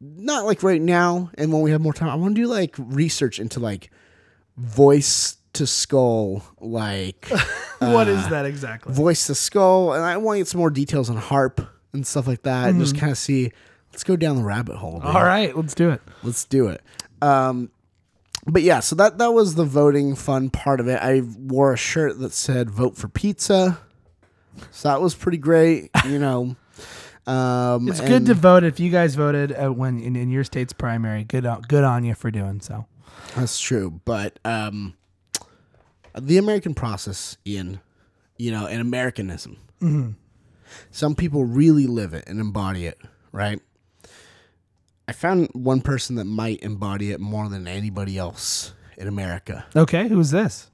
not 0.00 0.44
like 0.44 0.62
right 0.62 0.80
now, 0.80 1.30
and 1.34 1.52
when 1.52 1.62
we 1.62 1.70
have 1.70 1.80
more 1.80 1.92
time, 1.92 2.08
I 2.08 2.14
want 2.16 2.34
to 2.34 2.40
do 2.42 2.48
like 2.48 2.74
research 2.78 3.38
into 3.38 3.60
like 3.60 3.90
voice 4.56 5.36
to 5.54 5.66
skull, 5.66 6.42
like 6.60 7.26
what 7.78 8.08
is 8.08 8.28
that 8.28 8.46
exactly? 8.46 8.92
voice 8.94 9.26
to 9.26 9.34
skull, 9.34 9.92
and 9.92 10.04
I 10.04 10.16
want 10.16 10.36
to 10.36 10.40
get 10.40 10.48
some 10.48 10.58
more 10.58 10.70
details 10.70 11.10
on 11.10 11.16
HAARP 11.16 11.66
and 11.92 12.06
stuff 12.06 12.26
like 12.26 12.42
that, 12.42 12.70
and 12.70 12.80
just 12.80 12.96
kind 12.96 13.12
of 13.12 13.18
see. 13.18 13.52
Let's 13.92 14.04
go 14.04 14.14
down 14.14 14.36
the 14.36 14.44
rabbit 14.44 14.76
hole. 14.76 15.00
dude. 15.00 15.04
All 15.04 15.24
right, 15.24 15.56
let's 15.56 15.74
do 15.74 15.90
it. 15.90 16.00
Let's 16.22 16.44
do 16.44 16.68
it. 16.68 16.80
Um, 17.20 17.70
but 18.50 18.62
yeah, 18.62 18.80
so 18.80 18.94
that 18.96 19.18
that 19.18 19.32
was 19.32 19.54
the 19.54 19.64
voting 19.64 20.14
fun 20.14 20.50
part 20.50 20.80
of 20.80 20.88
it. 20.88 20.98
I 21.02 21.22
wore 21.22 21.72
a 21.72 21.76
shirt 21.76 22.18
that 22.20 22.32
said 22.32 22.70
"Vote 22.70 22.96
for 22.96 23.08
Pizza," 23.08 23.78
so 24.70 24.88
that 24.88 25.00
was 25.00 25.14
pretty 25.14 25.38
great. 25.38 25.90
You 26.06 26.18
know, 26.18 26.56
um, 27.26 27.88
It's 27.88 28.00
good 28.00 28.26
to 28.26 28.34
vote 28.34 28.64
if 28.64 28.80
you 28.80 28.90
guys 28.90 29.14
voted 29.14 29.52
uh, 29.52 29.68
when 29.72 30.00
in, 30.00 30.16
in 30.16 30.30
your 30.30 30.44
state's 30.44 30.72
primary. 30.72 31.24
Good 31.24 31.46
on, 31.46 31.62
good 31.62 31.84
on 31.84 32.04
you 32.04 32.14
for 32.14 32.30
doing 32.30 32.60
so. 32.60 32.86
That's 33.36 33.60
true, 33.60 34.00
but 34.04 34.38
um, 34.44 34.94
the 36.18 36.38
American 36.38 36.74
process, 36.74 37.36
Ian, 37.46 37.80
you 38.38 38.50
know, 38.50 38.66
and 38.66 38.80
Americanism. 38.80 39.58
Some 40.90 41.14
people 41.14 41.44
really 41.44 41.86
live 41.86 42.14
it 42.14 42.24
and 42.26 42.40
embody 42.40 42.86
it, 42.86 43.00
right? 43.32 43.60
I 45.10 45.12
found 45.12 45.48
one 45.54 45.80
person 45.80 46.14
that 46.16 46.24
might 46.26 46.62
embody 46.62 47.10
it 47.10 47.18
more 47.18 47.48
than 47.48 47.66
anybody 47.66 48.16
else 48.16 48.74
in 48.96 49.08
America. 49.08 49.66
Okay, 49.74 50.06
who's 50.06 50.30
this? 50.30 50.70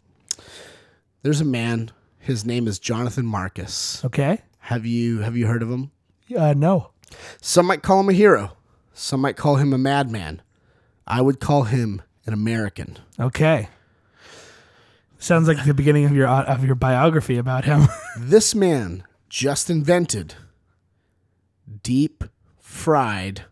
There's 1.23 1.41
a 1.41 1.45
man. 1.47 1.91
His 2.19 2.45
name 2.45 2.69
is 2.69 2.79
Jonathan 2.79 3.25
Marcus. 3.25 4.05
Okay. 4.05 4.43
Have 4.59 4.85
you 4.85 5.21
have 5.21 5.39
you 5.39 5.47
heard 5.47 5.63
of 5.63 5.71
him? 5.71 5.91
Uh, 6.37 6.53
no. 6.55 6.91
Some 7.41 7.65
might 7.65 7.81
call 7.81 8.01
him 8.01 8.11
a 8.11 8.13
hero. 8.13 8.59
Some 8.93 9.23
might 9.23 9.39
call 9.39 9.57
him 9.57 9.73
a 9.73 9.79
madman. 9.79 10.43
I 11.07 11.23
would 11.23 11.41
call 11.41 11.63
him 11.63 12.03
an 12.27 12.35
American. 12.35 12.99
Okay. 13.19 13.71
Sounds 15.17 15.49
like 15.49 15.65
the 15.65 15.73
beginning 15.73 16.05
of 16.05 16.13
your 16.13 16.29
of 16.29 16.63
your 16.63 16.75
biography 16.75 17.39
about 17.39 17.65
him. 17.65 17.89
This 18.21 18.55
man 18.55 19.05
just 19.31 19.71
invented 19.71 20.35
deep 21.83 22.23
fried 22.59 23.47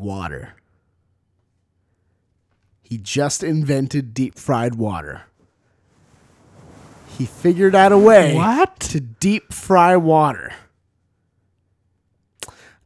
water. 0.00 0.54
He 2.82 2.98
just 2.98 3.44
invented 3.44 4.12
deep 4.14 4.36
fried 4.38 4.74
water. 4.74 5.22
He 7.16 7.26
figured 7.26 7.74
out 7.74 7.92
a 7.92 7.98
way 7.98 8.34
What? 8.34 8.80
to 8.80 9.00
deep 9.00 9.52
fry 9.52 9.96
water. 9.96 10.52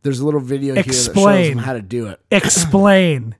There's 0.02 0.20
a 0.20 0.24
little 0.24 0.40
video 0.40 0.74
here 0.74 0.82
that 0.82 0.92
shows 0.92 1.46
him 1.46 1.58
how 1.58 1.72
to 1.72 1.80
do 1.80 2.08
it. 2.08 2.20
Explain. 2.30 3.36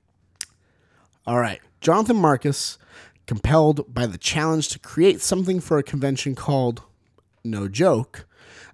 All 1.27 1.39
right. 1.39 1.61
Jonathan 1.81 2.15
Marcus, 2.17 2.79
compelled 3.27 3.93
by 3.93 4.07
the 4.07 4.17
challenge 4.17 4.69
to 4.69 4.79
create 4.79 5.21
something 5.21 5.59
for 5.59 5.77
a 5.77 5.83
convention 5.83 6.33
called, 6.33 6.81
no 7.43 7.67
joke, 7.67 8.25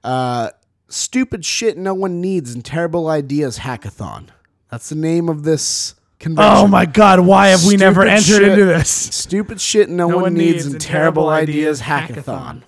uh, 0.04 0.52
Stupid 0.88 1.44
Shit 1.44 1.78
No 1.78 1.94
One 1.94 2.22
Needs 2.22 2.54
and 2.54 2.64
Terrible 2.64 3.08
Ideas 3.10 3.60
Hackathon. 3.60 4.28
That's 4.72 4.88
the 4.88 4.96
name 4.96 5.28
of 5.28 5.44
this 5.44 5.96
convention. 6.18 6.54
Oh 6.58 6.66
my 6.66 6.86
God! 6.86 7.20
Why 7.20 7.50
have 7.50 7.66
we 7.66 7.76
never 7.76 8.04
entered 8.04 8.24
shit. 8.24 8.44
into 8.44 8.66
this? 8.66 8.90
Stupid 8.90 9.60
Shit 9.60 9.90
No, 9.90 10.08
one, 10.08 10.34
needs, 10.34 10.66
and 10.66 10.80
Terrible 10.80 11.28
Ideas 11.28 11.82
Hackathon. 11.82 12.64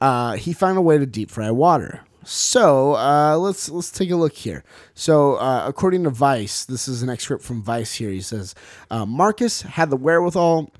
Uh, 0.00 0.34
he 0.34 0.52
found 0.52 0.78
a 0.78 0.82
way 0.82 0.96
to 0.96 1.04
deep 1.06 1.30
fry 1.30 1.50
water. 1.50 2.02
So 2.22 2.94
uh, 2.94 3.36
let's 3.36 3.68
let's 3.68 3.90
take 3.90 4.10
a 4.10 4.16
look 4.16 4.34
here. 4.34 4.62
So 4.94 5.34
uh, 5.34 5.64
according 5.66 6.04
to 6.04 6.10
Vice, 6.10 6.64
this 6.64 6.86
is 6.86 7.02
an 7.02 7.10
excerpt 7.10 7.44
from 7.44 7.62
Vice. 7.62 7.94
Here 7.94 8.10
he 8.10 8.20
says 8.20 8.54
uh, 8.90 9.04
Marcus 9.04 9.62
had 9.62 9.90
the 9.90 9.96
wherewithal 9.96 10.70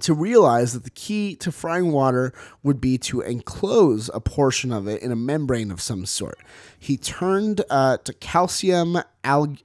to 0.00 0.14
realize 0.14 0.72
that 0.72 0.84
the 0.84 0.90
key 0.90 1.36
to 1.36 1.52
frying 1.52 1.92
water 1.92 2.32
would 2.62 2.80
be 2.80 2.98
to 2.98 3.20
enclose 3.20 4.10
a 4.12 4.20
portion 4.20 4.72
of 4.72 4.88
it 4.88 5.02
in 5.02 5.12
a 5.12 5.16
membrane 5.16 5.70
of 5.70 5.80
some 5.80 6.04
sort. 6.06 6.38
He 6.78 6.96
turned 6.96 7.62
uh, 7.70 7.98
to 7.98 8.12
calcium 8.14 8.98
alg- 9.22 9.62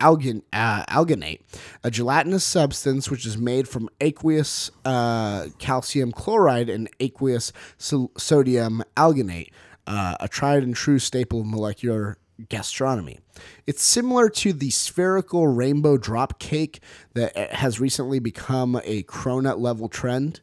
uh, 0.00 0.84
alginate, 0.84 1.40
a 1.82 1.90
gelatinous 1.90 2.44
substance 2.44 3.10
which 3.10 3.26
is 3.26 3.36
made 3.36 3.68
from 3.68 3.88
aqueous 4.00 4.70
uh, 4.84 5.48
calcium 5.58 6.12
chloride 6.12 6.68
and 6.68 6.88
aqueous 7.00 7.52
so- 7.76 8.10
sodium 8.16 8.82
alginate, 8.96 9.50
uh, 9.86 10.16
a 10.20 10.28
tried 10.28 10.62
and 10.62 10.76
true 10.76 10.98
staple 10.98 11.40
of 11.40 11.46
molecular 11.46 12.18
gastronomy. 12.48 13.20
It's 13.66 13.82
similar 13.82 14.28
to 14.30 14.52
the 14.52 14.70
spherical 14.70 15.46
rainbow 15.46 15.96
drop 15.96 16.38
cake 16.38 16.80
that 17.14 17.36
has 17.36 17.80
recently 17.80 18.18
become 18.18 18.80
a 18.84 19.02
cronut 19.04 19.58
level 19.58 19.88
trend. 19.88 20.40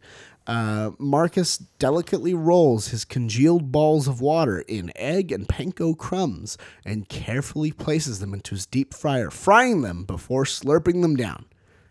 Uh, 0.48 0.92
Marcus 0.98 1.58
delicately 1.58 2.34
rolls 2.34 2.88
his 2.88 3.06
congealed 3.06 3.72
balls 3.72 4.08
of 4.08 4.20
water 4.20 4.62
in 4.62 4.92
egg 4.96 5.32
and 5.32 5.48
panko 5.48 5.96
crumbs 5.96 6.58
and 6.84 7.08
carefully 7.08 7.72
places 7.72 8.20
them 8.20 8.34
into 8.34 8.56
his 8.56 8.66
deep 8.66 8.94
fryer, 8.94 9.30
frying 9.30 9.82
them 9.82 10.06
before 10.06 10.46
slurping 10.46 11.02
them 11.02 11.16
down. 11.16 11.46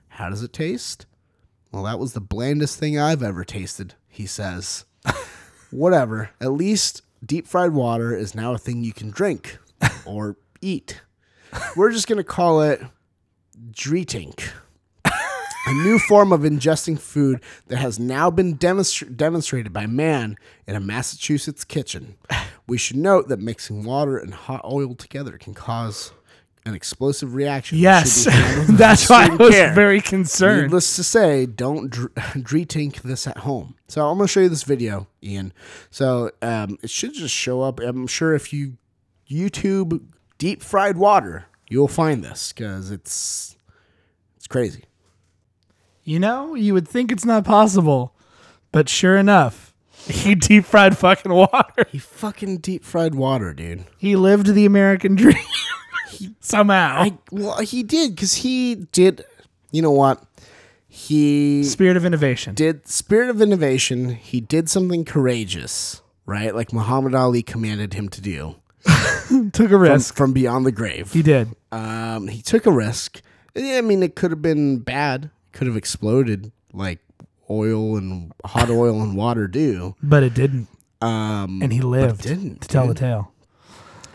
How 0.09 0.29
does 0.29 0.43
it 0.43 0.53
taste? 0.53 1.07
Well, 1.71 1.85
that 1.85 2.01
was 2.01 2.15
the 2.15 2.21
blandest 2.21 2.79
thing 2.79 2.99
I've 2.99 3.23
ever 3.23 3.45
tasted, 3.45 3.95
he 4.09 4.27
says. 4.27 4.87
Whatever. 5.71 6.31
At 6.41 6.53
least 6.53 7.03
deep 7.25 7.47
fried 7.47 7.73
water 7.73 8.17
is 8.17 8.35
now 8.35 8.55
a 8.55 8.59
thing 8.59 8.83
you 8.83 8.93
can 8.93 9.11
drink 9.11 9.59
or 10.07 10.37
eat. 10.61 11.01
We're 11.77 11.91
just 11.93 12.09
going 12.09 12.19
to 12.19 12.25
call 12.25 12.63
it 12.63 12.81
Dreetink. 13.71 14.49
A 15.05 15.73
new 15.83 15.99
form 15.99 16.33
of 16.33 16.41
ingesting 16.43 16.99
food 16.99 17.43
that 17.67 17.77
has 17.77 17.99
now 17.99 18.31
been 18.31 18.57
demonstra- 18.57 19.15
demonstrated 19.15 19.71
by 19.71 19.85
man 19.87 20.37
in 20.67 20.75
a 20.77 20.81
Massachusetts 20.81 21.63
kitchen. 21.63 22.15
We 22.67 22.79
should 22.79 22.97
note 22.97 23.29
that 23.29 23.39
mixing 23.39 23.85
water 23.85 24.17
and 24.17 24.33
hot 24.33 24.63
oil 24.65 24.95
together 24.95 25.37
can 25.37 25.53
cause 25.53 26.13
an 26.65 26.75
explosive 26.75 27.35
reaction. 27.35 27.77
Yes, 27.79 28.25
be 28.25 28.31
handled 28.31 28.69
with 28.69 28.79
that's 28.79 29.11
why 29.11 29.27
I 29.27 29.35
was 29.35 29.51
care. 29.51 29.75
very 29.75 30.01
concerned. 30.01 30.63
Needless 30.63 30.97
to 30.97 31.05
say, 31.05 31.45
don't 31.45 31.91
dr- 31.91 32.15
retink 32.17 33.03
this 33.03 33.27
at 33.27 33.39
home. 33.39 33.75
So 33.89 34.07
I'm 34.09 34.17
gonna 34.17 34.29
show 34.29 34.41
you 34.41 34.49
this 34.49 34.63
video, 34.65 35.07
Ian. 35.23 35.53
So 35.91 36.31
um, 36.41 36.79
it 36.83 36.89
should 36.89 37.13
just 37.13 37.35
show 37.35 37.61
up. 37.61 37.79
I'm 37.81 38.07
sure 38.07 38.35
if 38.35 38.53
you 38.55 38.79
YouTube 39.31 40.03
deep 40.39 40.63
fried 40.63 40.97
water, 40.97 41.47
you'll 41.69 41.89
find 41.89 42.25
this 42.25 42.53
because 42.53 42.91
it's 42.91 43.57
it's 44.37 44.47
crazy. 44.47 44.85
You 46.05 46.19
know, 46.19 46.55
you 46.55 46.73
would 46.73 46.89
think 46.89 47.13
it's 47.13 47.25
not 47.25 47.45
possible, 47.45 48.15
but 48.73 48.89
sure 48.89 49.17
enough, 49.17 49.75
he 50.07 50.35
deep 50.35 50.65
fried 50.65 50.97
fucking 50.97 51.33
water. 51.33 51.87
He 51.91 51.99
fucking 51.99 52.59
deep 52.59 52.85
fried 52.85 53.15
water, 53.15 53.53
dude. 53.53 53.85
He 53.99 54.17
lived 54.17 54.47
the 54.47 54.65
American 54.65 55.15
dream 55.17 55.37
somehow. 56.41 57.03
I 57.03 57.19
well, 57.31 57.59
he 57.61 57.83
did 57.83 58.15
because 58.15 58.35
he 58.35 58.75
did. 58.93 59.25
You 59.71 59.83
know 59.83 59.91
what? 59.93 60.23
He 60.89 61.63
Spirit 61.65 61.99
of 61.99 62.07
innovation. 62.07 62.55
did 62.55 62.89
spirit 62.89 63.29
of 63.29 63.43
innovation. 63.43 64.11
He 64.15 64.41
did 64.41 64.71
something 64.71 65.05
courageous, 65.05 66.01
right? 66.25 66.55
Like 66.55 66.73
Muhammad 66.73 67.15
Ali 67.15 67.43
commanded 67.43 67.93
him 67.93 68.09
to 68.09 68.23
do 68.23 68.57
Took 69.53 69.71
a 69.71 69.77
risk. 69.77 70.15
from 70.17 70.33
beyond 70.33 70.65
the 70.67 70.73
grave. 70.73 71.13
he 71.13 71.23
did. 71.23 71.55
Um, 71.73 72.29
he 72.29 72.41
took 72.43 72.65
a 72.67 72.73
risk. 72.73 73.21
Yeah, 73.55 73.79
I 73.79 73.81
mean, 73.83 74.03
it 74.03 74.15
could 74.17 74.31
have 74.31 74.41
been 74.43 74.79
bad. 74.79 75.31
Could 75.53 75.67
have 75.67 75.77
exploded 75.77 76.53
like 76.73 77.01
oil 77.51 77.97
and 77.97 78.33
hot 78.45 78.71
oil 78.71 79.03
and 79.03 79.17
water 79.17 79.47
do. 79.49 79.97
But 80.03 80.23
it 80.23 80.35
didn't. 80.35 80.69
Um, 81.01 81.61
And 81.63 81.73
he 81.73 81.81
lived 81.81 82.23
didn't, 82.23 82.63
to 82.63 82.69
tell 82.69 82.87
the 82.89 82.95
tale. 82.95 83.33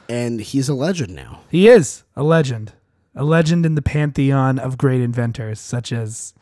and 0.09 0.41
he's 0.41 0.67
a 0.69 0.73
legend 0.73 1.15
now. 1.15 1.41
He 1.49 1.67
is 1.67 2.03
a 2.15 2.23
legend. 2.23 2.73
A 3.15 3.23
legend 3.23 3.65
in 3.65 3.75
the 3.75 3.81
pantheon 3.81 4.57
of 4.59 4.77
great 4.77 4.99
inventors, 5.01 5.59
such 5.59 5.91
as 5.93 6.33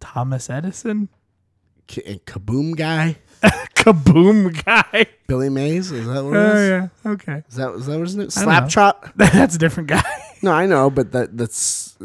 Thomas 0.00 0.48
Edison. 0.48 1.08
K- 1.86 2.02
and 2.06 2.24
Kaboom 2.24 2.76
guy, 2.76 3.18
Kaboom 3.74 4.64
guy. 4.64 5.06
Billy 5.26 5.48
Mays. 5.48 5.90
Is 5.92 6.06
that 6.06 6.22
what 6.24 6.34
it 6.34 6.36
Oh, 6.36 6.54
is? 6.56 6.68
yeah. 6.68 6.88
Okay. 7.12 7.42
Is 7.48 7.56
that 7.56 7.70
is 7.74 7.86
that 7.86 7.92
what 7.98 8.06
his 8.06 8.16
name? 8.16 8.26
I. 8.26 8.30
Slap 8.30 8.68
chop. 8.68 9.12
That's 9.16 9.54
a 9.54 9.58
different 9.58 9.88
guy. 9.88 10.02
No, 10.42 10.52
I 10.52 10.64
know, 10.64 10.88
but 10.88 11.12
that 11.12 11.36
that's 11.36 11.98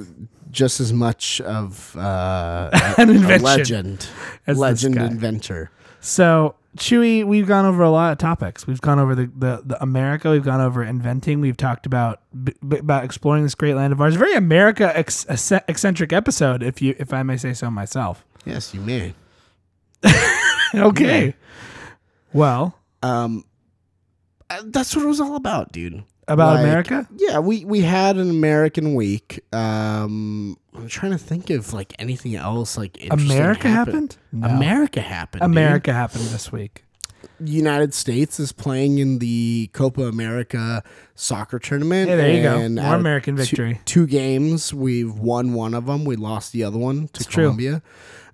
just 0.52 0.82
as 0.82 0.92
much 0.92 1.40
of 1.40 1.96
uh, 1.96 2.70
An 2.98 3.08
a 3.10 3.14
invention 3.14 3.44
legend, 3.46 4.08
as 4.46 4.58
this 4.58 4.58
legend 4.58 4.96
guy. 4.96 5.06
inventor. 5.06 5.72
So, 6.02 6.56
Chewy, 6.78 7.24
we've 7.24 7.48
gone 7.48 7.64
over 7.64 7.82
a 7.82 7.90
lot 7.90 8.12
of 8.12 8.18
topics. 8.18 8.68
We've 8.68 8.82
gone 8.82 9.00
over 9.00 9.16
the, 9.16 9.32
the, 9.38 9.62
the 9.66 9.82
America. 9.82 10.32
We've 10.32 10.44
gone 10.44 10.60
over 10.60 10.84
inventing. 10.84 11.40
We've 11.40 11.56
talked 11.56 11.86
about 11.86 12.24
b- 12.44 12.52
b- 12.68 12.80
about 12.80 13.06
exploring 13.06 13.44
this 13.44 13.56
great 13.56 13.76
land 13.76 13.94
of 13.94 14.02
ours. 14.02 14.16
Very 14.16 14.34
America 14.36 14.92
ex- 14.98 15.26
eccentric 15.70 16.12
episode, 16.12 16.62
if 16.62 16.82
you 16.82 16.94
if 17.00 17.14
I 17.14 17.24
may 17.24 17.38
say 17.38 17.54
so 17.54 17.72
myself. 17.72 18.26
Yes, 18.46 18.74
you 18.74 18.82
may. 18.82 19.14
Okay. 20.90 21.36
Well, 22.34 22.78
Um, 23.04 23.46
uh, 24.50 24.62
that's 24.66 24.96
what 24.96 25.04
it 25.06 25.08
was 25.08 25.22
all 25.22 25.36
about, 25.36 25.72
dude. 25.72 26.04
about 26.28 26.56
Like, 26.56 26.64
America. 26.66 27.08
Yeah, 27.18 27.40
we 27.40 27.66
we 27.66 27.82
had 27.82 28.18
an 28.18 28.30
American 28.30 28.94
week. 28.96 29.42
Um, 29.54 30.58
I'm 30.76 30.88
trying 30.88 31.12
to 31.14 31.18
think 31.18 31.50
of 31.50 31.72
like 31.74 31.94
anything 32.00 32.36
else 32.36 32.78
like 32.78 33.02
interesting 33.02 33.32
America 33.32 33.70
happened. 33.70 34.18
No. 34.32 34.48
America 34.50 35.02
happened. 35.02 35.42
dude. 35.42 35.52
America 35.52 35.94
happened 35.94 36.26
this 36.26 36.52
week. 36.52 36.84
United 37.44 37.94
States 37.94 38.40
is 38.40 38.52
playing 38.52 39.00
in 39.00 39.18
the 39.20 39.70
Copa 39.74 40.04
America 40.04 40.84
soccer 41.16 41.58
tournament. 41.60 42.08
Hey, 42.10 42.16
there 42.18 42.32
you 42.34 42.44
go. 42.44 42.70
More 42.70 42.84
out 42.86 42.94
of 42.96 43.00
American 43.00 43.36
two- 43.36 43.42
victory. 43.44 43.82
Two, 43.86 44.06
games, 44.08 44.74
we've 44.74 45.18
won 45.18 45.54
one 45.54 45.74
of 45.74 45.88
them. 45.88 46.06
We 46.06 46.16
lost 46.18 46.52
the 46.54 46.64
other 46.64 46.78
one 46.78 47.08
to 47.14 47.24
true. 47.24 47.46
Colombia. 47.46 47.82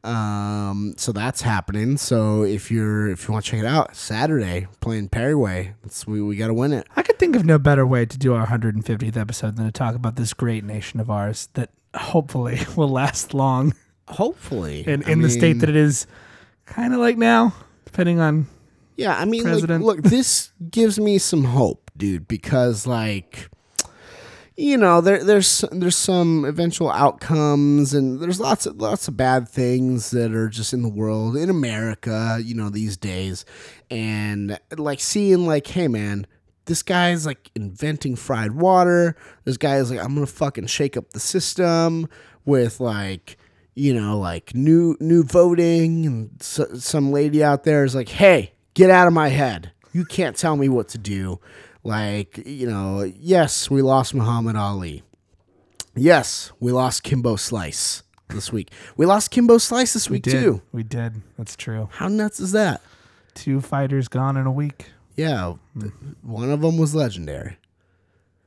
Um, 0.03 0.95
so 0.98 1.11
that's 1.11 1.41
happening. 1.41 1.98
So 1.98 2.44
if 2.44 2.72
you're 2.72 3.10
if 3.10 3.28
you 3.28 3.34
want 3.34 3.45
to 3.45 3.52
check 3.52 3.60
it 3.60 3.65
out, 3.65 3.95
Saturday 3.95 4.68
playing. 4.80 5.10
It's, 5.84 6.07
we 6.07 6.22
we 6.22 6.36
got 6.36 6.48
to 6.48 6.53
win 6.53 6.73
it. 6.73 6.88
I 6.95 7.03
could 7.03 7.19
think 7.19 7.36
of 7.36 7.45
no 7.45 7.60
better 7.60 7.86
way 7.86 8.06
to 8.06 8.18
do 8.18 8.34
our 8.34 8.48
150th 8.48 9.18
episode 9.18 9.57
than 9.57 9.65
to 9.65 9.72
talk 9.72 9.95
about 9.95 10.15
this 10.15 10.34
great 10.34 10.64
nation 10.64 10.99
of 10.99 11.10
ours 11.10 11.49
that 11.53 11.69
hopefully 11.95 12.60
will 12.76 12.90
last 12.90 13.34
long 13.34 13.73
Hopefully, 14.11 14.84
in, 14.86 15.03
I 15.06 15.11
in 15.11 15.22
the 15.22 15.30
state 15.30 15.60
that 15.60 15.69
it 15.69 15.76
is 15.76 16.06
kind 16.65 16.94
of 16.94 16.99
like 16.99 17.18
now, 17.18 17.53
depending 17.86 18.19
on 18.19 18.48
Yeah, 18.98 19.18
I 19.18 19.23
mean, 19.26 19.44
like, 19.44 19.52
president. 19.52 19.86
look, 19.86 20.02
this 20.02 20.52
gives 20.69 20.99
me 20.99 21.18
some 21.18 21.45
hope, 21.45 21.90
dude, 21.95 22.28
because 22.28 22.86
like 22.86 23.49
you 24.62 24.78
know, 24.78 25.02
there 25.02 25.24
there's 25.24 25.66
there's 25.72 25.96
some 25.96 26.46
eventual 26.46 26.92
outcomes, 26.92 27.96
and 27.96 28.20
there's 28.20 28.40
lots 28.40 28.68
of 28.68 28.80
lots 28.80 29.08
of 29.08 29.18
bad 29.18 29.50
things 29.50 30.12
that 30.12 30.34
are 30.34 30.50
just 30.50 30.72
in 30.72 30.84
the 30.84 30.90
world 30.90 31.36
in 31.36 31.50
America, 31.50 32.40
you 32.44 32.54
know, 32.54 32.70
these 32.70 32.96
days, 32.96 33.44
and 33.90 34.60
like 34.78 35.00
seeing 35.00 35.48
like, 35.48 35.66
hey 35.66 35.88
man, 35.88 36.28
this 36.66 36.84
guy's 36.84 37.26
like 37.26 37.50
inventing 37.56 38.16
fried 38.16 38.52
water. 38.52 39.16
This 39.46 39.58
guy's 39.58 39.90
like, 39.90 40.00
I'm 40.00 40.14
gonna 40.14 40.28
fucking 40.28 40.68
shake 40.68 40.96
up 40.96 41.10
the 41.12 41.20
system 41.20 42.08
with 42.46 42.80
like, 42.80 43.38
you 43.74 43.96
know, 43.96 44.20
like 44.20 44.54
new 44.54 44.96
new 45.00 45.24
voting, 45.24 46.06
and 46.06 46.30
so, 46.40 46.72
some 46.76 47.12
lady 47.12 47.44
out 47.44 47.64
there 47.64 47.84
is 47.84 47.96
like, 47.96 48.10
hey, 48.10 48.54
get 48.76 48.92
out 48.92 49.08
of 49.08 49.14
my 49.14 49.30
head. 49.30 49.72
You 49.92 50.06
can't 50.06 50.38
tell 50.38 50.56
me 50.56 50.70
what 50.70 50.88
to 50.90 51.00
do. 51.00 51.40
Like, 51.84 52.41
you 52.45 52.68
know, 52.68 53.12
yes, 53.20 53.70
we 53.70 53.82
lost 53.82 54.14
Muhammad 54.14 54.56
Ali. 54.56 55.03
Yes, 55.95 56.52
we 56.60 56.72
lost 56.72 57.03
Kimbo 57.03 57.36
Slice 57.36 58.03
this 58.30 58.52
week. 58.52 58.72
We 58.98 59.06
lost 59.06 59.32
Kimbo 59.32 59.58
Slice 59.58 59.94
this 59.94 60.10
week 60.10 60.24
did. 60.24 60.32
too. 60.32 60.62
We 60.72 60.84
did. 60.84 61.22
That's 61.38 61.56
true. 61.56 61.90
How 61.94 62.08
nuts 62.08 62.40
is 62.40 62.52
that? 62.53 62.82
Two 63.34 63.62
fighters 63.62 64.08
gone 64.08 64.38
in 64.38 64.45
a 64.45 64.52
week. 64.52 64.91
Yeah, 65.18 65.56
th- 65.80 65.91
one 66.22 66.49
of 66.52 66.62
them 66.62 66.78
was 66.78 66.95
legendary. 66.95 67.58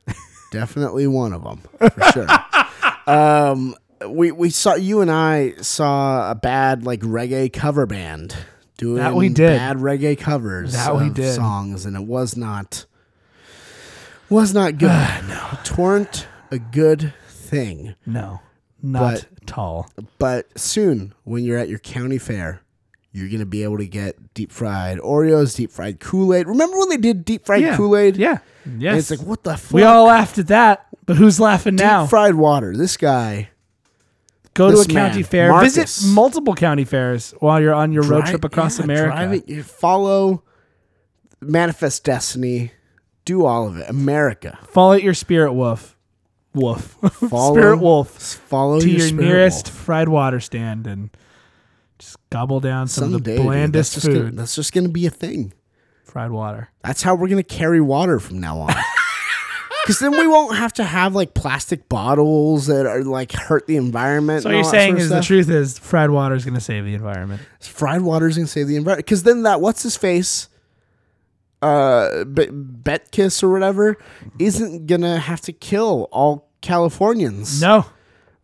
Definitely 0.53 1.07
one 1.07 1.33
of 1.33 1.43
them 1.45 1.61
for 1.91 2.03
sure. 2.13 2.27
um, 3.13 3.75
we 4.09 4.31
we 4.33 4.51
saw 4.51 4.75
you 4.75 5.01
and 5.01 5.11
I 5.11 5.55
saw 5.61 6.31
a 6.31 6.35
bad 6.35 6.85
like 6.85 7.01
reggae 7.01 7.53
cover 7.53 7.85
band 7.87 8.35
doing 8.79 8.97
That 8.97 9.15
we 9.15 9.29
did. 9.29 9.59
bad 9.59 9.79
reggae 9.79 10.17
covers 10.19 10.73
That 10.73 10.97
we 10.97 11.09
of 11.09 11.15
did. 11.15 11.35
songs, 11.35 11.85
and 11.85 11.97
it 11.97 12.05
was 12.07 12.37
not 12.37 12.87
was 14.35 14.53
not 14.53 14.79
good. 14.79 14.89
Ah, 14.91 15.23
no, 15.29 15.75
weren't 15.83 16.27
a 16.51 16.59
good 16.59 17.15
thing. 17.29 17.95
No, 18.05 18.41
not 18.83 19.01
But- 19.15 19.47
tall. 19.47 19.89
But 20.19 20.59
soon, 20.59 21.15
when 21.25 21.45
you're 21.45 21.59
at 21.59 21.69
your 21.69 21.79
county 21.79 22.19
fair, 22.19 22.61
you're 23.13 23.29
gonna 23.29 23.47
be 23.47 23.63
able 23.63 23.79
to 23.79 23.87
get 23.87 24.35
deep 24.35 24.51
fried 24.51 24.99
Oreos, 24.99 25.55
deep 25.55 25.71
fried 25.71 26.01
Kool 26.01 26.35
Aid. 26.35 26.49
Remember 26.49 26.77
when 26.79 26.89
they 26.89 26.97
did 26.97 27.25
deep 27.25 27.47
fried 27.47 27.63
Yeah. 27.63 27.77
Kool 27.77 27.97
Aid? 27.97 28.17
Yeah. 28.17 28.39
Yes. 28.79 29.11
it's 29.11 29.21
like 29.21 29.27
what 29.29 29.45
the 29.45 29.57
fuck? 29.57 29.73
we 29.73 29.83
all 29.85 30.07
laughed 30.07 30.39
at 30.39 30.49
that, 30.49 30.87
but 31.07 31.17
who's 31.17 31.39
laughing 31.39 31.77
deep 31.77 31.87
now? 31.87 32.03
Deep 32.03 32.11
fried 32.11 32.35
water. 32.35 32.77
This 32.77 32.97
guy 32.97 33.51
Go 34.55 34.69
to 34.71 34.75
a 34.75 34.77
this 34.79 34.87
county 34.87 35.23
fair. 35.23 35.51
Marcus. 35.51 35.75
Visit 35.77 36.13
multiple 36.13 36.55
county 36.55 36.85
fairs 36.85 37.35
while 37.41 37.61
you're 37.61 37.75
on 37.75 37.93
your 37.93 38.05
road 38.05 38.27
trip 38.27 38.45
across 38.45 38.79
yeah, 38.79 38.85
America. 38.85 39.17
drive 39.17 39.33
it, 39.35 39.49
you 39.49 39.63
follow 39.63 40.43
Manifest 41.41 42.05
Destiny. 42.05 42.73
Do 43.25 43.45
all 43.47 43.67
of 43.69 43.77
it. 43.79 43.89
America. 43.89 44.59
Follow 44.69 44.93
your 44.95 45.15
spirit 45.15 45.53
wolf. 45.53 45.97
Wolf. 46.55 46.83
Follow, 47.31 47.55
spirit 47.55 47.79
wolf 47.79 48.09
Follow 48.11 48.81
to 48.81 48.89
your, 48.89 49.07
your 49.09 49.21
nearest 49.21 49.67
wolf. 49.69 49.77
fried 49.77 50.09
water 50.09 50.41
stand 50.41 50.87
and 50.87 51.11
just 51.99 52.17
gobble 52.31 52.61
down 52.61 52.87
some 52.87 53.11
Someday, 53.13 53.17
of 53.17 53.25
the 53.25 53.37
dude, 53.37 53.43
blandest 53.47 53.95
that's 53.95 54.05
just 54.05 54.07
Gonna, 54.15 54.29
food. 54.31 54.37
that's 54.39 54.55
just 54.55 54.73
gonna 54.73 54.89
be 54.89 55.07
a 55.07 55.11
thing. 55.11 55.53
fried 56.05 56.31
water. 56.31 56.69
That's 56.85 57.03
how 57.03 57.15
we're 57.15 57.29
gonna 57.29 57.43
carry 57.43 57.81
water 57.81 58.21
from 58.21 58.41
now 58.41 58.59
on. 58.59 58.75
Because 59.85 59.99
then 59.99 60.13
we 60.13 60.27
won't 60.27 60.57
have 60.57 60.73
to 60.75 60.85
have 60.85 61.15
like 61.15 61.35
plastic 61.35 61.91
bottles 61.91 62.69
that 62.69 62.87
are 62.87 63.03
like 63.03 63.33
hurt 63.33 63.67
the 63.67 63.77
environment. 63.77 64.43
So 64.45 64.49
what 64.49 64.55
you're 64.55 64.65
saying 64.65 64.93
sort 64.93 64.99
of 64.99 65.03
is 65.03 65.09
the 65.11 65.21
truth 65.21 65.51
is 65.51 65.79
fried 65.79 66.09
water 66.09 66.35
is 66.35 66.43
going 66.47 66.55
to 66.55 66.61
save 66.63 66.87
the 66.87 66.95
environment. 66.95 67.43
fried 67.61 68.01
water's 68.01 68.37
gonna 68.39 68.47
save 68.47 68.67
the 68.67 68.77
environment. 68.77 69.05
Because 69.05 69.25
then 69.25 69.43
that 69.43 69.61
what's 69.61 69.83
his 69.83 69.95
face, 69.95 70.49
uh, 71.65 72.25
Be- 72.25 72.47
Beitiks 72.47 73.43
or 73.43 73.51
whatever, 73.51 73.97
isn't 74.39 74.87
gonna 74.87 75.19
have 75.19 75.41
to 75.43 75.53
kill 75.53 76.09
all 76.13 76.49
Californians. 76.61 77.61
No. 77.61 77.87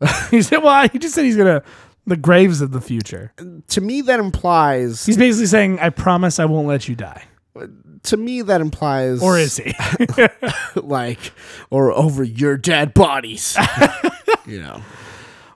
he 0.31 0.43
said, 0.43 0.59
well, 0.59 0.89
he 0.89 0.99
just 0.99 1.15
said 1.15 1.25
he's 1.25 1.37
to 1.37 1.63
the 2.07 2.17
graves 2.17 2.61
of 2.61 2.73
the 2.73 2.81
future. 2.81 3.33
To 3.69 3.81
me, 3.81 4.01
that 4.03 4.19
implies. 4.19 5.05
He's 5.05 5.17
basically 5.19 5.47
saying, 5.47 5.79
I 5.79 5.91
promise 5.91 6.39
I 6.39 6.47
won't 6.47 6.67
let 6.67 6.89
you 6.89 6.97
die. 6.97 7.25
to 8.05 8.17
me, 8.17 8.43
that 8.43 8.61
implies. 8.61 9.23
Or 9.23 9.39
is 9.39 9.59
he? 9.59 9.75
like, 10.75 11.33
or 11.71 11.93
over 11.93 12.25
your 12.25 12.57
dead 12.57 12.95
bodies. 12.95 13.57
you 14.47 14.61
know. 14.61 14.83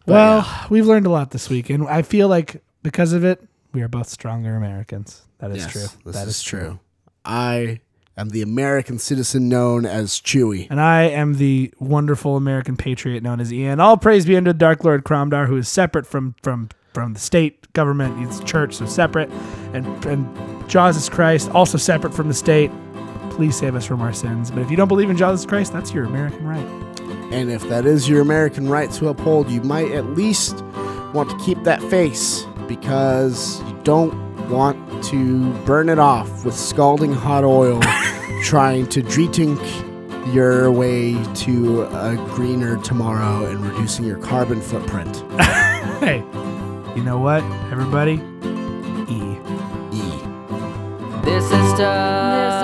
well, 0.06 0.66
we've 0.70 0.86
learned 0.86 1.06
a 1.06 1.10
lot 1.10 1.30
this 1.30 1.48
week, 1.48 1.70
and 1.70 1.88
I 1.88 2.02
feel 2.02 2.28
like 2.28 2.62
because 2.82 3.12
of 3.14 3.24
it, 3.24 3.42
we 3.72 3.82
are 3.82 3.88
both 3.88 4.08
stronger 4.08 4.54
Americans. 4.56 5.22
That 5.38 5.50
is 5.50 5.58
Yes, 5.58 5.72
true. 5.72 6.12
That 6.12 6.28
is 6.28 6.42
true. 6.42 6.78
I 7.24 7.80
am 8.16 8.30
the 8.30 8.42
American 8.42 8.98
citizen 8.98 9.48
known 9.48 9.86
as 9.86 10.20
Chewy. 10.20 10.66
And 10.70 10.80
I 10.80 11.02
am 11.02 11.34
the 11.34 11.72
wonderful 11.78 12.36
American 12.36 12.76
patriot 12.76 13.22
known 13.22 13.40
as 13.40 13.52
Ian. 13.52 13.80
All 13.80 13.96
praise 13.96 14.26
be 14.26 14.36
unto 14.36 14.52
Dark 14.52 14.84
Lord 14.84 15.04
Cromdar, 15.04 15.46
who 15.46 15.56
is 15.56 15.68
separate 15.68 16.06
from 16.06 16.34
from 16.42 16.68
from 16.92 17.14
the 17.14 17.20
state 17.20 17.72
government. 17.72 18.18
He's 18.18 18.40
church, 18.40 18.74
so 18.74 18.86
separate. 18.86 19.30
And 19.72 19.86
and 20.06 20.68
Jesus 20.68 21.08
Christ, 21.08 21.50
also 21.50 21.78
separate 21.78 22.14
from 22.14 22.28
the 22.28 22.34
state. 22.34 22.70
Please 23.30 23.56
save 23.56 23.74
us 23.74 23.84
from 23.84 24.00
our 24.00 24.12
sins. 24.12 24.50
But 24.50 24.60
if 24.60 24.70
you 24.70 24.76
don't 24.76 24.88
believe 24.88 25.10
in 25.10 25.16
Jesus 25.16 25.44
Christ, 25.44 25.72
that's 25.72 25.92
your 25.92 26.04
American 26.04 26.46
right. 26.46 26.66
And 27.32 27.50
if 27.50 27.68
that 27.68 27.84
is 27.84 28.08
your 28.08 28.20
American 28.20 28.68
right 28.68 28.90
to 28.92 29.08
uphold, 29.08 29.50
you 29.50 29.60
might 29.62 29.90
at 29.90 30.06
least 30.10 30.62
want 31.12 31.30
to 31.30 31.38
keep 31.44 31.60
that 31.64 31.82
face 31.84 32.44
because 32.68 33.60
you 33.62 33.80
don't 33.82 34.23
want 34.48 35.04
to 35.04 35.52
burn 35.64 35.88
it 35.88 35.98
off 35.98 36.44
with 36.44 36.54
scalding 36.54 37.12
hot 37.12 37.44
oil 37.44 37.80
trying 38.42 38.86
to 38.88 39.02
drink 39.02 39.60
your 40.32 40.70
way 40.70 41.22
to 41.34 41.82
a 41.82 42.16
greener 42.34 42.76
tomorrow 42.82 43.46
and 43.46 43.60
reducing 43.64 44.04
your 44.04 44.18
carbon 44.18 44.60
footprint. 44.60 45.24
Hey, 46.00 46.18
you 46.94 47.02
know 47.02 47.18
what, 47.18 47.42
everybody? 47.72 48.14
E. 49.08 49.38
E. 49.92 50.10
This 51.24 51.44
is 51.44 51.74
stuff. 51.74 52.63